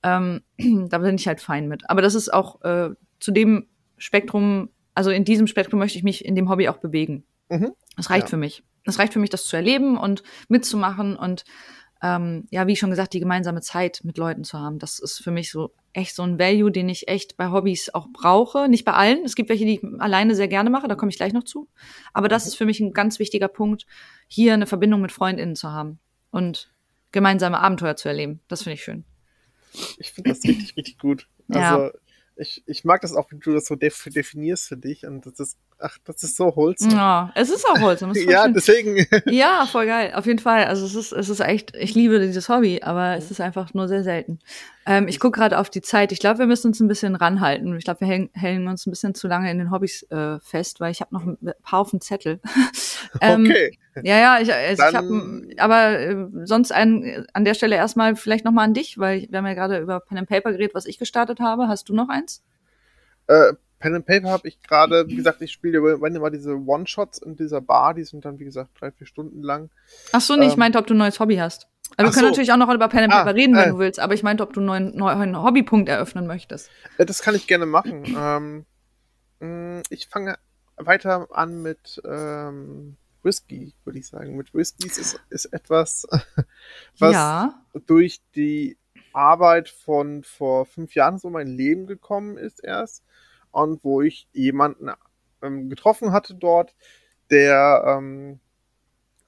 ähm, 0.02 0.42
da 0.88 0.98
bin 0.98 1.16
ich 1.16 1.26
halt 1.26 1.40
fein 1.40 1.68
mit. 1.68 1.88
Aber 1.90 2.00
das 2.00 2.14
ist 2.14 2.32
auch 2.32 2.62
äh, 2.62 2.90
zu 3.18 3.32
dem 3.32 3.66
Spektrum, 3.98 4.70
also 4.94 5.10
in 5.10 5.24
diesem 5.24 5.46
Spektrum 5.46 5.80
möchte 5.80 5.98
ich 5.98 6.04
mich 6.04 6.24
in 6.24 6.34
dem 6.34 6.48
Hobby 6.48 6.68
auch 6.68 6.78
bewegen. 6.78 7.24
Mhm. 7.48 7.72
Das 7.96 8.10
reicht 8.10 8.24
ja. 8.24 8.30
für 8.30 8.36
mich. 8.36 8.62
Das 8.84 8.98
reicht 8.98 9.12
für 9.12 9.18
mich, 9.18 9.30
das 9.30 9.44
zu 9.44 9.56
erleben 9.56 9.96
und 9.96 10.22
mitzumachen 10.48 11.16
und 11.16 11.44
ähm, 12.02 12.46
ja, 12.50 12.66
wie 12.66 12.74
schon 12.74 12.90
gesagt, 12.90 13.12
die 13.12 13.20
gemeinsame 13.20 13.60
Zeit 13.60 14.00
mit 14.02 14.18
Leuten 14.18 14.42
zu 14.42 14.58
haben. 14.58 14.80
Das 14.80 14.98
ist 14.98 15.22
für 15.22 15.30
mich 15.30 15.52
so 15.52 15.72
echt 15.92 16.16
so 16.16 16.24
ein 16.24 16.38
Value, 16.38 16.72
den 16.72 16.88
ich 16.88 17.06
echt 17.06 17.36
bei 17.36 17.50
Hobbys 17.50 17.90
auch 17.94 18.08
brauche. 18.12 18.68
Nicht 18.68 18.84
bei 18.84 18.92
allen. 18.92 19.24
Es 19.24 19.36
gibt 19.36 19.50
welche, 19.50 19.64
die 19.64 19.74
ich 19.74 20.00
alleine 20.00 20.34
sehr 20.34 20.48
gerne 20.48 20.68
mache, 20.68 20.88
da 20.88 20.96
komme 20.96 21.10
ich 21.10 21.16
gleich 21.16 21.32
noch 21.32 21.44
zu. 21.44 21.68
Aber 22.12 22.26
das 22.26 22.44
mhm. 22.44 22.48
ist 22.48 22.54
für 22.56 22.66
mich 22.66 22.80
ein 22.80 22.92
ganz 22.92 23.20
wichtiger 23.20 23.46
Punkt, 23.46 23.86
hier 24.26 24.52
eine 24.54 24.66
Verbindung 24.66 25.00
mit 25.00 25.12
FreundInnen 25.12 25.54
zu 25.54 25.70
haben 25.70 26.00
und 26.32 26.72
gemeinsame 27.12 27.60
Abenteuer 27.60 27.94
zu 27.94 28.08
erleben. 28.08 28.40
Das 28.48 28.64
finde 28.64 28.74
ich 28.74 28.82
schön. 28.82 29.04
Ich 29.98 30.10
finde 30.10 30.30
das 30.30 30.42
richtig, 30.42 30.76
richtig 30.76 30.98
gut. 30.98 31.28
Also 31.48 31.84
ja. 31.84 31.90
ich, 32.34 32.64
ich 32.66 32.84
mag 32.84 33.00
das 33.02 33.14
auch, 33.14 33.30
wie 33.30 33.38
du 33.38 33.52
das 33.52 33.66
so 33.66 33.76
definierst 33.76 34.66
für 34.66 34.76
dich. 34.76 35.06
Und 35.06 35.24
das 35.24 35.38
ist 35.38 35.58
Ach, 35.84 35.98
das 36.04 36.22
ist 36.22 36.36
so 36.36 36.54
Holz. 36.54 36.86
Ja, 36.90 37.32
es 37.34 37.50
ist 37.50 37.66
auch 37.68 37.80
Holz. 37.80 38.04
ja, 38.28 38.46
deswegen. 38.46 39.04
ja, 39.26 39.66
voll 39.66 39.86
geil. 39.86 40.12
Auf 40.14 40.26
jeden 40.26 40.38
Fall. 40.38 40.64
Also 40.66 40.86
es 40.86 40.94
ist, 40.94 41.12
es 41.12 41.28
ist 41.28 41.40
echt, 41.40 41.74
ich 41.76 41.94
liebe 41.94 42.20
dieses 42.20 42.48
Hobby, 42.48 42.80
aber 42.82 43.16
es 43.16 43.30
ist 43.32 43.40
einfach 43.40 43.74
nur 43.74 43.88
sehr 43.88 44.04
selten. 44.04 44.38
Ähm, 44.86 45.08
ich 45.08 45.18
gucke 45.18 45.38
gerade 45.38 45.58
auf 45.58 45.70
die 45.70 45.82
Zeit. 45.82 46.12
Ich 46.12 46.20
glaube, 46.20 46.38
wir 46.38 46.46
müssen 46.46 46.68
uns 46.68 46.80
ein 46.80 46.86
bisschen 46.86 47.16
ranhalten. 47.16 47.76
Ich 47.76 47.84
glaube, 47.84 48.00
wir 48.00 48.06
hängen, 48.06 48.30
hängen 48.32 48.68
uns 48.68 48.86
ein 48.86 48.90
bisschen 48.90 49.14
zu 49.14 49.26
lange 49.26 49.50
in 49.50 49.58
den 49.58 49.72
Hobbys 49.72 50.04
äh, 50.10 50.38
fest, 50.40 50.78
weil 50.78 50.92
ich 50.92 51.00
habe 51.00 51.12
noch 51.14 51.24
ein 51.24 51.38
paar 51.62 51.80
auf 51.80 51.90
dem 51.90 52.00
Zettel. 52.00 52.40
ähm, 53.20 53.46
okay. 53.46 53.78
Ja, 54.02 54.18
ja, 54.18 54.40
ich, 54.40 54.52
also 54.52 54.82
ich 54.88 54.94
habe, 54.94 55.42
aber 55.58 55.98
äh, 55.98 56.26
sonst 56.44 56.72
ein, 56.72 57.26
an 57.32 57.44
der 57.44 57.54
Stelle 57.54 57.76
erstmal 57.76 58.16
vielleicht 58.16 58.44
nochmal 58.44 58.66
an 58.66 58.74
dich, 58.74 58.98
weil 58.98 59.26
wir 59.28 59.38
haben 59.38 59.46
ja 59.46 59.54
gerade 59.54 59.78
über 59.78 60.00
Pen 60.00 60.18
and 60.18 60.28
Paper 60.28 60.52
geredet, 60.52 60.74
was 60.74 60.86
ich 60.86 60.98
gestartet 60.98 61.40
habe. 61.40 61.68
Hast 61.68 61.88
du 61.88 61.94
noch 61.94 62.08
eins? 62.08 62.42
Äh, 63.26 63.52
Pen 63.82 63.96
and 63.96 64.06
Paper 64.06 64.30
habe 64.30 64.46
ich 64.46 64.62
gerade, 64.62 65.08
wie 65.08 65.16
gesagt, 65.16 65.42
ich 65.42 65.50
spiele 65.50 65.78
immer 65.78 66.30
diese 66.30 66.54
One-Shots 66.54 67.18
in 67.18 67.36
dieser 67.36 67.60
Bar, 67.60 67.94
die 67.94 68.04
sind 68.04 68.24
dann, 68.24 68.38
wie 68.38 68.44
gesagt, 68.44 68.70
drei, 68.80 68.92
vier 68.92 69.08
Stunden 69.08 69.42
lang. 69.42 69.70
Ach 70.12 70.20
so, 70.20 70.36
nee, 70.36 70.44
ähm, 70.44 70.50
ich 70.50 70.56
meinte, 70.56 70.78
ob 70.78 70.86
du 70.86 70.94
ein 70.94 70.98
neues 70.98 71.18
Hobby 71.18 71.36
hast. 71.36 71.66
Also 71.96 72.10
wir 72.10 72.14
können 72.14 72.26
so. 72.26 72.30
natürlich 72.30 72.52
auch 72.52 72.56
noch 72.56 72.72
über 72.72 72.88
Pen 72.88 73.04
and 73.04 73.12
Paper 73.12 73.30
ah, 73.30 73.32
reden, 73.32 73.56
wenn 73.56 73.64
äh, 73.64 73.72
du 73.72 73.78
willst, 73.78 73.98
aber 73.98 74.14
ich 74.14 74.22
meinte, 74.22 74.44
ob 74.44 74.52
du 74.52 74.60
einen 74.60 74.66
neuen, 74.66 74.96
neuen 74.96 75.42
Hobbypunkt 75.42 75.88
eröffnen 75.88 76.26
möchtest. 76.28 76.70
Äh, 76.96 77.04
das 77.04 77.22
kann 77.22 77.34
ich 77.34 77.48
gerne 77.48 77.66
machen. 77.66 78.04
ähm, 78.16 78.64
mm, 79.40 79.82
ich 79.90 80.06
fange 80.06 80.38
weiter 80.76 81.26
an 81.32 81.60
mit 81.60 82.00
ähm, 82.04 82.96
Whisky, 83.24 83.74
würde 83.84 83.98
ich 83.98 84.06
sagen. 84.06 84.36
Mit 84.36 84.54
Whiskys 84.54 84.96
ist, 84.96 85.20
ist 85.28 85.46
etwas, 85.46 86.06
was 86.98 87.12
ja. 87.12 87.62
durch 87.86 88.20
die 88.36 88.78
Arbeit 89.12 89.68
von 89.68 90.22
vor 90.22 90.66
fünf 90.66 90.94
Jahren 90.94 91.18
so 91.18 91.30
mein 91.30 91.48
Leben 91.48 91.86
gekommen 91.86 92.38
ist 92.38 92.62
erst 92.62 93.02
und 93.52 93.84
wo 93.84 94.02
ich 94.02 94.28
jemanden 94.32 94.90
ähm, 95.42 95.70
getroffen 95.70 96.12
hatte 96.12 96.34
dort, 96.34 96.74
der 97.30 97.84
ähm, 97.86 98.40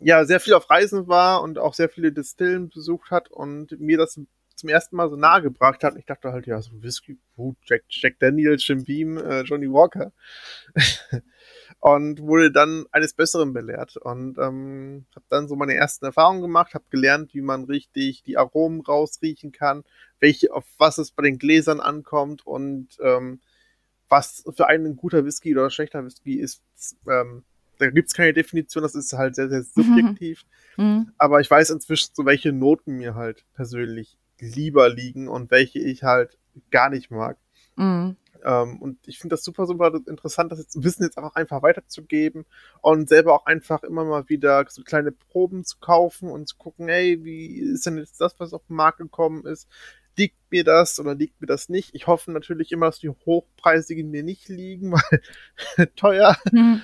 ja 0.00 0.24
sehr 0.24 0.40
viel 0.40 0.54
auf 0.54 0.68
Reisen 0.68 1.06
war 1.06 1.42
und 1.42 1.58
auch 1.58 1.74
sehr 1.74 1.88
viele 1.88 2.12
Distillen 2.12 2.68
besucht 2.68 3.10
hat 3.10 3.30
und 3.30 3.78
mir 3.80 3.98
das 3.98 4.18
zum 4.54 4.68
ersten 4.68 4.96
Mal 4.96 5.10
so 5.10 5.16
nahe 5.16 5.42
gebracht 5.42 5.82
hat. 5.84 5.96
Ich 5.96 6.06
dachte 6.06 6.32
halt, 6.32 6.46
ja, 6.46 6.60
so 6.62 6.70
Whisky, 6.82 7.18
Jack, 7.64 7.82
Jack 7.88 8.18
Daniels, 8.20 8.66
Jim 8.66 8.84
Beam, 8.84 9.18
äh, 9.18 9.42
Johnny 9.42 9.70
Walker. 9.70 10.12
und 11.80 12.22
wurde 12.22 12.50
dann 12.50 12.86
eines 12.92 13.14
Besseren 13.14 13.52
belehrt 13.52 13.96
und 13.96 14.38
ähm, 14.38 15.04
habe 15.14 15.26
dann 15.28 15.48
so 15.48 15.56
meine 15.56 15.74
ersten 15.74 16.06
Erfahrungen 16.06 16.40
gemacht, 16.40 16.74
habe 16.74 16.84
gelernt, 16.90 17.34
wie 17.34 17.42
man 17.42 17.64
richtig 17.64 18.22
die 18.22 18.38
Aromen 18.38 18.80
rausriechen 18.80 19.52
kann, 19.52 19.84
welche 20.20 20.52
auf 20.52 20.64
was 20.78 20.98
es 20.98 21.10
bei 21.10 21.22
den 21.24 21.38
Gläsern 21.38 21.80
ankommt 21.80 22.46
und 22.46 22.88
ähm, 23.02 23.40
was 24.14 24.44
für 24.56 24.68
einen 24.68 24.86
ein 24.86 24.96
guter 24.96 25.24
Whisky 25.24 25.52
oder 25.52 25.70
schlechter 25.70 26.04
Whisky 26.04 26.34
ist. 26.38 26.62
Ähm, 27.08 27.44
da 27.78 27.90
gibt's 27.90 28.14
keine 28.14 28.32
Definition, 28.32 28.82
das 28.82 28.94
ist 28.94 29.12
halt 29.12 29.34
sehr, 29.34 29.48
sehr 29.48 29.62
subjektiv. 29.62 30.44
Mhm. 30.76 31.12
Aber 31.18 31.40
ich 31.40 31.50
weiß 31.50 31.70
inzwischen, 31.70 32.10
so 32.14 32.24
welche 32.24 32.52
Noten 32.52 32.96
mir 32.96 33.14
halt 33.14 33.44
persönlich 33.54 34.16
lieber 34.38 34.88
liegen 34.88 35.28
und 35.28 35.50
welche 35.50 35.80
ich 35.80 36.04
halt 36.04 36.38
gar 36.70 36.90
nicht 36.90 37.10
mag. 37.10 37.36
Mhm. 37.76 38.16
Ähm, 38.44 38.80
und 38.80 38.98
ich 39.08 39.18
finde 39.18 39.34
das 39.34 39.44
super, 39.44 39.66
super 39.66 39.92
interessant, 40.06 40.52
das 40.52 40.58
jetzt, 40.58 40.82
Wissen 40.82 41.02
jetzt 41.02 41.16
auch 41.16 41.34
einfach 41.34 41.62
weiterzugeben 41.62 42.44
und 42.82 43.08
selber 43.08 43.34
auch 43.34 43.46
einfach 43.46 43.82
immer 43.82 44.04
mal 44.04 44.28
wieder 44.28 44.64
so 44.68 44.82
kleine 44.82 45.12
Proben 45.12 45.64
zu 45.64 45.78
kaufen 45.80 46.30
und 46.30 46.48
zu 46.48 46.56
gucken, 46.56 46.88
hey, 46.88 47.24
wie 47.24 47.58
ist 47.58 47.86
denn 47.86 47.96
jetzt 47.96 48.20
das, 48.20 48.38
was 48.38 48.52
auf 48.52 48.66
den 48.66 48.76
Markt 48.76 48.98
gekommen 48.98 49.46
ist? 49.46 49.68
Liegt 50.16 50.36
mir 50.50 50.64
das 50.64 51.00
oder 51.00 51.14
liegt 51.14 51.40
mir 51.40 51.46
das 51.46 51.68
nicht? 51.68 51.94
Ich 51.94 52.06
hoffe 52.06 52.30
natürlich 52.30 52.70
immer, 52.72 52.86
dass 52.86 53.00
die 53.00 53.08
hochpreisigen 53.08 54.10
mir 54.10 54.22
nicht 54.22 54.48
liegen, 54.48 54.92
weil 55.76 55.86
teuer. 55.96 56.36
Mhm. 56.52 56.82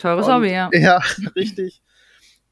Teures 0.00 0.26
Hobby, 0.26 0.50
ja. 0.50 0.70
Ja, 0.72 1.00
richtig. 1.36 1.82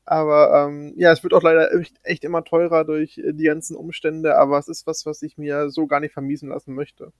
Aber 0.05 0.67
ähm, 0.67 0.95
ja, 0.97 1.13
es 1.13 1.23
wird 1.23 1.35
auch 1.35 1.43
leider 1.43 1.75
echt, 1.75 1.97
echt 2.03 2.25
immer 2.25 2.43
teurer 2.43 2.85
durch 2.85 3.21
die 3.23 3.45
ganzen 3.45 3.77
Umstände, 3.77 4.37
aber 4.39 4.59
es 4.59 4.67
ist 4.69 4.87
was, 4.87 5.05
was 5.05 5.21
ich 5.21 5.37
mir 5.37 5.69
so 5.69 5.87
gar 5.87 6.01
nicht 6.01 6.15
vermiesen 6.15 6.49
lassen 6.49 6.75
möchte. 6.75 7.13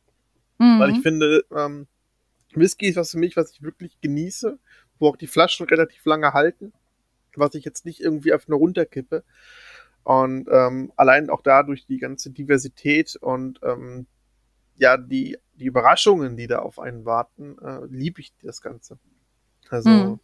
Mhm. 0.59 0.81
Weil 0.81 0.91
ich 0.91 1.01
finde, 1.01 1.45
ähm, 1.55 1.87
Whisky 2.55 2.87
ist 2.87 2.97
was 2.97 3.11
für 3.11 3.19
mich, 3.19 3.37
was 3.37 3.51
ich 3.53 3.63
wirklich 3.63 4.01
genieße, 4.01 4.59
wo 4.99 5.09
auch 5.09 5.17
die 5.17 5.27
Flaschen 5.27 5.67
relativ 5.67 6.05
lange 6.07 6.33
halten, 6.33 6.73
was 7.37 7.55
ich 7.55 7.65
jetzt 7.65 7.85
nicht 7.85 8.01
irgendwie 8.01 8.33
einfach 8.33 8.49
nur 8.49 8.59
runterkippe. 8.59 9.23
Und 10.09 10.49
ähm, 10.51 10.91
allein 10.97 11.29
auch 11.29 11.43
dadurch 11.43 11.85
die 11.85 11.99
ganze 11.99 12.31
Diversität 12.31 13.15
und 13.17 13.61
ähm, 13.63 14.07
ja, 14.77 14.97
die, 14.97 15.37
die 15.57 15.67
Überraschungen, 15.67 16.35
die 16.35 16.47
da 16.47 16.61
auf 16.61 16.79
einen 16.79 17.05
warten, 17.05 17.59
äh, 17.59 17.85
liebe 17.91 18.23
ich 18.23 18.33
das 18.43 18.63
Ganze. 18.63 18.99
Also, 19.69 19.91
mhm. 19.91 20.21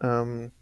ähm, 0.00 0.52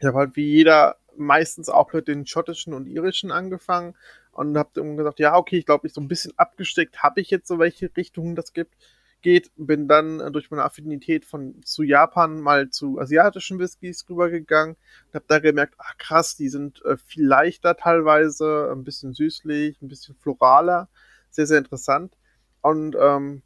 ich 0.00 0.04
habe 0.04 0.18
halt 0.18 0.34
wie 0.34 0.44
jeder 0.44 0.96
meistens 1.16 1.68
auch 1.68 1.92
mit 1.92 2.08
den 2.08 2.26
schottischen 2.26 2.74
und 2.74 2.88
irischen 2.88 3.30
angefangen 3.30 3.94
und 4.32 4.58
habe 4.58 4.70
dann 4.74 4.96
gesagt, 4.96 5.20
ja, 5.20 5.36
okay, 5.36 5.58
ich 5.58 5.66
glaube, 5.66 5.86
ich 5.86 5.92
so 5.92 6.00
ein 6.00 6.08
bisschen 6.08 6.36
abgesteckt 6.36 7.00
habe 7.04 7.20
ich 7.20 7.30
jetzt 7.30 7.46
so 7.46 7.60
welche 7.60 7.96
Richtungen 7.96 8.34
das 8.34 8.54
gibt 8.54 8.74
geht, 9.22 9.50
bin 9.56 9.88
dann 9.88 10.20
äh, 10.20 10.30
durch 10.30 10.50
meine 10.50 10.64
Affinität 10.64 11.24
von 11.24 11.62
zu 11.64 11.82
Japan 11.82 12.40
mal 12.40 12.70
zu 12.70 12.98
asiatischen 12.98 13.58
Whiskys 13.58 14.04
rübergegangen 14.08 14.76
und 15.06 15.14
habe 15.14 15.24
da 15.28 15.38
gemerkt, 15.38 15.74
ach 15.78 15.96
krass, 15.98 16.36
die 16.36 16.48
sind 16.48 16.84
äh, 16.84 16.96
viel 16.96 17.24
leichter 17.24 17.76
teilweise, 17.76 18.70
ein 18.72 18.84
bisschen 18.84 19.14
süßlich, 19.14 19.80
ein 19.80 19.88
bisschen 19.88 20.14
floraler, 20.16 20.88
sehr 21.30 21.46
sehr 21.46 21.58
interessant 21.58 22.16
und 22.60 22.96
ähm, 23.00 23.42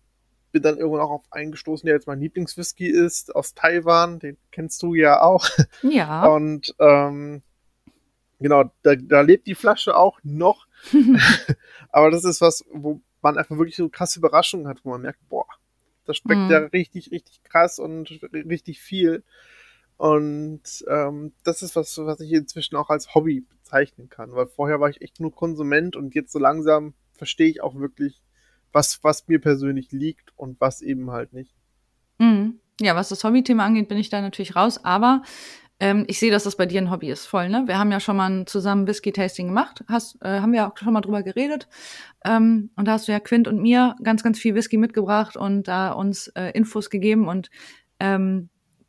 bin 0.52 0.62
dann 0.62 0.78
irgendwann 0.78 1.02
auch 1.02 1.10
auf 1.10 1.24
eingestoßen, 1.30 1.86
der 1.86 1.94
jetzt 1.94 2.06
mein 2.06 2.20
Lieblingswhisky 2.20 2.86
ist 2.86 3.34
aus 3.34 3.54
Taiwan, 3.54 4.18
den 4.18 4.38
kennst 4.50 4.82
du 4.82 4.94
ja 4.94 5.20
auch. 5.20 5.46
Ja. 5.82 6.24
Und 6.34 6.74
ähm, 6.78 7.42
Genau, 8.38 8.64
da, 8.82 8.94
da 8.96 9.22
lebt 9.22 9.46
die 9.46 9.54
Flasche 9.54 9.96
auch 9.96 10.18
noch. 10.22 10.66
Aber 11.90 12.10
das 12.10 12.24
ist 12.24 12.40
was, 12.40 12.64
wo 12.70 13.00
man 13.22 13.38
einfach 13.38 13.56
wirklich 13.56 13.76
so 13.76 13.88
krasse 13.88 14.18
Überraschungen 14.18 14.68
hat, 14.68 14.84
wo 14.84 14.90
man 14.90 15.02
merkt, 15.02 15.26
boah, 15.28 15.46
das 16.06 16.18
schmeckt 16.18 16.42
mhm. 16.42 16.50
ja 16.50 16.58
richtig, 16.58 17.10
richtig 17.10 17.42
krass 17.42 17.78
und 17.78 18.20
richtig 18.32 18.80
viel. 18.80 19.24
Und 19.96 20.84
ähm, 20.88 21.32
das 21.42 21.62
ist 21.62 21.74
was, 21.74 21.96
was 21.98 22.20
ich 22.20 22.32
inzwischen 22.32 22.76
auch 22.76 22.90
als 22.90 23.14
Hobby 23.14 23.40
bezeichnen 23.40 24.08
kann, 24.08 24.32
weil 24.32 24.46
vorher 24.46 24.80
war 24.80 24.90
ich 24.90 25.00
echt 25.00 25.20
nur 25.20 25.34
Konsument 25.34 25.96
und 25.96 26.14
jetzt 26.14 26.32
so 26.32 26.38
langsam 26.38 26.94
verstehe 27.12 27.48
ich 27.48 27.62
auch 27.62 27.74
wirklich, 27.76 28.20
was, 28.72 29.02
was 29.02 29.26
mir 29.26 29.40
persönlich 29.40 29.92
liegt 29.92 30.32
und 30.36 30.60
was 30.60 30.82
eben 30.82 31.10
halt 31.10 31.32
nicht. 31.32 31.54
Mhm. 32.18 32.60
Ja, 32.80 32.94
was 32.94 33.08
das 33.08 33.24
Hobby-Thema 33.24 33.64
angeht, 33.64 33.88
bin 33.88 33.96
ich 33.96 34.10
da 34.10 34.20
natürlich 34.20 34.54
raus, 34.54 34.84
aber 34.84 35.22
ähm, 35.78 36.04
ich 36.08 36.18
sehe, 36.18 36.30
dass 36.30 36.44
das 36.44 36.56
bei 36.56 36.66
dir 36.66 36.80
ein 36.80 36.90
Hobby 36.90 37.10
ist, 37.10 37.26
voll, 37.26 37.48
ne? 37.48 37.64
Wir 37.66 37.78
haben 37.78 37.92
ja 37.92 38.00
schon 38.00 38.16
mal 38.16 38.44
zusammen 38.46 38.86
Whisky-Tasting 38.86 39.48
gemacht, 39.48 39.84
hast, 39.88 40.16
äh, 40.22 40.40
haben 40.40 40.52
wir 40.52 40.66
auch 40.66 40.76
schon 40.76 40.92
mal 40.92 41.02
drüber 41.02 41.22
geredet. 41.22 41.68
Ähm, 42.24 42.70
und 42.76 42.88
da 42.88 42.92
hast 42.92 43.08
du 43.08 43.12
ja 43.12 43.20
Quint 43.20 43.46
und 43.46 43.60
mir 43.60 43.94
ganz, 44.02 44.22
ganz 44.22 44.38
viel 44.38 44.54
Whisky 44.54 44.78
mitgebracht 44.78 45.36
und 45.36 45.68
da 45.68 45.92
uns 45.92 46.28
äh, 46.28 46.50
Infos 46.52 46.88
gegeben 46.90 47.28
und 47.28 47.50
ähm, 48.00 48.48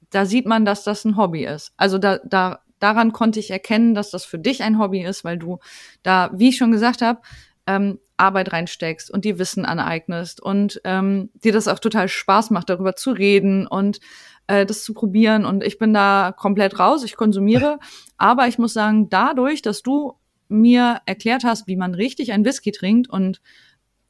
da 0.09 0.25
sieht 0.25 0.45
man, 0.45 0.63
dass 0.63 0.83
das 0.83 1.03
ein 1.03 1.17
Hobby 1.17 1.45
ist. 1.45 1.73
Also 1.75 1.97
da, 1.97 2.19
da, 2.23 2.61
daran 2.79 3.11
konnte 3.11 3.39
ich 3.39 3.51
erkennen, 3.51 3.93
dass 3.93 4.11
das 4.11 4.23
für 4.23 4.39
dich 4.39 4.63
ein 4.63 4.79
Hobby 4.79 5.03
ist, 5.03 5.25
weil 5.25 5.37
du 5.37 5.59
da, 6.03 6.29
wie 6.33 6.49
ich 6.49 6.57
schon 6.57 6.71
gesagt 6.71 7.01
habe, 7.01 7.19
ähm, 7.65 7.99
Arbeit 8.15 8.53
reinsteckst 8.53 9.11
und 9.11 9.25
dir 9.25 9.37
Wissen 9.37 9.65
aneignest 9.65 10.41
und 10.41 10.81
ähm, 10.85 11.29
dir 11.35 11.51
das 11.51 11.67
auch 11.67 11.79
total 11.79 12.07
Spaß 12.07 12.49
macht, 12.49 12.69
darüber 12.69 12.95
zu 12.95 13.11
reden 13.11 13.67
und 13.67 13.99
äh, 14.47 14.65
das 14.65 14.83
zu 14.83 14.93
probieren. 14.93 15.45
Und 15.45 15.63
ich 15.63 15.77
bin 15.77 15.93
da 15.93 16.33
komplett 16.35 16.79
raus, 16.79 17.03
ich 17.03 17.15
konsumiere. 17.15 17.79
Aber 18.17 18.47
ich 18.47 18.57
muss 18.57 18.73
sagen, 18.73 19.09
dadurch, 19.09 19.61
dass 19.61 19.83
du 19.83 20.13
mir 20.49 21.01
erklärt 21.05 21.43
hast, 21.43 21.67
wie 21.67 21.75
man 21.75 21.93
richtig 21.93 22.31
ein 22.31 22.45
Whisky 22.45 22.71
trinkt 22.71 23.09
und 23.09 23.41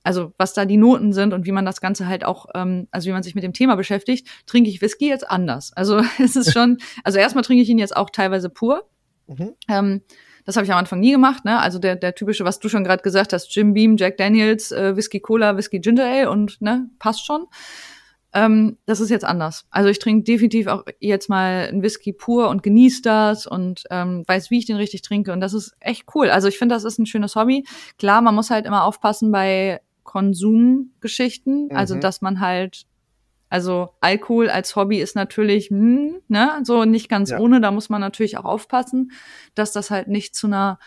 also 0.03 0.33
was 0.37 0.53
da 0.53 0.63
die 0.63 0.77
Noten 0.77 1.11
sind 1.11 1.33
und 1.33 1.45
wie 1.45 1.51
man 1.51 1.65
das 1.65 1.81
Ganze 1.81 2.07
halt 2.07 2.23
auch, 2.23 2.45
ähm, 2.55 2.87
also 2.91 3.09
wie 3.09 3.11
man 3.11 3.23
sich 3.23 3.35
mit 3.35 3.43
dem 3.43 3.51
Thema 3.51 3.75
beschäftigt, 3.75 4.27
trinke 4.45 4.69
ich 4.69 4.81
Whisky 4.81 5.09
jetzt 5.09 5.29
anders. 5.29 5.73
Also 5.73 6.01
es 6.23 6.35
ist 6.37 6.53
schon, 6.53 6.77
also 7.03 7.19
erstmal 7.19 7.43
trinke 7.43 7.61
ich 7.61 7.69
ihn 7.69 7.77
jetzt 7.77 7.97
auch 7.97 8.09
teilweise 8.09 8.49
pur. 8.49 8.87
Mhm. 9.27 9.53
Ähm, 9.67 10.01
das 10.45 10.55
habe 10.55 10.65
ich 10.65 10.71
am 10.71 10.77
Anfang 10.77 11.01
nie 11.01 11.11
gemacht, 11.11 11.43
ne? 11.43 11.59
Also 11.59 11.77
der, 11.77 11.97
der 11.97 12.15
typische, 12.15 12.45
was 12.45 12.59
du 12.59 12.69
schon 12.69 12.85
gerade 12.85 13.03
gesagt 13.03 13.33
hast, 13.33 13.53
Jim 13.53 13.73
Beam, 13.73 13.97
Jack 13.97 14.15
Daniels, 14.15 14.71
äh, 14.71 14.95
Whisky 14.95 15.19
Cola, 15.19 15.57
Whisky 15.57 15.79
Ginger 15.79 16.05
Ale 16.05 16.29
und 16.29 16.61
ne, 16.61 16.89
passt 16.99 17.25
schon. 17.25 17.47
Ähm, 18.37 18.77
das 18.85 18.99
ist 18.99 19.09
jetzt 19.09 19.25
anders. 19.25 19.65
Also 19.71 19.89
ich 19.89 19.97
trinke 19.97 20.23
definitiv 20.23 20.67
auch 20.67 20.83
jetzt 20.99 21.27
mal 21.27 21.69
ein 21.71 21.81
Whisky 21.81 22.13
pur 22.13 22.49
und 22.49 22.61
genieße 22.61 23.01
das 23.01 23.47
und 23.47 23.85
ähm, 23.89 24.23
weiß, 24.27 24.51
wie 24.51 24.59
ich 24.59 24.67
den 24.67 24.75
richtig 24.75 25.01
trinke. 25.01 25.33
Und 25.33 25.41
das 25.41 25.55
ist 25.55 25.75
echt 25.79 26.05
cool. 26.13 26.29
Also 26.29 26.47
ich 26.47 26.59
finde, 26.59 26.75
das 26.75 26.83
ist 26.83 26.99
ein 26.99 27.07
schönes 27.07 27.35
Hobby. 27.35 27.65
Klar, 27.97 28.21
man 28.21 28.35
muss 28.35 28.51
halt 28.51 28.67
immer 28.67 28.83
aufpassen 28.83 29.31
bei 29.31 29.81
Konsumgeschichten. 30.03 31.69
Also 31.71 31.71
mhm. 31.71 31.77
Also 31.77 31.95
dass 31.95 32.21
man 32.21 32.39
halt 32.39 32.85
also 33.49 33.89
Alkohol 34.01 34.49
als 34.49 34.75
Hobby 34.75 34.99
ist 34.99 35.15
natürlich, 35.15 35.69
hm, 35.69 36.17
ne, 36.27 36.59
so 36.63 36.83
nicht 36.85 37.09
ganz 37.09 37.31
ja. 37.31 37.39
ohne. 37.39 37.59
Da 37.59 37.71
muss 37.71 37.89
man 37.89 38.01
natürlich 38.01 38.37
auch 38.37 38.45
aufpassen, 38.45 39.13
dass 39.55 39.71
das 39.71 39.89
halt 39.89 40.09
nicht 40.09 40.35
zu 40.35 40.45
einer 40.45 40.77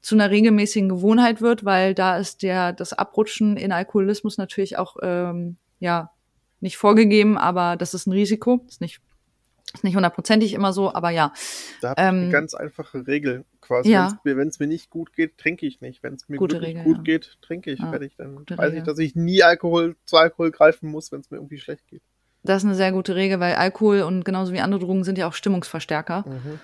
zu 0.00 0.14
einer 0.14 0.30
regelmäßigen 0.30 0.88
Gewohnheit 0.88 1.42
wird, 1.42 1.66
weil 1.66 1.92
da 1.94 2.16
ist 2.16 2.42
der 2.42 2.72
das 2.72 2.94
Abrutschen 2.94 3.58
in 3.58 3.70
Alkoholismus 3.70 4.38
natürlich 4.38 4.78
auch 4.78 4.96
ähm, 5.02 5.56
ja 5.78 6.10
nicht 6.60 6.76
vorgegeben, 6.76 7.38
aber 7.38 7.76
das 7.76 7.94
ist 7.94 8.06
ein 8.06 8.12
Risiko. 8.12 8.64
Ist 8.68 8.80
nicht, 8.80 9.00
ist 9.74 9.84
nicht 9.84 9.96
hundertprozentig 9.96 10.52
immer 10.52 10.72
so, 10.72 10.92
aber 10.94 11.10
ja. 11.10 11.32
Da 11.80 11.90
habe 11.90 12.00
ich 12.00 12.08
ähm, 12.08 12.22
eine 12.22 12.30
ganz 12.30 12.54
einfache 12.54 13.06
Regel 13.06 13.44
quasi. 13.60 13.90
Ja. 13.90 14.20
Wenn 14.24 14.48
es 14.48 14.58
mir 14.58 14.66
nicht 14.66 14.90
gut 14.90 15.12
geht, 15.12 15.38
trinke 15.38 15.66
ich 15.66 15.80
nicht. 15.80 16.02
Wenn 16.02 16.14
es 16.14 16.28
mir 16.28 16.36
Gute 16.36 16.60
Regel, 16.60 16.82
gut 16.82 16.98
ja. 16.98 17.02
geht, 17.02 17.38
trinke 17.42 17.70
ich. 17.70 17.80
Ja. 17.80 17.90
Fertig. 17.90 18.14
Dann 18.16 18.36
Gute 18.36 18.58
weiß 18.58 18.66
Regel. 18.66 18.78
ich, 18.78 18.84
dass 18.84 18.98
ich 18.98 19.14
nie 19.14 19.42
Alkohol 19.42 19.96
zu 20.04 20.16
Alkohol 20.16 20.50
greifen 20.50 20.90
muss, 20.90 21.12
wenn 21.12 21.20
es 21.20 21.30
mir 21.30 21.38
irgendwie 21.38 21.58
schlecht 21.58 21.86
geht. 21.88 22.02
Das 22.42 22.62
ist 22.62 22.66
eine 22.66 22.74
sehr 22.74 22.92
gute 22.92 23.16
Regel, 23.16 23.38
weil 23.38 23.54
Alkohol 23.54 24.02
und 24.02 24.24
genauso 24.24 24.52
wie 24.52 24.60
andere 24.60 24.80
Drogen 24.80 25.04
sind 25.04 25.18
ja 25.18 25.28
auch 25.28 25.34
Stimmungsverstärker. 25.34 26.24
Mhm. 26.26 26.60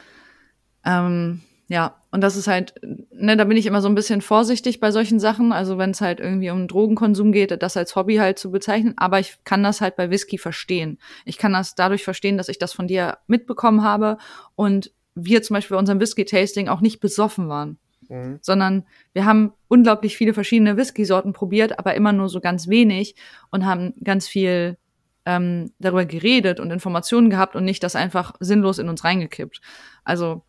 Ähm, 0.84 1.42
ja, 1.68 1.96
und 2.12 2.20
das 2.20 2.36
ist 2.36 2.46
halt, 2.46 2.74
ne, 3.10 3.36
da 3.36 3.44
bin 3.44 3.56
ich 3.56 3.66
immer 3.66 3.80
so 3.80 3.88
ein 3.88 3.96
bisschen 3.96 4.22
vorsichtig 4.22 4.78
bei 4.78 4.92
solchen 4.92 5.18
Sachen. 5.18 5.52
Also 5.52 5.78
wenn 5.78 5.90
es 5.90 6.00
halt 6.00 6.20
irgendwie 6.20 6.50
um 6.50 6.68
Drogenkonsum 6.68 7.32
geht, 7.32 7.60
das 7.60 7.76
als 7.76 7.96
Hobby 7.96 8.16
halt 8.16 8.38
zu 8.38 8.52
bezeichnen. 8.52 8.94
Aber 8.96 9.18
ich 9.18 9.38
kann 9.44 9.64
das 9.64 9.80
halt 9.80 9.96
bei 9.96 10.08
Whisky 10.10 10.38
verstehen. 10.38 10.98
Ich 11.24 11.38
kann 11.38 11.52
das 11.52 11.74
dadurch 11.74 12.04
verstehen, 12.04 12.38
dass 12.38 12.48
ich 12.48 12.58
das 12.58 12.72
von 12.72 12.86
dir 12.86 13.18
mitbekommen 13.26 13.82
habe 13.82 14.18
und 14.54 14.92
wir 15.16 15.42
zum 15.42 15.54
Beispiel 15.54 15.74
bei 15.74 15.78
unserem 15.80 15.98
Whisky-Tasting 16.00 16.68
auch 16.68 16.80
nicht 16.80 17.00
besoffen 17.00 17.48
waren. 17.48 17.78
Mhm. 18.08 18.38
Sondern 18.42 18.84
wir 19.12 19.24
haben 19.24 19.52
unglaublich 19.66 20.16
viele 20.16 20.34
verschiedene 20.34 20.76
Whisky-Sorten 20.76 21.32
probiert, 21.32 21.80
aber 21.80 21.94
immer 21.94 22.12
nur 22.12 22.28
so 22.28 22.40
ganz 22.40 22.68
wenig 22.68 23.16
und 23.50 23.66
haben 23.66 23.94
ganz 24.04 24.28
viel 24.28 24.76
ähm, 25.24 25.72
darüber 25.80 26.04
geredet 26.04 26.60
und 26.60 26.70
Informationen 26.70 27.28
gehabt 27.28 27.56
und 27.56 27.64
nicht 27.64 27.82
das 27.82 27.96
einfach 27.96 28.34
sinnlos 28.38 28.78
in 28.78 28.88
uns 28.88 29.02
reingekippt. 29.02 29.60
Also 30.04 30.45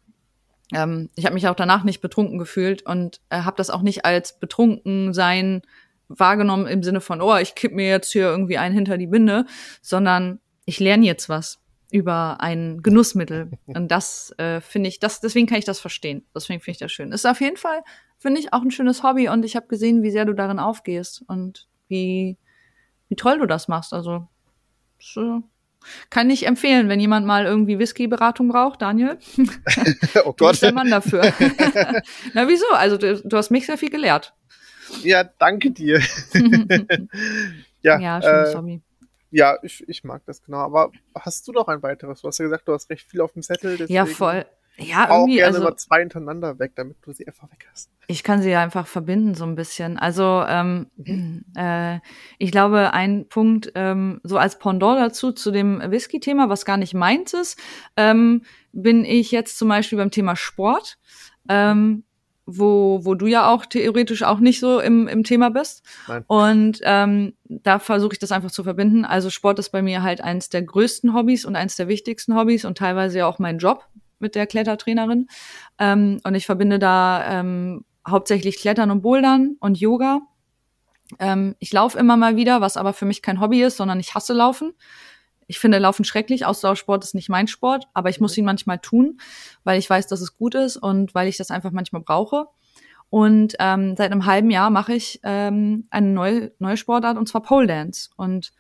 ähm, 0.74 1.10
ich 1.16 1.26
habe 1.26 1.34
mich 1.34 1.48
auch 1.48 1.56
danach 1.56 1.84
nicht 1.84 2.02
betrunken 2.02 2.38
gefühlt 2.38 2.86
und 2.86 3.22
äh, 3.30 3.42
habe 3.42 3.58
das 3.58 3.70
auch 3.70 3.82
nicht 3.82 4.06
als 4.06 4.40
betrunken 4.40 5.14
sein 5.14 5.62
wahrgenommen 6.10 6.68
im 6.68 6.84
Sinne 6.84 7.02
von, 7.02 7.22
oh, 7.22 7.36
ich 7.36 7.56
kipp 7.56 7.74
mir 7.74 7.90
jetzt 7.90 8.12
hier 8.12 8.24
irgendwie 8.24 8.58
einen 8.58 8.74
hinter 8.74 8.98
die 8.98 9.08
Binde, 9.08 9.46
sondern 9.82 10.40
ich 10.66 10.80
lerne 10.80 11.06
jetzt 11.06 11.30
was 11.30 11.60
über 11.92 12.38
ein 12.40 12.82
Genussmittel. 12.82 13.52
Und 13.66 13.90
das 13.92 14.34
äh, 14.38 14.62
finde 14.62 14.90
ich, 14.90 15.00
das, 15.00 15.20
deswegen 15.20 15.48
kann 15.48 15.60
ich 15.60 15.66
das 15.66 15.80
verstehen. 15.80 16.26
Deswegen 16.36 16.60
finde 16.60 16.72
ich 16.72 16.80
das 16.80 16.92
schön. 16.92 17.12
Ist 17.12 17.26
auf 17.26 17.42
jeden 17.42 17.58
Fall, 17.58 17.84
finde 18.18 18.40
ich, 18.40 18.54
auch 18.54 18.62
ein 18.62 18.72
schönes 18.72 19.04
Hobby 19.04 19.30
und 19.30 19.46
ich 19.46 19.56
habe 19.56 19.68
gesehen, 19.68 20.04
wie 20.04 20.12
sehr 20.12 20.26
du 20.26 20.34
darin 20.34 20.60
aufgehst 20.60 21.24
und 21.28 21.68
wie, 21.88 22.38
wie 23.10 23.16
toll 23.16 23.40
du 23.40 23.46
das 23.46 23.68
machst. 23.68 23.94
Also, 23.94 24.28
so, 25.00 25.44
Kann 26.10 26.30
ich 26.30 26.46
empfehlen, 26.46 26.90
wenn 26.90 27.00
jemand 27.00 27.26
mal 27.26 27.46
irgendwie 27.46 27.80
Whisky-Beratung 27.80 28.48
braucht, 28.48 28.82
Daniel. 28.82 29.18
oh 30.26 30.34
Gott. 30.34 30.40
Du 30.40 30.48
bist 30.50 30.64
der 30.64 30.74
Mann 30.74 30.90
dafür. 30.90 31.22
Na, 32.34 32.48
wieso? 32.48 32.66
Also 32.72 32.98
du, 32.98 33.22
du, 33.22 33.38
hast 33.38 33.52
mich 33.52 33.66
sehr 33.66 33.78
viel 33.78 33.90
gelehrt. 33.90 34.34
Ja, 35.04 35.24
danke 35.24 35.72
dir. 35.72 36.02
ja, 37.82 38.00
ja, 38.00 38.22
schönes 38.22 38.54
äh, 38.54 38.56
Hobby. 38.56 38.82
Ja, 39.32 39.58
ich, 39.62 39.88
ich 39.90 40.04
mag 40.04 40.22
das 40.26 40.42
genau. 40.42 40.60
Aber 40.60 40.92
hast 41.14 41.48
du 41.48 41.52
noch 41.52 41.68
ein 41.68 41.84
weiteres? 41.84 42.22
Du 42.22 42.28
hast 42.28 42.38
ja 42.38 42.46
gesagt, 42.46 42.68
du 42.68 42.74
hast 42.74 42.90
recht 42.90 43.10
viel 43.10 43.22
auf 43.22 43.34
dem 43.34 43.44
Zettel. 43.44 43.86
Ja, 43.90 44.06
voll. 44.06 44.46
Ja, 44.80 45.10
auch 45.10 45.22
irgendwie. 45.22 45.38
gerne 45.38 45.56
also, 45.56 45.64
mal 45.64 45.76
zwei 45.76 46.00
hintereinander 46.00 46.60
weg, 46.60 46.74
damit 46.76 46.98
du 47.02 47.12
sie 47.12 47.28
einfach 47.28 47.50
weg 47.52 47.68
hast. 47.72 47.90
Ich 48.08 48.24
kann 48.24 48.42
sie 48.42 48.52
ja 48.52 48.62
einfach 48.62 48.86
verbinden 48.86 49.34
so 49.34 49.44
ein 49.44 49.56
bisschen. 49.56 49.98
Also 49.98 50.44
ähm, 50.48 50.88
äh, 51.56 52.00
ich 52.38 52.52
glaube, 52.52 52.94
ein 52.94 53.28
Punkt 53.28 53.72
ähm, 53.76 54.22
so 54.24 54.38
als 54.38 54.60
Pendant 54.60 55.00
dazu 55.00 55.32
zu 55.32 55.52
dem 55.52 55.82
Whisky-Thema, 55.82 56.50
was 56.50 56.64
gar 56.64 56.78
nicht 56.78 56.94
meins 56.94 57.34
ist, 57.34 57.60
ähm, 57.96 58.44
bin 58.72 59.04
ich 59.04 59.32
jetzt 59.32 59.58
zum 59.58 59.70
Beispiel 59.70 59.98
beim 59.98 60.12
Thema 60.12 60.36
Sport. 60.36 60.98
Ähm, 61.50 62.04
wo, 62.50 63.02
wo 63.04 63.14
du 63.14 63.28
ja 63.28 63.50
auch 63.50 63.66
theoretisch 63.66 64.24
auch 64.24 64.40
nicht 64.40 64.62
so 64.62 64.80
im, 64.80 65.10
im 65.10 65.26
Thema 65.26 65.50
bist. 65.50 65.84
Nein. 66.08 66.24
Und 66.28 66.80
ähm, 66.84 67.34
da 67.44 67.78
versuche 67.78 68.14
ich 68.14 68.20
das 68.20 68.32
einfach 68.32 68.52
zu 68.52 68.64
verbinden. 68.64 69.04
Also 69.04 69.30
Sport 69.30 69.60
ist 69.60 69.70
bei 69.72 69.82
mir 69.82 70.02
halt 70.02 70.22
eins 70.22 70.48
der 70.48 70.62
größten 70.62 71.14
Hobbys 71.14 71.44
und 71.44 71.58
eins 71.58 71.76
der 71.76 71.90
wichtigsten 71.90 72.36
Hobbys 72.36 72.64
und 72.64 72.78
teilweise 72.78 73.18
ja 73.18 73.28
auch 73.28 73.38
mein 73.38 73.58
Job 73.58 73.86
mit 74.20 74.36
der 74.36 74.48
Klettertrainerin. 74.48 75.28
Ähm, 75.80 76.20
und 76.24 76.36
ich 76.36 76.46
verbinde 76.46 76.80
da 76.80 77.40
ähm, 77.40 77.86
hauptsächlich 78.08 78.58
Klettern 78.58 78.92
und 78.92 79.02
Bouldern 79.02 79.58
und 79.60 79.80
Yoga. 79.80 80.22
Ähm, 81.20 81.56
ich 81.60 81.72
laufe 81.72 81.98
immer 81.98 82.18
mal 82.18 82.36
wieder, 82.36 82.62
was 82.62 82.78
aber 82.78 82.94
für 82.94 83.06
mich 83.06 83.22
kein 83.22 83.40
Hobby 83.40 83.64
ist, 83.64 83.78
sondern 83.78 84.00
ich 84.00 84.16
hasse 84.16 84.34
Laufen. 84.34 84.74
Ich 85.48 85.60
finde 85.60 85.78
Laufen 85.78 86.04
schrecklich. 86.04 86.46
Ausdauersport 86.46 87.04
ist 87.04 87.16
nicht 87.16 87.30
mein 87.30 87.48
Sport, 87.48 87.88
aber 87.94 88.10
ich 88.10 88.20
muss 88.20 88.36
mhm. 88.36 88.42
ihn 88.42 88.46
manchmal 88.46 88.80
tun, 88.80 89.20
weil 89.64 89.80
ich 89.80 89.90
weiß, 89.90 90.08
dass 90.08 90.22
es 90.22 90.38
gut 90.38 90.56
ist 90.56 90.78
und 90.78 91.16
weil 91.16 91.28
ich 91.28 91.38
das 91.38 91.52
einfach 91.52 91.72
manchmal 91.72 92.02
brauche. 92.02 92.48
Und 93.10 93.56
ähm, 93.60 93.96
seit 93.96 94.12
einem 94.12 94.26
halben 94.26 94.50
Jahr 94.50 94.70
mache 94.70 94.94
ich 94.94 95.22
ähm, 95.24 95.88
eine 95.90 96.08
neue, 96.08 96.52
neue 96.60 96.76
Sportart 96.76 97.18
und 97.18 97.30
zwar 97.30 97.42
Pole 97.42 97.68
Dance. 97.68 98.10
Und 98.18 98.52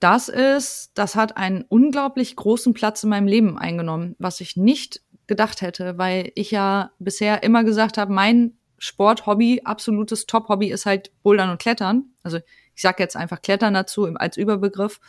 das 0.00 0.28
ist, 0.28 0.90
das 0.94 1.14
hat 1.14 1.36
einen 1.36 1.64
unglaublich 1.68 2.36
großen 2.36 2.74
Platz 2.74 3.02
in 3.02 3.10
meinem 3.10 3.26
Leben 3.26 3.58
eingenommen, 3.58 4.14
was 4.18 4.40
ich 4.40 4.56
nicht 4.56 5.00
gedacht 5.26 5.62
hätte, 5.62 5.98
weil 5.98 6.30
ich 6.34 6.50
ja 6.50 6.92
bisher 6.98 7.42
immer 7.42 7.64
gesagt 7.64 7.98
habe, 7.98 8.12
mein 8.12 8.52
Sport-Hobby, 8.78 9.62
absolutes 9.64 10.26
Top-Hobby 10.26 10.68
ist 10.68 10.86
halt 10.86 11.10
Bouldern 11.22 11.50
und 11.50 11.58
Klettern. 11.60 12.10
Also 12.22 12.38
ich 12.74 12.82
sage 12.82 13.02
jetzt 13.02 13.16
einfach 13.16 13.40
Klettern 13.40 13.74
dazu 13.74 14.04
als 14.16 14.36
Überbegriff. 14.36 15.00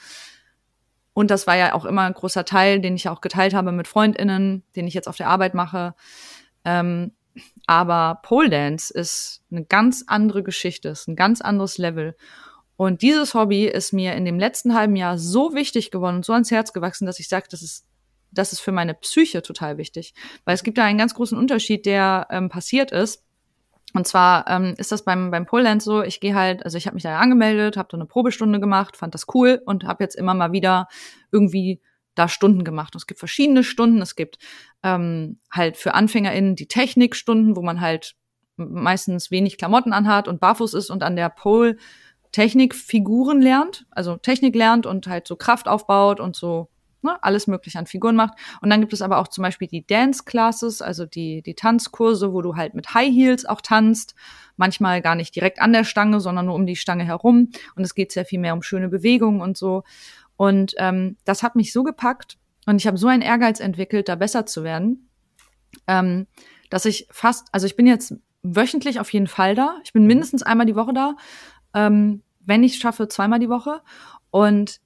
Und 1.13 1.31
das 1.31 1.47
war 1.47 1.57
ja 1.57 1.73
auch 1.73 1.85
immer 1.85 2.03
ein 2.03 2.13
großer 2.13 2.45
Teil, 2.45 2.79
den 2.79 2.95
ich 2.95 3.09
auch 3.09 3.21
geteilt 3.21 3.53
habe 3.53 3.71
mit 3.71 3.88
FreundInnen, 3.88 4.63
den 4.75 4.88
ich 4.88 4.93
jetzt 4.93 5.07
auf 5.07 5.17
der 5.17 5.27
Arbeit 5.27 5.53
mache. 5.53 5.95
Ähm, 6.63 7.11
aber 7.65 8.19
Pole 8.23 8.49
Dance 8.49 8.93
ist 8.93 9.43
eine 9.51 9.65
ganz 9.65 10.05
andere 10.07 10.43
Geschichte, 10.43 10.89
ist 10.89 11.07
ein 11.07 11.15
ganz 11.15 11.41
anderes 11.41 11.77
Level. 11.77 12.15
Und 12.78 13.01
dieses 13.01 13.34
Hobby 13.34 13.65
ist 13.65 13.91
mir 13.91 14.13
in 14.13 14.23
dem 14.23 14.39
letzten 14.39 14.75
halben 14.75 14.95
Jahr 14.95 15.17
so 15.17 15.53
wichtig 15.53 15.91
geworden 15.91 16.17
und 16.17 16.25
so 16.25 16.34
ans 16.34 16.51
Herz 16.51 16.73
gewachsen, 16.73 17.07
dass 17.07 17.19
ich 17.19 17.28
sage, 17.28 17.47
das 17.49 17.63
ist, 17.63 17.86
das 18.32 18.53
ist 18.53 18.59
für 18.59 18.71
meine 18.71 18.93
Psyche 18.93 19.41
total 19.41 19.78
wichtig. 19.78 20.13
Weil 20.45 20.53
es 20.53 20.63
gibt 20.63 20.78
da 20.78 20.84
einen 20.86 20.99
ganz 20.99 21.15
großen 21.15 21.38
Unterschied, 21.38 21.86
der 21.88 22.28
ähm, 22.30 22.49
passiert 22.49 22.91
ist. 22.91 23.25
Und 23.93 24.05
zwar 24.05 24.47
ähm, 24.47 24.75
ist 24.78 24.91
das 24.91 25.03
beim, 25.03 25.32
beim 25.32 25.45
Pole 25.45 25.80
so, 25.80 26.03
ich 26.03 26.19
gehe 26.19 26.36
halt, 26.36 26.63
also 26.63 26.78
ich 26.78 26.86
habe 26.86 26.93
mich 26.93 27.03
da 27.03 27.17
angemeldet, 27.17 27.78
habe 27.78 27.88
da 27.89 27.97
eine 27.97 28.05
Probestunde 28.05 28.59
gemacht, 28.59 28.95
fand 28.95 29.13
das 29.15 29.25
cool 29.34 29.61
und 29.65 29.86
habe 29.86 30.03
jetzt 30.03 30.15
immer 30.15 30.36
mal 30.36 30.51
wieder 30.51 30.88
irgendwie 31.32 31.82
da 32.13 32.28
Stunden 32.28 32.63
gemacht. 32.63 32.93
Und 32.93 32.99
es 32.99 33.07
gibt 33.07 33.19
verschiedene 33.19 33.63
Stunden. 33.63 34.01
Es 34.01 34.15
gibt 34.15 34.38
ähm, 34.84 35.39
halt 35.51 35.78
für 35.78 35.95
AnfängerInnen 35.95 36.55
die 36.55 36.67
Technikstunden, 36.67 37.55
wo 37.55 37.61
man 37.61 37.82
halt 37.82 38.15
meistens 38.55 39.32
wenig 39.32 39.57
Klamotten 39.57 39.93
anhat 39.93 40.28
und 40.28 40.39
barfuß 40.39 40.73
ist 40.73 40.89
und 40.89 41.03
an 41.03 41.15
der 41.15 41.30
Pole 41.30 41.78
Technikfiguren 42.32 43.41
lernt, 43.41 43.86
also 43.91 44.17
Technik 44.17 44.55
lernt 44.55 44.86
und 44.86 45.07
halt 45.07 45.28
so 45.28 45.36
Kraft 45.36 45.67
aufbaut 45.67 46.19
und 46.19 46.36
so 46.36 46.69
ne, 47.01 47.21
alles 47.23 47.47
mögliche 47.47 47.80
an 47.80 47.88
Figuren 47.88 48.15
macht. 48.15 48.34
Und 48.61 48.69
dann 48.69 48.82
gibt 48.82 48.93
es 48.93 49.01
aber 49.01 49.17
auch 49.17 49.28
zum 49.28 49.43
Beispiel 49.43 49.67
die 49.67 49.86
Dance 49.86 50.23
Classes, 50.25 50.82
also 50.82 51.05
die, 51.05 51.41
die 51.41 51.55
Tanzkurse, 51.55 52.34
wo 52.34 52.41
du 52.41 52.55
halt 52.55 52.73
mit 52.73 52.93
High 52.93 53.13
Heels 53.13 53.45
auch 53.45 53.61
tanzt. 53.61 54.15
Manchmal 54.55 55.01
gar 55.01 55.15
nicht 55.15 55.36
direkt 55.36 55.61
an 55.61 55.73
der 55.73 55.84
Stange, 55.84 56.19
sondern 56.19 56.47
nur 56.47 56.55
um 56.55 56.65
die 56.65 56.75
Stange 56.75 57.05
herum. 57.05 57.49
Und 57.75 57.84
es 57.84 57.95
geht 57.95 58.11
sehr 58.11 58.25
viel 58.25 58.39
mehr 58.39 58.53
um 58.53 58.63
schöne 58.63 58.89
Bewegungen 58.89 59.41
und 59.41 59.57
so. 59.57 59.84
Und 60.36 60.75
ähm, 60.78 61.17
das 61.25 61.43
hat 61.43 61.55
mich 61.55 61.73
so 61.73 61.84
gepackt 61.84 62.38
und 62.67 62.78
ich 62.78 62.88
habe 62.88 62.97
so 62.97 63.07
einen 63.07 63.21
Ehrgeiz 63.21 63.59
entwickelt, 63.59 64.07
da 64.07 64.15
besser 64.15 64.45
zu 64.45 64.63
werden, 64.63 65.09
ähm, 65.88 66.28
dass 66.69 66.86
ich 66.86 67.07
fast, 67.11 67.47
also 67.51 67.65
ich 67.65 67.75
bin 67.75 67.88
jetzt 67.88 68.13
wöchentlich 68.43 68.99
auf 68.99 69.11
jeden 69.11 69.28
Fall 69.28 69.55
da. 69.55 69.80
Ich 69.84 69.93
bin 69.93 70.05
mindestens 70.05 70.43
einmal 70.43 70.65
die 70.65 70.75
Woche 70.75 70.93
da. 70.93 71.15
Ähm, 71.74 72.22
wenn 72.45 72.63
ich 72.63 72.74
es 72.74 72.80
schaffe, 72.80 73.07
zweimal 73.07 73.39
die 73.39 73.49
Woche. 73.49 73.82
Und 74.32 74.80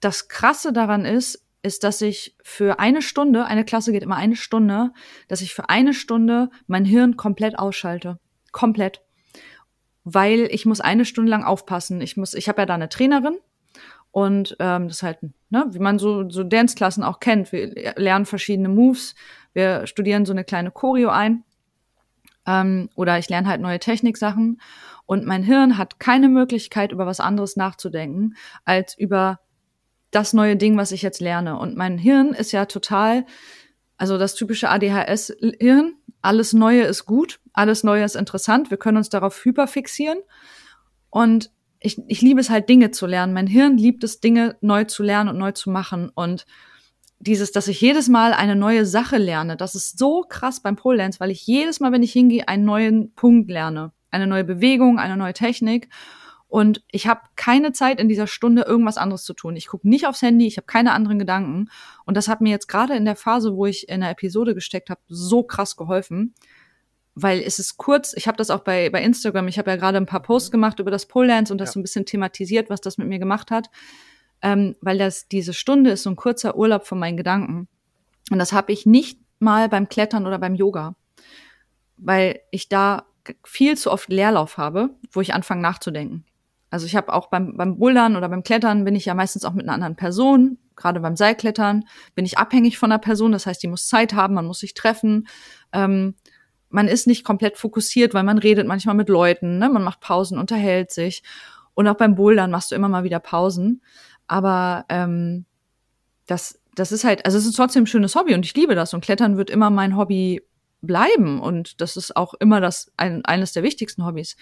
das 0.00 0.28
Krasse 0.28 0.72
daran 0.72 1.04
ist, 1.04 1.44
ist, 1.62 1.82
dass 1.82 2.02
ich 2.02 2.36
für 2.42 2.78
eine 2.78 3.00
Stunde, 3.00 3.46
eine 3.46 3.64
Klasse 3.64 3.90
geht 3.90 4.02
immer 4.02 4.16
eine 4.16 4.36
Stunde, 4.36 4.92
dass 5.28 5.40
ich 5.40 5.54
für 5.54 5.70
eine 5.70 5.94
Stunde 5.94 6.50
mein 6.66 6.84
Hirn 6.84 7.16
komplett 7.16 7.58
ausschalte. 7.58 8.18
Komplett. 8.52 9.00
Weil 10.04 10.48
ich 10.50 10.66
muss 10.66 10.80
eine 10.80 11.06
Stunde 11.06 11.30
lang 11.30 11.42
aufpassen. 11.42 12.02
Ich 12.02 12.18
muss, 12.18 12.34
ich 12.34 12.48
habe 12.48 12.60
ja 12.60 12.66
da 12.66 12.74
eine 12.74 12.90
Trainerin 12.90 13.38
und 14.10 14.56
ähm, 14.60 14.88
das 14.88 15.02
halt, 15.02 15.18
ne, 15.48 15.66
wie 15.70 15.78
man 15.78 15.98
so, 15.98 16.28
so 16.28 16.44
Dance-Klassen 16.44 17.02
auch 17.02 17.18
kennt. 17.18 17.50
Wir 17.50 17.94
lernen 17.96 18.26
verschiedene 18.26 18.68
Moves, 18.68 19.14
wir 19.54 19.86
studieren 19.86 20.26
so 20.26 20.32
eine 20.32 20.44
kleine 20.44 20.70
Choreo 20.70 21.08
ein. 21.08 21.44
Ähm, 22.46 22.90
oder 22.94 23.18
ich 23.18 23.28
lerne 23.30 23.48
halt 23.48 23.60
neue 23.60 23.78
Techniksachen. 23.78 24.60
Und 25.06 25.26
mein 25.26 25.42
Hirn 25.42 25.76
hat 25.76 26.00
keine 26.00 26.28
Möglichkeit, 26.28 26.92
über 26.92 27.06
was 27.06 27.20
anderes 27.20 27.56
nachzudenken, 27.56 28.36
als 28.64 28.96
über 28.96 29.40
das 30.10 30.32
neue 30.32 30.56
Ding, 30.56 30.76
was 30.76 30.92
ich 30.92 31.02
jetzt 31.02 31.20
lerne. 31.20 31.58
Und 31.58 31.76
mein 31.76 31.98
Hirn 31.98 32.32
ist 32.32 32.52
ja 32.52 32.66
total, 32.66 33.26
also 33.96 34.16
das 34.16 34.34
typische 34.34 34.70
ADHS-Hirn. 34.70 35.94
Alles 36.22 36.52
Neue 36.52 36.84
ist 36.84 37.04
gut, 37.04 37.40
alles 37.52 37.84
Neue 37.84 38.04
ist 38.04 38.16
interessant. 38.16 38.70
Wir 38.70 38.78
können 38.78 38.96
uns 38.96 39.10
darauf 39.10 39.44
hyperfixieren. 39.44 40.18
Und 41.10 41.50
ich, 41.80 42.00
ich 42.08 42.22
liebe 42.22 42.40
es 42.40 42.48
halt, 42.48 42.68
Dinge 42.68 42.92
zu 42.92 43.06
lernen. 43.06 43.34
Mein 43.34 43.46
Hirn 43.46 43.76
liebt 43.76 44.04
es, 44.04 44.20
Dinge 44.20 44.56
neu 44.62 44.84
zu 44.84 45.02
lernen 45.02 45.28
und 45.28 45.38
neu 45.38 45.52
zu 45.52 45.68
machen. 45.68 46.10
Und 46.14 46.46
dieses, 47.18 47.52
dass 47.52 47.68
ich 47.68 47.80
jedes 47.80 48.08
Mal 48.08 48.32
eine 48.32 48.56
neue 48.56 48.86
Sache 48.86 49.18
lerne, 49.18 49.56
das 49.56 49.74
ist 49.74 49.98
so 49.98 50.22
krass 50.22 50.60
beim 50.60 50.76
Pole 50.76 50.98
Dance, 50.98 51.20
weil 51.20 51.30
ich 51.30 51.46
jedes 51.46 51.80
Mal, 51.80 51.92
wenn 51.92 52.02
ich 52.02 52.12
hingehe, 52.12 52.48
einen 52.48 52.64
neuen 52.64 53.12
Punkt 53.14 53.50
lerne. 53.50 53.92
Eine 54.14 54.26
neue 54.26 54.44
Bewegung, 54.44 54.98
eine 54.98 55.16
neue 55.16 55.34
Technik. 55.34 55.88
Und 56.54 56.84
ich 56.92 57.08
habe 57.08 57.22
keine 57.34 57.72
Zeit 57.72 57.98
in 57.98 58.08
dieser 58.08 58.28
Stunde 58.28 58.62
irgendwas 58.62 58.96
anderes 58.96 59.24
zu 59.24 59.34
tun. 59.34 59.56
Ich 59.56 59.66
gucke 59.66 59.88
nicht 59.88 60.06
aufs 60.06 60.22
Handy, 60.22 60.46
ich 60.46 60.56
habe 60.56 60.66
keine 60.66 60.92
anderen 60.92 61.18
Gedanken. 61.18 61.68
Und 62.04 62.16
das 62.16 62.28
hat 62.28 62.40
mir 62.40 62.50
jetzt 62.50 62.68
gerade 62.68 62.94
in 62.94 63.04
der 63.04 63.16
Phase, 63.16 63.56
wo 63.56 63.66
ich 63.66 63.88
in 63.88 64.02
der 64.02 64.10
Episode 64.10 64.54
gesteckt 64.54 64.88
habe, 64.88 65.00
so 65.08 65.42
krass 65.42 65.74
geholfen. 65.74 66.32
Weil 67.16 67.40
es 67.40 67.58
ist 67.58 67.76
kurz, 67.76 68.12
ich 68.16 68.28
habe 68.28 68.36
das 68.36 68.50
auch 68.50 68.60
bei, 68.60 68.88
bei 68.90 69.02
Instagram, 69.02 69.48
ich 69.48 69.58
habe 69.58 69.70
ja 69.70 69.76
gerade 69.76 69.96
ein 69.98 70.06
paar 70.06 70.22
Posts 70.22 70.52
gemacht 70.52 70.78
über 70.78 70.92
das 70.92 71.06
Pole 71.06 71.26
Dance 71.26 71.52
und 71.52 71.58
das 71.58 71.70
ja. 71.70 71.72
so 71.72 71.80
ein 71.80 71.82
bisschen 71.82 72.06
thematisiert, 72.06 72.70
was 72.70 72.80
das 72.80 72.98
mit 72.98 73.08
mir 73.08 73.18
gemacht 73.18 73.50
hat. 73.50 73.68
Ähm, 74.40 74.76
weil 74.80 74.98
das 74.98 75.26
diese 75.26 75.54
Stunde 75.54 75.90
ist 75.90 76.04
so 76.04 76.10
ein 76.10 76.16
kurzer 76.16 76.56
Urlaub 76.56 76.86
von 76.86 77.00
meinen 77.00 77.16
Gedanken. 77.16 77.66
Und 78.30 78.38
das 78.38 78.52
habe 78.52 78.70
ich 78.70 78.86
nicht 78.86 79.18
mal 79.40 79.68
beim 79.68 79.88
Klettern 79.88 80.24
oder 80.24 80.38
beim 80.38 80.54
Yoga. 80.54 80.94
Weil 81.96 82.40
ich 82.52 82.68
da 82.68 83.06
viel 83.44 83.76
zu 83.76 83.90
oft 83.90 84.08
Leerlauf 84.08 84.58
habe, 84.58 84.90
wo 85.12 85.20
ich 85.20 85.34
anfange 85.34 85.62
nachzudenken. 85.62 86.24
Also 86.70 86.86
ich 86.86 86.96
habe 86.96 87.12
auch 87.12 87.28
beim, 87.28 87.56
beim 87.56 87.78
Bouldern 87.78 88.16
oder 88.16 88.28
beim 88.28 88.42
Klettern 88.42 88.84
bin 88.84 88.96
ich 88.96 89.04
ja 89.04 89.14
meistens 89.14 89.44
auch 89.44 89.52
mit 89.52 89.64
einer 89.64 89.74
anderen 89.74 89.94
Person. 89.94 90.58
Gerade 90.74 90.98
beim 90.98 91.14
Seilklettern 91.14 91.84
bin 92.16 92.24
ich 92.24 92.36
abhängig 92.36 92.78
von 92.78 92.90
einer 92.90 92.98
Person. 92.98 93.30
Das 93.30 93.46
heißt, 93.46 93.62
die 93.62 93.68
muss 93.68 93.86
Zeit 93.86 94.12
haben, 94.12 94.34
man 94.34 94.46
muss 94.46 94.58
sich 94.58 94.74
treffen. 94.74 95.28
Ähm, 95.72 96.16
man 96.70 96.88
ist 96.88 97.06
nicht 97.06 97.22
komplett 97.22 97.56
fokussiert, 97.58 98.12
weil 98.12 98.24
man 98.24 98.38
redet 98.38 98.66
manchmal 98.66 98.96
mit 98.96 99.08
Leuten. 99.08 99.58
Ne? 99.58 99.68
Man 99.68 99.84
macht 99.84 100.00
Pausen, 100.00 100.36
unterhält 100.36 100.90
sich. 100.90 101.22
Und 101.74 101.86
auch 101.86 101.96
beim 101.96 102.16
Bouldern 102.16 102.50
machst 102.50 102.72
du 102.72 102.74
immer 102.74 102.88
mal 102.88 103.04
wieder 103.04 103.20
Pausen. 103.20 103.80
Aber 104.26 104.84
ähm, 104.88 105.44
das, 106.26 106.60
das 106.74 106.90
ist 106.90 107.04
halt, 107.04 107.24
also 107.24 107.38
es 107.38 107.46
ist 107.46 107.54
trotzdem 107.54 107.84
ein 107.84 107.86
schönes 107.86 108.16
Hobby 108.16 108.34
und 108.34 108.44
ich 108.44 108.54
liebe 108.56 108.74
das. 108.74 108.94
Und 108.94 109.04
Klettern 109.04 109.36
wird 109.36 109.50
immer 109.50 109.70
mein 109.70 109.96
Hobby 109.96 110.42
bleiben. 110.86 111.40
Und 111.40 111.80
das 111.80 111.96
ist 111.96 112.16
auch 112.16 112.34
immer 112.34 112.60
das 112.60 112.92
ein, 112.96 113.24
eines 113.24 113.52
der 113.52 113.62
wichtigsten 113.62 114.04
Hobbys. 114.04 114.36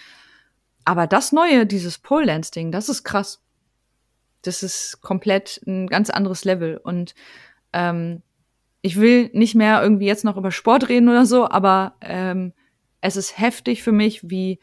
Aber 0.85 1.07
das 1.07 1.31
Neue, 1.31 1.65
dieses 1.65 1.97
Pole 1.97 2.25
Dance 2.25 2.51
Ding, 2.51 2.71
das 2.71 2.89
ist 2.89 3.03
krass. 3.03 3.41
Das 4.41 4.63
ist 4.63 5.01
komplett 5.01 5.61
ein 5.65 5.87
ganz 5.87 6.09
anderes 6.09 6.43
Level. 6.43 6.77
Und 6.77 7.15
ähm, 7.71 8.21
ich 8.81 8.99
will 8.99 9.29
nicht 9.33 9.55
mehr 9.55 9.81
irgendwie 9.81 10.05
jetzt 10.05 10.25
noch 10.25 10.37
über 10.37 10.51
Sport 10.51 10.89
reden 10.89 11.07
oder 11.07 11.25
so, 11.25 11.49
aber 11.49 11.95
ähm, 12.01 12.53
es 12.99 13.15
ist 13.15 13.39
heftig 13.39 13.81
für 13.81 13.93
mich, 13.93 14.29
wie, 14.29 14.59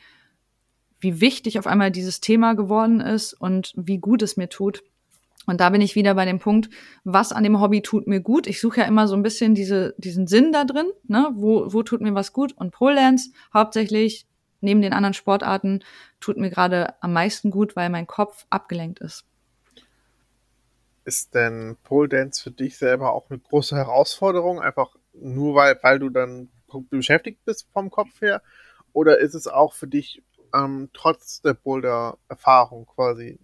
wie 1.00 1.20
wichtig 1.20 1.58
auf 1.58 1.66
einmal 1.66 1.90
dieses 1.90 2.20
Thema 2.20 2.54
geworden 2.54 3.00
ist 3.00 3.32
und 3.32 3.72
wie 3.76 3.98
gut 3.98 4.22
es 4.22 4.36
mir 4.36 4.50
tut. 4.50 4.82
Und 5.50 5.60
da 5.60 5.70
bin 5.70 5.80
ich 5.80 5.96
wieder 5.96 6.14
bei 6.14 6.24
dem 6.24 6.38
Punkt, 6.38 6.70
was 7.02 7.32
an 7.32 7.42
dem 7.42 7.60
Hobby 7.60 7.82
tut 7.82 8.06
mir 8.06 8.20
gut. 8.20 8.46
Ich 8.46 8.60
suche 8.60 8.82
ja 8.82 8.86
immer 8.86 9.08
so 9.08 9.16
ein 9.16 9.24
bisschen 9.24 9.56
diese, 9.56 9.96
diesen 9.98 10.28
Sinn 10.28 10.52
da 10.52 10.64
drin, 10.64 10.86
ne? 11.08 11.28
Wo, 11.34 11.72
wo 11.72 11.82
tut 11.82 12.00
mir 12.00 12.14
was 12.14 12.32
gut? 12.32 12.52
Und 12.56 12.70
Pole 12.70 12.94
Dance 12.94 13.30
hauptsächlich 13.52 14.28
neben 14.60 14.80
den 14.80 14.92
anderen 14.92 15.12
Sportarten 15.12 15.82
tut 16.20 16.36
mir 16.36 16.50
gerade 16.50 16.94
am 17.02 17.12
meisten 17.12 17.50
gut, 17.50 17.74
weil 17.74 17.90
mein 17.90 18.06
Kopf 18.06 18.46
abgelenkt 18.48 19.00
ist. 19.00 19.24
Ist 21.04 21.34
denn 21.34 21.76
Pole 21.82 22.08
Dance 22.08 22.40
für 22.40 22.52
dich 22.52 22.78
selber 22.78 23.12
auch 23.12 23.28
eine 23.28 23.40
große 23.40 23.74
Herausforderung? 23.74 24.60
Einfach 24.60 24.94
nur 25.14 25.56
weil, 25.56 25.76
weil 25.82 25.98
du 25.98 26.10
dann 26.10 26.48
beschäftigt 26.90 27.44
bist 27.44 27.66
vom 27.72 27.90
Kopf 27.90 28.20
her? 28.20 28.40
Oder 28.92 29.18
ist 29.18 29.34
es 29.34 29.48
auch 29.48 29.72
für 29.72 29.88
dich 29.88 30.22
ähm, 30.54 30.90
trotz 30.92 31.42
der 31.42 31.54
Boulder-Erfahrung 31.54 32.86
quasi 32.86 33.40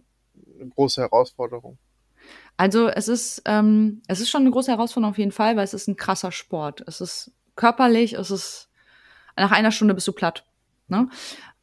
eine 0.61 0.69
große 0.69 1.01
Herausforderung? 1.01 1.79
Also 2.57 2.89
es 2.89 3.09
ist, 3.09 3.43
ähm, 3.45 4.03
es 4.09 4.21
ist 4.21 4.31
schon 4.31 4.43
eine 4.43 4.51
große 4.51 4.71
Herausforderung 4.71 5.13
auf 5.13 5.19
jeden 5.19 5.33
Fall, 5.33 5.57
weil 5.57 5.65
es 5.65 5.75
ist 5.75 5.89
ein 5.89 5.97
krasser 5.97 6.33
Sport. 6.33 6.83
Es 6.87 7.01
ist 7.01 7.33
körperlich, 7.55 8.15
es 8.15 8.31
ist 8.31 8.71
nach 9.37 9.53
einer 9.53 9.73
Stunde 9.73 9.95
bist 9.95 10.09
du 10.09 10.13
platt. 10.13 10.45
Ne? 10.89 11.09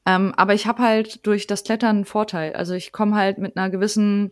Ähm, 0.05 0.33
aber 0.35 0.53
ich 0.53 0.67
habe 0.67 0.83
halt 0.83 1.25
durch 1.25 1.47
das 1.47 1.63
Klettern 1.63 1.97
einen 1.97 2.05
Vorteil. 2.05 2.53
Also 2.53 2.73
ich 2.73 2.91
komme 2.91 3.15
halt 3.15 3.37
mit 3.37 3.57
einer 3.57 3.69
gewissen 3.69 4.31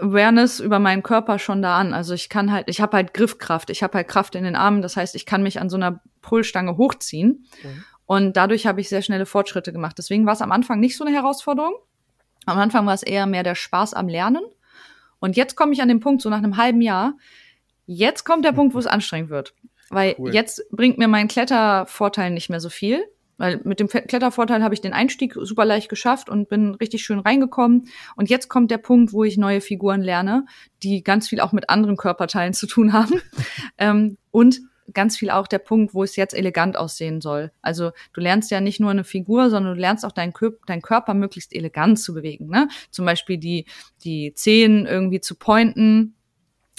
Awareness 0.00 0.58
über 0.60 0.78
meinen 0.78 1.02
Körper 1.02 1.38
schon 1.38 1.62
da 1.62 1.78
an. 1.78 1.94
Also 1.94 2.14
ich 2.14 2.28
kann 2.28 2.50
halt, 2.50 2.68
ich 2.68 2.80
habe 2.80 2.96
halt 2.96 3.14
Griffkraft, 3.14 3.70
ich 3.70 3.82
habe 3.82 3.98
halt 3.98 4.08
Kraft 4.08 4.34
in 4.34 4.44
den 4.44 4.56
Armen. 4.56 4.82
Das 4.82 4.96
heißt, 4.96 5.14
ich 5.14 5.26
kann 5.26 5.42
mich 5.42 5.60
an 5.60 5.70
so 5.70 5.76
einer 5.76 6.00
Pulsstange 6.22 6.76
hochziehen. 6.76 7.46
Mhm. 7.62 7.84
Und 8.06 8.36
dadurch 8.36 8.66
habe 8.66 8.80
ich 8.80 8.88
sehr 8.88 9.02
schnelle 9.02 9.26
Fortschritte 9.26 9.72
gemacht. 9.72 9.96
Deswegen 9.98 10.26
war 10.26 10.34
es 10.34 10.42
am 10.42 10.52
Anfang 10.52 10.80
nicht 10.80 10.96
so 10.96 11.04
eine 11.04 11.14
Herausforderung. 11.14 11.74
Am 12.46 12.58
Anfang 12.58 12.86
war 12.86 12.94
es 12.94 13.02
eher 13.02 13.26
mehr 13.26 13.42
der 13.42 13.54
Spaß 13.54 13.94
am 13.94 14.08
Lernen. 14.08 14.42
Und 15.24 15.38
jetzt 15.38 15.56
komme 15.56 15.72
ich 15.72 15.80
an 15.80 15.88
den 15.88 16.00
Punkt, 16.00 16.20
so 16.20 16.28
nach 16.28 16.36
einem 16.36 16.58
halben 16.58 16.82
Jahr, 16.82 17.16
jetzt 17.86 18.24
kommt 18.24 18.44
der 18.44 18.52
Punkt, 18.52 18.74
wo 18.74 18.78
es 18.78 18.86
anstrengend 18.86 19.30
wird. 19.30 19.54
Weil 19.88 20.16
cool. 20.18 20.34
jetzt 20.34 20.62
bringt 20.70 20.98
mir 20.98 21.08
mein 21.08 21.28
Klettervorteil 21.28 22.30
nicht 22.30 22.50
mehr 22.50 22.60
so 22.60 22.68
viel. 22.68 23.02
Weil 23.38 23.58
mit 23.64 23.80
dem 23.80 23.88
Klettervorteil 23.88 24.62
habe 24.62 24.74
ich 24.74 24.82
den 24.82 24.92
Einstieg 24.92 25.34
super 25.34 25.64
leicht 25.64 25.88
geschafft 25.88 26.28
und 26.28 26.50
bin 26.50 26.74
richtig 26.74 27.04
schön 27.04 27.20
reingekommen. 27.20 27.88
Und 28.16 28.28
jetzt 28.28 28.50
kommt 28.50 28.70
der 28.70 28.76
Punkt, 28.76 29.14
wo 29.14 29.24
ich 29.24 29.38
neue 29.38 29.62
Figuren 29.62 30.02
lerne, 30.02 30.44
die 30.82 31.02
ganz 31.02 31.30
viel 31.30 31.40
auch 31.40 31.52
mit 31.52 31.70
anderen 31.70 31.96
Körperteilen 31.96 32.52
zu 32.52 32.66
tun 32.66 32.92
haben. 32.92 33.22
ähm, 33.78 34.18
und 34.30 34.60
ganz 34.92 35.16
viel 35.16 35.30
auch 35.30 35.46
der 35.46 35.58
Punkt, 35.58 35.94
wo 35.94 36.02
es 36.02 36.16
jetzt 36.16 36.34
elegant 36.34 36.76
aussehen 36.76 37.20
soll. 37.20 37.50
Also 37.62 37.92
du 38.12 38.20
lernst 38.20 38.50
ja 38.50 38.60
nicht 38.60 38.80
nur 38.80 38.90
eine 38.90 39.04
Figur, 39.04 39.50
sondern 39.50 39.74
du 39.74 39.80
lernst 39.80 40.04
auch 40.04 40.12
deinen, 40.12 40.34
deinen 40.66 40.82
Körper 40.82 41.14
möglichst 41.14 41.54
elegant 41.54 41.98
zu 41.98 42.14
bewegen. 42.14 42.48
Ne? 42.48 42.68
Zum 42.90 43.04
Beispiel 43.04 43.38
die, 43.38 43.66
die 44.04 44.34
Zehen 44.34 44.86
irgendwie 44.86 45.20
zu 45.20 45.36
pointen, 45.36 46.14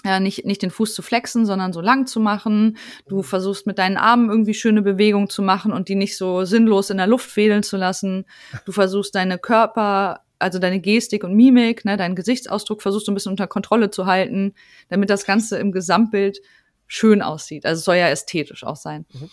ja, 0.05 0.19
nicht, 0.19 0.45
nicht 0.45 0.61
den 0.61 0.69
Fuß 0.69 0.93
zu 0.93 1.01
flexen, 1.01 1.47
sondern 1.47 1.73
so 1.73 1.81
lang 1.81 2.05
zu 2.05 2.19
machen. 2.19 2.77
Du 3.07 3.23
versuchst 3.23 3.65
mit 3.65 3.79
deinen 3.79 3.97
Armen 3.97 4.29
irgendwie 4.29 4.53
schöne 4.53 4.83
Bewegungen 4.83 5.29
zu 5.29 5.41
machen 5.41 5.73
und 5.73 5.89
die 5.89 5.95
nicht 5.95 6.15
so 6.15 6.45
sinnlos 6.45 6.91
in 6.91 6.97
der 6.97 7.07
Luft 7.07 7.29
fehlen 7.29 7.63
zu 7.63 7.75
lassen. 7.75 8.25
Du 8.65 8.71
versuchst 8.71 9.15
deine 9.15 9.39
Körper, 9.39 10.21
also 10.37 10.59
deine 10.59 10.79
Gestik 10.79 11.23
und 11.23 11.33
Mimik, 11.33 11.85
ne, 11.85 11.97
deinen 11.97 12.15
Gesichtsausdruck 12.15 12.83
versuchst 12.83 13.07
du 13.07 13.11
ein 13.11 13.15
bisschen 13.15 13.31
unter 13.31 13.47
Kontrolle 13.47 13.89
zu 13.89 14.05
halten, 14.05 14.53
damit 14.89 15.09
das 15.09 15.25
Ganze 15.25 15.57
im 15.57 15.71
Gesamtbild 15.71 16.39
schön 16.87 17.21
aussieht. 17.21 17.65
Also 17.65 17.79
es 17.79 17.85
soll 17.85 17.95
ja 17.95 18.09
ästhetisch 18.09 18.63
auch 18.63 18.75
sein. 18.75 19.05
Mhm. 19.13 19.29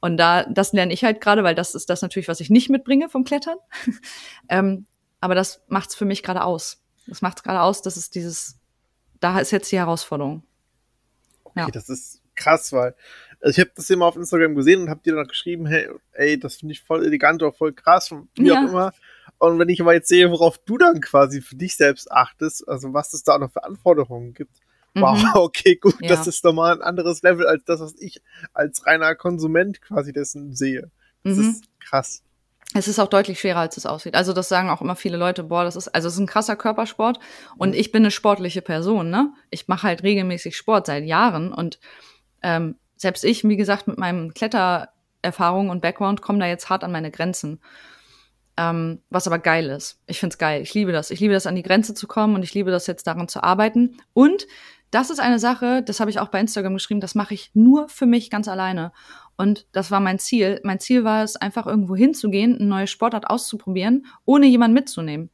Und 0.00 0.16
da, 0.18 0.44
das 0.44 0.72
lerne 0.72 0.92
ich 0.92 1.04
halt 1.04 1.20
gerade, 1.20 1.42
weil 1.42 1.54
das 1.54 1.74
ist 1.74 1.90
das 1.90 2.02
natürlich, 2.02 2.28
was 2.28 2.40
ich 2.40 2.50
nicht 2.50 2.70
mitbringe 2.70 3.08
vom 3.08 3.24
Klettern. 3.24 3.56
ähm, 4.48 4.86
aber 5.20 5.34
das 5.34 5.62
macht's 5.68 5.94
für 5.94 6.04
mich 6.04 6.22
gerade 6.22 6.44
aus. 6.44 6.82
Das 7.06 7.22
macht's 7.22 7.42
gerade 7.42 7.60
aus, 7.60 7.82
dass 7.82 7.96
es 7.96 8.10
dieses, 8.10 8.58
da 9.20 9.38
ist 9.40 9.52
jetzt 9.52 9.70
die 9.72 9.78
Herausforderung. 9.78 10.42
Okay, 11.44 11.60
ja. 11.60 11.70
das 11.70 11.88
ist 11.88 12.22
krass, 12.34 12.72
weil 12.72 12.94
also 13.40 13.50
ich 13.50 13.60
habe 13.60 13.72
das 13.74 13.90
immer 13.90 14.06
auf 14.06 14.16
Instagram 14.16 14.54
gesehen 14.54 14.82
und 14.82 14.90
habe 14.90 15.02
dir 15.04 15.14
dann 15.14 15.26
geschrieben, 15.26 15.66
hey, 15.66 15.88
ey, 16.12 16.38
das 16.38 16.56
finde 16.56 16.72
ich 16.72 16.82
voll 16.82 17.04
elegant 17.04 17.42
oder 17.42 17.52
voll 17.52 17.72
krass, 17.72 18.12
wie 18.36 18.46
ja. 18.46 18.58
auch 18.58 18.68
immer. 18.68 18.92
Und 19.38 19.58
wenn 19.58 19.68
ich 19.68 19.80
aber 19.80 19.94
jetzt 19.94 20.08
sehe, 20.08 20.30
worauf 20.30 20.58
du 20.58 20.78
dann 20.78 21.00
quasi 21.00 21.42
für 21.42 21.56
dich 21.56 21.76
selbst 21.76 22.10
achtest, 22.10 22.66
also 22.68 22.94
was 22.94 23.12
es 23.12 23.22
da 23.22 23.38
noch 23.38 23.52
für 23.52 23.64
Anforderungen 23.64 24.32
gibt, 24.32 24.56
wow, 25.02 25.18
mhm. 25.18 25.30
okay, 25.34 25.76
gut, 25.76 25.96
ja. 26.00 26.08
das 26.08 26.26
ist 26.26 26.44
nochmal 26.44 26.74
ein 26.74 26.82
anderes 26.82 27.22
Level 27.22 27.46
als 27.46 27.64
das, 27.64 27.80
was 27.80 27.94
ich 27.98 28.20
als 28.52 28.86
reiner 28.86 29.14
Konsument 29.14 29.80
quasi 29.80 30.12
dessen 30.12 30.54
sehe. 30.54 30.90
Das 31.24 31.36
mhm. 31.36 31.50
ist 31.50 31.64
krass. 31.80 32.22
Es 32.74 32.88
ist 32.88 32.98
auch 32.98 33.08
deutlich 33.08 33.40
schwerer, 33.40 33.60
als 33.60 33.76
es 33.76 33.86
aussieht. 33.86 34.16
Also 34.16 34.32
das 34.32 34.48
sagen 34.48 34.70
auch 34.70 34.82
immer 34.82 34.96
viele 34.96 35.16
Leute, 35.16 35.44
boah, 35.44 35.64
das 35.64 35.76
ist, 35.76 35.88
also 35.88 36.08
es 36.08 36.14
ist 36.14 36.20
ein 36.20 36.26
krasser 36.26 36.56
Körpersport 36.56 37.18
und 37.56 37.70
mhm. 37.70 37.74
ich 37.76 37.92
bin 37.92 38.02
eine 38.02 38.10
sportliche 38.10 38.60
Person, 38.60 39.08
ne? 39.08 39.32
Ich 39.50 39.68
mache 39.68 39.86
halt 39.86 40.02
regelmäßig 40.02 40.56
Sport 40.56 40.86
seit 40.86 41.04
Jahren 41.04 41.52
und 41.52 41.78
ähm, 42.42 42.76
selbst 42.96 43.24
ich, 43.24 43.44
wie 43.44 43.56
gesagt, 43.56 43.86
mit 43.86 43.98
meinem 43.98 44.34
Klettererfahrung 44.34 45.70
und 45.70 45.80
Background 45.80 46.22
komme 46.22 46.38
da 46.38 46.46
jetzt 46.46 46.68
hart 46.68 46.84
an 46.84 46.92
meine 46.92 47.10
Grenzen. 47.10 47.60
Ähm, 48.58 49.02
was 49.10 49.26
aber 49.26 49.38
geil 49.38 49.68
ist. 49.68 50.00
Ich 50.06 50.18
find's 50.18 50.38
geil. 50.38 50.62
Ich 50.62 50.72
liebe 50.72 50.90
das. 50.90 51.10
Ich 51.10 51.20
liebe 51.20 51.34
das, 51.34 51.46
an 51.46 51.56
die 51.56 51.62
Grenze 51.62 51.92
zu 51.92 52.06
kommen 52.06 52.34
und 52.34 52.42
ich 52.42 52.54
liebe 52.54 52.70
das 52.70 52.86
jetzt 52.86 53.06
daran 53.06 53.28
zu 53.28 53.42
arbeiten. 53.42 53.98
Und 54.14 54.46
das 54.96 55.10
ist 55.10 55.20
eine 55.20 55.38
Sache, 55.38 55.82
das 55.82 56.00
habe 56.00 56.10
ich 56.10 56.20
auch 56.20 56.28
bei 56.28 56.40
Instagram 56.40 56.72
geschrieben, 56.72 57.02
das 57.02 57.14
mache 57.14 57.34
ich 57.34 57.50
nur 57.52 57.86
für 57.90 58.06
mich 58.06 58.30
ganz 58.30 58.48
alleine. 58.48 58.92
Und 59.36 59.66
das 59.72 59.90
war 59.90 60.00
mein 60.00 60.18
Ziel. 60.18 60.58
Mein 60.64 60.80
Ziel 60.80 61.04
war 61.04 61.22
es, 61.22 61.36
einfach 61.36 61.66
irgendwo 61.66 61.94
hinzugehen, 61.94 62.56
eine 62.56 62.64
neue 62.64 62.86
Sportart 62.86 63.28
auszuprobieren, 63.28 64.06
ohne 64.24 64.46
jemanden 64.46 64.72
mitzunehmen. 64.72 65.28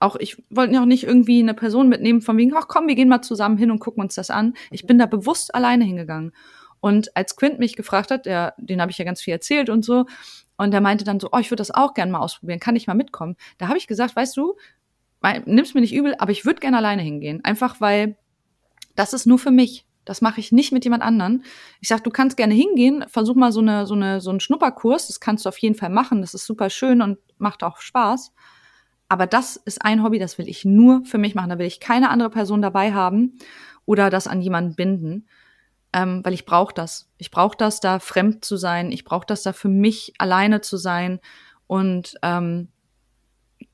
Auch 0.00 0.16
ich 0.16 0.44
wollte 0.50 0.78
auch 0.78 0.84
nicht 0.84 1.04
irgendwie 1.04 1.40
eine 1.40 1.54
Person 1.54 1.88
mitnehmen, 1.88 2.20
von 2.20 2.36
wegen, 2.36 2.54
ach 2.54 2.68
komm, 2.68 2.88
wir 2.88 2.94
gehen 2.94 3.08
mal 3.08 3.22
zusammen 3.22 3.56
hin 3.56 3.70
und 3.70 3.78
gucken 3.78 4.02
uns 4.02 4.16
das 4.16 4.28
an. 4.28 4.52
Ich 4.70 4.86
bin 4.86 4.98
da 4.98 5.06
bewusst 5.06 5.54
alleine 5.54 5.84
hingegangen. 5.84 6.32
Und 6.80 7.16
als 7.16 7.36
Quint 7.36 7.58
mich 7.58 7.74
gefragt 7.74 8.10
hat, 8.10 8.26
der, 8.26 8.52
den 8.58 8.82
habe 8.82 8.90
ich 8.90 8.98
ja 8.98 9.06
ganz 9.06 9.22
viel 9.22 9.32
erzählt 9.32 9.70
und 9.70 9.82
so, 9.82 10.04
und 10.58 10.72
der 10.72 10.82
meinte 10.82 11.04
dann 11.04 11.20
so, 11.20 11.30
oh, 11.32 11.38
ich 11.38 11.50
würde 11.50 11.62
das 11.62 11.70
auch 11.70 11.94
gerne 11.94 12.12
mal 12.12 12.18
ausprobieren, 12.18 12.60
kann 12.60 12.76
ich 12.76 12.86
mal 12.86 12.92
mitkommen? 12.92 13.36
Da 13.56 13.68
habe 13.68 13.78
ich 13.78 13.86
gesagt, 13.86 14.14
weißt 14.14 14.36
du, 14.36 14.56
nimm's 15.46 15.72
mir 15.72 15.80
nicht 15.80 15.94
übel, 15.94 16.14
aber 16.18 16.32
ich 16.32 16.44
würde 16.44 16.60
gerne 16.60 16.76
alleine 16.76 17.00
hingehen. 17.00 17.42
Einfach 17.44 17.80
weil 17.80 18.18
das 18.96 19.12
ist 19.12 19.26
nur 19.26 19.38
für 19.38 19.50
mich. 19.50 19.86
Das 20.04 20.20
mache 20.20 20.40
ich 20.40 20.52
nicht 20.52 20.72
mit 20.72 20.84
jemand 20.84 21.02
anderen. 21.02 21.44
Ich 21.80 21.88
sag, 21.88 22.04
du 22.04 22.10
kannst 22.10 22.36
gerne 22.36 22.54
hingehen, 22.54 23.04
versuch 23.08 23.34
mal 23.34 23.52
so 23.52 23.60
eine 23.60 23.86
so 23.86 23.94
eine 23.94 24.20
so 24.20 24.30
einen 24.30 24.40
Schnupperkurs, 24.40 25.08
das 25.08 25.20
kannst 25.20 25.44
du 25.44 25.48
auf 25.48 25.58
jeden 25.58 25.74
Fall 25.74 25.90
machen, 25.90 26.20
das 26.20 26.32
ist 26.32 26.46
super 26.46 26.70
schön 26.70 27.02
und 27.02 27.18
macht 27.38 27.62
auch 27.62 27.78
Spaß. 27.78 28.32
Aber 29.08 29.26
das 29.26 29.56
ist 29.56 29.84
ein 29.84 30.02
Hobby, 30.02 30.18
das 30.18 30.38
will 30.38 30.48
ich 30.48 30.64
nur 30.64 31.04
für 31.04 31.18
mich 31.18 31.34
machen. 31.34 31.50
Da 31.50 31.58
will 31.58 31.66
ich 31.66 31.80
keine 31.80 32.10
andere 32.10 32.30
Person 32.30 32.62
dabei 32.62 32.92
haben 32.92 33.38
oder 33.84 34.10
das 34.10 34.26
an 34.26 34.40
jemanden 34.40 34.74
binden, 34.74 35.28
ähm, 35.92 36.24
weil 36.24 36.34
ich 36.34 36.44
brauche 36.44 36.74
das. 36.74 37.08
Ich 37.18 37.30
brauche 37.30 37.56
das, 37.56 37.80
da 37.80 37.98
fremd 37.98 38.44
zu 38.44 38.56
sein. 38.56 38.90
Ich 38.90 39.04
brauche 39.04 39.26
das, 39.26 39.42
da 39.42 39.52
für 39.52 39.68
mich 39.68 40.14
alleine 40.18 40.60
zu 40.60 40.76
sein 40.76 41.20
und 41.66 42.14
ähm, 42.22 42.68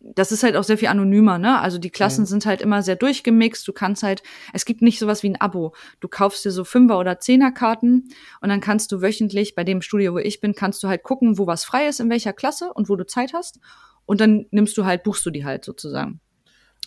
das 0.03 0.33
ist 0.33 0.43
halt 0.43 0.57
auch 0.57 0.65
sehr 0.65 0.79
viel 0.79 0.89
anonymer, 0.89 1.39
ne? 1.39 1.61
Also 1.61 1.79
die 1.79 1.91
Klassen 1.91 2.23
mhm. 2.23 2.27
sind 2.27 2.47
halt 2.47 2.61
immer 2.61 2.83
sehr 2.83 2.97
durchgemixt. 2.97 3.67
Du 3.67 3.73
kannst 3.73 4.03
halt, 4.03 4.23
es 4.53 4.65
gibt 4.65 4.83
nicht 4.83 4.99
sowas 4.99 5.23
wie 5.23 5.29
ein 5.29 5.41
Abo. 5.41 5.75
Du 6.01 6.09
kaufst 6.09 6.45
dir 6.45 6.51
so 6.51 6.65
Fünfer- 6.65 6.99
oder 6.99 7.21
Zehner-Karten 7.21 8.09
und 8.41 8.49
dann 8.49 8.61
kannst 8.61 8.91
du 8.93 9.01
wöchentlich, 9.01 9.55
bei 9.55 9.65
dem 9.65 9.81
Studio, 9.81 10.15
wo 10.15 10.19
ich 10.19 10.41
bin, 10.41 10.55
kannst 10.55 10.83
du 10.83 10.89
halt 10.89 11.03
gucken, 11.03 11.39
wo 11.39 11.47
was 11.47 11.65
frei 11.65 11.87
ist, 11.87 12.01
in 12.01 12.11
welcher 12.11 12.33
Klasse 12.33 12.73
und 12.73 12.89
wo 12.89 12.97
du 12.97 13.07
Zeit 13.07 13.33
hast. 13.33 13.61
Und 14.05 14.21
dann 14.21 14.47
nimmst 14.51 14.77
du 14.77 14.85
halt, 14.85 15.05
buchst 15.05 15.25
du 15.25 15.31
die 15.31 15.45
halt 15.45 15.65
sozusagen. 15.65 16.21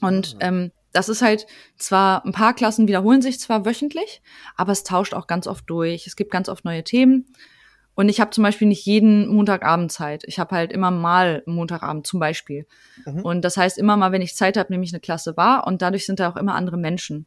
Und 0.01 0.35
mhm. 0.35 0.39
ähm, 0.41 0.71
das 0.91 1.09
ist 1.09 1.21
halt 1.21 1.45
zwar, 1.77 2.25
ein 2.25 2.31
paar 2.31 2.53
Klassen 2.53 2.87
wiederholen 2.87 3.21
sich 3.21 3.39
zwar 3.39 3.65
wöchentlich, 3.65 4.21
aber 4.55 4.71
es 4.71 4.83
tauscht 4.83 5.13
auch 5.13 5.27
ganz 5.27 5.47
oft 5.47 5.69
durch. 5.69 6.07
Es 6.07 6.15
gibt 6.15 6.31
ganz 6.31 6.49
oft 6.49 6.65
neue 6.65 6.83
Themen. 6.83 7.27
Und 7.95 8.09
ich 8.09 8.19
habe 8.19 8.31
zum 8.31 8.43
Beispiel 8.43 8.67
nicht 8.67 8.85
jeden 8.85 9.27
Montagabend 9.27 9.91
Zeit. 9.91 10.23
Ich 10.27 10.37
habe 10.37 10.55
halt 10.55 10.71
immer 10.71 10.91
mal 10.91 11.43
Montagabend 11.45 12.05
zum 12.05 12.19
Beispiel. 12.19 12.67
Mhm. 13.05 13.21
Und 13.21 13.41
das 13.41 13.57
heißt, 13.57 13.77
immer 13.77 13.97
mal, 13.97 14.11
wenn 14.11 14.21
ich 14.21 14.35
Zeit 14.35 14.57
habe, 14.57 14.71
nehme 14.71 14.83
ich 14.83 14.93
eine 14.93 14.99
Klasse 14.99 15.37
wahr 15.37 15.65
und 15.65 15.81
dadurch 15.81 16.05
sind 16.05 16.19
da 16.19 16.29
auch 16.29 16.35
immer 16.35 16.55
andere 16.55 16.77
Menschen. 16.77 17.25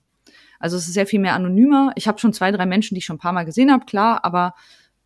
Also 0.61 0.77
es 0.77 0.87
ist 0.87 0.95
sehr 0.95 1.07
viel 1.07 1.21
mehr 1.21 1.35
anonymer. 1.35 1.93
Ich 1.95 2.07
habe 2.07 2.19
schon 2.19 2.33
zwei, 2.33 2.51
drei 2.53 2.67
Menschen, 2.67 2.95
die 2.95 2.99
ich 2.99 3.07
schon 3.07 3.17
ein 3.17 3.21
paar 3.21 3.33
Mal 3.33 3.45
gesehen 3.45 3.73
habe, 3.73 3.87
klar, 3.87 4.25
aber 4.25 4.55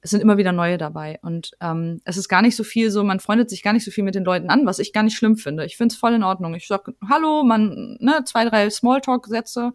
es 0.00 0.10
sind 0.10 0.20
immer 0.20 0.36
wieder 0.36 0.50
neue 0.50 0.78
dabei. 0.78 1.20
Und 1.22 1.52
ähm, 1.60 2.00
es 2.04 2.16
ist 2.16 2.28
gar 2.28 2.42
nicht 2.42 2.56
so 2.56 2.64
viel 2.64 2.90
so, 2.90 3.04
man 3.04 3.20
freundet 3.20 3.48
sich 3.48 3.62
gar 3.62 3.72
nicht 3.72 3.84
so 3.84 3.92
viel 3.92 4.02
mit 4.02 4.16
den 4.16 4.24
Leuten 4.24 4.50
an, 4.50 4.66
was 4.66 4.80
ich 4.80 4.92
gar 4.92 5.04
nicht 5.04 5.16
schlimm 5.16 5.36
finde. 5.36 5.64
Ich 5.64 5.76
finde 5.76 5.92
es 5.92 5.98
voll 5.98 6.14
in 6.14 6.24
Ordnung. 6.24 6.54
Ich 6.54 6.66
sag 6.66 6.90
Hallo, 7.08 7.44
man, 7.44 7.98
ne, 8.00 8.24
zwei, 8.24 8.44
drei 8.44 8.68
Smalltalk-Sätze 8.68 9.72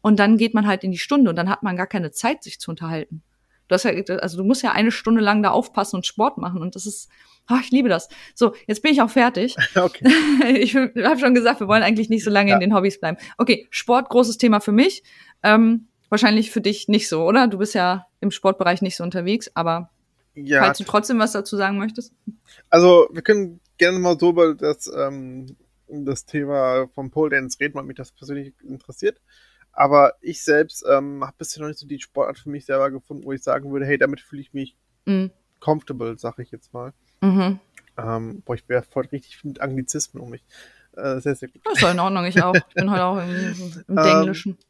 und 0.00 0.18
dann 0.18 0.38
geht 0.38 0.54
man 0.54 0.66
halt 0.66 0.84
in 0.84 0.90
die 0.90 0.98
Stunde 0.98 1.28
und 1.28 1.36
dann 1.36 1.50
hat 1.50 1.62
man 1.62 1.76
gar 1.76 1.86
keine 1.86 2.12
Zeit, 2.12 2.42
sich 2.44 2.58
zu 2.60 2.70
unterhalten. 2.70 3.22
Du 3.68 3.74
hast 3.74 3.84
ja, 3.84 3.92
also 4.16 4.38
du 4.38 4.44
musst 4.44 4.62
ja 4.62 4.72
eine 4.72 4.90
Stunde 4.90 5.20
lang 5.20 5.42
da 5.42 5.50
aufpassen 5.50 5.96
und 5.96 6.06
Sport 6.06 6.38
machen 6.38 6.60
und 6.62 6.74
das 6.74 6.86
ist, 6.86 7.08
ach, 7.46 7.62
ich 7.62 7.70
liebe 7.70 7.88
das. 7.88 8.08
So, 8.34 8.54
jetzt 8.66 8.82
bin 8.82 8.92
ich 8.92 9.02
auch 9.02 9.10
fertig. 9.10 9.56
Okay. 9.76 10.08
ich 10.58 10.74
habe 10.74 11.18
schon 11.18 11.34
gesagt, 11.34 11.60
wir 11.60 11.68
wollen 11.68 11.82
eigentlich 11.82 12.08
nicht 12.08 12.24
so 12.24 12.30
lange 12.30 12.50
ja. 12.50 12.56
in 12.56 12.60
den 12.60 12.74
Hobbys 12.74 12.98
bleiben. 12.98 13.18
Okay, 13.36 13.68
Sport, 13.70 14.08
großes 14.08 14.38
Thema 14.38 14.60
für 14.60 14.72
mich. 14.72 15.04
Ähm, 15.42 15.88
wahrscheinlich 16.08 16.50
für 16.50 16.60
dich 16.60 16.88
nicht 16.88 17.08
so, 17.08 17.24
oder? 17.24 17.46
Du 17.46 17.58
bist 17.58 17.74
ja 17.74 18.06
im 18.20 18.30
Sportbereich 18.30 18.82
nicht 18.82 18.96
so 18.96 19.04
unterwegs, 19.04 19.50
aber 19.54 19.90
ja, 20.34 20.62
falls 20.62 20.78
du 20.78 20.84
trotzdem 20.84 21.18
was 21.18 21.32
dazu 21.32 21.56
sagen 21.56 21.78
möchtest. 21.78 22.12
Also, 22.70 23.08
wir 23.12 23.22
können 23.22 23.60
gerne 23.76 23.98
mal 23.98 24.18
so 24.18 24.30
über 24.30 24.54
das 24.54 24.90
ähm, 24.94 25.56
das 25.88 26.26
Thema 26.26 26.88
vom 26.94 27.10
Pole 27.10 27.30
Dance 27.30 27.58
reden, 27.60 27.74
weil 27.74 27.84
mich 27.84 27.96
das 27.96 28.12
persönlich 28.12 28.52
interessiert. 28.62 29.20
Aber 29.78 30.14
ich 30.20 30.42
selbst 30.42 30.84
ähm, 30.90 31.24
habe 31.24 31.36
bisher 31.38 31.62
noch 31.62 31.68
nicht 31.68 31.78
so 31.78 31.86
die 31.86 32.00
Sportart 32.00 32.36
für 32.36 32.50
mich 32.50 32.64
selber 32.64 32.90
gefunden, 32.90 33.24
wo 33.24 33.32
ich 33.32 33.44
sagen 33.44 33.70
würde, 33.70 33.86
hey, 33.86 33.96
damit 33.96 34.20
fühle 34.20 34.42
ich 34.42 34.52
mich 34.52 34.76
mhm. 35.06 35.30
comfortable, 35.60 36.18
sag 36.18 36.40
ich 36.40 36.50
jetzt 36.50 36.74
mal. 36.74 36.92
Mhm. 37.20 37.60
Ähm, 37.96 38.42
boah, 38.44 38.56
ich 38.56 38.68
wäre 38.68 38.82
voll 38.82 39.06
richtig 39.06 39.44
mit 39.44 39.60
Anglizismen 39.60 40.20
um 40.20 40.30
mich. 40.30 40.44
Äh, 40.96 41.20
sehr, 41.20 41.36
sehr 41.36 41.48
gut. 41.48 41.62
Das 41.64 41.80
ist 41.80 41.88
in 41.88 42.00
Ordnung, 42.00 42.24
ich 42.24 42.42
auch. 42.42 42.56
Ich 42.56 42.74
bin 42.74 42.90
heute 42.90 43.04
auch 43.04 43.18
im, 43.18 43.84
im 43.86 43.98
Englischen. 43.98 44.50
Ähm, 44.50 44.66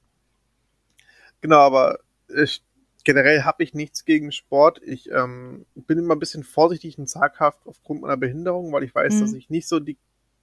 genau, 1.41 1.61
aber 1.61 2.01
ich, 2.29 2.63
generell 3.03 3.45
habe 3.45 3.63
ich 3.63 3.73
nichts 3.73 4.05
gegen 4.05 4.31
Sport. 4.31 4.79
Ich 4.85 5.11
ähm, 5.11 5.65
bin 5.75 5.99
immer 5.99 6.17
ein 6.17 6.21
bisschen 6.21 6.45
vorsichtig 6.45 6.99
und 6.99 7.09
zaghaft 7.09 7.67
aufgrund 7.67 8.03
meiner 8.03 8.19
Behinderung, 8.19 8.75
weil 8.75 8.85
ich 8.85 8.95
weiß, 8.95 9.15
mhm. 9.15 9.21
dass 9.23 9.33
ich 9.33 9.49
nicht 9.49 9.69
so 9.69 9.81
die 9.81 9.97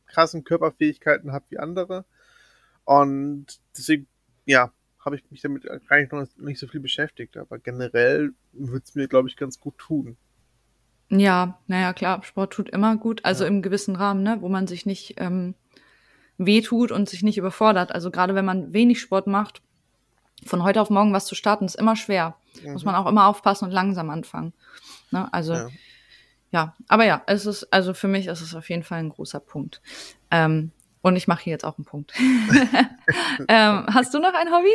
krassen 0.08 0.44
Körperfähigkeiten 0.44 1.34
habe 1.34 1.46
wie 1.50 1.60
andere. 1.60 2.04
Und 2.84 3.60
deswegen, 3.78 4.08
ja, 4.45 4.72
habe 4.99 5.15
ich 5.15 5.23
mich 5.30 5.41
damit 5.41 5.69
eigentlich 5.89 6.11
noch 6.11 6.26
nicht 6.38 6.59
so 6.59 6.67
viel 6.67 6.80
beschäftigt. 6.80 7.38
Aber 7.38 7.59
generell 7.59 8.34
würde 8.53 8.84
es 8.84 8.95
mir, 8.95 9.07
glaube 9.07 9.30
ich, 9.30 9.38
ganz 9.38 9.59
gut 9.59 9.77
tun. 9.77 10.17
Ja, 11.09 11.59
naja, 11.67 11.93
klar, 11.93 12.23
Sport 12.23 12.53
tut 12.53 12.69
immer 12.69 12.97
gut, 12.97 13.23
also 13.23 13.43
ja. 13.43 13.49
im 13.49 13.61
gewissen 13.61 13.95
Rahmen, 13.95 14.23
ne, 14.23 14.38
wo 14.41 14.49
man 14.49 14.65
sich 14.65 14.88
nicht 14.88 15.15
ähm, 15.17 15.53
wehtut 16.38 16.91
und 16.91 17.07
sich 17.07 17.22
nicht 17.22 17.38
überfordert. 17.38 17.91
Also 17.91 18.09
gerade 18.09 18.34
wenn 18.34 18.45
man 18.45 18.73
wenig 18.73 18.99
Sport 18.99 19.27
macht, 19.27 19.61
von 20.45 20.63
heute 20.63 20.81
auf 20.81 20.89
morgen 20.89 21.13
was 21.13 21.27
zu 21.27 21.35
starten, 21.35 21.65
ist 21.65 21.76
immer 21.76 21.95
schwer. 21.95 22.35
Mhm. 22.63 22.73
Muss 22.73 22.85
man 22.85 22.95
auch 22.95 23.05
immer 23.05 23.27
aufpassen 23.27 23.65
und 23.65 23.72
langsam 23.72 24.09
anfangen. 24.09 24.53
Ne? 25.11 25.31
Also 25.31 25.53
ja. 25.53 25.69
ja. 26.51 26.76
aber 26.88 27.05
ja, 27.05 27.22
es 27.27 27.45
ist, 27.45 27.72
also 27.72 27.93
für 27.93 28.07
mich 28.07 28.26
ist 28.26 28.41
es 28.41 28.55
auf 28.55 28.69
jeden 28.69 28.84
Fall 28.84 28.99
ein 28.99 29.09
großer 29.09 29.39
Punkt. 29.39 29.81
Ähm, 30.31 30.72
und 31.06 31.15
ich 31.15 31.27
mache 31.27 31.44
hier 31.44 31.52
jetzt 31.52 31.65
auch 31.65 31.77
einen 31.77 31.86
Punkt. 31.86 32.14
ähm, 33.48 33.86
hast 33.94 34.11
du 34.15 34.19
noch 34.19 34.34
ein 34.34 34.52
Hobby? 34.52 34.73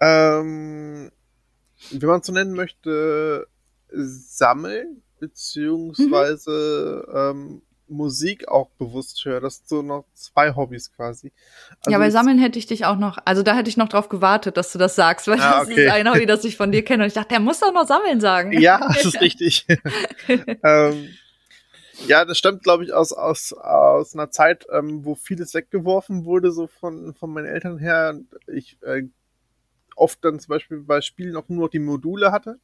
Ähm, 0.00 1.10
wenn 1.90 2.08
man 2.08 2.20
es 2.20 2.26
so 2.26 2.32
nennen 2.32 2.54
möchte, 2.54 3.46
sammeln 3.90 5.02
beziehungsweise 5.20 7.04
mhm. 7.06 7.16
ähm, 7.16 7.62
Musik 7.86 8.48
auch 8.48 8.70
bewusst 8.78 9.22
höre. 9.26 9.42
Das 9.42 9.58
sind 9.58 9.68
so 9.68 9.82
noch 9.82 10.06
zwei 10.14 10.54
Hobbys 10.56 10.90
quasi. 10.90 11.32
Also 11.80 11.90
ja, 11.90 11.98
bei 11.98 12.10
Sammeln 12.10 12.38
hätte 12.38 12.58
ich 12.58 12.66
dich 12.66 12.86
auch 12.86 12.96
noch, 12.96 13.18
also 13.26 13.42
da 13.42 13.54
hätte 13.54 13.68
ich 13.68 13.76
noch 13.76 13.90
drauf 13.90 14.08
gewartet, 14.08 14.56
dass 14.56 14.72
du 14.72 14.78
das 14.78 14.94
sagst, 14.94 15.28
weil 15.28 15.38
ah, 15.38 15.60
das 15.60 15.68
okay. 15.68 15.84
ist 15.84 15.92
ein 15.92 16.08
Hobby, 16.08 16.24
das 16.24 16.44
ich 16.44 16.56
von 16.56 16.72
dir 16.72 16.82
kenne. 16.82 17.02
Und 17.02 17.08
ich 17.08 17.14
dachte, 17.14 17.28
der 17.28 17.40
muss 17.40 17.60
doch 17.60 17.74
noch 17.74 17.86
Sammeln 17.86 18.22
sagen. 18.22 18.58
Ja, 18.58 18.78
das 18.88 19.04
ist 19.04 19.20
richtig. 19.20 19.66
ähm, 20.64 21.10
ja, 22.06 22.24
das 22.24 22.38
stammt, 22.38 22.62
glaube 22.62 22.84
ich, 22.84 22.92
aus, 22.92 23.12
aus, 23.12 23.52
aus 23.52 24.14
einer 24.14 24.30
Zeit, 24.30 24.66
ähm, 24.72 25.04
wo 25.04 25.14
vieles 25.14 25.54
weggeworfen 25.54 26.24
wurde, 26.24 26.52
so 26.52 26.66
von, 26.66 27.14
von 27.14 27.32
meinen 27.32 27.46
Eltern 27.46 27.78
her. 27.78 28.18
Ich 28.46 28.78
äh, 28.82 29.04
oft 29.96 30.24
dann 30.24 30.38
zum 30.38 30.50
Beispiel 30.50 30.80
bei 30.80 31.00
Spielen 31.00 31.36
auch 31.36 31.48
nur 31.48 31.64
noch 31.64 31.70
die 31.70 31.78
Module 31.78 32.32
hatte. 32.32 32.58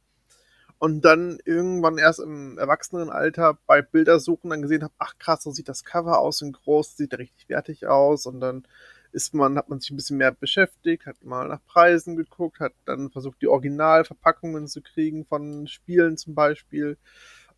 Und 0.77 1.05
dann 1.05 1.39
irgendwann 1.45 1.97
erst 1.97 2.19
im 2.19 2.57
Erwachsenenalter 2.57 3.57
bei 3.65 3.81
Bildersuchen 3.81 4.49
dann 4.49 4.61
gesehen 4.61 4.83
habe, 4.83 4.93
ach 4.97 5.17
krass, 5.17 5.43
so 5.43 5.51
sieht 5.51 5.69
das 5.69 5.85
Cover 5.85 6.19
aus 6.19 6.41
in 6.41 6.51
groß, 6.51 6.97
sieht 6.97 7.17
richtig 7.17 7.47
wertig 7.47 7.87
aus. 7.87 8.25
Und 8.25 8.41
dann 8.41 8.67
ist 9.13 9.33
man, 9.33 9.57
hat 9.57 9.69
man 9.69 9.79
sich 9.79 9.91
ein 9.91 9.95
bisschen 9.95 10.17
mehr 10.17 10.33
beschäftigt, 10.33 11.05
hat 11.05 11.23
mal 11.23 11.47
nach 11.47 11.63
Preisen 11.65 12.17
geguckt, 12.17 12.59
hat 12.59 12.73
dann 12.83 13.09
versucht, 13.09 13.41
die 13.41 13.47
Originalverpackungen 13.47 14.67
zu 14.67 14.81
kriegen 14.81 15.25
von 15.25 15.67
Spielen 15.67 16.17
zum 16.17 16.35
Beispiel. 16.35 16.97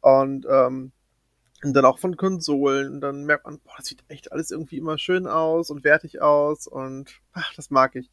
Und 0.02 0.45
ähm, 0.48 0.91
und 1.64 1.74
dann 1.74 1.86
auch 1.86 2.00
von 2.00 2.18
Konsolen. 2.18 2.94
Und 2.94 3.02
dann 3.02 3.24
merkt 3.24 3.46
man, 3.46 3.60
boah, 3.60 3.74
das 3.78 3.88
sieht 3.88 4.04
echt 4.08 4.32
alles 4.32 4.52
irgendwie 4.52 4.78
immer 4.78 4.98
schön 4.98 5.28
aus 5.28 5.70
und 5.72 5.84
wertig 5.84 6.22
aus 6.22 6.68
und 6.68 7.20
ach, 7.34 7.54
das 7.56 7.70
mag 7.70 7.96
ich. 7.96 8.10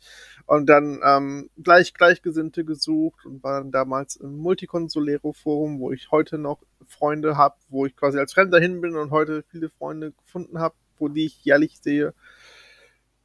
Und 0.46 0.66
dann 0.66 1.00
ähm, 1.04 1.50
gleich 1.62 1.94
Gleichgesinnte 1.94 2.64
gesucht 2.64 3.26
und 3.26 3.42
war 3.42 3.60
dann 3.60 3.70
damals 3.70 4.16
im 4.16 4.36
Multiconsolero-Forum, 4.38 5.78
wo 5.80 5.92
ich 5.92 6.10
heute 6.10 6.38
noch 6.38 6.62
Freunde 6.86 7.36
habe, 7.36 7.56
wo 7.68 7.86
ich 7.86 7.96
quasi 7.96 8.18
als 8.18 8.32
Fremder 8.32 8.60
hin 8.60 8.80
bin 8.80 8.96
und 8.96 9.10
heute 9.10 9.44
viele 9.50 9.68
Freunde 9.68 10.12
gefunden 10.12 10.58
habe, 10.58 10.74
wo 10.98 11.08
die 11.08 11.26
ich 11.26 11.44
jährlich 11.44 11.78
sehe. 11.80 12.14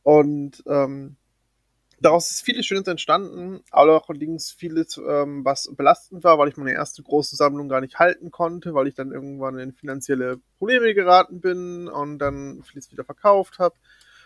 Und 0.04 0.64
ähm, 0.68 1.18
daraus 2.02 2.32
ist 2.32 2.42
vieles 2.42 2.66
Schönes 2.66 2.88
entstanden, 2.88 3.62
allerdings 3.72 4.52
vieles, 4.52 4.98
ähm, 4.98 5.44
was 5.44 5.74
belastend 5.76 6.24
war, 6.24 6.38
weil 6.38 6.50
ich 6.50 6.58
meine 6.58 6.74
erste 6.74 7.04
große 7.04 7.36
Sammlung 7.36 7.70
gar 7.70 7.82
nicht 7.82 8.00
halten 8.00 8.32
konnte, 8.32 8.74
weil 8.74 8.88
ich 8.88 8.96
dann 8.96 9.12
irgendwann 9.12 9.58
in 9.60 9.74
finanzielle 9.74 10.40
Probleme 10.58 10.94
geraten 10.94 11.42
bin 11.42 11.88
und 11.88 12.20
dann 12.20 12.64
vieles 12.64 12.92
wieder 12.92 13.04
verkauft 13.04 13.60
habe. 13.60 13.76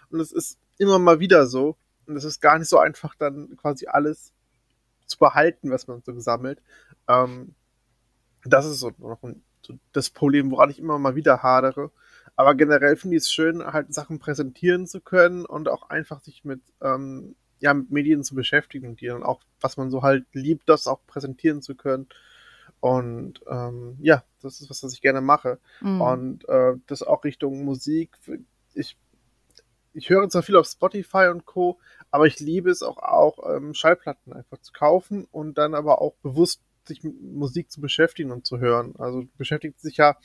Und 0.10 0.20
es 0.20 0.32
ist 0.32 0.60
immer 0.78 1.00
mal 1.00 1.20
wieder 1.20 1.48
so. 1.48 1.78
Und 2.06 2.16
es 2.18 2.24
ist 2.24 2.42
gar 2.42 2.60
nicht 2.60 2.70
so 2.70 2.80
einfach, 2.80 3.16
dann 3.16 3.56
quasi 3.58 3.88
alles 3.88 4.34
zu 5.06 5.18
behalten, 5.18 5.72
was 5.72 5.88
man 5.88 6.02
so 6.04 6.14
gesammelt. 6.14 6.62
Ähm, 7.08 7.56
das 8.46 8.66
ist 8.66 8.80
so 8.80 8.92
noch 8.98 9.20
so 9.66 9.76
das 9.94 10.10
Problem, 10.10 10.52
woran 10.52 10.70
ich 10.70 10.80
immer 10.80 11.00
mal 11.00 11.16
wieder 11.16 11.42
hadere. 11.42 11.92
Aber 12.36 12.56
generell 12.56 12.96
finde 12.98 13.16
ich 13.16 13.24
es 13.24 13.32
schön, 13.32 13.64
halt 13.64 13.94
Sachen 13.94 14.20
präsentieren 14.20 14.88
zu 14.88 15.00
können 15.02 15.46
und 15.46 15.70
auch 15.70 15.90
einfach 15.90 16.20
sich 16.20 16.44
mit 16.44 16.62
ähm, 16.82 17.36
ja, 17.64 17.74
mit 17.74 17.92
Medien 17.92 18.26
zu 18.26 18.36
beschäftigen 18.36 18.90
und 18.90 19.00
die 19.00 19.08
dann 19.08 19.24
auch, 19.24 19.40
was 19.62 19.78
man 19.78 19.90
so 19.90 20.02
halt 20.02 20.26
liebt, 20.34 20.68
das 20.68 20.86
auch 20.86 21.00
präsentieren 21.08 21.62
zu 21.62 21.76
können. 21.76 22.08
Und 22.82 23.40
ähm, 23.50 23.96
ja, 24.02 24.26
das 24.42 24.60
ist 24.60 24.70
was, 24.70 24.84
was 24.84 24.92
ich 24.92 25.02
gerne 25.02 25.22
mache. 25.22 25.60
Mhm. 25.80 26.02
Und 26.02 26.50
äh, 26.50 26.74
das 26.88 27.04
auch 27.04 27.24
Richtung 27.24 27.64
Musik. 27.64 28.18
Ich, 28.74 28.98
ich 29.94 30.10
höre 30.10 30.28
zwar 30.28 30.44
viel 30.44 30.58
auf 30.58 30.68
Spotify 30.68 31.30
und 31.32 31.46
Co., 31.46 31.80
aber 32.12 32.28
ich 32.28 32.42
liebe 32.42 32.70
es 32.70 32.84
auch, 32.84 32.98
auch 32.98 33.40
ähm, 33.50 33.74
Schallplatten 33.74 34.34
einfach 34.34 34.58
zu 34.58 34.74
kaufen 34.74 35.26
und 35.32 35.58
dann 35.58 35.74
aber 35.74 36.02
auch 36.02 36.16
bewusst 36.22 36.62
sich 36.84 37.02
mit 37.02 37.22
Musik 37.22 37.72
zu 37.72 37.80
beschäftigen 37.80 38.32
und 38.32 38.46
zu 38.46 38.60
hören. 38.60 38.94
Also 38.98 39.24
beschäftigt 39.38 39.80
sich 39.80 39.96
ja 39.96 40.18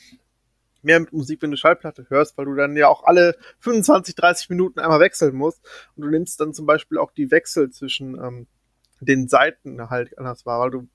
mehr 0.89 1.01
mit 1.01 1.13
Musik, 1.13 1.43
wenn 1.43 1.51
du 1.51 1.57
Schallplatte 1.57 2.07
hörst, 2.09 2.37
weil 2.39 2.47
du 2.47 2.55
dann 2.55 2.77
ja 2.77 2.89
auch 2.89 3.05
alle 3.05 3.37
25, 3.61 4.15
30 4.15 4.49
Minuten 4.49 4.81
einmal 4.81 5.01
wechseln 5.01 5.37
musst. 5.37 5.61
Und 5.95 6.03
du 6.03 6.09
nimmst 6.09 6.41
dann 6.41 6.55
zum 6.55 6.67
Beispiel 6.67 6.99
auch 6.99 7.13
die 7.13 7.31
Wechsel 7.31 7.71
zwischen 7.71 8.15
ähm, 8.15 8.47
den 9.01 9.29
Seiten 9.29 9.91
halt 9.91 10.19
anders 10.19 10.47
wahr, 10.47 10.61
weil 10.61 10.71
du, 10.71 10.89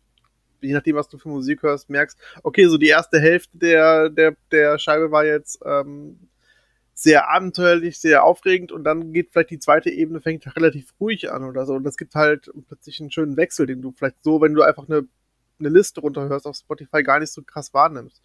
je 0.61 0.73
nachdem, 0.73 0.95
was 0.95 1.07
du 1.09 1.19
für 1.19 1.29
Musik 1.29 1.61
hörst, 1.61 1.89
merkst, 1.89 2.17
okay, 2.41 2.65
so 2.65 2.77
die 2.77 2.87
erste 2.87 3.19
Hälfte 3.19 3.57
der, 3.57 4.09
der, 4.09 4.35
der 4.51 4.79
Scheibe 4.79 5.11
war 5.11 5.25
jetzt 5.25 5.59
ähm, 5.63 6.27
sehr 6.95 7.29
abenteuerlich, 7.29 7.99
sehr 7.99 8.23
aufregend 8.23 8.71
und 8.71 8.83
dann 8.83 9.13
geht 9.13 9.31
vielleicht 9.31 9.51
die 9.51 9.59
zweite 9.59 9.91
Ebene, 9.91 10.21
fängt 10.21 10.55
relativ 10.55 10.93
ruhig 10.99 11.31
an 11.31 11.43
oder 11.43 11.65
so. 11.65 11.73
Und 11.73 11.83
das 11.83 11.97
gibt 11.97 12.15
halt 12.15 12.51
plötzlich 12.67 12.99
einen 12.99 13.11
schönen 13.11 13.37
Wechsel, 13.37 13.67
den 13.67 13.81
du 13.81 13.91
vielleicht 13.91 14.23
so, 14.23 14.41
wenn 14.41 14.53
du 14.53 14.63
einfach 14.63 14.87
eine, 14.89 15.07
eine 15.59 15.69
Liste 15.69 16.01
runterhörst 16.01 16.47
auf 16.47 16.55
Spotify, 16.55 17.03
gar 17.03 17.19
nicht 17.19 17.31
so 17.31 17.43
krass 17.43 17.73
wahrnimmst. 17.73 18.21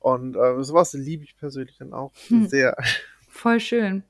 Und 0.00 0.34
äh, 0.34 0.62
sowas 0.64 0.94
liebe 0.94 1.24
ich 1.24 1.36
persönlich 1.36 1.76
dann 1.78 1.92
auch 1.92 2.12
hm. 2.28 2.48
sehr. 2.48 2.76
Voll 3.28 3.60
schön. 3.60 4.02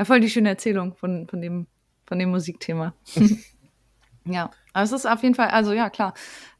Voll 0.00 0.20
die 0.20 0.28
schöne 0.28 0.50
Erzählung 0.50 0.94
von, 0.94 1.26
von, 1.28 1.40
dem, 1.40 1.66
von 2.06 2.18
dem 2.18 2.30
Musikthema. 2.30 2.94
ja, 4.24 4.50
aber 4.72 4.84
es 4.84 4.92
ist 4.92 5.06
auf 5.06 5.22
jeden 5.22 5.34
Fall, 5.34 5.48
also 5.48 5.72
ja, 5.72 5.90
klar. 5.90 6.14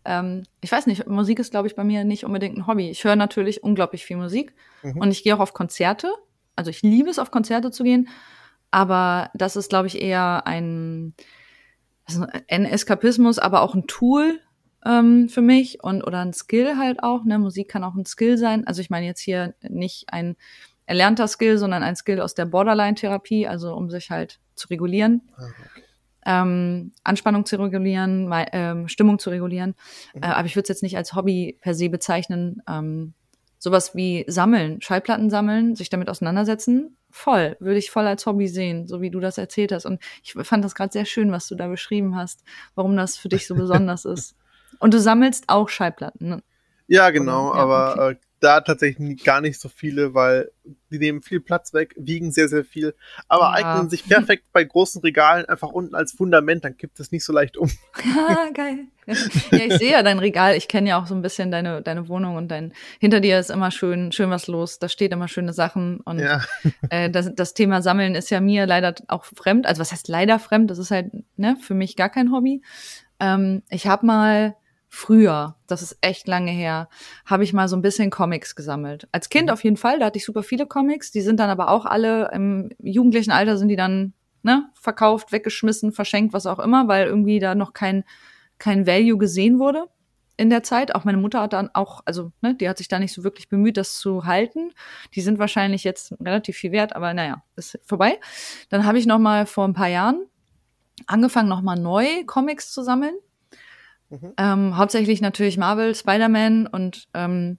Ähm, 0.05 0.45
ich 0.61 0.73
weiß 0.73 0.87
nicht, 0.87 1.07
Musik 1.07 1.39
ist, 1.39 1.51
glaube 1.51 1.69
ich, 1.69 1.77
bei 1.77 1.85
mir 1.85 2.05
nicht 2.05 2.25
unbedingt 2.25 2.57
ein 2.57 2.67
Hobby. 2.67 2.89
Ich 2.89 3.05
höre 3.05 3.17
natürlich 3.17 3.63
unglaublich 3.63 4.05
viel 4.05 4.17
Musik 4.17 4.55
mhm. 4.83 4.99
und 4.99 5.11
ich 5.11 5.23
gehe 5.23 5.35
auch 5.35 5.41
auf 5.41 5.55
Konzerte. 5.55 6.13
Also 6.57 6.71
ich 6.71 6.83
liebe 6.83 7.11
es, 7.11 7.19
auf 7.19 7.31
Konzerte 7.31 7.71
zu 7.71 7.85
gehen. 7.85 8.09
Aber 8.71 9.31
das 9.35 9.57
ist, 9.57 9.71
glaube 9.71 9.87
ich, 9.87 10.01
eher 10.01 10.47
ein, 10.47 11.15
also 12.05 12.27
ein 12.49 12.65
Eskapismus, 12.65 13.39
aber 13.39 13.63
auch 13.63 13.75
ein 13.75 13.87
Tool, 13.87 14.41
ähm, 14.85 15.29
für 15.29 15.43
mich 15.43 15.83
und 15.83 16.03
oder 16.03 16.21
ein 16.21 16.33
Skill 16.33 16.77
halt 16.77 17.03
auch. 17.03 17.25
Ne? 17.25 17.39
Musik 17.39 17.69
kann 17.69 17.85
auch 17.85 17.95
ein 17.95 18.07
Skill 18.07 18.39
sein. 18.39 18.67
Also 18.67 18.81
ich 18.81 18.91
meine 18.91 19.07
jetzt 19.07 19.21
hier 19.21 19.55
nicht 19.63 20.13
ein 20.13 20.37
erlernter 20.87 21.29
Skill, 21.29 21.59
sondern 21.59 21.83
ein 21.83 21.97
Skill 21.97 22.21
aus 22.21 22.35
der 22.35 22.47
Borderline-Therapie, 22.47 23.47
also 23.47 23.75
um 23.75 23.91
sich 23.91 24.11
halt 24.11 24.41
zu 24.55 24.69
regulieren. 24.69 25.23
Ah, 25.37 25.45
okay. 25.45 25.83
Ähm, 26.27 26.93
Anspannung 27.05 27.47
zu 27.47 27.57
regulieren, 27.57 28.31
ähm, 28.53 28.89
Stimmung 28.89 29.19
zu 29.19 29.31
regulieren. 29.31 29.75
Mhm. 30.15 30.23
Äh, 30.23 30.27
aber 30.27 30.47
ich 30.47 30.57
würde 30.57 30.65
es 30.65 30.69
jetzt 30.69 30.83
nicht 30.83 30.97
als 30.97 31.15
Hobby 31.15 31.59
per 31.61 31.75
se 31.75 31.89
bezeichnen. 31.89 32.63
Ähm, 32.69 33.15
sowas 33.59 33.95
wie 33.95 34.25
Sammeln, 34.29 34.81
Schallplatten 34.81 35.31
sammeln, 35.31 35.75
sich 35.75 35.91
damit 35.91 36.09
auseinandersetzen, 36.09 36.97
voll, 37.11 37.57
würde 37.61 37.79
ich 37.79 37.91
voll 37.91 38.07
als 38.07 38.25
Hobby 38.27 38.49
sehen, 38.49 38.87
so 38.87 39.01
wie 39.01 39.11
du 39.11 39.21
das 39.21 39.39
erzählt 39.39 39.73
hast. 39.73 39.85
Und 39.85 40.01
ich 40.23 40.33
fand 40.33 40.65
das 40.65 40.75
gerade 40.75 40.93
sehr 40.93 41.05
schön, 41.05 41.33
was 41.33 41.49
du 41.49 41.55
da 41.55 41.67
beschrieben 41.67 42.17
hast, 42.17 42.45
warum 42.75 42.97
das 42.97 43.17
für 43.17 43.29
dich 43.29 43.47
so 43.47 43.55
besonders 43.57 44.05
ist. 44.05 44.37
Und 44.79 44.95
du 44.95 45.01
sammelst 45.01 45.45
auch 45.49 45.69
Schallplatten, 45.69 46.29
ne? 46.29 46.43
Ja, 46.87 47.11
genau, 47.11 47.53
ja, 47.53 47.61
aber 47.61 47.93
okay. 47.93 48.13
äh, 48.13 48.17
da 48.41 48.61
tatsächlich 48.61 49.25
gar 49.25 49.41
nicht 49.41 49.61
so 49.61 49.69
viele, 49.69 50.15
weil 50.15 50.51
die 50.91 50.99
nehmen 50.99 51.23
viel 51.23 51.41
Platz 51.41 51.75
weg, 51.75 51.95
wiegen 51.97 52.31
sehr, 52.31 52.49
sehr 52.49 52.65
viel, 52.65 52.95
aber 53.27 53.45
ja. 53.45 53.53
eignen 53.53 53.91
sich 53.91 54.07
perfekt 54.09 54.45
bei 54.53 54.65
großen 54.65 55.03
Regalen 55.03 55.47
einfach 55.47 55.69
unten 55.69 55.95
als 55.95 56.13
Fundament, 56.13 56.65
dann 56.65 56.77
kippt 56.77 57.01
es 57.01 57.11
nicht 57.11 57.25
so 57.25 57.33
leicht 57.33 57.57
um. 57.57 57.71
Ah, 58.29 58.49
geil. 58.53 58.87
Ja, 59.07 59.15
ich 59.53 59.79
sehe 59.79 59.93
ja 59.93 60.03
dein 60.03 60.19
Regal, 60.19 60.55
ich 60.57 60.69
kenne 60.69 60.91
ja 60.91 61.01
auch 61.01 61.07
so 61.07 61.15
ein 61.15 61.23
bisschen 61.23 61.51
deine, 61.51 61.83
deine 61.83 62.09
Wohnung 62.09 62.37
und 62.37 62.49
dein, 62.49 62.73
hinter 63.01 63.21
dir 63.21 63.39
ist 63.39 63.51
immer 63.51 63.71
schön, 63.71 64.13
schön 64.13 64.31
was 64.31 64.47
los, 64.47 64.79
da 64.79 64.89
steht 64.89 65.13
immer 65.13 65.29
schöne 65.29 65.53
Sachen 65.53 66.01
und 66.01 66.19
ja. 66.19 66.43
äh, 66.91 67.11
das, 67.11 67.35
das 67.35 67.55
Thema 67.55 67.83
Sammeln 67.83 68.15
ist 68.15 68.31
ja 68.31 68.41
mir 68.41 68.67
leider 68.67 68.95
auch 69.09 69.25
fremd, 69.25 69.67
also 69.67 69.81
was 69.81 69.93
heißt 69.93 70.09
leider 70.09 70.39
fremd, 70.39 70.71
das 70.71 70.79
ist 70.79 70.91
halt 70.91 71.11
ne, 71.37 71.57
für 71.61 71.75
mich 71.75 71.97
gar 71.97 72.09
kein 72.09 72.33
Hobby. 72.33 72.63
Ähm, 73.21 73.63
ich 73.69 73.87
habe 73.87 74.07
mal 74.07 74.55
früher, 74.89 75.57
das 75.67 75.83
ist 75.83 75.99
echt 76.01 76.27
lange 76.27 76.51
her, 76.51 76.89
habe 77.27 77.45
ich 77.45 77.53
mal 77.53 77.69
so 77.69 77.77
ein 77.77 77.83
bisschen 77.83 78.11
Comics 78.11 78.57
gesammelt. 78.57 79.07
Als 79.13 79.29
Kind 79.29 79.47
mhm. 79.47 79.53
auf 79.53 79.63
jeden 79.63 79.77
Fall, 79.77 79.99
da 79.99 80.07
hatte 80.07 80.19
ich 80.19 80.25
super 80.25 80.43
viele 80.43 80.67
Comics, 80.67 81.11
die 81.11 81.21
sind 81.21 81.41
dann 81.41 81.51
aber 81.51 81.71
auch 81.71 81.85
alle 81.85 82.31
im 82.33 82.71
jugendlichen 82.79 83.31
Alter 83.31 83.59
sind 83.59 83.69
die 83.69 83.77
dann 83.77 84.15
ne, 84.43 84.69
verkauft, 84.75 85.33
weggeschmissen, 85.33 85.93
verschenkt, 85.93 86.33
was 86.33 86.47
auch 86.47 86.59
immer, 86.59 86.89
weil 86.89 87.07
irgendwie 87.07 87.39
da 87.39 87.55
noch 87.55 87.73
kein 87.73 88.05
kein 88.59 88.87
Value 88.87 89.19
gesehen 89.19 89.59
wurde 89.59 89.87
in 90.37 90.51
der 90.51 90.63
Zeit. 90.63 90.95
Auch 90.95 91.05
meine 91.05 91.19
Mutter 91.19 91.41
hat 91.41 91.53
dann 91.53 91.71
auch, 91.75 92.01
also 92.05 92.33
ne, 92.41 92.55
die 92.55 92.69
hat 92.69 92.79
sich 92.79 92.89
da 92.89 92.99
nicht 92.99 93.13
so 93.13 93.25
wirklich 93.25 93.49
bemüht, 93.49 93.77
das 93.77 93.99
zu 93.99 94.25
halten. 94.25 94.73
Die 95.15 95.21
sind 95.21 95.39
wahrscheinlich 95.39 95.85
jetzt 95.85 96.15
relativ 96.21 96.57
viel 96.57 96.73
wert, 96.73 96.97
aber 96.97 97.15
naja, 97.15 97.43
ist 97.57 97.79
vorbei. 97.85 98.19
Dann 98.69 98.85
habe 98.85 98.99
ich 98.99 99.07
noch 99.07 99.19
mal 99.19 99.47
vor 99.47 99.67
ein 99.67 99.75
paar 99.75 99.89
Jahren 99.89 100.27
angefangen, 101.07 101.49
noch 101.49 101.63
mal 101.63 101.79
neu 101.79 102.25
Comics 102.27 102.73
zu 102.73 102.83
sammeln 102.83 103.15
Mhm. 104.11 104.33
Ähm, 104.39 104.77
hauptsächlich 104.77 105.21
natürlich 105.21 105.59
Marvel, 105.59 105.95
Spider-Man 105.95 106.67
und 106.67 107.09
ähm, 107.13 107.59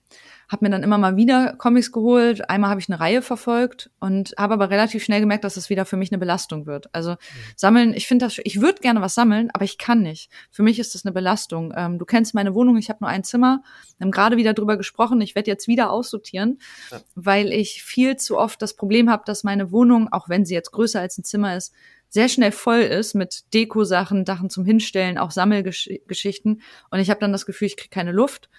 habe 0.50 0.66
mir 0.66 0.72
dann 0.72 0.82
immer 0.82 0.98
mal 0.98 1.16
wieder 1.16 1.54
Comics 1.58 1.92
geholt. 1.92 2.50
Einmal 2.50 2.72
habe 2.72 2.82
ich 2.82 2.90
eine 2.90 3.00
Reihe 3.00 3.22
verfolgt 3.22 3.92
und 4.00 4.34
habe 4.38 4.56
aber 4.56 4.72
relativ 4.72 5.04
schnell 5.04 5.20
gemerkt, 5.20 5.44
dass 5.44 5.58
es 5.58 5.70
wieder 5.70 5.86
für 5.86 5.96
mich 5.96 6.12
eine 6.12 6.18
Belastung 6.18 6.66
wird. 6.66 6.90
Also 6.92 7.12
mhm. 7.12 7.16
sammeln, 7.56 7.94
ich 7.94 8.08
finde 8.08 8.26
das, 8.26 8.40
ich 8.44 8.60
würde 8.60 8.82
gerne 8.82 9.00
was 9.02 9.14
sammeln, 9.14 9.50
aber 9.54 9.64
ich 9.64 9.78
kann 9.78 10.02
nicht. 10.02 10.32
Für 10.50 10.64
mich 10.64 10.80
ist 10.80 10.96
das 10.96 11.06
eine 11.06 11.14
Belastung. 11.14 11.72
Ähm, 11.78 12.00
du 12.00 12.06
kennst 12.06 12.34
meine 12.34 12.56
Wohnung, 12.56 12.78
ich 12.78 12.90
habe 12.90 13.00
nur 13.02 13.10
ein 13.10 13.24
Zimmer. 13.24 13.62
Wir 13.98 14.06
haben 14.06 14.12
gerade 14.12 14.38
wieder 14.38 14.56
drüber 14.56 14.76
gesprochen. 14.76 15.22
Ich 15.22 15.36
werde 15.36 15.52
jetzt 15.52 15.68
wieder 15.68 15.92
aussortieren, 15.92 16.58
ja. 16.90 17.00
weil 17.14 17.54
ich 17.54 17.84
viel 17.84 18.16
zu 18.18 18.40
oft 18.40 18.60
das 18.62 18.76
Problem 18.76 19.10
habe, 19.10 19.22
dass 19.26 19.44
meine 19.44 19.72
Wohnung, 19.72 20.12
auch 20.12 20.30
wenn 20.30 20.46
sie 20.46 20.56
jetzt 20.56 20.72
größer 20.72 21.00
als 21.00 21.16
ein 21.20 21.24
Zimmer 21.24 21.56
ist, 21.56 21.74
sehr 22.10 22.28
schnell 22.28 22.52
voll 22.52 22.80
ist 22.80 23.14
mit 23.14 23.54
Deko-Sachen, 23.54 24.26
Sachen 24.26 24.50
zum 24.50 24.66
Hinstellen, 24.66 25.18
auch 25.18 25.32
Sammelgeschichten. 25.32 26.62
Und 26.90 27.00
ich 27.00 27.10
habe 27.10 27.20
dann 27.20 27.32
das 27.32 27.46
Gefühl, 27.46 27.68
ich 27.68 27.78
kriege 27.78 27.90
keine 27.90 28.12
Luft. 28.12 28.50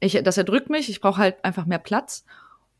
Ich, 0.00 0.20
das 0.22 0.38
erdrückt 0.38 0.70
mich, 0.70 0.88
ich 0.88 1.00
brauche 1.00 1.18
halt 1.18 1.44
einfach 1.44 1.66
mehr 1.66 1.78
Platz. 1.78 2.24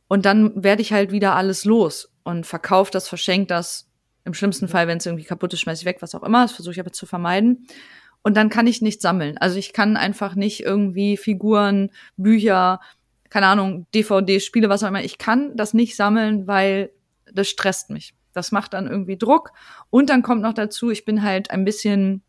Und 0.07 0.25
dann 0.25 0.63
werde 0.63 0.83
ich 0.83 0.93
halt 0.93 1.11
wieder 1.11 1.35
alles 1.35 1.65
los 1.65 2.13
und 2.23 2.47
verkaufe 2.47 2.91
das, 2.91 3.09
verschenke 3.09 3.49
das. 3.49 3.89
Im 4.25 4.35
schlimmsten 4.35 4.69
Fall, 4.69 4.87
wenn 4.87 4.99
es 4.99 5.07
irgendwie 5.07 5.25
kaputt 5.25 5.53
ist, 5.53 5.61
schmeiße 5.61 5.83
ich 5.83 5.87
weg, 5.87 5.99
was 6.01 6.15
auch 6.15 6.23
immer. 6.23 6.43
Das 6.43 6.53
versuche 6.53 6.73
ich 6.73 6.81
aber 6.81 6.93
zu 6.93 7.05
vermeiden. 7.07 7.67
Und 8.23 8.37
dann 8.37 8.49
kann 8.49 8.67
ich 8.67 8.81
nicht 8.81 9.03
sammeln. 9.03 9.37
Also 9.37 9.59
ich 9.59 9.73
kann 9.73 9.97
einfach 9.97 10.35
nicht 10.35 10.61
irgendwie 10.61 11.19
Figuren, 11.19 11.91
Bücher, 12.17 12.81
keine 13.29 13.49
Ahnung, 13.49 13.87
DVD, 13.95 14.41
Spiele, 14.41 14.69
was 14.69 14.83
auch 14.83 14.89
immer. 14.89 15.05
Ich 15.05 15.19
kann 15.19 15.57
das 15.57 15.75
nicht 15.75 15.97
sammeln, 15.97 16.47
weil 16.47 16.91
das 17.33 17.49
stresst 17.49 17.91
mich. 17.91 18.15
Das 18.35 18.53
macht 18.53 18.75
dann 18.75 18.87
irgendwie 18.87 19.17
Druck. 19.17 19.53
Und 19.91 20.11
dann 20.11 20.23
kommt 20.23 20.43
noch 20.43 20.55
dazu, 20.55 20.91
ich 20.91 21.05
bin 21.05 21.23
halt 21.23 21.51
ein 21.51 21.65
bisschen, 21.65 22.23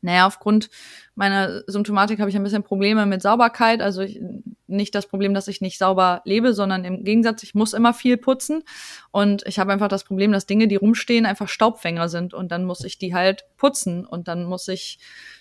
naja, 0.00 0.26
aufgrund 0.26 0.70
meiner 1.14 1.62
Symptomatik 1.66 2.20
habe 2.20 2.30
ich 2.30 2.36
ein 2.36 2.42
bisschen 2.42 2.62
Probleme 2.62 3.06
mit 3.06 3.22
Sauberkeit. 3.22 3.82
Also 3.82 4.02
ich, 4.02 4.20
nicht 4.66 4.94
das 4.94 5.06
Problem, 5.06 5.34
dass 5.34 5.48
ich 5.48 5.60
nicht 5.60 5.78
sauber 5.78 6.22
lebe, 6.24 6.54
sondern 6.54 6.84
im 6.84 7.04
Gegensatz, 7.04 7.42
ich 7.42 7.54
muss 7.54 7.72
immer 7.72 7.92
viel 7.92 8.16
putzen. 8.16 8.62
Und 9.10 9.42
ich 9.46 9.58
habe 9.58 9.72
einfach 9.72 9.88
das 9.88 10.04
Problem, 10.04 10.32
dass 10.32 10.46
Dinge, 10.46 10.68
die 10.68 10.76
rumstehen, 10.76 11.26
einfach 11.26 11.48
Staubfänger 11.48 12.08
sind. 12.08 12.32
Und 12.32 12.52
dann 12.52 12.64
muss 12.64 12.84
ich 12.84 12.98
die 12.98 13.14
halt 13.14 13.44
putzen 13.56 14.06
und 14.06 14.28
dann 14.28 14.44
muss 14.44 14.68
ich 14.68 14.98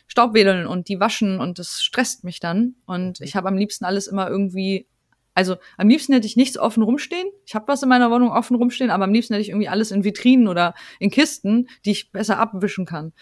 Staubwedeln 0.08 0.66
und 0.66 0.90
die 0.90 1.00
waschen 1.00 1.40
und 1.40 1.60
das 1.60 1.84
stresst 1.84 2.24
mich 2.24 2.40
dann. 2.40 2.76
Und 2.86 3.22
ich 3.22 3.36
habe 3.36 3.48
am 3.48 3.58
liebsten 3.58 3.86
alles 3.86 4.08
immer 4.08 4.28
irgendwie 4.28 4.88
also 5.40 5.56
am 5.78 5.88
liebsten 5.88 6.12
hätte 6.12 6.28
ich 6.28 6.36
nichts 6.36 6.58
offen 6.58 6.84
rumstehen. 6.84 7.30
Ich 7.46 7.56
habe 7.56 7.70
was 7.70 7.82
in 7.82 7.88
meiner 7.88 8.12
Wohnung 8.12 8.30
offen 8.30 8.58
rumstehen, 8.58 8.92
aber 8.92 9.06
am 9.06 9.14
liebsten 9.14 9.34
hätte 9.34 9.42
ich 9.42 9.50
irgendwie 9.50 9.70
alles 9.70 9.92
in 9.92 10.04
Vitrinen 10.04 10.50
oder 10.50 10.74
in 11.00 11.10
Kisten, 11.10 11.70
die 11.86 11.92
ich 11.92 12.12
besser 12.12 12.38
abwischen 12.40 12.86
kann. 12.86 13.14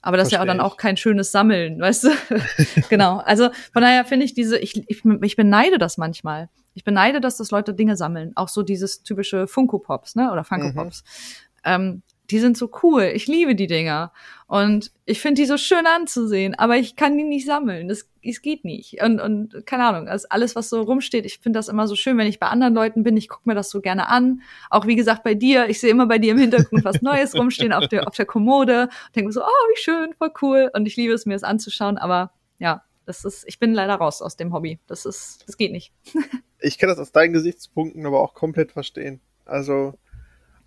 Aber 0.00 0.16
das 0.16 0.28
Versteh 0.28 0.36
ist 0.36 0.38
ja 0.38 0.42
auch 0.42 0.46
dann 0.46 0.60
auch 0.60 0.76
kein 0.76 0.96
schönes 0.96 1.32
Sammeln, 1.32 1.80
weißt 1.80 2.04
du? 2.04 2.10
genau. 2.90 3.18
Also 3.24 3.50
von 3.72 3.82
daher 3.82 4.04
finde 4.04 4.24
ich 4.24 4.34
diese, 4.34 4.56
ich, 4.56 4.88
ich, 4.88 5.02
ich 5.22 5.36
beneide 5.36 5.78
das 5.78 5.98
manchmal. 5.98 6.48
Ich 6.74 6.84
beneide, 6.84 7.20
dass 7.20 7.38
das 7.38 7.50
Leute 7.50 7.74
Dinge 7.74 7.96
sammeln. 7.96 8.32
Auch 8.36 8.48
so 8.48 8.62
dieses 8.62 9.02
typische 9.02 9.48
Funko 9.48 9.80
Pops, 9.80 10.14
ne? 10.14 10.30
Oder 10.30 10.44
Funko 10.44 10.72
Pops. 10.74 11.02
Mhm. 11.02 11.60
Ähm, 11.64 12.02
die 12.30 12.38
sind 12.38 12.56
so 12.56 12.70
cool. 12.82 13.02
Ich 13.14 13.26
liebe 13.26 13.54
die 13.54 13.66
Dinger. 13.66 14.12
Und 14.46 14.92
ich 15.04 15.20
finde 15.20 15.42
die 15.42 15.46
so 15.46 15.56
schön 15.56 15.86
anzusehen, 15.86 16.54
aber 16.54 16.76
ich 16.76 16.96
kann 16.96 17.16
die 17.18 17.24
nicht 17.24 17.46
sammeln. 17.46 17.88
Das, 17.88 18.08
das 18.24 18.40
geht 18.40 18.64
nicht. 18.64 19.02
Und, 19.02 19.20
und 19.20 19.66
keine 19.66 19.84
Ahnung, 19.84 20.08
also 20.08 20.26
alles, 20.30 20.56
was 20.56 20.70
so 20.70 20.82
rumsteht, 20.82 21.26
ich 21.26 21.38
finde 21.38 21.58
das 21.58 21.68
immer 21.68 21.86
so 21.86 21.96
schön, 21.96 22.16
wenn 22.16 22.26
ich 22.26 22.38
bei 22.38 22.46
anderen 22.46 22.74
Leuten 22.74 23.02
bin. 23.02 23.16
Ich 23.16 23.28
gucke 23.28 23.48
mir 23.48 23.54
das 23.54 23.70
so 23.70 23.80
gerne 23.80 24.08
an. 24.08 24.42
Auch 24.70 24.86
wie 24.86 24.96
gesagt 24.96 25.22
bei 25.22 25.34
dir, 25.34 25.68
ich 25.68 25.80
sehe 25.80 25.90
immer 25.90 26.06
bei 26.06 26.18
dir 26.18 26.32
im 26.32 26.38
Hintergrund 26.38 26.84
was 26.84 27.02
Neues 27.02 27.34
rumstehen 27.38 27.72
auf 27.72 27.88
der, 27.88 28.06
auf 28.06 28.16
der 28.16 28.26
Kommode. 28.26 28.82
Und 28.82 29.16
denke 29.16 29.26
mir 29.28 29.32
so, 29.32 29.42
oh, 29.42 29.68
wie 29.70 29.80
schön, 29.80 30.14
voll 30.14 30.32
cool. 30.40 30.70
Und 30.74 30.86
ich 30.86 30.96
liebe 30.96 31.12
es, 31.12 31.26
mir 31.26 31.34
das 31.34 31.44
anzuschauen. 31.44 31.98
Aber 31.98 32.32
ja, 32.58 32.82
das 33.06 33.24
ist, 33.24 33.44
ich 33.46 33.58
bin 33.58 33.74
leider 33.74 33.96
raus 33.96 34.22
aus 34.22 34.36
dem 34.36 34.52
Hobby. 34.54 34.78
Das 34.86 35.04
ist, 35.04 35.44
das 35.46 35.56
geht 35.56 35.72
nicht. 35.72 35.92
ich 36.60 36.78
kann 36.78 36.88
das 36.88 36.98
aus 36.98 37.12
deinen 37.12 37.32
Gesichtspunkten 37.32 38.06
aber 38.06 38.20
auch 38.20 38.34
komplett 38.34 38.72
verstehen. 38.72 39.20
Also, 39.44 39.94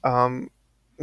ähm, 0.04 0.52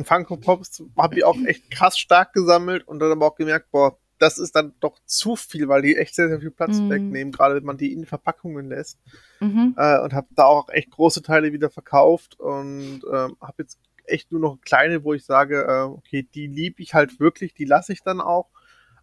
Funko 0.03 0.37
Pops 0.37 0.83
habe 0.97 1.16
ich 1.16 1.25
auch 1.25 1.37
echt 1.47 1.71
krass 1.71 1.99
stark 1.99 2.33
gesammelt 2.33 2.87
und 2.89 2.99
dann 2.99 3.12
aber 3.12 3.27
auch 3.27 3.37
gemerkt, 3.37 3.71
boah, 3.71 3.97
das 4.19 4.39
ist 4.39 4.55
dann 4.55 4.75
doch 4.81 4.99
zu 5.07 5.37
viel, 5.37 5.69
weil 5.69 5.83
die 5.83 5.97
echt 5.97 6.15
sehr, 6.15 6.29
sehr 6.29 6.41
viel 6.41 6.51
Platz 6.51 6.79
mhm. 6.79 6.91
wegnehmen, 6.91 7.33
gerade 7.33 7.57
wenn 7.57 7.65
man 7.65 7.77
die 7.77 7.93
in 7.93 8.07
Verpackungen 8.07 8.69
lässt. 8.69 8.99
Mhm. 9.41 9.75
Äh, 9.77 10.01
und 10.01 10.12
habe 10.12 10.29
da 10.31 10.45
auch 10.45 10.69
echt 10.69 10.91
große 10.91 11.23
Teile 11.23 11.53
wieder 11.53 11.71
verkauft 11.71 12.39
und 12.39 13.03
äh, 13.05 13.29
habe 13.41 13.55
jetzt 13.59 13.79
echt 14.07 14.33
nur 14.33 14.41
noch 14.41 14.61
kleine, 14.61 15.05
wo 15.05 15.15
ich 15.15 15.25
sage, 15.25 15.65
äh, 15.66 15.83
okay, 15.83 16.27
die 16.35 16.47
liebe 16.47 16.83
ich 16.83 16.95
halt 16.95 17.21
wirklich, 17.21 17.55
die 17.55 17.65
lasse 17.65 17.93
ich 17.93 18.03
dann 18.03 18.21
auch, 18.21 18.49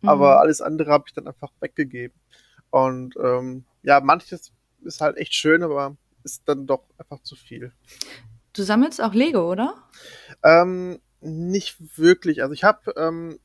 mhm. 0.01 0.09
aber 0.09 0.39
alles 0.39 0.61
andere 0.61 0.91
habe 0.91 1.05
ich 1.07 1.13
dann 1.13 1.27
einfach 1.27 1.51
weggegeben. 1.59 2.18
Und 2.69 3.15
ähm, 3.22 3.65
ja, 3.84 3.99
manches 3.99 4.53
ist 4.84 5.01
halt 5.01 5.18
echt 5.18 5.34
schön, 5.34 5.63
aber 5.63 5.97
ist 6.23 6.43
dann 6.45 6.68
doch 6.68 6.84
einfach 6.97 7.22
zu 7.22 7.35
viel. 7.35 7.73
Du 8.53 8.63
sammelst 8.63 9.01
auch 9.01 9.13
Lego, 9.13 9.49
oder? 9.49 9.76
Ähm, 10.43 10.99
nicht 11.22 11.97
wirklich. 11.97 12.41
Also 12.41 12.53
ich 12.53 12.63
habe, 12.63 12.93
ähm, 12.97 13.39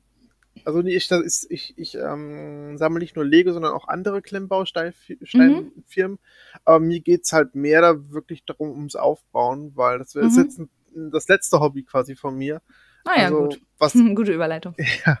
also 0.65 0.83
ich, 0.83 1.07
das 1.07 1.21
ist, 1.21 1.51
ich, 1.51 1.77
ich 1.77 1.95
ähm, 1.95 2.77
sammle 2.77 2.99
nicht 2.99 3.15
nur 3.15 3.25
Lego, 3.25 3.53
sondern 3.53 3.73
auch 3.73 3.87
andere 3.87 4.21
Klemmbausteinfirmen. 4.21 5.71
Mhm. 5.95 6.19
Aber 6.65 6.79
mir 6.79 6.99
geht's 7.01 7.33
halt 7.33 7.55
mehr 7.55 7.81
da 7.81 8.11
wirklich 8.11 8.45
darum, 8.45 8.71
ums 8.71 8.95
Aufbauen, 8.95 9.73
weil 9.75 9.99
das 9.99 10.15
wäre 10.15 10.27
mhm. 10.27 10.37
jetzt 10.37 10.59
ein, 10.59 10.69
das 11.11 11.27
letzte 11.27 11.59
Hobby 11.59 11.83
quasi 11.83 12.15
von 12.15 12.35
mir. 12.35 12.61
Ah 13.05 13.17
ja, 13.17 13.25
also, 13.25 13.39
gut. 13.43 13.61
Was, 13.77 13.93
Gute 14.15 14.33
Überleitung. 14.33 14.75
Ja, 15.05 15.19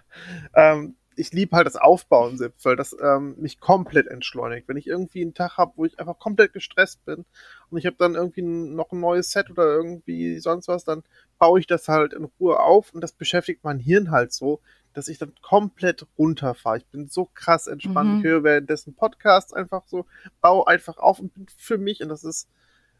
ähm, 0.53 0.95
ich 1.17 1.33
liebe 1.33 1.55
halt 1.55 1.65
das 1.65 1.75
Aufbauen 1.75 2.37
selbst, 2.37 2.63
weil 2.63 2.75
das 2.75 2.95
ähm, 3.01 3.35
mich 3.39 3.59
komplett 3.59 4.07
entschleunigt. 4.07 4.67
Wenn 4.67 4.77
ich 4.77 4.87
irgendwie 4.87 5.21
einen 5.21 5.33
Tag 5.33 5.57
habe, 5.57 5.73
wo 5.75 5.85
ich 5.85 5.99
einfach 5.99 6.19
komplett 6.19 6.53
gestresst 6.53 7.03
bin 7.05 7.25
und 7.69 7.77
ich 7.77 7.85
habe 7.85 7.97
dann 7.97 8.15
irgendwie 8.15 8.43
noch 8.43 8.91
ein 8.91 8.99
neues 8.99 9.31
Set 9.31 9.49
oder 9.49 9.63
irgendwie 9.63 10.39
sonst 10.39 10.67
was, 10.67 10.83
dann 10.83 11.03
baue 11.39 11.59
ich 11.59 11.67
das 11.67 11.87
halt 11.87 12.13
in 12.13 12.25
Ruhe 12.39 12.59
auf 12.59 12.93
und 12.93 13.01
das 13.01 13.13
beschäftigt 13.13 13.63
mein 13.63 13.79
Hirn 13.79 14.11
halt 14.11 14.31
so, 14.31 14.61
dass 14.93 15.07
ich 15.07 15.17
dann 15.17 15.33
komplett 15.41 16.05
runterfahre. 16.17 16.77
Ich 16.77 16.87
bin 16.87 17.07
so 17.07 17.25
krass 17.33 17.67
entspannt. 17.67 18.09
Mhm. 18.09 18.17
Ich 18.19 18.23
höre 18.25 18.43
währenddessen 18.43 18.95
Podcasts 18.95 19.53
einfach 19.53 19.85
so, 19.87 20.05
baue 20.41 20.67
einfach 20.67 20.97
auf 20.97 21.19
und 21.19 21.33
bin 21.33 21.47
für 21.57 21.77
mich 21.77 22.01
und 22.01 22.09
das 22.09 22.23
ist 22.23 22.47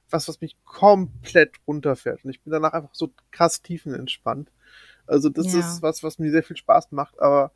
was, 0.10 0.27
was 0.27 0.41
mich 0.41 0.56
komplett 0.64 1.56
runterfährt. 1.68 2.23
Und 2.23 2.31
ich 2.31 2.41
bin 2.41 2.52
danach 2.52 2.73
einfach 2.73 2.94
so 2.94 3.11
krass 3.31 3.61
tiefenentspannt. 3.61 4.52
Also 5.06 5.30
das 5.30 5.53
ja. 5.53 5.60
ist 5.60 5.81
was, 5.81 6.03
was 6.03 6.19
mir 6.19 6.31
sehr 6.31 6.44
viel 6.44 6.57
Spaß 6.57 6.91
macht, 6.91 7.19
aber 7.19 7.52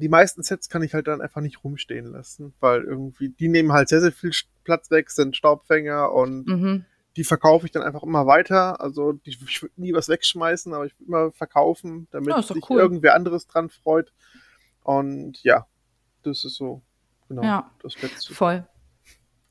die 0.00 0.08
meisten 0.08 0.42
Sets 0.42 0.68
kann 0.68 0.82
ich 0.82 0.94
halt 0.94 1.06
dann 1.06 1.20
einfach 1.20 1.40
nicht 1.40 1.64
rumstehen 1.64 2.06
lassen, 2.06 2.54
weil 2.60 2.82
irgendwie, 2.82 3.30
die 3.30 3.48
nehmen 3.48 3.72
halt 3.72 3.88
sehr, 3.88 4.00
sehr 4.00 4.12
viel 4.12 4.32
Platz 4.64 4.90
weg, 4.90 5.10
sind 5.10 5.36
Staubfänger 5.36 6.12
und 6.12 6.46
mhm. 6.46 6.84
die 7.16 7.24
verkaufe 7.24 7.66
ich 7.66 7.72
dann 7.72 7.82
einfach 7.82 8.02
immer 8.02 8.26
weiter. 8.26 8.80
Also 8.80 9.12
die, 9.12 9.30
ich 9.30 9.62
würde 9.62 9.74
nie 9.76 9.92
was 9.92 10.08
wegschmeißen, 10.08 10.74
aber 10.74 10.86
ich 10.86 10.98
würde 10.98 11.08
immer 11.08 11.32
verkaufen, 11.32 12.08
damit 12.10 12.30
ja, 12.30 12.42
sich 12.42 12.70
cool. 12.70 12.78
irgendwer 12.80 13.14
anderes 13.14 13.46
dran 13.46 13.70
freut. 13.70 14.12
Und 14.82 15.42
ja, 15.42 15.66
das 16.22 16.44
ist 16.44 16.56
so, 16.56 16.82
genau, 17.28 17.42
ja, 17.42 17.70
das 17.82 18.00
Letzte. 18.02 18.34
Voll. 18.34 18.66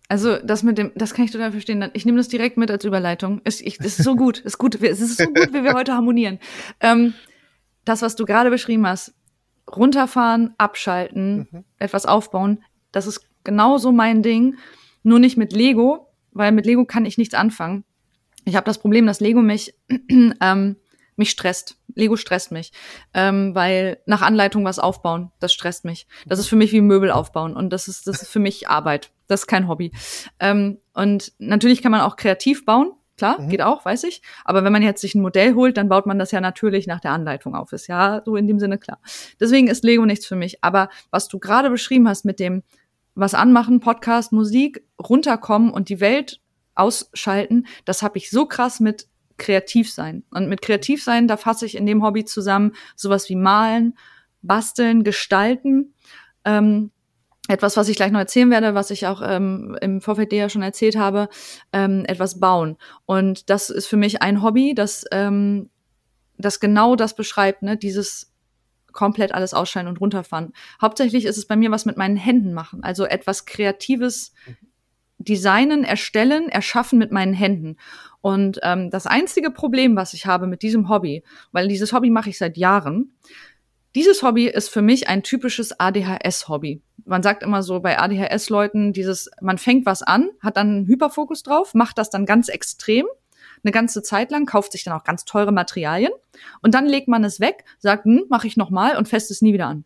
Also 0.09 0.37
das 0.37 0.63
mit 0.63 0.77
dem, 0.77 0.91
das 0.95 1.13
kann 1.13 1.25
ich 1.25 1.31
total 1.31 1.51
verstehen. 1.51 1.89
Ich 1.93 2.05
nehme 2.05 2.17
das 2.17 2.29
direkt 2.29 2.57
mit 2.57 2.71
als 2.71 2.85
Überleitung. 2.85 3.41
Es, 3.43 3.59
ich, 3.59 3.77
das 3.77 3.99
ist 3.99 4.03
so 4.03 4.15
gut, 4.15 4.39
ist 4.39 4.57
gut. 4.57 4.81
Es 4.81 5.01
ist 5.01 5.17
so 5.17 5.25
gut, 5.25 5.53
wie 5.53 5.63
wir 5.63 5.73
heute 5.73 5.93
harmonieren. 5.93 6.39
Ähm, 6.79 7.13
das, 7.83 8.01
was 8.01 8.15
du 8.15 8.25
gerade 8.25 8.49
beschrieben 8.49 8.87
hast, 8.87 9.13
runterfahren, 9.75 10.53
abschalten, 10.57 11.47
mhm. 11.51 11.63
etwas 11.77 12.05
aufbauen. 12.05 12.63
Das 12.91 13.07
ist 13.07 13.27
genauso 13.43 13.91
mein 13.91 14.23
Ding. 14.23 14.57
Nur 15.03 15.19
nicht 15.19 15.37
mit 15.37 15.53
Lego, 15.53 16.07
weil 16.31 16.51
mit 16.51 16.65
Lego 16.65 16.85
kann 16.85 17.05
ich 17.05 17.17
nichts 17.17 17.33
anfangen. 17.33 17.83
Ich 18.45 18.55
habe 18.55 18.65
das 18.65 18.79
Problem, 18.79 19.05
dass 19.07 19.19
Lego 19.19 19.41
mich 19.41 19.73
ähm, 20.41 20.77
mich 21.17 21.31
stresst. 21.31 21.77
Lego 21.95 22.15
stresst 22.15 22.51
mich, 22.51 22.71
ähm, 23.13 23.55
weil 23.55 23.99
nach 24.05 24.21
Anleitung 24.21 24.63
was 24.63 24.77
aufbauen, 24.77 25.31
das 25.39 25.51
stresst 25.51 25.83
mich. 25.83 26.07
Das 26.27 26.37
ist 26.39 26.47
für 26.47 26.55
mich 26.55 26.71
wie 26.71 26.81
Möbel 26.81 27.11
aufbauen 27.11 27.55
und 27.55 27.71
das 27.71 27.87
ist 27.87 28.07
das 28.07 28.21
ist 28.21 28.29
für 28.29 28.39
mich 28.39 28.69
Arbeit. 28.69 29.11
Das 29.27 29.41
ist 29.41 29.47
kein 29.47 29.67
Hobby. 29.67 29.91
Ähm, 30.39 30.77
und 30.93 31.33
natürlich 31.39 31.81
kann 31.81 31.91
man 31.91 32.01
auch 32.01 32.15
kreativ 32.15 32.65
bauen. 32.65 32.93
Klar, 33.17 33.41
mhm. 33.41 33.49
geht 33.49 33.61
auch, 33.61 33.83
weiß 33.83 34.03
ich. 34.03 34.21
Aber 34.45 34.63
wenn 34.63 34.71
man 34.71 34.83
jetzt 34.83 35.01
sich 35.01 35.15
ein 35.15 35.21
Modell 35.21 35.55
holt, 35.55 35.77
dann 35.77 35.89
baut 35.89 36.05
man 36.05 36.19
das 36.19 36.31
ja 36.31 36.39
natürlich 36.39 36.85
nach 36.85 36.99
der 36.99 37.11
Anleitung 37.11 37.55
auf. 37.55 37.73
Ist 37.73 37.87
ja 37.87 38.21
so 38.23 38.35
in 38.35 38.47
dem 38.47 38.59
Sinne 38.59 38.77
klar. 38.77 38.99
Deswegen 39.39 39.67
ist 39.67 39.83
Lego 39.83 40.05
nichts 40.05 40.27
für 40.27 40.35
mich. 40.35 40.63
Aber 40.63 40.89
was 41.09 41.27
du 41.27 41.39
gerade 41.39 41.69
beschrieben 41.69 42.07
hast 42.07 42.25
mit 42.25 42.39
dem 42.39 42.63
was 43.15 43.33
anmachen, 43.33 43.79
Podcast, 43.79 44.31
Musik, 44.31 44.83
runterkommen 45.01 45.71
und 45.71 45.89
die 45.89 45.99
Welt 45.99 46.39
ausschalten, 46.75 47.65
das 47.85 48.03
habe 48.03 48.19
ich 48.19 48.29
so 48.29 48.45
krass 48.45 48.79
mit 48.79 49.07
kreativ 49.37 49.91
sein. 49.91 50.23
Und 50.29 50.47
mit 50.47 50.61
kreativ 50.61 51.03
sein, 51.03 51.27
da 51.27 51.37
fasse 51.37 51.65
ich 51.65 51.75
in 51.75 51.87
dem 51.87 52.03
Hobby 52.03 52.25
zusammen 52.25 52.73
sowas 52.95 53.29
wie 53.29 53.35
malen, 53.35 53.97
basteln, 54.43 55.03
gestalten. 55.03 55.95
Ähm, 56.45 56.91
etwas, 57.47 57.77
was 57.77 57.89
ich 57.89 57.95
gleich 57.95 58.11
noch 58.11 58.19
erzählen 58.19 58.51
werde, 58.51 58.75
was 58.75 58.91
ich 58.91 59.07
auch 59.07 59.21
ähm, 59.23 59.77
im 59.81 60.01
Vorfeld 60.01 60.31
dir 60.31 60.39
ja 60.39 60.49
schon 60.49 60.61
erzählt 60.61 60.97
habe, 60.97 61.29
ähm, 61.73 62.03
etwas 62.05 62.39
bauen. 62.39 62.77
Und 63.05 63.49
das 63.49 63.69
ist 63.69 63.87
für 63.87 63.97
mich 63.97 64.21
ein 64.21 64.41
Hobby, 64.43 64.73
das, 64.75 65.05
ähm, 65.11 65.69
das 66.37 66.59
genau 66.59 66.95
das 66.95 67.15
beschreibt, 67.15 67.63
ne? 67.63 67.77
dieses 67.77 68.33
komplett 68.91 69.33
alles 69.33 69.53
ausschalten 69.53 69.89
und 69.89 70.01
runterfahren. 70.01 70.53
Hauptsächlich 70.81 71.25
ist 71.25 71.37
es 71.37 71.45
bei 71.45 71.55
mir 71.55 71.71
was 71.71 71.85
mit 71.85 71.97
meinen 71.97 72.17
Händen 72.17 72.53
machen, 72.53 72.83
also 72.83 73.05
etwas 73.05 73.45
Kreatives 73.45 74.33
designen, 75.19 75.83
erstellen, 75.83 76.49
erschaffen 76.49 76.97
mit 76.99 77.11
meinen 77.11 77.33
Händen. 77.33 77.77
Und 78.21 78.59
ähm, 78.63 78.89
das 78.89 79.05
einzige 79.05 79.51
Problem, 79.51 79.95
was 79.95 80.13
ich 80.13 80.25
habe 80.25 80.47
mit 80.47 80.61
diesem 80.61 80.89
Hobby, 80.89 81.23
weil 81.51 81.67
dieses 81.67 81.93
Hobby 81.93 82.09
mache 82.09 82.29
ich 82.29 82.37
seit 82.37 82.57
Jahren, 82.57 83.13
dieses 83.95 84.21
Hobby 84.21 84.47
ist 84.47 84.69
für 84.69 84.81
mich 84.81 85.07
ein 85.07 85.23
typisches 85.23 85.79
ADHS-Hobby. 85.79 86.81
Man 87.07 87.23
sagt 87.23 87.43
immer 87.43 87.63
so 87.63 87.79
bei 87.79 87.99
ADHS-Leuten 87.99 88.93
dieses, 88.93 89.29
man 89.41 89.57
fängt 89.57 89.85
was 89.85 90.03
an, 90.03 90.29
hat 90.41 90.57
dann 90.57 90.67
einen 90.67 90.87
Hyperfokus 90.87 91.43
drauf, 91.43 91.73
macht 91.73 91.97
das 91.97 92.09
dann 92.09 92.25
ganz 92.25 92.49
extrem, 92.49 93.05
eine 93.63 93.71
ganze 93.71 94.03
Zeit 94.03 94.29
lang, 94.31 94.45
kauft 94.45 94.73
sich 94.73 94.83
dann 94.83 94.93
auch 94.93 95.03
ganz 95.03 95.25
teure 95.25 95.51
Materialien 95.51 96.11
und 96.61 96.73
dann 96.73 96.85
legt 96.85 97.07
man 97.07 97.23
es 97.23 97.39
weg, 97.39 97.63
sagt, 97.79 98.05
hm, 98.05 98.25
mache 98.29 98.47
ich 98.47 98.57
noch 98.57 98.69
mal 98.69 98.97
und 98.97 99.07
fässt 99.07 99.31
es 99.31 99.41
nie 99.41 99.53
wieder 99.53 99.67
an. 99.67 99.85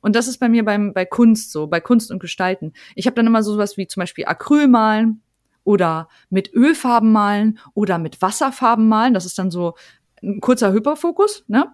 Und 0.00 0.16
das 0.16 0.28
ist 0.28 0.38
bei 0.38 0.48
mir 0.48 0.64
beim, 0.64 0.92
bei 0.92 1.04
Kunst 1.04 1.52
so, 1.52 1.66
bei 1.66 1.80
Kunst 1.80 2.10
und 2.10 2.18
Gestalten. 2.18 2.72
Ich 2.94 3.06
habe 3.06 3.14
dann 3.14 3.26
immer 3.26 3.42
so 3.42 3.56
was 3.58 3.76
wie 3.76 3.86
zum 3.86 4.00
Beispiel 4.00 4.26
Acrylmalen, 4.26 5.22
oder 5.64 6.08
mit 6.30 6.52
Ölfarben 6.54 7.12
malen 7.12 7.58
oder 7.74 7.98
mit 7.98 8.20
Wasserfarben 8.22 8.88
malen. 8.88 9.14
Das 9.14 9.26
ist 9.26 9.38
dann 9.38 9.50
so 9.50 9.74
ein 10.22 10.40
kurzer 10.40 10.72
Hyperfokus, 10.72 11.44
ne? 11.48 11.72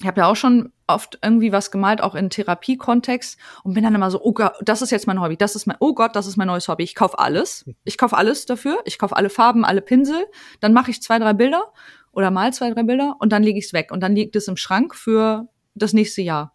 Ich 0.00 0.06
habe 0.06 0.20
ja 0.20 0.26
auch 0.26 0.36
schon 0.36 0.72
oft 0.86 1.18
irgendwie 1.22 1.52
was 1.52 1.70
gemalt, 1.70 2.02
auch 2.02 2.14
in 2.14 2.28
Therapiekontext 2.28 3.38
und 3.62 3.74
bin 3.74 3.84
dann 3.84 3.94
immer 3.94 4.10
so, 4.10 4.20
oh 4.22 4.32
Gott, 4.32 4.54
das 4.62 4.82
ist 4.82 4.90
jetzt 4.90 5.06
mein 5.06 5.20
Hobby, 5.20 5.36
das 5.36 5.54
ist 5.54 5.66
mein, 5.66 5.76
oh 5.80 5.94
Gott, 5.94 6.16
das 6.16 6.26
ist 6.26 6.36
mein 6.36 6.48
neues 6.48 6.68
Hobby. 6.68 6.82
Ich 6.82 6.94
kauf 6.94 7.18
alles, 7.18 7.64
ich 7.84 7.96
kauf 7.96 8.12
alles 8.12 8.46
dafür, 8.46 8.80
ich 8.84 8.98
kauf 8.98 9.16
alle 9.16 9.30
Farben, 9.30 9.64
alle 9.64 9.80
Pinsel, 9.80 10.26
dann 10.60 10.72
mache 10.72 10.90
ich 10.90 11.00
zwei, 11.02 11.18
drei 11.18 11.32
Bilder 11.32 11.72
oder 12.12 12.30
mal 12.30 12.52
zwei, 12.52 12.70
drei 12.70 12.82
Bilder 12.82 13.16
und 13.18 13.32
dann 13.32 13.42
lege 13.42 13.58
ich 13.58 13.66
es 13.66 13.72
weg 13.72 13.90
und 13.92 14.00
dann 14.00 14.14
liegt 14.14 14.36
es 14.36 14.48
im 14.48 14.56
Schrank 14.56 14.94
für 14.94 15.48
das 15.74 15.92
nächste 15.92 16.22
Jahr. 16.22 16.54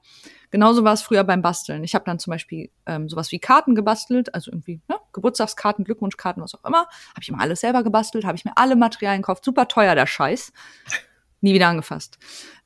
Genauso 0.51 0.83
war 0.83 0.93
es 0.93 1.03
früher 1.03 1.23
beim 1.23 1.41
Basteln. 1.41 1.83
Ich 1.83 1.93
habe 1.93 2.05
dann 2.05 2.17
zum 2.17 2.31
Beispiel 2.31 2.71
ähm, 2.87 3.07
sowas 3.07 3.31
wie 3.31 3.39
Karten 3.39 3.75
gebastelt, 3.75 4.33
also 4.33 4.51
irgendwie 4.51 4.81
ne, 4.87 4.95
Geburtstagskarten, 5.13 5.85
Glückwunschkarten, 5.85 6.41
was 6.41 6.55
auch 6.55 6.65
immer. 6.65 6.87
Habe 7.09 7.21
ich 7.21 7.29
immer 7.29 7.39
alles 7.39 7.61
selber 7.61 7.83
gebastelt, 7.83 8.25
habe 8.25 8.35
ich 8.35 8.45
mir 8.45 8.53
alle 8.55 8.75
Materialien 8.75 9.21
gekauft. 9.21 9.45
Super 9.45 9.67
teuer 9.67 9.93
der 9.93 10.07
Scheiß. 10.07 10.51
Nie 11.41 11.53
wieder 11.53 11.67
angefasst. 11.67 12.17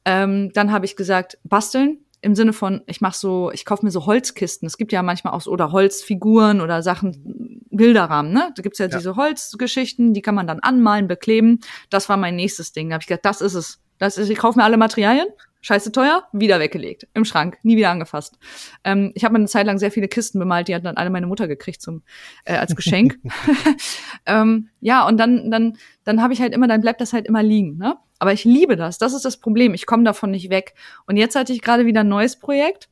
Ähm, 0.06 0.52
dann 0.54 0.72
habe 0.72 0.86
ich 0.86 0.96
gesagt, 0.96 1.38
basteln 1.44 2.00
im 2.22 2.36
Sinne 2.36 2.54
von, 2.54 2.82
ich 2.88 3.02
mache 3.02 3.18
so, 3.18 3.52
ich 3.52 3.66
kaufe 3.66 3.86
mir 3.86 3.92
so 3.92 4.06
Holzkisten. 4.06 4.66
Es 4.66 4.78
gibt 4.78 4.94
ja 4.94 5.04
manchmal 5.04 5.34
auch 5.34 5.42
so, 5.42 5.52
oder 5.52 5.72
Holzfiguren 5.74 6.62
oder 6.62 6.82
Sachen, 6.82 7.62
Bilderrahmen, 7.70 8.32
ne? 8.32 8.54
Da 8.56 8.62
gibt's 8.62 8.80
ja, 8.80 8.86
ja, 8.88 8.98
diese 8.98 9.16
Holzgeschichten, 9.18 10.14
die 10.14 10.22
kann 10.22 10.36
man 10.36 10.48
dann 10.48 10.60
anmalen, 10.60 11.08
bekleben. 11.08 11.60
Das 11.90 12.08
war 12.08 12.16
mein 12.16 12.36
nächstes 12.36 12.72
Ding. 12.72 12.90
Da 12.90 12.94
habe 12.96 13.02
ich 13.02 13.08
gesagt, 13.08 13.26
das 13.26 13.42
ist 13.42 13.56
es. 13.56 13.80
Das 13.98 14.18
ist, 14.18 14.30
ich 14.30 14.38
kaufe 14.38 14.58
mir 14.58 14.64
alle 14.64 14.78
Materialien, 14.78 15.28
scheiße 15.64 15.92
teuer, 15.92 16.28
wieder 16.34 16.60
weggelegt, 16.60 17.08
im 17.14 17.26
Schrank, 17.26 17.58
nie 17.64 17.78
wieder 17.78 17.90
angefasst. 17.90 18.38
Ähm, 18.84 19.12
ich 19.16 19.24
habe 19.24 19.36
eine 19.36 19.48
Zeit 19.48 19.66
lang 19.66 19.80
sehr 19.80 19.92
viele 19.92 20.08
Kisten 20.08 20.38
bemalt, 20.38 20.68
die 20.68 20.76
hat 20.76 20.86
dann 20.86 20.98
alle 20.98 21.10
meine 21.10 21.26
Mutter 21.26 21.48
gekriegt 21.48 21.82
zum 21.82 22.04
äh, 22.46 22.56
als 22.56 22.76
Geschenk. 22.76 23.18
ähm, 24.26 24.70
ja, 24.82 25.08
und 25.08 25.18
dann 25.18 25.50
dann 25.50 25.78
dann 26.04 26.22
habe 26.22 26.34
ich 26.34 26.42
halt 26.42 26.54
immer, 26.54 26.68
dann 26.68 26.82
bleibt 26.82 27.02
das 27.02 27.14
halt 27.14 27.26
immer 27.26 27.42
liegen. 27.42 27.78
Ne? 27.78 27.96
Aber 28.20 28.34
ich 28.34 28.44
liebe 28.44 28.76
das, 28.76 28.98
das 28.98 29.14
ist 29.14 29.26
das 29.26 29.38
Problem. 29.38 29.74
Ich 29.74 29.86
komme 29.86 30.04
davon 30.04 30.32
nicht 30.32 30.50
weg. 30.50 30.76
Und 31.08 31.18
jetzt 31.18 31.36
hatte 31.36 31.54
ich 31.54 31.62
gerade 31.62 31.86
wieder 31.86 32.02
ein 32.02 32.10
neues 32.10 32.38
Projekt. 32.38 32.90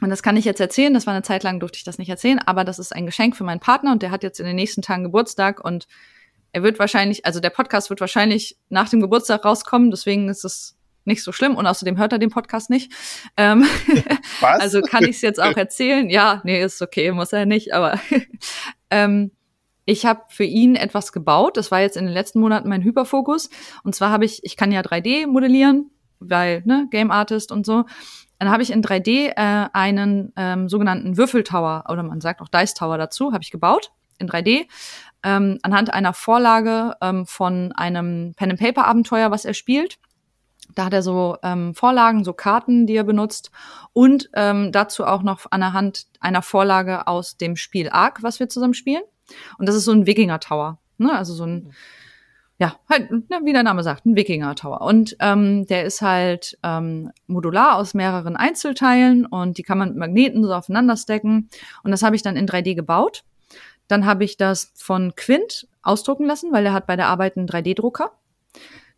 Und 0.00 0.10
das 0.10 0.22
kann 0.22 0.36
ich 0.36 0.44
jetzt 0.44 0.60
erzählen. 0.60 0.92
Das 0.92 1.06
war 1.06 1.14
eine 1.14 1.22
Zeit 1.22 1.44
lang, 1.44 1.60
durfte 1.60 1.76
ich 1.76 1.84
das 1.84 1.98
nicht 1.98 2.08
erzählen. 2.08 2.40
Aber 2.40 2.64
das 2.64 2.80
ist 2.80 2.94
ein 2.94 3.06
Geschenk 3.06 3.36
für 3.36 3.44
meinen 3.44 3.60
Partner 3.60 3.92
und 3.92 4.02
der 4.02 4.10
hat 4.10 4.24
jetzt 4.24 4.40
in 4.40 4.46
den 4.46 4.56
nächsten 4.56 4.82
Tagen 4.82 5.04
Geburtstag 5.04 5.64
und 5.64 5.86
er 6.52 6.62
wird 6.62 6.78
wahrscheinlich, 6.78 7.24
also 7.24 7.40
der 7.40 7.50
Podcast 7.50 7.88
wird 7.90 8.00
wahrscheinlich 8.00 8.58
nach 8.68 8.88
dem 8.88 9.00
Geburtstag 9.00 9.44
rauskommen. 9.44 9.90
Deswegen 9.90 10.28
ist 10.28 10.44
es 10.44 10.76
nicht 11.04 11.22
so 11.22 11.32
schlimm 11.32 11.56
und 11.56 11.66
außerdem 11.66 11.98
hört 11.98 12.12
er 12.12 12.18
den 12.18 12.30
Podcast 12.30 12.70
nicht. 12.70 12.92
Ähm, 13.36 13.64
Was? 14.40 14.60
Also 14.60 14.80
kann 14.82 15.04
ich 15.04 15.16
es 15.16 15.22
jetzt 15.22 15.40
auch 15.40 15.56
erzählen. 15.56 16.08
Ja, 16.10 16.40
nee, 16.44 16.62
ist 16.62 16.82
okay, 16.82 17.12
muss 17.12 17.32
er 17.32 17.46
nicht, 17.46 17.74
aber 17.74 17.98
ähm, 18.90 19.32
ich 19.84 20.06
habe 20.06 20.22
für 20.28 20.44
ihn 20.44 20.76
etwas 20.76 21.12
gebaut. 21.12 21.56
Das 21.56 21.70
war 21.70 21.80
jetzt 21.80 21.96
in 21.96 22.04
den 22.04 22.14
letzten 22.14 22.40
Monaten 22.40 22.68
mein 22.68 22.82
Hyperfokus. 22.82 23.50
Und 23.82 23.94
zwar 23.94 24.10
habe 24.10 24.24
ich, 24.24 24.44
ich 24.44 24.56
kann 24.56 24.70
ja 24.70 24.80
3D 24.80 25.26
modellieren, 25.26 25.90
weil, 26.20 26.62
ne, 26.64 26.86
Game 26.90 27.10
Artist 27.10 27.50
und 27.50 27.66
so. 27.66 27.84
Dann 28.38 28.50
habe 28.50 28.62
ich 28.62 28.70
in 28.70 28.82
3D 28.82 29.32
äh, 29.36 29.68
einen 29.72 30.32
ähm, 30.36 30.68
sogenannten 30.68 31.16
Würfeltower, 31.16 31.84
oder 31.88 32.02
man 32.02 32.20
sagt 32.20 32.40
auch 32.40 32.48
Dice 32.48 32.74
Tower 32.74 32.98
dazu, 32.98 33.32
habe 33.32 33.42
ich 33.42 33.50
gebaut 33.50 33.92
in 34.18 34.28
3D. 34.28 34.66
Ähm, 35.24 35.58
anhand 35.62 35.92
einer 35.92 36.12
Vorlage 36.12 36.96
ähm, 37.00 37.26
von 37.26 37.72
einem 37.72 38.34
Pen 38.34 38.50
and 38.50 38.60
Paper 38.60 38.86
Abenteuer, 38.86 39.30
was 39.30 39.44
er 39.44 39.54
spielt. 39.54 39.98
Da 40.74 40.86
hat 40.86 40.92
er 40.92 41.02
so 41.02 41.36
ähm, 41.42 41.74
Vorlagen, 41.74 42.24
so 42.24 42.32
Karten, 42.32 42.86
die 42.86 42.96
er 42.96 43.04
benutzt 43.04 43.50
und 43.92 44.30
ähm, 44.34 44.72
dazu 44.72 45.04
auch 45.04 45.22
noch 45.22 45.46
an 45.50 45.60
der 45.60 45.72
Hand 45.72 46.06
einer 46.20 46.42
Vorlage 46.42 47.06
aus 47.06 47.36
dem 47.36 47.56
Spiel 47.56 47.90
Ark, 47.90 48.22
was 48.22 48.40
wir 48.40 48.48
zusammen 48.48 48.74
spielen. 48.74 49.02
Und 49.58 49.66
das 49.68 49.74
ist 49.74 49.84
so 49.84 49.92
ein 49.92 50.06
Wikinger-Tower, 50.06 50.78
ne? 50.98 51.12
also 51.12 51.34
so 51.34 51.44
ein, 51.44 51.72
ja, 52.58 52.76
halt, 52.88 53.10
ne, 53.10 53.40
wie 53.44 53.52
der 53.52 53.62
Name 53.62 53.82
sagt, 53.82 54.06
ein 54.06 54.14
Wikinger-Tower. 54.14 54.82
Und 54.82 55.16
ähm, 55.20 55.66
der 55.66 55.84
ist 55.84 56.00
halt 56.00 56.58
ähm, 56.62 57.10
modular 57.26 57.76
aus 57.76 57.94
mehreren 57.94 58.36
Einzelteilen 58.36 59.26
und 59.26 59.58
die 59.58 59.62
kann 59.62 59.78
man 59.78 59.90
mit 59.90 59.98
Magneten 59.98 60.44
so 60.44 60.54
aufeinander 60.54 60.96
stecken. 60.96 61.48
Und 61.82 61.90
das 61.90 62.02
habe 62.02 62.14
ich 62.14 62.22
dann 62.22 62.36
in 62.36 62.46
3D 62.46 62.74
gebaut. 62.74 63.24
Dann 63.88 64.06
habe 64.06 64.24
ich 64.24 64.36
das 64.36 64.72
von 64.76 65.14
Quint 65.16 65.66
ausdrucken 65.82 66.24
lassen, 66.24 66.52
weil 66.52 66.64
er 66.64 66.72
hat 66.72 66.86
bei 66.86 66.96
der 66.96 67.08
Arbeit 67.08 67.36
einen 67.36 67.48
3D-Drucker. 67.48 68.12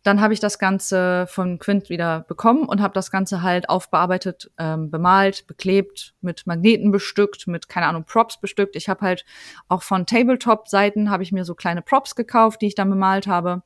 Dann 0.05 0.21
habe 0.21 0.35
ich 0.35 0.39
das 0.39 0.59
Ganze 0.59 1.25
von 1.27 1.57
Quint 1.57 1.89
wieder 1.89 2.25
bekommen 2.27 2.65
und 2.65 2.79
habe 2.79 2.93
das 2.93 3.09
Ganze 3.09 3.41
halt 3.41 3.69
aufbearbeitet, 3.69 4.51
ähm, 4.59 4.91
bemalt, 4.91 5.47
beklebt, 5.47 6.13
mit 6.21 6.45
Magneten 6.45 6.91
bestückt, 6.91 7.47
mit 7.47 7.67
keine 7.69 7.87
Ahnung 7.87 8.03
Props 8.05 8.39
bestückt. 8.39 8.75
Ich 8.75 8.87
habe 8.87 9.01
halt 9.01 9.25
auch 9.67 9.81
von 9.81 10.05
Tabletop-Seiten 10.05 11.09
habe 11.09 11.23
ich 11.23 11.31
mir 11.31 11.43
so 11.43 11.55
kleine 11.55 11.81
Props 11.81 12.13
gekauft, 12.13 12.61
die 12.61 12.67
ich 12.67 12.75
dann 12.75 12.91
bemalt 12.91 13.25
habe. 13.25 13.63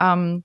Ähm, 0.00 0.42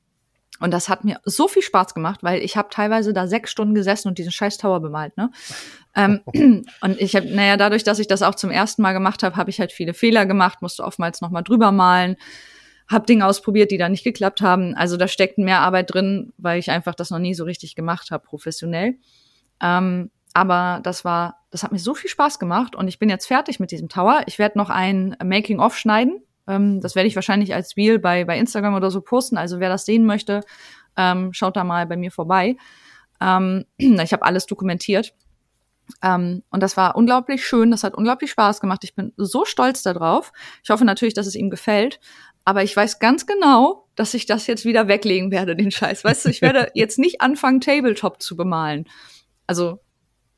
und 0.60 0.72
das 0.72 0.88
hat 0.88 1.04
mir 1.04 1.20
so 1.26 1.48
viel 1.48 1.64
Spaß 1.64 1.96
gemacht, 1.96 2.22
weil 2.22 2.44
ich 2.44 2.56
habe 2.56 2.70
teilweise 2.70 3.12
da 3.12 3.26
sechs 3.26 3.50
Stunden 3.50 3.74
gesessen 3.74 4.10
und 4.10 4.20
diesen 4.20 4.32
scheiß 4.32 4.60
Tower 4.60 4.82
bemalt. 4.82 5.18
Ne? 5.18 5.32
ähm, 5.96 6.22
und 6.82 7.02
ich 7.02 7.16
habe, 7.16 7.26
naja, 7.26 7.58
dadurch, 7.58 7.84
dass 7.84 7.98
ich 7.98 8.06
das 8.06 8.22
auch 8.22 8.36
zum 8.36 8.52
ersten 8.52 8.84
Mal 8.84 8.94
gemacht 8.94 9.24
habe, 9.24 9.36
habe 9.36 9.50
ich 9.50 9.60
halt 9.60 9.72
viele 9.72 9.96
Fehler 9.96 10.28
gemacht, 10.28 10.62
musste 10.62 10.84
oftmals 10.84 11.22
noch 11.22 11.32
mal 11.32 11.42
drüber 11.42 11.72
malen 11.72 12.18
habe 12.90 13.06
Dinge 13.06 13.26
ausprobiert, 13.26 13.72
die 13.72 13.78
da 13.78 13.90
nicht 13.90 14.04
geklappt 14.04 14.42
haben. 14.42 14.76
Also 14.76 14.98
da 14.98 15.08
steckt 15.08 15.38
mehr 15.38 15.62
Arbeit 15.62 15.94
drin, 15.94 16.34
weil 16.38 16.60
ich 16.60 16.70
einfach 16.72 16.96
das 16.96 17.10
noch 17.10 17.20
nie 17.20 17.34
so 17.34 17.44
richtig 17.44 17.76
gemacht 17.76 18.12
habe, 18.12 18.24
professionell. 18.24 18.96
Ähm, 19.62 20.12
aber 20.34 20.80
das 20.84 21.06
war, 21.06 21.38
das 21.52 21.64
hat 21.64 21.72
mir 21.72 21.80
so 21.80 21.94
viel 21.94 22.10
Spaß 22.10 22.40
gemacht 22.40 22.76
und 22.76 22.88
ich 22.88 23.00
bin 23.00 23.10
jetzt 23.10 23.28
fertig 23.28 23.60
mit 23.60 23.72
diesem 23.72 23.88
Tower. 23.88 24.24
Ich 24.26 24.40
werde 24.40 24.58
noch 24.58 24.70
ein 24.70 25.16
Making-of 25.24 25.78
schneiden. 25.78 26.24
Ähm, 26.48 26.82
das 26.82 26.96
werde 26.96 27.08
ich 27.08 27.16
wahrscheinlich 27.16 27.54
als 27.54 27.78
Reel 27.78 28.00
bei, 28.00 28.26
bei 28.26 28.38
Instagram 28.38 28.74
oder 28.74 28.92
so 28.92 29.02
posten. 29.02 29.38
Also 29.38 29.60
wer 29.60 29.70
das 29.70 29.86
sehen 29.86 30.06
möchte, 30.06 30.42
ähm, 30.98 31.34
schaut 31.34 31.56
da 31.56 31.64
mal 31.64 31.86
bei 31.86 31.98
mir 31.98 32.12
vorbei. 32.12 32.58
Ähm, 33.22 33.66
ich 33.78 34.14
habe 34.14 34.24
alles 34.24 34.46
dokumentiert. 34.46 35.14
Ähm, 36.02 36.44
und 36.50 36.64
das 36.64 36.78
war 36.78 36.96
unglaublich 36.96 37.46
schön, 37.46 37.70
das 37.70 37.84
hat 37.84 37.94
unglaublich 37.94 38.32
Spaß 38.32 38.62
gemacht. 38.62 38.84
Ich 38.84 38.96
bin 38.96 39.14
so 39.18 39.46
stolz 39.46 39.84
darauf. 39.84 40.32
Ich 40.64 40.70
hoffe 40.70 40.86
natürlich, 40.86 41.14
dass 41.14 41.28
es 41.28 41.36
ihm 41.36 41.50
gefällt. 41.50 42.00
Aber 42.46 42.64
ich 42.64 42.76
weiß 42.76 43.00
ganz 43.00 43.26
genau, 43.26 43.88
dass 43.96 44.14
ich 44.14 44.26
das 44.26 44.48
jetzt 44.48 44.66
wieder 44.66 44.88
weglegen 44.88 45.32
werde, 45.32 45.56
den 45.56 45.72
Scheiß. 45.72 46.04
Weißt 46.04 46.26
du, 46.26 46.30
ich 46.30 46.42
werde 46.42 46.72
jetzt 46.76 47.00
nicht 47.00 47.22
anfangen, 47.22 47.62
Tabletop 47.62 48.22
zu 48.22 48.36
bemalen. 48.36 48.86
Also, 49.48 49.80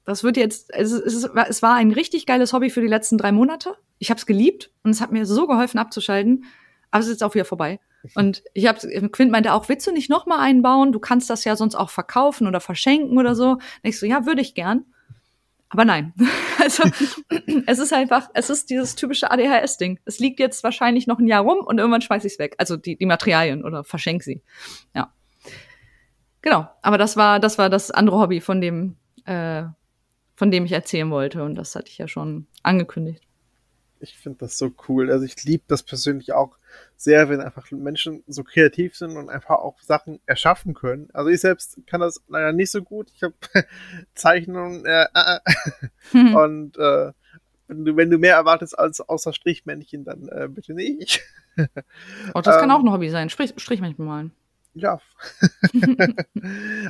das 0.05 0.23
wird 0.23 0.37
jetzt, 0.37 0.71
es, 0.73 0.91
es, 0.91 1.23
es 1.23 1.61
war 1.61 1.75
ein 1.75 1.91
richtig 1.91 2.25
geiles 2.25 2.53
Hobby 2.53 2.69
für 2.69 2.81
die 2.81 2.87
letzten 2.87 3.17
drei 3.17 3.31
Monate. 3.31 3.75
Ich 3.97 4.09
habe 4.11 4.19
es 4.19 4.25
geliebt 4.25 4.71
und 4.83 4.91
es 4.91 5.01
hat 5.01 5.11
mir 5.11 5.25
so 5.25 5.47
geholfen 5.47 5.79
abzuschalten, 5.79 6.45
aber 6.91 7.01
es 7.01 7.07
ist 7.07 7.13
jetzt 7.13 7.23
auch 7.23 7.33
wieder 7.33 7.45
vorbei. 7.45 7.79
Und 8.13 8.43
ich 8.53 8.67
habe 8.67 9.09
Quint 9.09 9.31
meinte 9.31 9.53
auch, 9.53 9.67
willst 9.67 9.87
du 9.87 9.91
nicht 9.91 10.09
noch 10.11 10.27
mal 10.27 10.39
einbauen? 10.39 10.91
Du 10.91 10.99
kannst 10.99 11.29
das 11.29 11.43
ja 11.43 11.55
sonst 11.55 11.75
auch 11.75 11.89
verkaufen 11.89 12.45
oder 12.45 12.59
verschenken 12.59 13.17
oder 13.17 13.33
so. 13.33 13.53
Und 13.53 13.61
ich 13.81 13.99
so, 13.99 14.05
ja, 14.05 14.27
würde 14.27 14.41
ich 14.41 14.53
gern. 14.53 14.85
Aber 15.69 15.85
nein. 15.85 16.13
Also 16.57 16.83
es 17.67 17.77
ist 17.77 17.93
einfach, 17.93 18.29
es 18.33 18.49
ist 18.49 18.71
dieses 18.71 18.95
typische 18.95 19.29
ADHS-Ding. 19.29 19.99
Es 20.05 20.17
liegt 20.17 20.39
jetzt 20.39 20.63
wahrscheinlich 20.63 21.05
noch 21.05 21.19
ein 21.19 21.27
Jahr 21.27 21.43
rum 21.43 21.59
und 21.59 21.77
irgendwann 21.77 22.01
schmeiß 22.01 22.25
ich 22.25 22.33
es 22.33 22.39
weg. 22.39 22.55
Also 22.57 22.75
die, 22.75 22.95
die 22.95 23.05
Materialien 23.05 23.63
oder 23.63 23.83
verschenk 23.83 24.23
sie. 24.23 24.41
Ja. 24.95 25.13
Genau. 26.41 26.67
Aber 26.81 26.97
das 26.97 27.17
war, 27.17 27.39
das 27.39 27.59
war 27.59 27.69
das 27.69 27.91
andere 27.91 28.17
Hobby, 28.17 28.39
von 28.41 28.61
dem, 28.61 28.95
äh, 29.25 29.63
von 30.35 30.49
dem 30.49 30.65
ich 30.65 30.71
erzählen 30.71 31.11
wollte. 31.11 31.43
Und 31.43 31.53
das 31.53 31.75
hatte 31.75 31.89
ich 31.89 31.99
ja 31.99 32.07
schon 32.07 32.47
angekündigt. 32.63 33.21
Ich 33.99 34.17
finde 34.17 34.39
das 34.39 34.57
so 34.57 34.71
cool. 34.87 35.11
Also 35.11 35.25
ich 35.25 35.43
liebe 35.43 35.65
das 35.67 35.83
persönlich 35.83 36.33
auch 36.33 36.57
sehr, 36.95 37.29
wenn 37.29 37.41
einfach 37.41 37.69
Menschen 37.71 38.23
so 38.27 38.43
kreativ 38.43 38.95
sind 38.95 39.17
und 39.17 39.29
einfach 39.29 39.55
auch 39.55 39.79
Sachen 39.81 40.19
erschaffen 40.25 40.73
können. 40.73 41.09
Also 41.13 41.29
ich 41.29 41.41
selbst 41.41 41.79
kann 41.87 42.01
das 42.01 42.21
leider 42.27 42.53
nicht 42.53 42.71
so 42.71 42.81
gut. 42.81 43.11
Ich 43.15 43.23
habe 43.23 43.35
Zeichnungen 44.15 44.85
äh, 44.85 45.05
äh, 45.13 45.39
hm. 46.11 46.35
und 46.35 46.77
äh, 46.77 47.11
wenn 47.67 47.85
du, 47.85 47.97
wenn 47.97 48.09
du 48.09 48.17
mehr 48.17 48.35
erwartest 48.35 48.77
als 48.77 49.01
außer 49.01 49.33
Strichmännchen, 49.33 50.03
dann 50.03 50.27
äh, 50.29 50.47
bitte 50.47 50.73
nicht. 50.73 51.21
oh, 52.33 52.41
das 52.41 52.55
ähm, 52.55 52.61
kann 52.61 52.71
auch 52.71 52.83
ein 52.83 52.91
Hobby 52.91 53.09
sein. 53.09 53.29
Strich, 53.29 53.53
Strichmännchen 53.57 54.05
malen 54.05 54.31
ja. 54.75 54.99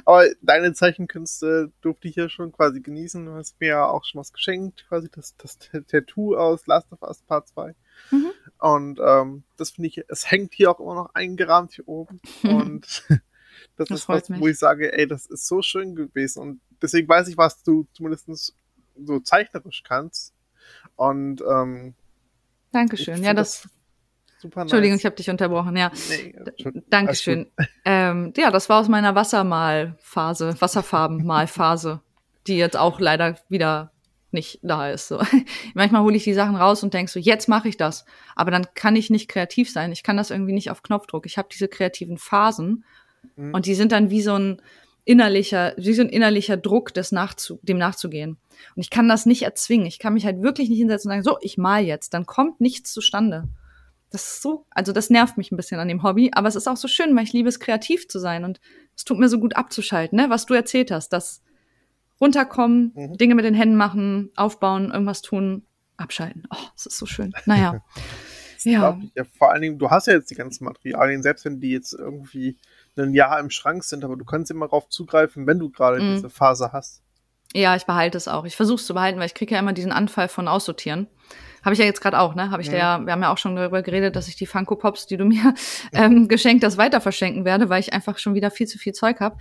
Aber 0.06 0.26
deine 0.42 0.74
Zeichenkünste 0.74 1.72
durfte 1.82 2.08
ich 2.08 2.16
ja 2.16 2.28
schon 2.30 2.52
quasi 2.52 2.82
genießen. 2.82 3.26
Du 3.26 3.34
hast 3.34 3.60
mir 3.60 3.68
ja 3.68 3.86
auch 3.86 4.04
schon 4.04 4.20
was 4.20 4.34
geschenkt, 4.34 4.86
quasi 4.90 5.08
das, 5.12 5.36
das 5.38 5.58
Tattoo 5.88 6.36
aus 6.36 6.68
Last 6.68 6.92
of 6.92 7.02
Us 7.04 7.22
Part 7.22 7.48
2. 7.48 7.76
Mhm. 8.12 8.32
Und 8.60 9.00
ähm, 9.04 9.44
das 9.58 9.72
finde 9.72 9.90
ich, 9.90 10.04
es 10.08 10.30
hängt 10.30 10.54
hier 10.54 10.72
auch 10.72 10.80
immer 10.80 10.96
noch 10.96 11.14
eingerahmt 11.14 11.74
hier 11.74 11.88
oben. 11.88 12.20
Und 12.44 13.04
das, 13.78 13.88
das 13.90 13.92
ist 13.92 14.10
was, 14.10 14.30
mich. 14.30 14.40
wo 14.40 14.48
ich 14.48 14.58
sage, 14.58 14.98
ey, 14.98 15.08
das 15.08 15.26
ist 15.26 15.48
so 15.48 15.62
schön 15.62 15.96
gewesen. 15.96 16.40
Und 16.42 16.62
deswegen 16.82 17.08
weiß 17.08 17.28
ich, 17.28 17.38
was 17.38 17.64
du 17.64 17.88
zumindest 17.94 18.54
so 18.96 19.20
zeichnerisch 19.20 19.84
kannst. 19.84 20.34
Und 20.96 21.42
ähm, 21.42 21.94
Dankeschön. 22.72 23.24
Ja, 23.24 23.34
das, 23.34 23.70
super 24.40 24.62
nice. 24.62 24.66
Entschuldigung, 24.66 24.98
ich 24.98 25.06
habe 25.06 25.16
dich 25.16 25.30
unterbrochen, 25.30 25.78
ja. 25.78 25.92
Nee, 26.10 26.36
Dankeschön. 26.90 27.48
Ähm, 27.88 28.34
ja, 28.36 28.50
das 28.50 28.68
war 28.68 28.80
aus 28.80 28.88
meiner 28.88 29.14
Wassermalphase, 29.14 30.60
Wasserfarbenmalphase, 30.60 32.02
die 32.48 32.58
jetzt 32.58 32.76
auch 32.76 33.00
leider 33.00 33.38
wieder 33.48 33.92
nicht 34.36 34.60
da 34.62 34.92
ist. 34.92 35.08
So. 35.08 35.20
Manchmal 35.74 36.04
hole 36.04 36.16
ich 36.16 36.24
die 36.24 36.34
Sachen 36.34 36.56
raus 36.56 36.84
und 36.84 36.94
denk 36.94 37.10
so, 37.10 37.20
jetzt 37.20 37.50
mache 37.50 37.68
ich 37.68 37.78
das. 37.78 38.06
Aber 38.36 38.52
dann 38.52 38.68
kann 38.76 38.96
ich 38.96 39.10
nicht 39.10 39.28
kreativ 39.28 39.72
sein. 39.72 39.92
Ich 39.92 40.04
kann 40.04 40.18
das 40.18 40.30
irgendwie 40.30 40.54
nicht 40.54 40.70
auf 40.70 40.84
Knopfdruck. 40.84 41.26
Ich 41.26 41.40
habe 41.40 41.48
diese 41.52 41.68
kreativen 41.68 42.20
Phasen 42.20 42.84
mhm. 43.36 43.54
und 43.54 43.66
die 43.66 43.74
sind 43.74 43.92
dann 43.92 44.12
wie 44.12 44.22
so 44.22 44.38
ein 44.38 44.62
innerlicher, 45.06 45.74
wie 45.78 45.94
so 45.94 46.04
ein 46.04 46.10
innerlicher 46.10 46.58
Druck, 46.58 46.94
des 46.94 47.12
nachzu 47.12 47.60
dem 47.64 47.78
nachzugehen. 47.78 48.38
Und 48.76 48.82
ich 48.82 48.90
kann 48.90 49.10
das 49.10 49.26
nicht 49.26 49.44
erzwingen. 49.44 49.88
Ich 49.88 50.00
kann 50.00 50.14
mich 50.14 50.26
halt 50.26 50.42
wirklich 50.42 50.70
nicht 50.70 50.80
hinsetzen 50.80 51.10
und 51.10 51.14
sagen, 51.14 51.24
so, 51.24 51.38
ich 51.42 51.58
mal 51.58 51.84
jetzt. 51.84 52.14
Dann 52.14 52.26
kommt 52.26 52.62
nichts 52.62 52.94
zustande. 52.94 53.48
Das 54.12 54.24
ist 54.24 54.42
so, 54.42 54.66
also 54.70 54.94
das 54.94 55.10
nervt 55.10 55.38
mich 55.38 55.52
ein 55.52 55.58
bisschen 55.58 55.80
an 55.80 55.88
dem 55.88 56.04
Hobby, 56.04 56.32
aber 56.34 56.48
es 56.48 56.56
ist 56.56 56.68
auch 56.68 56.78
so 56.78 56.88
schön, 56.88 57.16
weil 57.16 57.24
ich 57.24 57.34
liebe 57.34 57.50
es, 57.50 57.60
kreativ 57.60 58.08
zu 58.08 58.20
sein 58.20 58.46
und 58.46 58.62
es 58.96 59.04
tut 59.04 59.20
mir 59.20 59.28
so 59.28 59.40
gut 59.40 59.56
abzuschalten, 59.56 60.18
ne? 60.18 60.30
was 60.30 60.46
du 60.46 60.54
erzählt 60.54 60.90
hast, 60.90 61.10
das 61.10 61.42
runterkommen, 62.20 62.92
mhm. 62.96 63.18
Dinge 63.18 63.36
mit 63.36 63.46
den 63.46 63.54
Händen 63.54 63.76
machen, 63.76 64.32
aufbauen, 64.36 64.92
irgendwas 64.92 65.22
tun, 65.22 65.66
abschalten. 65.98 66.44
Oh, 66.50 66.58
es 66.76 66.86
ist 66.86 66.98
so 66.98 67.06
schön. 67.06 67.34
Naja. 67.46 67.84
ja. 68.64 69.00
ja. 69.16 69.24
Vor 69.38 69.52
allen 69.52 69.62
Dingen, 69.62 69.80
du 69.80 69.90
hast 69.90 70.08
ja 70.08 70.14
jetzt 70.14 70.32
die 70.32 70.36
ganzen 70.36 70.66
Materialien, 70.66 71.24
selbst 71.24 71.46
wenn 71.46 71.60
die 71.60 71.72
jetzt 71.72 71.94
irgendwie 71.94 72.58
ein 72.98 73.14
Jahr 73.14 73.40
im 73.40 73.50
Schrank 73.50 73.84
sind, 73.84 74.04
aber 74.04 74.16
du 74.16 74.26
kannst 74.26 74.52
immer 74.52 74.68
darauf 74.68 74.90
zugreifen, 74.90 75.48
wenn 75.48 75.60
du 75.60 75.70
gerade 75.70 76.02
mhm. 76.02 76.16
diese 76.16 76.30
Phase 76.30 76.72
hast. 76.72 77.02
Ja, 77.54 77.76
ich 77.76 77.86
behalte 77.86 78.18
es 78.18 78.28
auch. 78.28 78.46
Ich 78.46 78.56
versuche 78.56 78.76
es 78.82 78.86
zu 78.86 78.94
behalten, 78.94 79.20
weil 79.20 79.28
ich 79.28 79.34
kriege 79.34 79.54
ja 79.54 79.60
immer 79.60 79.74
diesen 79.74 79.92
Anfall 79.92 80.28
von 80.28 80.48
Aussortieren. 80.48 81.08
Habe 81.66 81.74
ich 81.74 81.80
ja 81.80 81.86
jetzt 81.86 82.00
gerade 82.00 82.20
auch, 82.20 82.36
ne? 82.36 82.52
Habe 82.52 82.62
ich 82.62 82.68
ja. 82.68 82.78
ja, 82.78 83.06
wir 83.06 83.12
haben 83.12 83.24
ja 83.24 83.34
auch 83.34 83.40
schon 83.40 83.56
darüber 83.56 83.82
geredet, 83.82 84.16
dass 84.16 84.28
ich 84.28 84.36
die 84.36 84.46
Funko 84.46 84.76
Pops, 84.76 85.08
die 85.08 85.18
du 85.18 85.26
mir 85.26 85.56
ähm, 85.94 86.28
geschenkt 86.28 86.64
hast, 86.64 86.78
weiter 86.78 87.02
verschenken 87.02 87.44
werde, 87.44 87.70
weil 87.70 87.80
ich 87.80 87.92
einfach 87.92 88.20
schon 88.20 88.36
wieder 88.36 88.52
viel 88.52 88.68
zu 88.68 88.78
viel 88.78 88.94
Zeug 88.94 89.20
habe. 89.20 89.38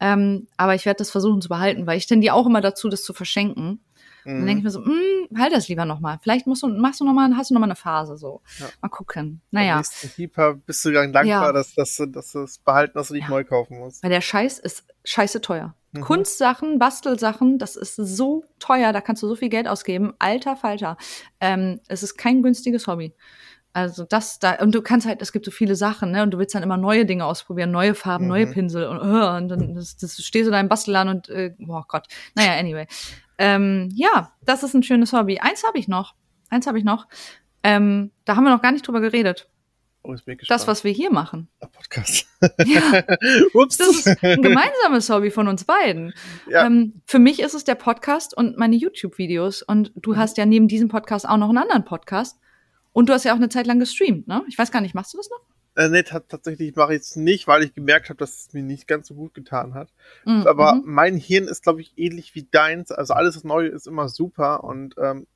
Ähm, 0.00 0.48
aber 0.56 0.74
ich 0.74 0.86
werde 0.86 0.98
das 0.98 1.10
versuchen 1.10 1.40
zu 1.40 1.48
behalten, 1.48 1.86
weil 1.86 1.96
ich 1.96 2.06
tendiere 2.06 2.34
auch 2.34 2.46
immer 2.46 2.60
dazu, 2.60 2.88
das 2.88 3.04
zu 3.04 3.14
verschenken. 3.14 3.80
Mhm. 4.24 4.38
dann 4.38 4.46
denke 4.46 4.58
ich 4.58 4.64
mir 4.64 4.70
so, 4.70 4.80
mh, 4.80 5.38
halt 5.38 5.52
das 5.52 5.68
lieber 5.68 5.84
nochmal. 5.84 6.18
Vielleicht 6.22 6.46
musst 6.46 6.62
du, 6.62 6.68
machst 6.68 7.00
du 7.00 7.04
noch 7.04 7.12
mal, 7.12 7.30
hast 7.36 7.50
du 7.50 7.54
noch 7.54 7.60
mal 7.60 7.66
eine 7.66 7.76
Phase 7.76 8.16
so. 8.16 8.42
Ja. 8.58 8.66
Mal 8.82 8.88
gucken. 8.88 9.40
Naja. 9.50 9.82
Keeper 10.16 10.54
bist 10.54 10.84
du 10.84 10.92
dann 10.92 11.12
dankbar, 11.12 11.46
ja. 11.46 11.52
dass, 11.52 11.74
dass, 11.74 12.02
dass 12.08 12.32
du 12.32 12.42
es 12.42 12.58
behalten, 12.58 12.94
dass 12.94 13.08
du 13.08 13.14
nicht 13.14 13.24
ja. 13.24 13.30
neu 13.30 13.44
kaufen 13.44 13.78
musst. 13.78 14.02
Weil 14.02 14.10
der 14.10 14.20
Scheiß 14.20 14.58
ist 14.58 14.84
scheiße 15.04 15.40
teuer. 15.40 15.74
Mhm. 15.92 16.00
Kunstsachen, 16.02 16.78
Bastelsachen, 16.78 17.58
das 17.58 17.76
ist 17.76 17.96
so 17.96 18.44
teuer, 18.58 18.92
da 18.92 19.00
kannst 19.00 19.22
du 19.22 19.28
so 19.28 19.36
viel 19.36 19.48
Geld 19.48 19.68
ausgeben. 19.68 20.12
Alter 20.18 20.56
Falter. 20.56 20.96
Ähm, 21.40 21.80
es 21.88 22.02
ist 22.02 22.16
kein 22.16 22.42
günstiges 22.42 22.86
Hobby. 22.86 23.14
Also 23.72 24.04
das 24.04 24.38
da, 24.38 24.56
und 24.56 24.74
du 24.74 24.82
kannst 24.82 25.06
halt, 25.06 25.22
es 25.22 25.30
gibt 25.30 25.44
so 25.44 25.50
viele 25.50 25.76
Sachen, 25.76 26.10
ne? 26.10 26.22
Und 26.22 26.32
du 26.32 26.38
willst 26.38 26.54
dann 26.54 26.62
immer 26.62 26.76
neue 26.76 27.06
Dinge 27.06 27.24
ausprobieren, 27.24 27.70
neue 27.70 27.94
Farben, 27.94 28.24
mhm. 28.24 28.30
neue 28.30 28.46
Pinsel 28.48 28.86
und, 28.86 28.98
uh, 28.98 29.36
und 29.36 29.48
dann 29.48 29.74
das, 29.74 29.96
das 29.96 30.16
stehst 30.16 30.46
du 30.46 30.50
da 30.50 30.58
im 30.58 30.68
Bastelladen 30.68 31.14
und 31.14 31.28
äh, 31.28 31.54
oh 31.68 31.82
Gott. 31.86 32.08
Naja, 32.34 32.58
anyway. 32.58 32.86
Ähm, 33.38 33.90
ja, 33.94 34.32
das 34.44 34.62
ist 34.62 34.74
ein 34.74 34.82
schönes 34.82 35.12
Hobby. 35.12 35.38
Eins 35.38 35.64
habe 35.64 35.78
ich 35.78 35.88
noch. 35.88 36.14
Eins 36.50 36.66
habe 36.66 36.78
ich 36.78 36.84
noch. 36.84 37.06
Ähm, 37.62 38.10
da 38.24 38.36
haben 38.36 38.44
wir 38.44 38.50
noch 38.50 38.62
gar 38.62 38.72
nicht 38.72 38.86
drüber 38.86 39.00
geredet. 39.00 39.48
Oh, 40.02 40.14
das, 40.48 40.66
was 40.66 40.84
wir 40.84 40.92
hier 40.92 41.10
machen. 41.10 41.48
Ein 41.60 41.70
Podcast. 41.70 42.28
ja. 42.64 43.02
Ups. 43.52 43.76
Das 43.76 43.88
ist 43.88 44.24
ein 44.24 44.40
gemeinsames 44.42 45.10
Hobby 45.10 45.30
von 45.30 45.48
uns 45.48 45.64
beiden. 45.64 46.14
Ja. 46.48 46.66
Ähm, 46.66 47.02
für 47.04 47.18
mich 47.18 47.40
ist 47.40 47.54
es 47.54 47.64
der 47.64 47.74
Podcast 47.74 48.34
und 48.34 48.56
meine 48.56 48.76
YouTube-Videos. 48.76 49.62
Und 49.62 49.92
du 49.96 50.12
mhm. 50.12 50.16
hast 50.16 50.38
ja 50.38 50.46
neben 50.46 50.68
diesem 50.68 50.88
Podcast 50.88 51.28
auch 51.28 51.36
noch 51.36 51.48
einen 51.48 51.58
anderen 51.58 51.84
Podcast. 51.84 52.38
Und 52.92 53.08
du 53.08 53.12
hast 53.12 53.24
ja 53.24 53.32
auch 53.32 53.36
eine 53.36 53.48
Zeit 53.48 53.66
lang 53.66 53.80
gestreamt, 53.80 54.26
ne? 54.28 54.42
Ich 54.48 54.56
weiß 54.56 54.72
gar 54.72 54.80
nicht, 54.80 54.94
machst 54.94 55.12
du 55.12 55.18
das 55.18 55.28
noch? 55.30 55.40
Äh, 55.78 55.88
nee, 55.88 56.02
tatsächlich 56.02 56.74
mache 56.76 56.94
ich 56.94 57.02
es 57.02 57.16
nicht, 57.16 57.46
weil 57.46 57.62
ich 57.62 57.74
gemerkt 57.74 58.08
habe, 58.08 58.18
dass 58.18 58.38
es 58.38 58.52
mir 58.52 58.62
nicht 58.62 58.86
ganz 58.86 59.08
so 59.08 59.14
gut 59.14 59.32
getan 59.32 59.74
hat. 59.74 59.88
Mhm. 60.24 60.46
Aber 60.46 60.74
mhm. 60.74 60.82
mein 60.84 61.16
Hirn 61.16 61.44
ist, 61.44 61.62
glaube 61.62 61.80
ich, 61.80 61.92
ähnlich 61.96 62.34
wie 62.34 62.46
deins. 62.50 62.90
Also 62.90 63.14
alles, 63.14 63.36
was 63.36 63.44
neu 63.44 63.66
ist, 63.66 63.86
immer 63.86 64.08
super. 64.08 64.64
Und 64.64 64.94
ähm, 64.98 65.26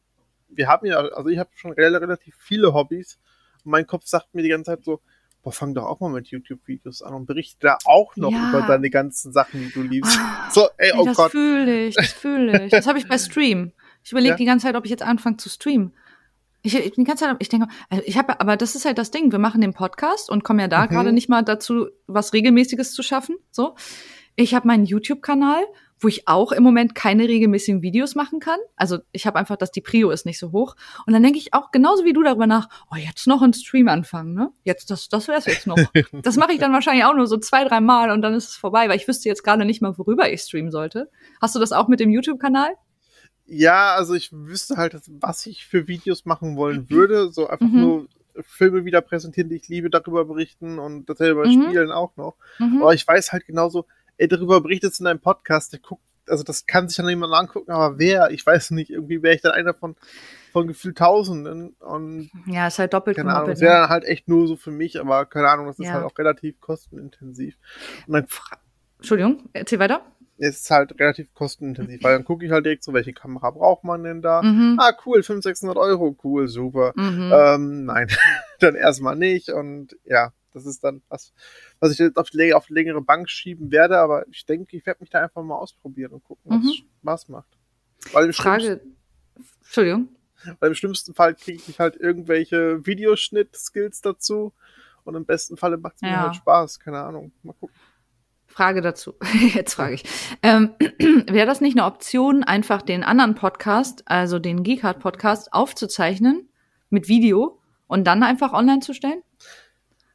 wir 0.49 0.69
haben 0.69 0.87
ja, 0.87 0.99
also 0.99 1.29
ich 1.29 1.39
habe 1.39 1.51
schon 1.55 1.73
relativ 1.73 2.37
viele 2.39 2.75
Hobbys 2.75 3.19
mein 3.65 3.87
Kopf 3.87 4.07
sagt 4.07 4.35
mir 4.35 4.43
die 4.43 4.49
ganze 4.49 4.73
Zeit 4.73 4.85
so, 4.85 5.01
boah, 5.43 5.53
fang 5.53 5.75
doch 5.75 5.85
auch 5.85 6.01
mal 6.01 6.11
mit 6.11 6.29
YouTube-Videos 6.29 7.03
an 7.03 7.15
und 7.15 7.27
berichte 7.27 7.59
da 7.61 7.79
auch 7.85 8.17
noch 8.17 8.33
ja. 8.33 8.51
über 8.51 8.63
deine 8.63 8.91
ganzen 8.91 9.33
Sachen, 9.33 9.61
die 9.61 9.73
du 9.73 9.83
liebst. 9.83 10.19
Ah, 10.21 10.51
so, 10.51 10.69
ey, 10.79 10.93
oh 10.97 11.05
das 11.05 11.17
Gott. 11.17 11.27
Das 11.27 11.33
fühle 11.33 11.87
ich, 11.87 11.95
das 11.95 12.13
fühle 12.13 12.65
ich. 12.65 12.71
Das 12.71 12.87
habe 12.87 12.99
ich 12.99 13.09
bei 13.09 13.19
Stream. 13.19 13.73
Ich 14.05 14.13
überlege 14.13 14.33
ja. 14.33 14.37
die 14.37 14.45
ganze 14.45 14.67
Zeit, 14.67 14.77
ob 14.77 14.85
ich 14.85 14.91
jetzt 14.91 15.03
anfange 15.03 15.37
zu 15.37 15.49
streamen. 15.49 15.93
Ich, 16.63 16.77
ich 16.77 16.93
die 16.93 17.05
ganze 17.05 17.25
Zeit, 17.25 17.37
ich 17.41 17.49
denke, 17.49 17.69
äh, 17.91 18.01
ich 18.05 18.17
habe, 18.17 18.41
aber 18.41 18.57
das 18.57 18.75
ist 18.75 18.85
halt 18.85 18.99
das 18.99 19.11
Ding. 19.11 19.33
Wir 19.33 19.39
machen 19.39 19.61
den 19.61 19.75
Podcast 19.75 20.31
und 20.31 20.45
kommen 20.45 20.61
ja 20.61 20.69
da 20.69 20.85
mhm. 20.85 20.89
gerade 20.89 21.13
nicht 21.13 21.29
mal 21.29 21.43
dazu, 21.43 21.89
was 22.07 22.33
regelmäßiges 22.33 22.93
zu 22.93 23.03
schaffen. 23.03 23.37
So, 23.51 23.75
ich 24.37 24.55
habe 24.55 24.67
meinen 24.67 24.87
YouTube-Kanal 24.87 25.65
wo 26.03 26.09
ich 26.09 26.29
auch 26.29 26.53
im 26.53 26.63
Moment 26.63 26.95
keine 26.95 27.29
regelmäßigen 27.29 27.83
Videos 27.83 28.15
machen 28.15 28.41
kann. 28.41 28.59
Also 28.77 28.99
ich 29.13 29.27
habe 29.27 29.39
einfach, 29.39 29.57
dass 29.57 29.71
die 29.71 29.81
Prio 29.81 30.11
ist 30.11 30.27
nicht 30.27 30.39
so 30.39 30.53
hoch. 30.53 30.75
Und 31.07 31.13
dann 31.13 31.23
denke 31.23 31.39
ich 31.39 31.55
auch 31.55 31.71
genauso 31.71 32.05
wie 32.05 32.13
du 32.13 32.23
darüber 32.23 32.47
nach, 32.47 32.69
oh, 32.91 32.97
jetzt 32.97 33.27
noch 33.27 33.43
einen 33.43 33.53
Stream 33.53 33.89
anfangen, 33.89 34.35
ne? 34.35 34.51
Jetzt, 34.65 34.91
das, 34.91 35.09
das 35.09 35.29
wär's 35.29 35.47
jetzt 35.47 35.67
noch. 35.67 35.79
das 36.23 36.37
mache 36.37 36.53
ich 36.53 36.59
dann 36.59 36.73
wahrscheinlich 36.73 37.05
auch 37.05 37.15
nur 37.15 37.27
so 37.27 37.39
zwei, 37.39 37.65
drei 37.65 37.81
Mal 37.81 38.11
und 38.11 38.23
dann 38.23 38.35
ist 38.35 38.51
es 38.51 38.57
vorbei, 38.57 38.89
weil 38.89 38.97
ich 38.97 39.09
wüsste 39.09 39.29
jetzt 39.29 39.45
gerade 39.45 39.65
nicht 39.65 39.83
mal, 39.83 39.97
worüber 39.97 40.31
ich 40.31 40.41
streamen 40.41 40.71
sollte. 40.71 41.11
Hast 41.41 41.55
du 41.55 41.61
das 41.61 41.73
auch 41.73 41.89
mit 41.89 42.01
dem 42.01 42.11
YouTube-Kanal? 42.11 42.75
Ja, 43.47 43.95
also 43.95 44.15
ich 44.15 44.33
wüsste 44.33 44.77
halt, 44.77 45.01
was 45.21 45.47
ich 45.47 45.67
für 45.67 45.89
Videos 45.89 46.25
machen 46.25 46.57
wollen 46.57 46.89
würde. 46.91 47.31
So 47.31 47.49
einfach 47.49 47.67
mhm. 47.67 47.81
nur 47.81 48.09
Filme 48.41 48.85
wieder 48.85 49.01
präsentieren, 49.01 49.51
die 49.51 49.57
ich 49.57 49.69
liebe, 49.69 49.91
darüber 49.91 50.25
berichten 50.25 50.79
und 50.79 51.09
dasselbe 51.09 51.47
mhm. 51.47 51.65
spielen 51.65 51.93
auch 51.93 52.17
noch. 52.17 52.37
Mhm. 52.59 52.83
Aber 52.83 52.95
ich 52.95 53.07
weiß 53.07 53.33
halt 53.33 53.47
genauso, 53.47 53.87
ey, 54.17 54.29
darüber 54.29 54.61
berichtet 54.61 54.99
in 55.01 55.07
einem 55.07 55.21
Podcast, 55.21 55.73
der 55.73 55.81
guckt, 55.81 56.03
also 56.29 56.45
das 56.45 56.67
kann 56.67 56.89
sich 56.89 56.97
ja 56.99 57.05
niemand 57.05 57.35
angucken, 57.35 57.73
aber 57.73 57.99
wer? 57.99 58.31
Ich 58.31 58.47
weiß 58.47 58.71
nicht, 58.71 58.91
irgendwie 58.91 59.23
wäre 59.23 59.35
ich 59.35 59.43
dann 59.43 59.53
einer 59.53 59.75
von, 59.75 59.97
von 60.53 60.69
gefühlt 60.69 60.97
Tausenden 60.97 61.71
und. 61.81 62.31
Ja, 62.47 62.69
ist 62.69 62.79
halt 62.79 62.95
doppelt 62.95 63.17
keine 63.17 63.35
Ahnung, 63.35 63.51
das 63.51 63.61
wäre 63.61 63.75
ne? 63.75 63.81
dann 63.81 63.91
halt 63.91 64.05
echt 64.05 64.29
nur 64.29 64.47
so 64.47 64.57
für 64.57 64.71
mich, 64.71 65.01
aber 65.01 65.27
keine 65.27 65.49
Ahnung, 65.49 65.67
das 65.67 65.81
ist 65.81 65.87
ja. 65.87 65.95
halt 65.95 66.05
auch 66.05 66.17
relativ 66.17 66.61
kostenintensiv. 66.61 67.57
Und 68.07 68.15
dann, 68.15 68.27
Entschuldigung, 68.99 69.49
erzähl 69.53 69.81
weiter 69.81 70.03
es 70.21 70.22
ist 70.49 70.71
halt 70.71 70.99
relativ 70.99 71.33
kostenintensiv, 71.35 72.03
weil 72.03 72.15
dann 72.15 72.25
gucke 72.25 72.45
ich 72.45 72.51
halt 72.51 72.65
direkt 72.65 72.83
so, 72.83 72.93
welche 72.93 73.13
Kamera 73.13 73.51
braucht 73.51 73.85
man 73.85 74.03
denn 74.03 74.23
da? 74.23 74.43
Mhm. 74.43 74.77
Ah, 74.81 74.93
cool, 75.07 75.23
500, 75.23 75.43
600 75.45 75.77
Euro, 75.77 76.17
cool, 76.25 76.49
super. 76.49 76.93
Mhm. 76.97 77.33
Ähm, 77.33 77.85
nein, 77.85 78.09
dann 78.61 78.75
erstmal 78.75 79.17
nicht 79.17 79.51
und 79.51 79.97
ja, 80.05 80.33
das 80.53 80.67
ist 80.67 80.83
dann 80.83 81.03
was, 81.09 81.33
was 81.81 81.93
ich 81.93 81.99
jetzt 81.99 82.17
auf, 82.17 82.31
die, 82.31 82.55
auf 82.55 82.69
längere 82.71 83.01
Bank 83.01 83.31
schieben 83.31 83.71
werde, 83.71 83.99
aber 83.99 84.27
ich 84.29 84.45
denke, 84.45 84.77
ich 84.77 84.85
werde 84.85 85.01
mich 85.01 85.11
da 85.11 85.21
einfach 85.21 85.43
mal 85.43 85.57
ausprobieren 85.57 86.13
und 86.13 86.25
gucken, 86.25 86.51
was 86.51 86.63
mhm. 86.63 86.73
Spaß 87.01 87.29
macht. 87.29 87.59
Weil 88.13 88.33
Frage, 88.33 88.81
Entschuldigung. 89.61 90.09
Weil 90.59 90.71
im 90.71 90.75
schlimmsten 90.75 91.15
Fall 91.15 91.35
kriege 91.35 91.63
ich 91.69 91.79
halt 91.79 91.97
irgendwelche 91.97 92.85
Videoschnitt-Skills 92.85 94.01
dazu. 94.01 94.53
Und 95.05 95.15
im 95.15 95.25
besten 95.25 95.57
Falle 95.57 95.79
macht 95.79 95.97
es 95.97 96.03
mir 96.03 96.11
ja. 96.11 96.23
halt 96.23 96.37
Spaß. 96.37 96.81
Keine 96.81 97.01
Ahnung. 97.01 97.33
Mal 97.43 97.55
gucken. 97.55 97.75
Frage 98.53 98.81
dazu. 98.81 99.15
Jetzt 99.55 99.75
frage 99.75 99.95
ich. 99.95 100.05
Ähm, 100.43 100.75
Wäre 101.29 101.47
das 101.47 101.61
nicht 101.61 101.77
eine 101.77 101.87
Option, 101.87 102.45
einfach 102.45 102.83
den 102.83 103.03
anderen 103.03 103.35
Podcast, 103.35 104.03
also 104.07 104.39
den 104.39 104.63
Geekart 104.63 105.01
Podcast, 105.01 105.53
aufzuzeichnen 105.53 106.49
mit 106.91 107.09
Video 107.09 107.59
und 107.87 108.07
dann 108.07 108.23
einfach 108.23 108.53
online 108.53 108.81
zu 108.81 108.95
stellen? 108.95 109.23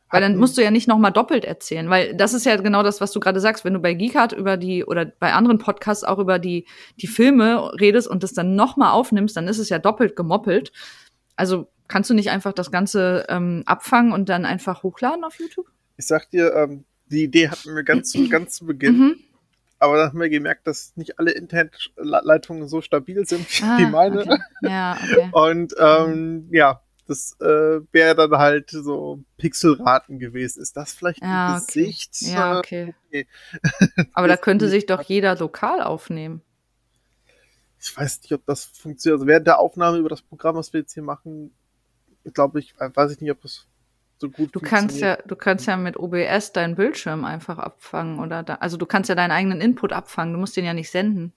Weil 0.10 0.22
dann 0.22 0.38
musst 0.38 0.58
du 0.58 0.64
ja 0.64 0.72
nicht 0.72 0.88
nochmal 0.88 1.12
doppelt 1.12 1.44
erzählen, 1.44 1.90
weil 1.90 2.16
das 2.16 2.34
ist 2.34 2.46
ja 2.46 2.56
genau 2.56 2.82
das, 2.82 3.02
was 3.02 3.12
du 3.12 3.20
gerade 3.20 3.42
sagst, 3.42 3.66
wenn 3.66 3.74
du 3.74 3.80
bei 3.80 3.94
Geekart 3.94 4.32
über 4.32 4.56
die 4.56 4.86
oder 4.86 5.06
bei 5.06 5.34
anderen 5.34 5.58
Podcasts 5.58 6.06
auch 6.06 6.18
über 6.18 6.40
die, 6.40 6.66
die 7.02 7.08
Filme 7.08 7.74
redest 7.82 8.08
und 8.08 8.24
das 8.24 8.32
dann 8.32 8.56
nochmal 8.56 8.92
aufnimmst, 8.92 9.36
dann 9.36 9.50
ist 9.50 9.58
es 9.58 9.68
ja 9.68 9.80
doppelt 9.80 10.16
gemoppelt. 10.16 10.72
Also 11.36 11.68
kannst 11.90 12.10
du 12.10 12.14
nicht 12.14 12.30
einfach 12.30 12.54
das 12.54 12.72
Ganze 12.72 13.26
ähm, 13.28 13.64
abfangen 13.66 14.14
und 14.14 14.30
dann 14.30 14.46
einfach 14.46 14.84
hochladen 14.84 15.26
auf 15.26 15.40
YouTube? 15.40 15.68
Ich 15.98 16.08
sag 16.08 16.30
dir, 16.30 16.56
ähm, 16.56 16.86
die 17.10 17.24
Idee 17.24 17.50
hatten 17.50 17.76
wir 17.76 17.84
ganz 17.84 18.12
zu, 18.12 18.28
ganz 18.30 18.56
zu 18.56 18.66
Beginn. 18.66 18.98
Mhm. 18.98 19.16
Aber 19.80 19.98
dann 19.98 20.08
haben 20.08 20.20
wir 20.20 20.30
gemerkt, 20.30 20.66
dass 20.66 20.94
nicht 20.96 21.20
alle 21.20 21.32
Internetleitungen 21.32 22.68
so 22.68 22.82
stabil 22.82 23.28
sind 23.28 23.46
ah, 23.62 23.78
wie 23.78 23.86
meine. 23.86 24.22
Okay. 24.22 24.38
Ja, 24.64 24.98
okay. 25.04 25.30
Und 25.34 25.76
ähm, 25.78 26.48
ja, 26.52 26.82
das 27.06 27.38
äh, 27.40 27.82
wäre 27.92 28.16
dann 28.16 28.32
halt 28.32 28.72
so 28.72 29.24
Pixelraten 29.38 30.20
gewesen. 30.20 30.62
Ist 30.62 30.76
das 30.78 30.94
vielleicht 30.94 31.22
ja, 31.22 31.56
ein 31.56 31.62
okay. 31.62 31.84
Gesicht? 31.84 32.22
Ja, 32.22 32.58
okay. 32.58 32.96
okay. 33.08 33.28
Aber 34.14 34.28
da 34.28 34.36
könnte 34.36 34.68
sich 34.68 34.88
doch 34.88 35.02
jeder 35.02 35.36
lokal 35.36 35.82
aufnehmen. 35.82 36.42
Ich 37.80 37.96
weiß 37.96 38.22
nicht, 38.24 38.34
ob 38.34 38.46
das 38.46 38.66
funktioniert. 38.66 39.20
Also 39.20 39.28
während 39.28 39.48
der 39.48 39.60
Aufnahme 39.60 39.98
über 40.00 40.10
das 40.10 40.24
Programm, 40.24 40.56
was 40.56 40.74
wir 40.74 40.82
jetzt 40.82 40.94
hier 40.94 41.04
machen, 41.04 41.52
glaube 42.34 42.60
ich, 42.60 42.74
weiß 42.78 43.12
ich 43.12 43.22
nicht, 43.22 43.32
ob 43.32 43.42
das 43.42 43.68
so 44.20 44.30
gut 44.30 44.56
du 44.56 44.60
kannst 44.60 45.00
ja 45.00 45.18
du 45.18 45.36
kannst 45.36 45.68
ja 45.68 45.78
mit 45.78 45.98
OBS 45.98 46.52
deinen 46.52 46.76
Bildschirm 46.76 47.26
einfach 47.26 47.58
abfangen 47.58 48.20
oder 48.20 48.44
da, 48.44 48.56
also 48.56 48.78
du 48.78 48.86
kannst 48.86 49.10
ja 49.10 49.16
deinen 49.16 49.32
eigenen 49.32 49.62
Input 49.62 49.94
abfangen 49.94 50.34
du 50.34 50.40
musst 50.40 50.58
den 50.58 50.66
ja 50.66 50.74
nicht 50.74 50.90
senden. 50.90 51.34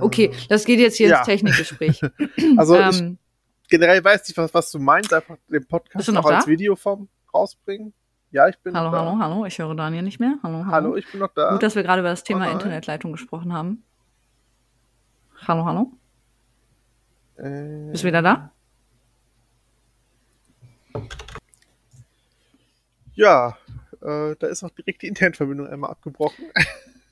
Okay 0.00 0.26
äh, 0.26 0.36
das 0.48 0.64
geht 0.64 0.78
jetzt 0.78 0.96
hier 0.96 1.08
ja. 1.08 1.18
ins 1.18 1.26
Technikgespräch. 1.26 2.00
Also 2.56 2.76
ähm, 2.76 3.18
generell 3.68 4.02
weiß 4.02 4.28
ich 4.28 4.36
was 4.36 4.52
was 4.54 4.70
du 4.70 4.78
meinst 4.78 5.12
einfach 5.12 5.36
den 5.48 5.66
Podcast 5.66 6.08
auch 6.10 6.28
da? 6.28 6.36
als 6.36 6.46
Videoform 6.46 7.08
rausbringen. 7.34 7.92
Ja 8.30 8.48
ich 8.48 8.58
bin 8.58 8.76
hallo 8.76 8.90
hallo 8.90 9.18
hallo 9.18 9.44
ich 9.46 9.58
höre 9.58 9.74
Daniel 9.74 10.02
nicht 10.02 10.20
mehr. 10.20 10.36
Hallo 10.42 10.58
hallo, 10.58 10.70
hallo 10.70 10.96
ich 10.96 11.10
bin 11.10 11.20
noch 11.20 11.32
da. 11.34 11.52
Gut 11.52 11.62
dass 11.62 11.74
wir 11.74 11.82
gerade 11.82 12.00
über 12.00 12.10
das 12.10 12.24
Thema 12.24 12.48
oh 12.48 12.52
Internetleitung 12.52 13.12
gesprochen 13.12 13.52
haben. 13.52 13.84
Hallo 15.46 15.64
hallo. 15.64 15.92
Äh, 17.36 17.90
bist 17.90 18.04
du 18.04 18.08
wieder 18.08 18.22
da 18.22 18.52
ja, 23.14 23.56
äh, 24.02 24.34
da 24.38 24.46
ist 24.46 24.62
auch 24.62 24.70
direkt 24.70 25.02
die 25.02 25.08
Internetverbindung 25.08 25.66
einmal 25.66 25.90
abgebrochen. 25.90 26.46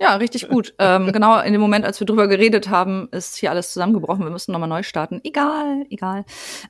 Ja, 0.00 0.14
richtig 0.14 0.48
gut. 0.48 0.74
ähm, 0.78 1.10
genau 1.12 1.40
in 1.40 1.52
dem 1.52 1.60
Moment, 1.60 1.84
als 1.84 1.98
wir 1.98 2.06
drüber 2.06 2.28
geredet 2.28 2.68
haben, 2.68 3.09
ist 3.10 3.34
hier 3.34 3.50
alles 3.50 3.72
zusammengebrochen. 3.72 4.22
Wir 4.22 4.30
müssen 4.30 4.52
nochmal 4.52 4.68
neu 4.68 4.84
starten. 4.84 5.20
Egal, 5.24 5.86
egal. 5.90 6.24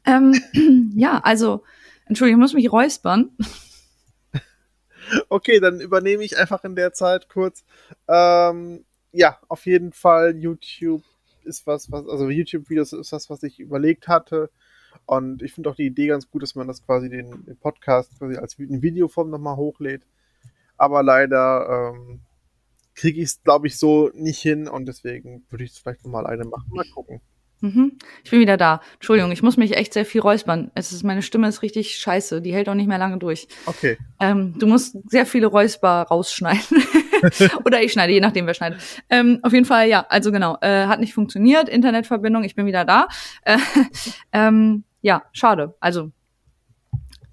Ähm, 0.06 0.32
ja, 0.96 1.20
also, 1.22 1.62
Entschuldigung, 2.06 2.40
ich 2.40 2.42
muss 2.42 2.54
mich 2.54 2.72
räuspern. 2.72 3.30
Okay, 5.30 5.58
dann 5.58 5.80
übernehme 5.80 6.22
ich 6.22 6.36
einfach 6.36 6.64
in 6.64 6.76
der 6.76 6.92
Zeit 6.92 7.30
kurz. 7.30 7.64
Ähm, 8.08 8.84
ja, 9.12 9.38
auf 9.48 9.64
jeden 9.64 9.92
Fall, 9.92 10.36
YouTube 10.36 11.02
ist 11.44 11.66
was, 11.66 11.90
was, 11.90 12.06
also 12.06 12.28
YouTube-Videos 12.28 12.92
ist 12.92 13.12
das, 13.12 13.30
was 13.30 13.42
ich 13.42 13.58
überlegt 13.58 14.06
hatte. 14.06 14.50
Und 15.06 15.42
ich 15.42 15.54
finde 15.54 15.70
auch 15.70 15.74
die 15.74 15.86
Idee 15.86 16.08
ganz 16.08 16.30
gut, 16.30 16.42
dass 16.42 16.54
man 16.54 16.68
das 16.68 16.84
quasi 16.84 17.08
den, 17.08 17.44
den 17.44 17.56
Podcast 17.56 18.18
quasi 18.18 18.36
als 18.36 18.58
in 18.58 18.82
Videoform 18.82 19.30
nochmal 19.30 19.56
hochlädt. 19.56 20.02
Aber 20.76 21.02
leider 21.02 21.92
ähm, 21.94 22.20
kriege 22.94 23.20
ich 23.20 23.26
es, 23.26 23.42
glaube 23.42 23.66
ich, 23.66 23.78
so 23.78 24.10
nicht 24.14 24.40
hin 24.40 24.68
und 24.68 24.86
deswegen 24.86 25.44
würde 25.50 25.64
ich 25.64 25.72
es 25.72 25.78
vielleicht 25.78 26.04
nochmal 26.04 26.26
alleine 26.26 26.44
machen. 26.44 26.70
Mal 26.70 26.84
gucken. 26.92 27.20
Mhm. 27.60 27.98
Ich 28.22 28.30
bin 28.30 28.40
wieder 28.40 28.56
da. 28.56 28.80
Entschuldigung, 28.94 29.32
ich 29.32 29.42
muss 29.42 29.56
mich 29.56 29.76
echt 29.76 29.92
sehr 29.92 30.04
viel 30.04 30.20
räuspern. 30.20 30.70
Es 30.74 30.92
ist, 30.92 31.02
meine 31.02 31.22
Stimme 31.22 31.48
ist 31.48 31.62
richtig 31.62 31.96
scheiße. 31.96 32.40
Die 32.40 32.52
hält 32.52 32.68
auch 32.68 32.74
nicht 32.74 32.86
mehr 32.86 32.98
lange 32.98 33.18
durch. 33.18 33.48
Okay. 33.66 33.98
Ähm, 34.20 34.54
du 34.58 34.66
musst 34.66 34.96
sehr 35.10 35.26
viele 35.26 35.48
Räusper 35.48 36.02
rausschneiden. 36.02 36.82
Oder 37.64 37.82
ich 37.82 37.92
schneide, 37.92 38.12
je 38.12 38.20
nachdem, 38.20 38.46
wer 38.46 38.54
schneidet. 38.54 38.80
Ähm, 39.10 39.40
auf 39.42 39.52
jeden 39.52 39.64
Fall, 39.64 39.88
ja, 39.88 40.06
also 40.08 40.32
genau. 40.32 40.58
Äh, 40.60 40.86
hat 40.86 41.00
nicht 41.00 41.14
funktioniert. 41.14 41.68
Internetverbindung, 41.68 42.44
ich 42.44 42.54
bin 42.54 42.66
wieder 42.66 42.84
da. 42.84 43.08
Äh, 43.42 43.58
ähm, 44.32 44.84
ja, 45.00 45.22
schade. 45.32 45.74
Also 45.80 46.10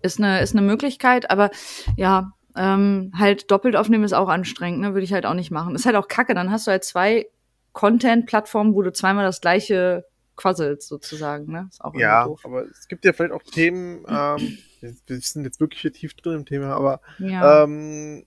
ist 0.01 0.19
eine 0.19 0.41
ist 0.41 0.55
eine 0.55 0.65
Möglichkeit, 0.65 1.31
aber 1.31 1.49
ja, 1.97 2.31
ähm, 2.55 3.11
halt 3.17 3.51
doppelt 3.51 3.75
aufnehmen 3.75 4.03
ist 4.03 4.13
auch 4.13 4.29
anstrengend, 4.29 4.79
ne? 4.79 4.93
Würde 4.93 5.03
ich 5.03 5.13
halt 5.13 5.25
auch 5.25 5.33
nicht 5.33 5.51
machen. 5.51 5.75
Ist 5.75 5.85
halt 5.85 5.95
auch 5.95 6.07
kacke, 6.07 6.33
dann 6.33 6.51
hast 6.51 6.67
du 6.67 6.71
halt 6.71 6.83
zwei 6.83 7.27
Content-Plattformen, 7.73 8.73
wo 8.73 8.81
du 8.81 8.93
zweimal 8.93 9.25
das 9.25 9.41
gleiche 9.41 10.05
quasselst, 10.35 10.87
sozusagen, 10.87 11.51
ne? 11.51 11.67
Ist 11.69 11.83
auch 11.83 11.93
ja, 11.95 12.25
doof. 12.25 12.41
aber 12.43 12.63
es 12.63 12.87
gibt 12.87 13.03
ja 13.05 13.13
vielleicht 13.13 13.33
auch 13.33 13.43
Themen, 13.43 14.05
ähm, 14.07 14.57
wir 14.81 15.19
sind 15.19 15.43
jetzt 15.43 15.59
wirklich 15.59 15.81
hier 15.81 15.93
tief 15.93 16.13
drin 16.13 16.35
im 16.35 16.45
Thema, 16.45 16.75
aber 16.75 17.01
ja. 17.19 17.63
ähm, 17.63 18.25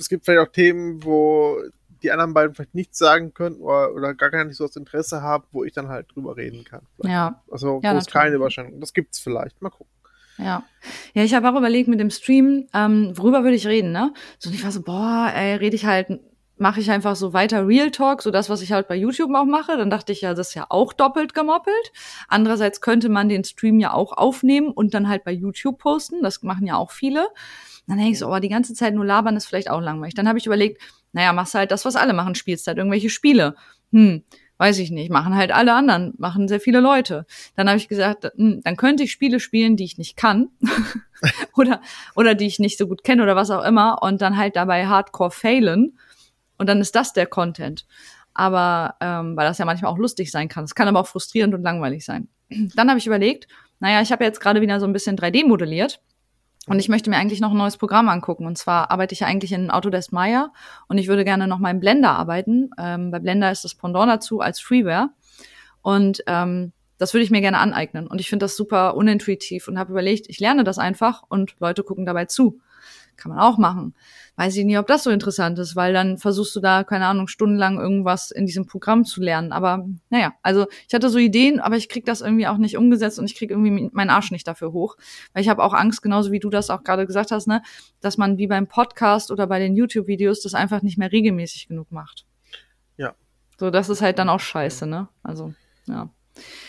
es 0.00 0.08
gibt 0.08 0.24
vielleicht 0.24 0.48
auch 0.48 0.52
Themen, 0.52 1.04
wo 1.04 1.58
die 2.02 2.10
anderen 2.10 2.34
beiden 2.34 2.54
vielleicht 2.54 2.74
nichts 2.74 2.98
sagen 2.98 3.34
können 3.34 3.56
oder, 3.56 3.94
oder 3.94 4.14
gar 4.14 4.44
nicht 4.44 4.56
so 4.56 4.66
das 4.66 4.76
Interesse 4.76 5.22
haben, 5.22 5.44
wo 5.52 5.64
ich 5.64 5.72
dann 5.72 5.88
halt 5.88 6.06
drüber 6.14 6.36
reden 6.36 6.64
kann. 6.64 6.82
Vielleicht. 6.96 7.12
Ja. 7.12 7.42
Also 7.50 7.80
ja, 7.82 7.94
wo 7.94 7.98
es 7.98 8.06
keine 8.06 8.36
Überschneidung. 8.36 8.80
Das 8.80 8.94
gibt's 8.94 9.18
vielleicht. 9.18 9.60
Mal 9.60 9.70
gucken. 9.70 9.92
Ja. 10.38 10.64
Ja, 11.12 11.22
ich 11.22 11.34
habe 11.34 11.48
auch 11.50 11.56
überlegt 11.56 11.88
mit 11.88 12.00
dem 12.00 12.10
Stream, 12.10 12.66
ähm, 12.72 13.12
worüber 13.14 13.42
würde 13.42 13.56
ich 13.56 13.66
reden, 13.66 13.92
ne? 13.92 14.14
So, 14.38 14.48
und 14.48 14.54
ich 14.54 14.64
war 14.64 14.72
so, 14.72 14.82
boah, 14.82 15.30
ey, 15.34 15.56
rede 15.56 15.76
ich 15.76 15.84
halt, 15.84 16.18
mache 16.56 16.80
ich 16.80 16.90
einfach 16.90 17.16
so 17.16 17.32
weiter 17.32 17.66
Real 17.66 17.90
Talk, 17.90 18.22
so 18.22 18.30
das, 18.30 18.48
was 18.48 18.62
ich 18.62 18.72
halt 18.72 18.88
bei 18.88 18.96
YouTube 18.96 19.34
auch 19.34 19.44
mache. 19.44 19.76
Dann 19.76 19.90
dachte 19.90 20.12
ich 20.12 20.22
ja, 20.22 20.32
das 20.32 20.48
ist 20.48 20.54
ja 20.54 20.66
auch 20.70 20.92
doppelt 20.92 21.34
gemoppelt. 21.34 21.92
Andererseits 22.28 22.80
könnte 22.80 23.08
man 23.08 23.28
den 23.28 23.44
Stream 23.44 23.80
ja 23.80 23.92
auch 23.92 24.12
aufnehmen 24.12 24.70
und 24.70 24.94
dann 24.94 25.08
halt 25.08 25.24
bei 25.24 25.32
YouTube 25.32 25.78
posten. 25.78 26.22
Das 26.22 26.42
machen 26.42 26.66
ja 26.66 26.76
auch 26.76 26.90
viele. 26.90 27.28
Dann 27.90 27.98
denke 27.98 28.12
ich 28.12 28.20
so, 28.20 28.32
oh, 28.32 28.38
die 28.38 28.48
ganze 28.48 28.72
Zeit 28.72 28.94
nur 28.94 29.04
labern 29.04 29.36
ist 29.36 29.46
vielleicht 29.46 29.68
auch 29.68 29.80
langweilig. 29.80 30.14
Dann 30.14 30.28
habe 30.28 30.38
ich 30.38 30.46
überlegt, 30.46 30.80
naja, 31.10 31.32
machst 31.32 31.54
halt 31.54 31.72
das, 31.72 31.84
was 31.84 31.96
alle 31.96 32.12
machen, 32.12 32.36
spielst 32.36 32.68
halt 32.68 32.78
irgendwelche 32.78 33.10
Spiele. 33.10 33.56
Hm, 33.90 34.22
weiß 34.58 34.78
ich 34.78 34.92
nicht, 34.92 35.10
machen 35.10 35.34
halt 35.34 35.50
alle 35.50 35.74
anderen, 35.74 36.14
machen 36.16 36.46
sehr 36.46 36.60
viele 36.60 36.78
Leute. 36.78 37.26
Dann 37.56 37.68
habe 37.68 37.78
ich 37.78 37.88
gesagt, 37.88 38.30
hm, 38.36 38.60
dann 38.62 38.76
könnte 38.76 39.02
ich 39.02 39.10
Spiele 39.10 39.40
spielen, 39.40 39.76
die 39.76 39.82
ich 39.82 39.98
nicht 39.98 40.16
kann 40.16 40.50
oder 41.56 41.80
oder 42.14 42.36
die 42.36 42.46
ich 42.46 42.60
nicht 42.60 42.78
so 42.78 42.86
gut 42.86 43.02
kenne 43.02 43.24
oder 43.24 43.34
was 43.34 43.50
auch 43.50 43.64
immer 43.64 44.00
und 44.04 44.22
dann 44.22 44.36
halt 44.36 44.54
dabei 44.54 44.86
Hardcore 44.86 45.32
failen 45.32 45.98
und 46.58 46.68
dann 46.68 46.80
ist 46.80 46.94
das 46.94 47.12
der 47.12 47.26
Content. 47.26 47.86
Aber 48.34 48.94
ähm, 49.00 49.36
weil 49.36 49.48
das 49.48 49.58
ja 49.58 49.64
manchmal 49.64 49.90
auch 49.90 49.98
lustig 49.98 50.30
sein 50.30 50.46
kann. 50.46 50.62
Es 50.62 50.76
kann 50.76 50.86
aber 50.86 51.00
auch 51.00 51.08
frustrierend 51.08 51.54
und 51.54 51.64
langweilig 51.64 52.04
sein. 52.04 52.28
Dann 52.76 52.88
habe 52.88 53.00
ich 53.00 53.06
überlegt, 53.08 53.48
naja, 53.80 54.00
ich 54.00 54.12
habe 54.12 54.22
jetzt 54.22 54.38
gerade 54.38 54.60
wieder 54.60 54.78
so 54.78 54.86
ein 54.86 54.92
bisschen 54.92 55.16
3D 55.16 55.44
modelliert 55.44 56.00
und 56.66 56.78
ich 56.78 56.88
möchte 56.88 57.10
mir 57.10 57.16
eigentlich 57.16 57.40
noch 57.40 57.52
ein 57.52 57.56
neues 57.56 57.78
Programm 57.78 58.08
angucken. 58.08 58.46
Und 58.46 58.58
zwar 58.58 58.90
arbeite 58.90 59.12
ich 59.14 59.20
ja 59.20 59.26
eigentlich 59.26 59.52
in 59.52 59.70
Autodesk 59.70 60.12
Maya 60.12 60.52
und 60.88 60.98
ich 60.98 61.08
würde 61.08 61.24
gerne 61.24 61.48
noch 61.48 61.58
mal 61.58 61.70
in 61.70 61.80
Blender 61.80 62.10
arbeiten. 62.10 62.70
Ähm, 62.78 63.10
bei 63.10 63.18
Blender 63.18 63.50
ist 63.50 63.64
das 63.64 63.74
Pendant 63.74 64.10
dazu 64.10 64.40
als 64.40 64.60
Freeware. 64.60 65.10
Und 65.82 66.22
ähm, 66.26 66.72
das 66.98 67.14
würde 67.14 67.24
ich 67.24 67.30
mir 67.30 67.40
gerne 67.40 67.58
aneignen. 67.58 68.06
Und 68.06 68.20
ich 68.20 68.28
finde 68.28 68.44
das 68.44 68.56
super 68.56 68.94
unintuitiv 68.94 69.68
und 69.68 69.78
habe 69.78 69.92
überlegt, 69.92 70.26
ich 70.28 70.38
lerne 70.38 70.62
das 70.62 70.78
einfach 70.78 71.22
und 71.28 71.54
Leute 71.58 71.82
gucken 71.82 72.04
dabei 72.04 72.26
zu. 72.26 72.60
Kann 73.20 73.30
man 73.30 73.38
auch 73.38 73.58
machen. 73.58 73.94
Weiß 74.36 74.56
ich 74.56 74.64
nicht, 74.64 74.78
ob 74.78 74.86
das 74.86 75.04
so 75.04 75.10
interessant 75.10 75.58
ist, 75.58 75.76
weil 75.76 75.92
dann 75.92 76.16
versuchst 76.16 76.56
du 76.56 76.60
da, 76.60 76.84
keine 76.84 77.04
Ahnung, 77.04 77.28
stundenlang 77.28 77.78
irgendwas 77.78 78.30
in 78.30 78.46
diesem 78.46 78.66
Programm 78.66 79.04
zu 79.04 79.20
lernen. 79.20 79.52
Aber 79.52 79.86
naja, 80.08 80.32
also 80.42 80.66
ich 80.88 80.94
hatte 80.94 81.10
so 81.10 81.18
Ideen, 81.18 81.60
aber 81.60 81.76
ich 81.76 81.90
krieg 81.90 82.06
das 82.06 82.22
irgendwie 82.22 82.46
auch 82.46 82.56
nicht 82.56 82.78
umgesetzt 82.78 83.18
und 83.18 83.26
ich 83.26 83.36
krieg 83.36 83.50
irgendwie 83.50 83.90
meinen 83.92 84.08
Arsch 84.08 84.30
nicht 84.30 84.48
dafür 84.48 84.72
hoch. 84.72 84.96
Weil 85.34 85.42
ich 85.42 85.50
habe 85.50 85.62
auch 85.62 85.74
Angst, 85.74 86.00
genauso 86.00 86.32
wie 86.32 86.40
du 86.40 86.48
das 86.48 86.70
auch 86.70 86.82
gerade 86.82 87.06
gesagt 87.06 87.30
hast, 87.30 87.46
ne, 87.46 87.62
dass 88.00 88.16
man 88.16 88.38
wie 88.38 88.46
beim 88.46 88.66
Podcast 88.66 89.30
oder 89.30 89.46
bei 89.46 89.58
den 89.58 89.76
YouTube-Videos 89.76 90.40
das 90.40 90.54
einfach 90.54 90.80
nicht 90.80 90.96
mehr 90.96 91.12
regelmäßig 91.12 91.68
genug 91.68 91.92
macht. 91.92 92.24
Ja. 92.96 93.12
So, 93.58 93.70
das 93.70 93.90
ist 93.90 94.00
halt 94.00 94.18
dann 94.18 94.30
auch 94.30 94.40
scheiße, 94.40 94.86
ne? 94.86 95.08
Also, 95.22 95.52
ja. 95.86 96.08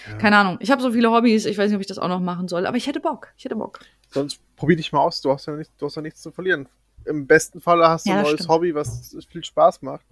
Ja. 0.10 0.18
Keine 0.18 0.38
Ahnung. 0.38 0.58
Ich 0.60 0.72
habe 0.72 0.82
so 0.82 0.92
viele 0.92 1.12
Hobbys, 1.12 1.46
ich 1.46 1.58
weiß 1.58 1.70
nicht, 1.70 1.76
ob 1.76 1.82
ich 1.82 1.88
das 1.88 2.00
auch 2.00 2.08
noch 2.08 2.20
machen 2.20 2.48
soll, 2.48 2.66
aber 2.66 2.78
ich 2.78 2.88
hätte 2.88 3.00
Bock. 3.00 3.30
Ich 3.38 3.46
hätte 3.46 3.56
Bock. 3.56 3.80
Sonst 4.10 4.40
probier 4.56 4.76
dich 4.76 4.92
mal 4.92 5.00
aus, 5.00 5.22
du 5.22 5.32
hast 5.32 5.46
ja, 5.48 5.56
nicht, 5.56 5.72
du 5.78 5.86
hast 5.86 5.96
ja 5.96 6.02
nichts 6.02 6.22
zu 6.22 6.32
verlieren. 6.32 6.68
Im 7.06 7.28
besten 7.28 7.62
Fall 7.62 7.86
hast 7.88 8.06
du 8.06 8.12
ja, 8.12 8.18
ein 8.18 8.24
neues 8.24 8.34
stimmt. 8.36 8.50
Hobby, 8.50 8.76
was 8.76 9.16
viel 9.30 9.44
Spaß 9.44 9.82
macht. 9.82 10.06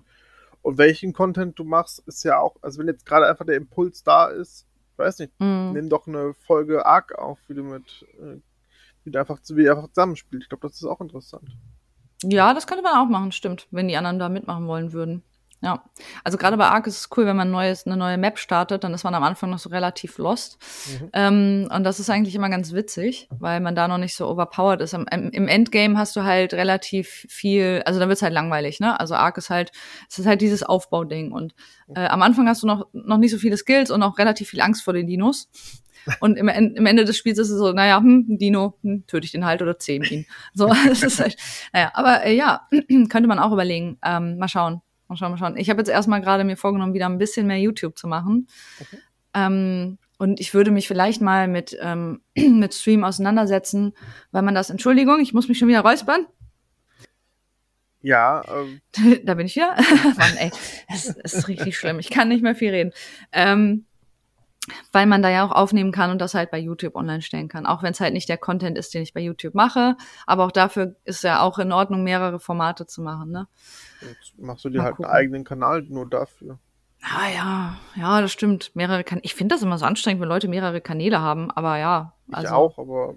Und 0.62 0.78
welchen 0.78 1.14
Content 1.14 1.58
du 1.58 1.64
machst, 1.64 2.04
ist 2.06 2.24
ja 2.24 2.40
auch, 2.40 2.56
also 2.62 2.80
wenn 2.80 2.88
jetzt 2.88 3.06
gerade 3.06 3.28
einfach 3.28 3.46
der 3.46 3.56
Impuls 3.56 4.04
da 4.04 4.28
ist, 4.28 4.66
weiß 4.98 5.20
nicht, 5.20 5.32
mm. 5.40 5.72
nimm 5.72 5.90
doch 5.90 6.08
eine 6.08 6.34
Folge 6.46 6.86
Arc 6.86 7.18
auf, 7.18 7.40
wie 7.48 7.54
du 7.54 7.64
mit, 7.64 8.06
äh, 8.20 8.40
wie 9.04 9.12
du 9.12 9.20
einfach, 9.20 9.40
wie 9.48 9.64
du 9.64 9.72
einfach 9.72 9.88
zusammenspielst. 9.88 10.44
Ich 10.44 10.50
glaube, 10.50 10.68
das 10.68 10.76
ist 10.78 10.86
auch 10.86 11.00
interessant. 11.00 11.50
Ja, 12.24 12.54
das 12.54 12.68
könnte 12.68 12.84
man 12.84 12.96
auch 12.96 13.10
machen, 13.10 13.32
stimmt, 13.32 13.68
wenn 13.72 13.88
die 13.88 13.96
anderen 13.96 14.20
da 14.20 14.28
mitmachen 14.28 14.68
wollen 14.68 14.92
würden. 14.92 15.24
Ja, 15.62 15.84
also 16.24 16.38
gerade 16.38 16.56
bei 16.56 16.68
Ark 16.68 16.88
ist 16.88 17.00
es 17.00 17.10
cool, 17.18 17.26
wenn 17.26 17.36
man 17.36 17.52
neues, 17.52 17.86
eine 17.86 17.98
neue 17.98 18.18
Map 18.18 18.40
startet, 18.40 18.86
dann 18.86 18.94
ist 18.94 19.04
man 19.04 19.14
am 19.14 19.24
Anfang 19.24 19.50
noch 19.50 19.60
so 19.60 19.70
relativ 19.70 20.18
lost. 20.18 20.58
Mhm. 20.88 21.10
Ähm, 21.12 21.70
und 21.74 21.84
das 21.84 22.00
ist 22.00 22.10
eigentlich 22.10 22.34
immer 22.34 22.50
ganz 22.50 22.72
witzig, 22.72 23.28
weil 23.40 23.60
man 23.60 23.76
da 23.76 23.90
noch 23.90 23.98
nicht 23.98 24.16
so 24.16 24.30
overpowered 24.30 24.80
ist. 24.80 24.94
Im, 24.94 25.06
im 25.10 25.48
Endgame 25.50 25.98
hast 25.98 26.16
du 26.16 26.24
halt 26.24 26.54
relativ 26.54 27.26
viel, 27.28 27.82
also 27.86 28.00
da 28.00 28.08
wird's 28.08 28.22
halt 28.22 28.34
langweilig, 28.34 28.80
ne? 28.80 28.98
Also 28.98 29.16
Ark 29.16 29.38
ist 29.38 29.50
halt, 29.50 29.74
es 30.10 30.18
ist 30.18 30.28
halt 30.28 30.40
dieses 30.40 30.64
Aufbauding. 30.64 31.34
Und 31.34 31.54
äh, 31.94 32.06
am 32.06 32.22
Anfang 32.22 32.48
hast 32.48 32.64
du 32.64 32.68
noch, 32.68 32.88
noch 32.94 33.18
nicht 33.18 33.32
so 33.32 33.38
viele 33.38 33.58
Skills 33.58 33.92
und 33.92 34.02
auch 34.02 34.18
relativ 34.18 34.50
viel 34.50 34.62
Angst 34.62 34.84
vor 34.84 34.94
den 34.94 35.08
Dinos. 35.08 35.50
Und 36.22 36.38
im, 36.38 36.48
im 36.48 36.86
Ende 36.86 37.04
des 37.04 37.18
Spiels 37.18 37.38
ist 37.38 37.50
es 37.50 37.60
so, 37.60 37.74
naja, 37.74 37.98
hm, 37.98 38.38
Dino, 38.38 38.78
hm, 38.82 39.06
töte 39.08 39.26
ich 39.26 39.32
den 39.32 39.46
halt 39.46 39.62
oder 39.62 39.78
zähm 39.78 40.04
ihn. 40.04 40.26
So, 40.54 40.72
es 40.90 41.04
ist 41.04 41.20
halt, 41.20 41.36
naja, 41.74 41.92
aber 41.94 42.24
äh, 42.24 42.34
ja, 42.34 42.68
könnte 43.10 43.28
man 43.28 43.40
auch 43.40 43.52
überlegen. 43.52 43.98
Ähm, 44.04 44.38
mal 44.38 44.48
schauen. 44.48 44.82
Mal 45.10 45.18
schauen, 45.18 45.32
mal 45.32 45.38
schauen. 45.38 45.58
Ich 45.58 45.70
habe 45.70 45.80
jetzt 45.80 45.90
erstmal 45.90 46.22
gerade 46.22 46.44
mir 46.44 46.56
vorgenommen, 46.56 46.94
wieder 46.94 47.08
ein 47.08 47.18
bisschen 47.18 47.48
mehr 47.48 47.60
YouTube 47.60 47.98
zu 47.98 48.08
machen. 48.08 48.48
Okay. 48.80 49.00
Ähm, 49.34 49.98
und 50.20 50.40
ich 50.40 50.54
würde 50.54 50.70
mich 50.70 50.88
vielleicht 50.88 51.22
mal 51.22 51.48
mit, 51.48 51.78
ähm, 51.82 52.22
mit 52.36 52.74
Stream 52.74 53.04
auseinandersetzen, 53.04 53.94
weil 54.32 54.44
man 54.44 54.54
das, 54.54 54.70
Entschuldigung, 54.70 55.20
ich 55.20 55.34
muss 55.34 55.48
mich 55.48 55.58
schon 55.58 55.68
wieder 55.68 55.82
räuspern. 55.82 56.26
Ja. 58.02 58.44
Ähm. 58.98 59.22
da 59.26 59.34
bin 59.34 59.48
ich 59.48 59.56
wieder. 59.56 59.76
Mann, 60.18 60.38
ey, 60.38 60.52
es 60.88 61.10
ist 61.10 61.48
richtig 61.48 61.78
schlimm. 61.78 62.00
Ich 62.00 62.10
kann 62.10 62.28
nicht 62.30 62.44
mehr 62.44 62.56
viel 62.56 62.70
reden. 62.70 62.92
Ähm, 63.32 63.86
weil 64.92 65.06
man 65.06 65.22
da 65.22 65.30
ja 65.30 65.46
auch 65.46 65.52
aufnehmen 65.52 65.92
kann 65.92 66.12
und 66.12 66.20
das 66.20 66.34
halt 66.34 66.52
bei 66.52 66.60
YouTube 66.60 66.96
online 66.96 67.22
stellen 67.22 67.48
kann. 67.48 67.66
Auch 67.66 67.84
wenn 67.84 67.92
es 67.92 68.00
halt 68.00 68.14
nicht 68.14 68.30
der 68.30 68.38
Content 68.38 68.78
ist, 68.78 68.94
den 68.94 69.02
ich 69.02 69.14
bei 69.14 69.22
YouTube 69.22 69.56
mache. 69.56 69.96
Aber 70.26 70.46
auch 70.46 70.52
dafür 70.52 70.96
ist 71.06 71.24
ja 71.24 71.42
auch 71.42 71.60
in 71.60 71.72
Ordnung, 71.72 72.04
mehrere 72.04 72.40
Formate 72.40 72.86
zu 72.86 73.02
machen. 73.02 73.32
Ne? 73.32 73.48
Jetzt 74.02 74.38
machst 74.38 74.66
du 74.66 74.70
dir 74.70 74.80
Mal 74.80 74.86
halt 74.86 74.96
gucken. 74.96 75.12
einen 75.12 75.16
eigenen 75.16 75.44
Kanal 75.44 75.84
nur 75.84 76.10
dafür. 76.10 76.60
Ah 77.02 77.30
ja, 77.34 77.78
ja, 77.96 78.22
das 78.22 78.32
stimmt. 78.32 78.76
Mehrere 78.76 79.06
kan 79.06 79.20
ich 79.24 79.34
finde 79.34 79.56
das 79.56 79.64
immer 79.64 79.78
so 79.78 79.86
anstrengend, 79.86 80.22
wenn 80.22 80.28
Leute 80.28 80.50
mehrere 80.50 80.82
Kanäle 80.82 81.22
haben, 81.22 81.50
aber 81.50 81.78
ja. 81.78 82.14
Also, 82.30 82.48
ich 82.48 82.54
auch, 82.54 82.78
aber 82.78 83.16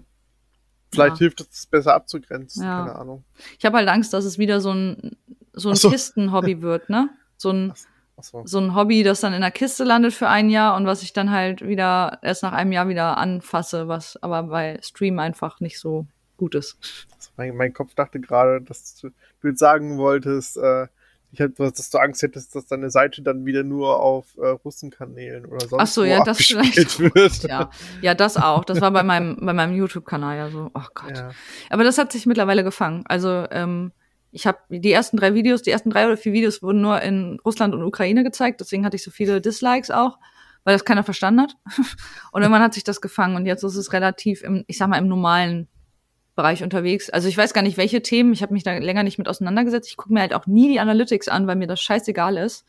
vielleicht 0.89 1.15
ja. 1.15 1.19
hilft 1.19 1.41
es 1.41 1.65
besser 1.65 1.93
abzugrenzen, 1.93 2.63
ja. 2.63 2.79
keine 2.79 2.95
Ahnung. 2.95 3.25
Ich 3.59 3.65
habe 3.65 3.77
halt 3.77 3.89
Angst, 3.89 4.13
dass 4.13 4.23
es 4.23 4.37
wieder 4.37 4.61
so 4.61 4.71
ein 4.71 5.17
so 5.51 5.69
ein 5.69 5.75
so. 5.75 5.89
Kisten-Hobby 5.89 6.61
wird, 6.61 6.89
ne? 6.89 7.09
So 7.35 7.49
ein 7.49 7.73
so. 8.21 8.43
so 8.45 8.59
ein 8.59 8.75
Hobby, 8.75 9.03
das 9.03 9.21
dann 9.21 9.33
in 9.33 9.41
der 9.41 9.51
Kiste 9.51 9.83
landet 9.83 10.13
für 10.13 10.27
ein 10.27 10.49
Jahr 10.49 10.75
und 10.75 10.85
was 10.85 11.03
ich 11.03 11.13
dann 11.13 11.31
halt 11.31 11.65
wieder 11.65 12.19
erst 12.21 12.43
nach 12.43 12.53
einem 12.53 12.71
Jahr 12.71 12.87
wieder 12.87 13.17
anfasse, 13.17 13.87
was 13.87 14.21
aber 14.21 14.43
bei 14.43 14.79
Stream 14.81 15.19
einfach 15.19 15.59
nicht 15.59 15.79
so 15.79 16.05
gut 16.37 16.55
ist. 16.55 16.77
Also 17.15 17.31
mein, 17.37 17.55
mein, 17.55 17.73
Kopf 17.73 17.93
dachte 17.95 18.19
gerade, 18.19 18.61
dass 18.61 18.95
du, 18.95 19.09
du 19.41 19.47
jetzt 19.47 19.59
sagen 19.59 19.97
wolltest, 19.97 20.57
äh, 20.57 20.87
ich 21.33 21.41
hab, 21.41 21.55
dass 21.55 21.89
du 21.89 21.97
Angst 21.97 22.21
hättest, 22.21 22.55
dass 22.55 22.67
deine 22.67 22.91
Seite 22.91 23.23
dann 23.23 23.45
wieder 23.45 23.63
nur 23.63 23.99
auf 23.99 24.37
äh, 24.37 24.45
Russenkanälen 24.45 25.45
oder 25.45 25.67
sonst 25.67 25.81
Ach 25.81 25.87
so, 25.87 26.03
ja, 26.03 26.23
das 26.23 26.37
vielleicht. 26.37 26.99
Wird. 26.99 27.43
Ja. 27.43 27.71
ja, 28.01 28.13
das 28.13 28.37
auch. 28.37 28.63
Das 28.63 28.81
war 28.81 28.91
bei 28.91 29.01
meinem, 29.01 29.37
bei 29.41 29.53
meinem 29.53 29.73
YouTube-Kanal 29.73 30.37
ja 30.37 30.49
so. 30.51 30.69
Oh 30.75 30.85
Gott. 30.93 31.17
Ja. 31.17 31.31
Aber 31.71 31.83
das 31.83 31.97
hat 31.97 32.11
sich 32.11 32.27
mittlerweile 32.27 32.63
gefangen. 32.63 33.03
Also 33.07 33.47
ähm, 33.49 33.91
ich 34.33 34.47
habe 34.47 34.57
die 34.69 34.91
ersten 34.91 35.17
drei 35.17 35.33
Videos, 35.33 35.61
die 35.61 35.69
ersten 35.69 35.89
drei 35.89 36.05
oder 36.05 36.17
vier 36.17 36.33
Videos 36.33 36.61
wurden 36.61 36.81
nur 36.81 37.01
in 37.01 37.39
Russland 37.45 37.73
und 37.73 37.83
Ukraine 37.83 38.23
gezeigt, 38.23 38.59
deswegen 38.59 38.85
hatte 38.85 38.95
ich 38.95 39.03
so 39.03 39.11
viele 39.11 39.39
Dislikes 39.39 39.91
auch, 39.91 40.17
weil 40.63 40.73
das 40.73 40.85
keiner 40.85 41.03
verstanden 41.03 41.41
hat. 41.41 41.55
und 42.31 42.41
irgendwann 42.41 42.63
hat 42.63 42.73
sich 42.73 42.83
das 42.83 42.99
gefangen 42.99 43.35
und 43.35 43.45
jetzt 43.45 43.63
ist 43.63 43.75
es 43.75 43.93
relativ 43.93 44.43
im, 44.43 44.63
ich 44.67 44.77
sag 44.77 44.89
mal, 44.89 44.97
im 44.97 45.07
normalen 45.07 45.67
Bereich 46.35 46.63
unterwegs. 46.63 47.11
Also 47.11 47.27
ich 47.27 47.37
weiß 47.37 47.53
gar 47.53 47.61
nicht, 47.61 47.77
welche 47.77 48.01
Themen, 48.01 48.33
ich 48.33 48.41
habe 48.41 48.53
mich 48.53 48.63
da 48.63 48.75
länger 48.75 49.03
nicht 49.03 49.19
mit 49.19 49.27
auseinandergesetzt. 49.27 49.89
Ich 49.89 49.97
gucke 49.97 50.13
mir 50.13 50.21
halt 50.21 50.33
auch 50.33 50.47
nie 50.47 50.67
die 50.67 50.79
Analytics 50.79 51.27
an, 51.27 51.45
weil 51.45 51.55
mir 51.55 51.67
das 51.67 51.79
scheißegal 51.79 52.37
ist. 52.37 52.65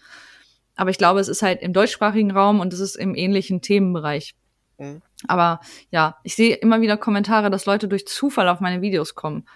Aber 0.76 0.90
ich 0.90 0.98
glaube, 0.98 1.20
es 1.20 1.28
ist 1.28 1.40
halt 1.40 1.62
im 1.62 1.72
deutschsprachigen 1.72 2.30
Raum 2.30 2.60
und 2.60 2.72
es 2.74 2.80
ist 2.80 2.96
im 2.96 3.14
ähnlichen 3.14 3.62
Themenbereich. 3.62 4.34
Mhm. 4.76 5.00
Aber 5.28 5.60
ja, 5.90 6.18
ich 6.24 6.34
sehe 6.34 6.56
immer 6.56 6.82
wieder 6.82 6.98
Kommentare, 6.98 7.48
dass 7.48 7.64
Leute 7.64 7.88
durch 7.88 8.06
Zufall 8.06 8.48
auf 8.48 8.60
meine 8.60 8.82
Videos 8.82 9.14
kommen. 9.14 9.46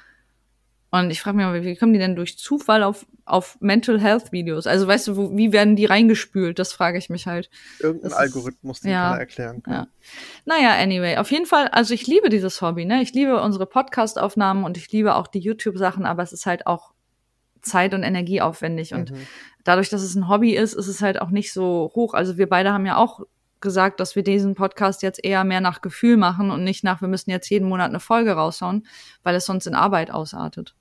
Und 0.91 1.11
ich 1.11 1.21
frage 1.21 1.37
mich 1.37 1.45
mal, 1.45 1.63
wie 1.63 1.77
kommen 1.77 1.93
die 1.93 1.99
denn 1.99 2.17
durch 2.17 2.39
Zufall 2.39 2.83
auf, 2.83 3.07
auf 3.27 3.59
Mental 3.61 4.01
Health 4.01 4.33
Videos? 4.33 4.67
Also 4.67 4.87
weißt 4.87 5.09
du, 5.09 5.17
wo, 5.17 5.37
wie 5.37 5.53
werden 5.53 5.77
die 5.77 5.85
reingespült? 5.85 6.59
Das 6.59 6.73
frage 6.73 6.97
ich 6.97 7.11
mich 7.11 7.27
halt. 7.27 7.51
Irgendein 7.79 8.11
das 8.11 8.19
Algorithmus, 8.19 8.81
den 8.81 8.93
ja, 8.93 9.09
kann 9.09 9.13
er 9.15 9.21
erklären 9.21 9.63
können. 9.63 9.77
Ja. 9.77 9.89
Naja, 10.47 10.83
anyway, 10.83 11.19
auf 11.19 11.31
jeden 11.31 11.45
Fall, 11.45 11.69
also 11.69 11.93
ich 11.93 12.07
liebe 12.07 12.31
dieses 12.31 12.63
Hobby, 12.63 12.87
ne? 12.87 13.03
Ich 13.03 13.13
liebe 13.13 13.41
unsere 13.41 13.67
Podcast-Aufnahmen 13.67 14.65
und 14.65 14.79
ich 14.79 14.91
liebe 14.91 15.15
auch 15.15 15.27
die 15.27 15.41
YouTube-Sachen, 15.41 16.07
aber 16.07 16.23
es 16.23 16.33
ist 16.33 16.47
halt 16.47 16.67
auch 16.67 16.93
Zeit- 17.61 17.93
und 17.93 18.03
Energieaufwendig. 18.03 18.95
Und 18.95 19.11
mhm. 19.11 19.27
dadurch, 19.65 19.91
dass 19.91 20.03
es 20.03 20.15
ein 20.15 20.29
Hobby 20.29 20.55
ist, 20.55 20.73
ist 20.73 20.89
es 20.89 21.03
halt 21.03 21.21
auch 21.21 21.31
nicht 21.31 21.53
so 21.53 21.93
hoch. 21.95 22.15
Also 22.15 22.39
wir 22.39 22.49
beide 22.49 22.73
haben 22.73 22.87
ja 22.87 22.97
auch 22.97 23.21
gesagt, 23.61 24.01
dass 24.01 24.17
wir 24.17 24.23
diesen 24.23 24.55
Podcast 24.55 25.03
jetzt 25.03 25.23
eher 25.25 25.45
mehr 25.45 25.61
nach 25.61 25.81
Gefühl 25.81 26.17
machen 26.17 26.51
und 26.51 26.65
nicht 26.65 26.85
nach, 26.85 27.01
wir 27.01 27.09
müssen 27.09 27.31
jetzt 27.31 27.51
jeden 27.51 27.69
Monat 27.69 27.89
eine 27.89 28.01
Folge 28.01 28.33
raushauen, 28.33 28.87
weil 29.23 29.35
es 29.35 29.47
sonst 29.47 29.67
in 29.67 29.75
Arbeit 29.75 30.11
ausartet. 30.11 30.75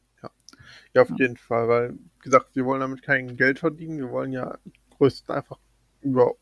Ja, 0.97 1.03
auf 1.03 1.19
jeden 1.19 1.37
Fall, 1.37 1.67
weil, 1.67 1.93
wie 1.93 2.23
gesagt, 2.23 2.55
wir 2.55 2.65
wollen 2.65 2.81
damit 2.81 3.03
kein 3.03 3.37
Geld 3.37 3.59
verdienen, 3.59 3.99
wir 3.99 4.09
wollen 4.09 4.31
ja 4.31 4.57
größtenteils 4.97 5.43
einfach 5.43 5.59
über, 6.01 6.33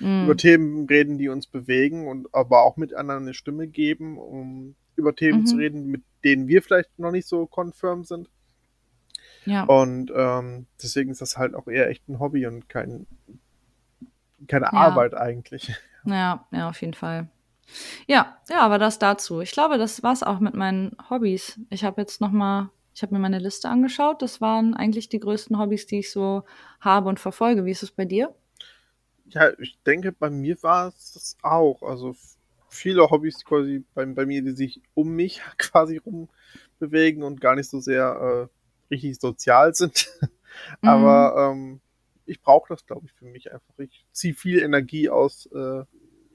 mm. 0.00 0.24
über 0.24 0.36
Themen 0.36 0.86
reden, 0.86 1.18
die 1.18 1.28
uns 1.28 1.46
bewegen 1.46 2.08
und 2.08 2.34
aber 2.34 2.62
auch 2.62 2.76
mit 2.76 2.94
anderen 2.94 3.22
eine 3.22 3.34
Stimme 3.34 3.68
geben, 3.68 4.18
um 4.18 4.74
über 4.96 5.14
Themen 5.14 5.40
mhm. 5.40 5.46
zu 5.46 5.56
reden, 5.56 5.86
mit 5.86 6.02
denen 6.22 6.48
wir 6.48 6.62
vielleicht 6.62 6.98
noch 6.98 7.12
nicht 7.12 7.26
so 7.26 7.46
confirm 7.46 8.04
sind. 8.04 8.28
Ja. 9.46 9.64
Und 9.64 10.12
ähm, 10.14 10.66
deswegen 10.82 11.10
ist 11.10 11.20
das 11.20 11.36
halt 11.36 11.54
auch 11.54 11.66
eher 11.66 11.88
echt 11.88 12.08
ein 12.08 12.20
Hobby 12.20 12.46
und 12.46 12.68
kein 12.68 13.06
keine 14.48 14.66
ja. 14.66 14.72
Arbeit 14.72 15.14
eigentlich. 15.14 15.74
Ja, 16.04 16.48
ja, 16.50 16.68
auf 16.68 16.80
jeden 16.80 16.94
Fall. 16.94 17.28
Ja, 18.08 18.36
ja, 18.50 18.58
aber 18.58 18.80
das 18.80 18.98
dazu. 18.98 19.40
Ich 19.40 19.52
glaube, 19.52 19.78
das 19.78 20.02
war's 20.02 20.24
auch 20.24 20.40
mit 20.40 20.54
meinen 20.54 20.96
Hobbys. 21.08 21.60
Ich 21.70 21.84
habe 21.84 22.00
jetzt 22.00 22.20
noch 22.20 22.32
mal, 22.32 22.70
ich 22.94 23.02
habe 23.02 23.14
mir 23.14 23.20
meine 23.20 23.38
Liste 23.38 23.68
angeschaut. 23.68 24.22
Das 24.22 24.40
waren 24.40 24.74
eigentlich 24.74 25.08
die 25.08 25.20
größten 25.20 25.58
Hobbys, 25.58 25.86
die 25.86 26.00
ich 26.00 26.10
so 26.10 26.44
habe 26.80 27.08
und 27.08 27.20
verfolge. 27.20 27.64
Wie 27.64 27.70
ist 27.70 27.82
es 27.82 27.90
bei 27.90 28.04
dir? 28.04 28.34
Ja, 29.26 29.50
ich 29.58 29.78
denke, 29.86 30.12
bei 30.12 30.28
mir 30.28 30.62
war 30.62 30.88
es 30.88 31.12
das 31.12 31.36
auch. 31.42 31.82
Also 31.82 32.14
viele 32.68 33.08
Hobbys 33.10 33.44
quasi 33.44 33.84
bei, 33.94 34.04
bei 34.04 34.26
mir, 34.26 34.42
die 34.42 34.52
sich 34.52 34.82
um 34.94 35.10
mich 35.10 35.40
quasi 35.58 35.98
rum 35.98 36.28
bewegen 36.78 37.22
und 37.22 37.40
gar 37.40 37.54
nicht 37.54 37.70
so 37.70 37.80
sehr 37.80 38.48
äh, 38.50 38.94
richtig 38.94 39.20
sozial 39.20 39.74
sind. 39.74 40.08
Mhm. 40.82 40.88
Aber 40.88 41.50
ähm, 41.50 41.80
ich 42.26 42.42
brauche 42.42 42.68
das, 42.68 42.84
glaube 42.84 43.06
ich, 43.06 43.12
für 43.14 43.24
mich 43.24 43.50
einfach. 43.50 43.78
Ich 43.78 44.04
ziehe 44.12 44.34
viel 44.34 44.58
Energie 44.58 45.08
aus, 45.08 45.46
äh, 45.46 45.84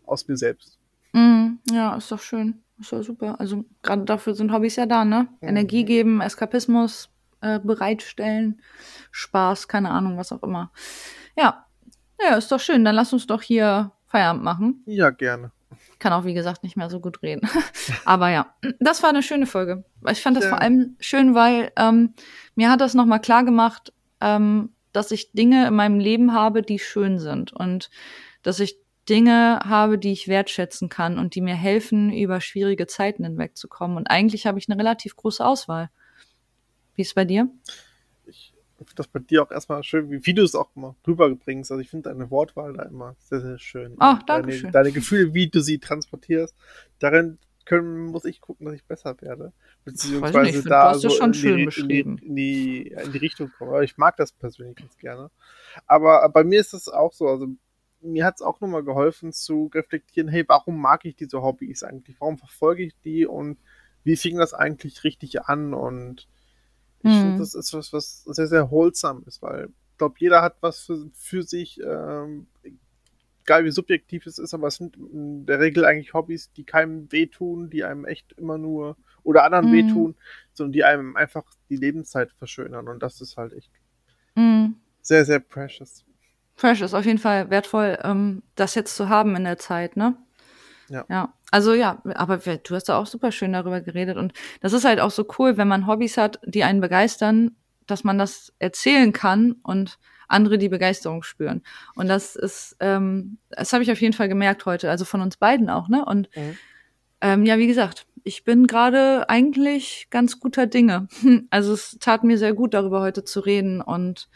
aus 0.07 0.27
mir 0.27 0.37
selbst. 0.37 0.76
Mm, 1.17 1.59
ja, 1.71 1.95
ist 1.95 2.11
doch 2.11 2.19
schön. 2.19 2.61
Ist 2.79 2.91
doch 2.91 3.01
super. 3.01 3.39
Also 3.39 3.65
gerade 3.81 4.03
dafür 4.03 4.35
sind 4.35 4.51
Hobbys 4.51 4.75
ja 4.75 4.85
da, 4.85 5.03
ne? 5.03 5.27
Mhm. 5.41 5.47
Energie 5.47 5.83
geben, 5.83 6.21
Eskapismus 6.21 7.09
äh, 7.41 7.59
bereitstellen, 7.59 8.61
Spaß, 9.11 9.67
keine 9.67 9.89
Ahnung, 9.89 10.17
was 10.17 10.31
auch 10.31 10.43
immer. 10.43 10.71
Ja. 11.35 11.65
Ja, 12.21 12.35
ist 12.35 12.51
doch 12.51 12.59
schön. 12.59 12.85
Dann 12.85 12.95
lass 12.95 13.13
uns 13.13 13.27
doch 13.27 13.41
hier 13.41 13.91
Feierabend 14.07 14.43
machen. 14.43 14.83
Ja, 14.85 15.09
gerne. 15.09 15.51
Ich 15.91 15.99
kann 15.99 16.13
auch, 16.13 16.25
wie 16.25 16.33
gesagt, 16.33 16.63
nicht 16.63 16.77
mehr 16.77 16.89
so 16.89 16.99
gut 16.99 17.21
reden. 17.21 17.47
Aber 18.05 18.29
ja, 18.29 18.53
das 18.79 19.01
war 19.01 19.09
eine 19.09 19.23
schöne 19.23 19.45
Folge. 19.45 19.83
Ich 20.09 20.21
fand 20.21 20.37
das 20.37 20.45
ja. 20.45 20.49
vor 20.51 20.61
allem 20.61 20.95
schön, 20.99 21.35
weil 21.35 21.71
ähm, 21.75 22.13
mir 22.55 22.71
hat 22.71 22.81
das 22.81 22.93
nochmal 22.93 23.21
klar 23.21 23.43
gemacht, 23.43 23.93
ähm, 24.21 24.69
dass 24.93 25.11
ich 25.11 25.31
Dinge 25.31 25.67
in 25.67 25.75
meinem 25.75 25.99
Leben 25.99 26.33
habe, 26.33 26.61
die 26.61 26.79
schön 26.79 27.19
sind 27.19 27.53
und 27.53 27.89
dass 28.43 28.59
ich 28.59 28.79
Dinge 29.09 29.59
habe, 29.63 29.97
die 29.97 30.11
ich 30.11 30.27
wertschätzen 30.27 30.89
kann 30.89 31.17
und 31.17 31.35
die 31.35 31.41
mir 31.41 31.55
helfen, 31.55 32.11
über 32.11 32.41
schwierige 32.41 32.87
Zeiten 32.87 33.23
hinwegzukommen. 33.23 33.97
Und 33.97 34.07
eigentlich 34.07 34.45
habe 34.45 34.59
ich 34.59 34.69
eine 34.69 34.77
relativ 34.77 35.15
große 35.15 35.45
Auswahl. 35.45 35.89
Wie 36.95 37.01
ist 37.01 37.09
es 37.09 37.13
bei 37.13 37.25
dir? 37.25 37.49
Ich 38.25 38.53
finde 38.77 38.93
das 38.95 39.07
bei 39.07 39.19
dir 39.19 39.43
auch 39.43 39.51
erstmal 39.51 39.83
schön, 39.83 40.09
wie, 40.11 40.25
wie 40.25 40.33
du 40.33 40.43
es 40.43 40.55
auch 40.55 40.69
immer 40.75 40.95
rüberbringst. 41.05 41.71
Also 41.71 41.81
ich 41.81 41.89
finde 41.89 42.09
deine 42.09 42.29
Wortwahl 42.29 42.73
da 42.73 42.83
immer 42.83 43.15
sehr, 43.19 43.41
sehr 43.41 43.59
schön. 43.59 43.95
Ach, 43.99 44.21
danke 44.23 44.47
deine, 44.47 44.59
schön. 44.59 44.71
Deine 44.71 44.91
Gefühle, 44.91 45.33
wie 45.33 45.49
du 45.49 45.61
sie 45.61 45.79
transportierst, 45.79 46.55
darin 46.99 47.39
können, 47.65 48.05
muss 48.05 48.25
ich 48.25 48.41
gucken, 48.41 48.65
dass 48.65 48.75
ich 48.75 48.85
besser 48.85 49.19
werde. 49.21 49.51
Beziehungsweise 49.83 50.57
nicht, 50.57 50.69
da 50.69 50.93
so 50.93 51.09
in 51.19 51.31
die, 51.31 51.47
in, 51.47 51.69
die, 51.69 51.99
in, 51.99 52.35
die, 52.35 52.87
in 52.87 53.11
die 53.11 53.17
Richtung 53.17 53.51
komme. 53.57 53.71
Aber 53.71 53.83
ich 53.83 53.97
mag 53.97 54.15
das 54.17 54.31
persönlich 54.31 54.75
ganz 54.75 54.97
gerne. 54.97 55.31
Aber 55.85 56.27
bei 56.29 56.43
mir 56.43 56.59
ist 56.59 56.73
es 56.73 56.87
auch 56.87 57.13
so, 57.13 57.27
also 57.27 57.47
mir 58.01 58.25
hat 58.25 58.35
es 58.35 58.41
auch 58.41 58.61
nochmal 58.61 58.83
geholfen 58.83 59.33
zu 59.33 59.69
reflektieren, 59.73 60.29
hey, 60.29 60.43
warum 60.47 60.79
mag 60.79 61.05
ich 61.05 61.15
diese 61.15 61.41
Hobbys 61.41 61.83
eigentlich? 61.83 62.19
Warum 62.19 62.37
verfolge 62.37 62.83
ich 62.83 62.93
die 63.03 63.25
und 63.25 63.57
wie 64.03 64.15
fing 64.15 64.37
das 64.37 64.53
eigentlich 64.53 65.03
richtig 65.03 65.41
an? 65.43 65.73
Und 65.73 66.27
ich 67.01 67.11
hm. 67.11 67.21
finde, 67.21 67.39
das 67.39 67.55
ist 67.55 67.73
was, 67.73 67.93
was 67.93 68.23
sehr, 68.23 68.47
sehr 68.47 68.71
wholesome 68.71 69.23
ist, 69.25 69.41
weil 69.41 69.69
ich 69.91 69.97
glaube, 69.97 70.15
jeder 70.19 70.41
hat 70.41 70.57
was 70.61 70.79
für, 70.81 71.09
für 71.13 71.43
sich, 71.43 71.81
ähm, 71.81 72.47
egal 73.41 73.65
wie 73.65 73.71
subjektiv 73.71 74.27
es 74.27 74.37
ist, 74.37 74.53
aber 74.53 74.67
es 74.67 74.75
sind 74.75 74.95
in 74.95 75.45
der 75.45 75.59
Regel 75.59 75.85
eigentlich 75.85 76.13
Hobbys, 76.13 76.51
die 76.51 76.65
keinem 76.65 77.11
wehtun, 77.11 77.69
die 77.69 77.83
einem 77.83 78.05
echt 78.05 78.33
immer 78.33 78.57
nur 78.57 78.95
oder 79.23 79.43
anderen 79.43 79.69
mhm. 79.69 79.73
wehtun, 79.73 80.15
sondern 80.53 80.73
die 80.73 80.83
einem 80.83 81.15
einfach 81.15 81.43
die 81.69 81.77
Lebenszeit 81.77 82.31
verschönern 82.33 82.87
und 82.87 83.01
das 83.01 83.21
ist 83.21 83.37
halt 83.37 83.53
echt 83.53 83.71
mhm. 84.35 84.75
sehr, 85.01 85.25
sehr 85.25 85.39
precious. 85.39 86.05
Precious, 86.57 86.93
auf 86.93 87.05
jeden 87.05 87.19
Fall 87.19 87.49
wertvoll, 87.49 87.97
ähm, 88.03 88.43
das 88.55 88.75
jetzt 88.75 88.95
zu 88.95 89.09
haben 89.09 89.35
in 89.35 89.43
der 89.45 89.57
Zeit, 89.57 89.95
ne? 89.95 90.17
Ja. 90.89 91.05
Ja. 91.09 91.33
Also 91.51 91.73
ja, 91.73 92.01
aber 92.15 92.37
du 92.37 92.75
hast 92.75 92.89
da 92.89 92.97
auch 92.97 93.05
super 93.05 93.31
schön 93.31 93.53
darüber 93.53 93.79
geredet 93.79 94.17
und 94.17 94.33
das 94.59 94.73
ist 94.73 94.83
halt 94.83 94.99
auch 94.99 95.11
so 95.11 95.25
cool, 95.39 95.57
wenn 95.57 95.67
man 95.67 95.87
Hobbys 95.87 96.17
hat, 96.17 96.39
die 96.45 96.63
einen 96.63 96.81
begeistern, 96.81 97.55
dass 97.85 98.03
man 98.03 98.17
das 98.17 98.53
erzählen 98.59 99.13
kann 99.13 99.53
und 99.63 99.97
andere 100.27 100.57
die 100.57 100.67
Begeisterung 100.67 101.23
spüren. 101.23 101.61
Und 101.95 102.09
das 102.09 102.35
ist, 102.35 102.75
ähm, 102.81 103.37
das 103.49 103.71
habe 103.71 103.83
ich 103.83 103.91
auf 103.91 104.01
jeden 104.01 104.13
Fall 104.13 104.27
gemerkt 104.27 104.65
heute, 104.65 104.89
also 104.89 105.05
von 105.05 105.21
uns 105.21 105.37
beiden 105.37 105.69
auch, 105.69 105.87
ne? 105.87 106.03
Und 106.03 106.29
mhm. 106.35 106.57
ähm, 107.21 107.45
ja, 107.45 107.57
wie 107.57 107.67
gesagt, 107.67 108.07
ich 108.23 108.43
bin 108.43 108.67
gerade 108.67 109.29
eigentlich 109.29 110.07
ganz 110.09 110.39
guter 110.39 110.67
Dinge. 110.67 111.07
Also 111.49 111.73
es 111.73 111.97
tat 111.99 112.25
mir 112.25 112.37
sehr 112.37 112.53
gut, 112.53 112.73
darüber 112.73 112.99
heute 112.99 113.23
zu 113.23 113.39
reden 113.39 113.81
und 113.81 114.27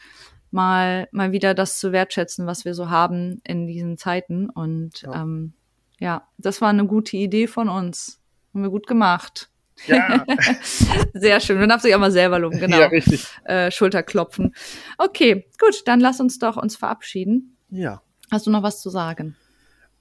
mal 0.52 1.08
mal 1.12 1.32
wieder 1.32 1.54
das 1.54 1.80
zu 1.80 1.92
wertschätzen, 1.92 2.46
was 2.46 2.66
wir 2.66 2.74
so 2.74 2.90
haben 2.90 3.42
in 3.44 3.68
diesen 3.68 3.98
Zeiten. 3.98 4.50
Und 4.50 5.02
ja, 5.02 5.22
ähm, 5.22 5.54
ja 6.00 6.28
das 6.38 6.62
war 6.62 6.70
eine 6.70 6.86
gute 6.86 7.18
Idee 7.18 7.48
von 7.48 7.70
uns. 7.70 8.20
Haben 8.54 8.64
wir 8.64 8.70
gut 8.70 8.88
gemacht. 8.88 9.50
Ja. 9.88 10.26
Sehr 11.14 11.40
schön. 11.40 11.58
Man 11.60 11.70
darf 11.70 11.82
sich 11.82 11.96
auch 11.96 12.00
mal 12.00 12.12
selber 12.12 12.40
loben, 12.40 12.60
genau. 12.60 12.80
Ja, 12.80 12.88
richtig. 12.88 13.26
Äh, 13.46 13.72
Schulterklopfen. 13.72 14.54
Okay, 14.98 15.48
gut, 15.60 15.88
dann 15.88 16.00
lass 16.00 16.20
uns 16.20 16.38
doch 16.38 16.58
uns 16.58 16.76
verabschieden. 16.76 17.58
Ja. 17.70 18.02
Hast 18.30 18.48
du 18.48 18.52
noch 18.52 18.64
was 18.64 18.82
zu 18.82 18.90
sagen? 18.90 19.36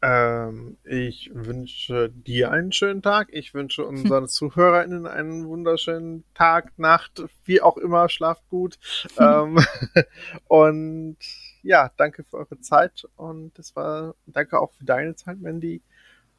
Ähm, 0.03 0.79
ich 0.85 1.31
wünsche 1.35 2.11
dir 2.11 2.51
einen 2.51 2.73
schönen 2.73 3.03
Tag. 3.03 3.29
Ich 3.33 3.53
wünsche 3.53 3.85
unseren 3.85 4.29
ZuhörerInnen 4.29 5.07
einen 5.07 5.47
wunderschönen 5.47 6.25
Tag, 6.35 6.79
Nacht, 6.79 7.23
wie 7.45 7.61
auch 7.61 7.77
immer. 7.77 8.09
Schlaft 8.09 8.49
gut. 8.49 8.79
ähm, 9.19 9.59
und 10.49 11.19
ja, 11.63 11.91
danke 11.97 12.25
für 12.25 12.39
eure 12.39 12.61
Zeit 12.61 13.07
und 13.17 13.59
es 13.59 13.77
war, 13.77 14.15
danke 14.27 14.59
auch 14.59 14.73
für 14.73 14.85
deine 14.85 15.15
Zeit, 15.15 15.41
Mandy. 15.41 15.83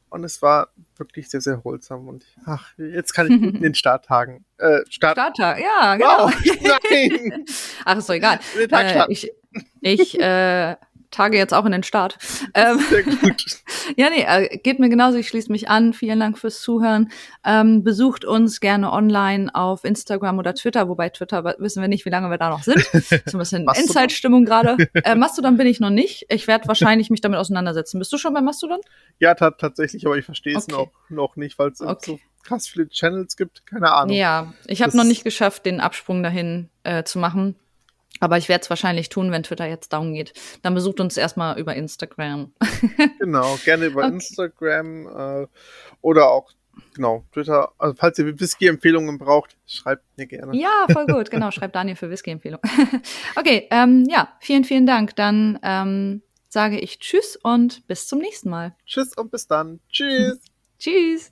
Und 0.09 0.25
es 0.25 0.41
war 0.41 0.69
wirklich 0.97 1.29
sehr, 1.29 1.39
sehr 1.39 1.63
holsam. 1.63 2.07
Und 2.09 2.25
ach, 2.45 2.73
jetzt 2.77 3.13
kann 3.13 3.27
ich 3.27 3.33
in 3.33 3.61
den 3.61 3.75
Starttagen. 3.75 4.43
Äh, 4.57 4.79
Start 4.89 5.17
Starttag, 5.17 5.59
ja, 5.59 5.95
genau. 5.95 6.25
Wow, 6.25 6.33
nein. 6.61 7.45
ach, 7.85 7.97
ist 7.97 8.09
doch 8.09 8.15
egal. 8.15 8.39
Äh, 8.57 9.05
ich 9.09 9.31
ich 9.79 10.19
äh, 10.19 10.75
tage 11.11 11.37
jetzt 11.37 11.53
auch 11.53 11.65
in 11.65 11.71
den 11.71 11.83
Start. 11.83 12.17
Ähm, 12.53 12.79
Sehr 12.79 13.03
gut. 13.03 13.45
ja, 13.97 14.09
nee, 14.09 14.25
äh, 14.27 14.57
geht 14.57 14.79
mir 14.79 14.89
genauso. 14.89 15.17
Ich 15.17 15.27
schließe 15.27 15.51
mich 15.51 15.69
an. 15.69 15.93
Vielen 15.93 16.19
Dank 16.19 16.37
fürs 16.37 16.59
Zuhören. 16.59 17.09
Ähm, 17.45 17.83
besucht 17.83 18.25
uns 18.25 18.59
gerne 18.59 18.91
online 18.91 19.53
auf 19.53 19.85
Instagram 19.85 20.37
oder 20.39 20.53
Twitter, 20.53 20.89
wobei 20.89 21.09
Twitter 21.09 21.43
wissen 21.59 21.81
wir 21.81 21.87
nicht, 21.87 22.05
wie 22.05 22.09
lange 22.09 22.29
wir 22.29 22.37
da 22.37 22.49
noch 22.49 22.63
sind. 22.63 22.85
So 23.25 23.37
ein 23.37 23.39
bisschen 23.39 23.67
Inside-Stimmung 23.73 24.43
gerade. 24.45 24.77
Äh, 24.93 25.15
Mastodon 25.15 25.55
bin 25.55 25.67
ich 25.67 25.79
noch 25.79 25.89
nicht. 25.89 26.25
Ich 26.29 26.47
werde 26.47 26.67
wahrscheinlich 26.67 27.09
mich 27.09 27.21
damit 27.21 27.39
auseinandersetzen. 27.39 27.99
Bist 27.99 28.11
du 28.11 28.17
schon 28.17 28.33
bei 28.33 28.41
Mastodon? 28.41 28.79
Ja, 29.19 29.33
tatsächlich, 29.35 30.05
aber 30.05 30.17
ich 30.17 30.25
verstehe 30.25 30.57
es 30.57 30.67
okay. 30.67 30.71
noch, 30.73 30.91
noch 31.09 31.35
nicht, 31.35 31.57
weil 31.59 31.69
es 31.69 31.81
okay. 31.81 32.11
so 32.11 32.19
krass 32.43 32.67
viele 32.67 32.89
Channels 32.89 33.37
gibt. 33.37 33.65
Keine 33.65 33.91
Ahnung. 33.93 34.15
Ja, 34.15 34.53
ich 34.67 34.81
habe 34.81 34.95
noch 34.97 35.03
nicht 35.03 35.23
geschafft, 35.23 35.65
den 35.65 35.79
Absprung 35.79 36.23
dahin 36.23 36.69
äh, 36.83 37.03
zu 37.03 37.19
machen. 37.19 37.55
Aber 38.21 38.37
ich 38.37 38.47
werde 38.47 38.61
es 38.61 38.69
wahrscheinlich 38.69 39.09
tun, 39.09 39.31
wenn 39.31 39.43
Twitter 39.43 39.65
jetzt 39.65 39.91
down 39.91 40.13
geht. 40.13 40.33
Dann 40.61 40.73
besucht 40.73 41.01
uns 41.01 41.17
erstmal 41.17 41.59
über 41.59 41.75
Instagram. 41.75 42.53
genau, 43.19 43.57
gerne 43.65 43.87
über 43.87 44.05
okay. 44.05 44.13
Instagram 44.13 45.07
äh, 45.43 45.47
oder 46.01 46.29
auch 46.29 46.53
genau, 46.93 47.25
Twitter. 47.33 47.73
Also 47.77 47.95
falls 47.97 48.19
ihr 48.19 48.39
Whisky-Empfehlungen 48.39 49.17
braucht, 49.17 49.57
schreibt 49.65 50.03
mir 50.17 50.27
gerne. 50.27 50.55
Ja, 50.55 50.85
voll 50.91 51.07
gut. 51.07 51.31
Genau, 51.31 51.51
schreibt 51.51 51.75
Daniel 51.75 51.95
für 51.95 52.09
Whisky-Empfehlungen. 52.09 52.61
okay, 53.35 53.67
ähm, 53.71 54.05
ja, 54.09 54.33
vielen, 54.39 54.63
vielen 54.63 54.85
Dank. 54.85 55.15
Dann 55.15 55.59
ähm, 55.63 56.21
sage 56.47 56.79
ich 56.79 56.99
Tschüss 56.99 57.37
und 57.41 57.87
bis 57.87 58.07
zum 58.07 58.19
nächsten 58.19 58.49
Mal. 58.49 58.75
Tschüss 58.85 59.17
und 59.17 59.31
bis 59.31 59.47
dann. 59.47 59.79
Tschüss. 59.91 60.39
Tschüss. 60.79 61.31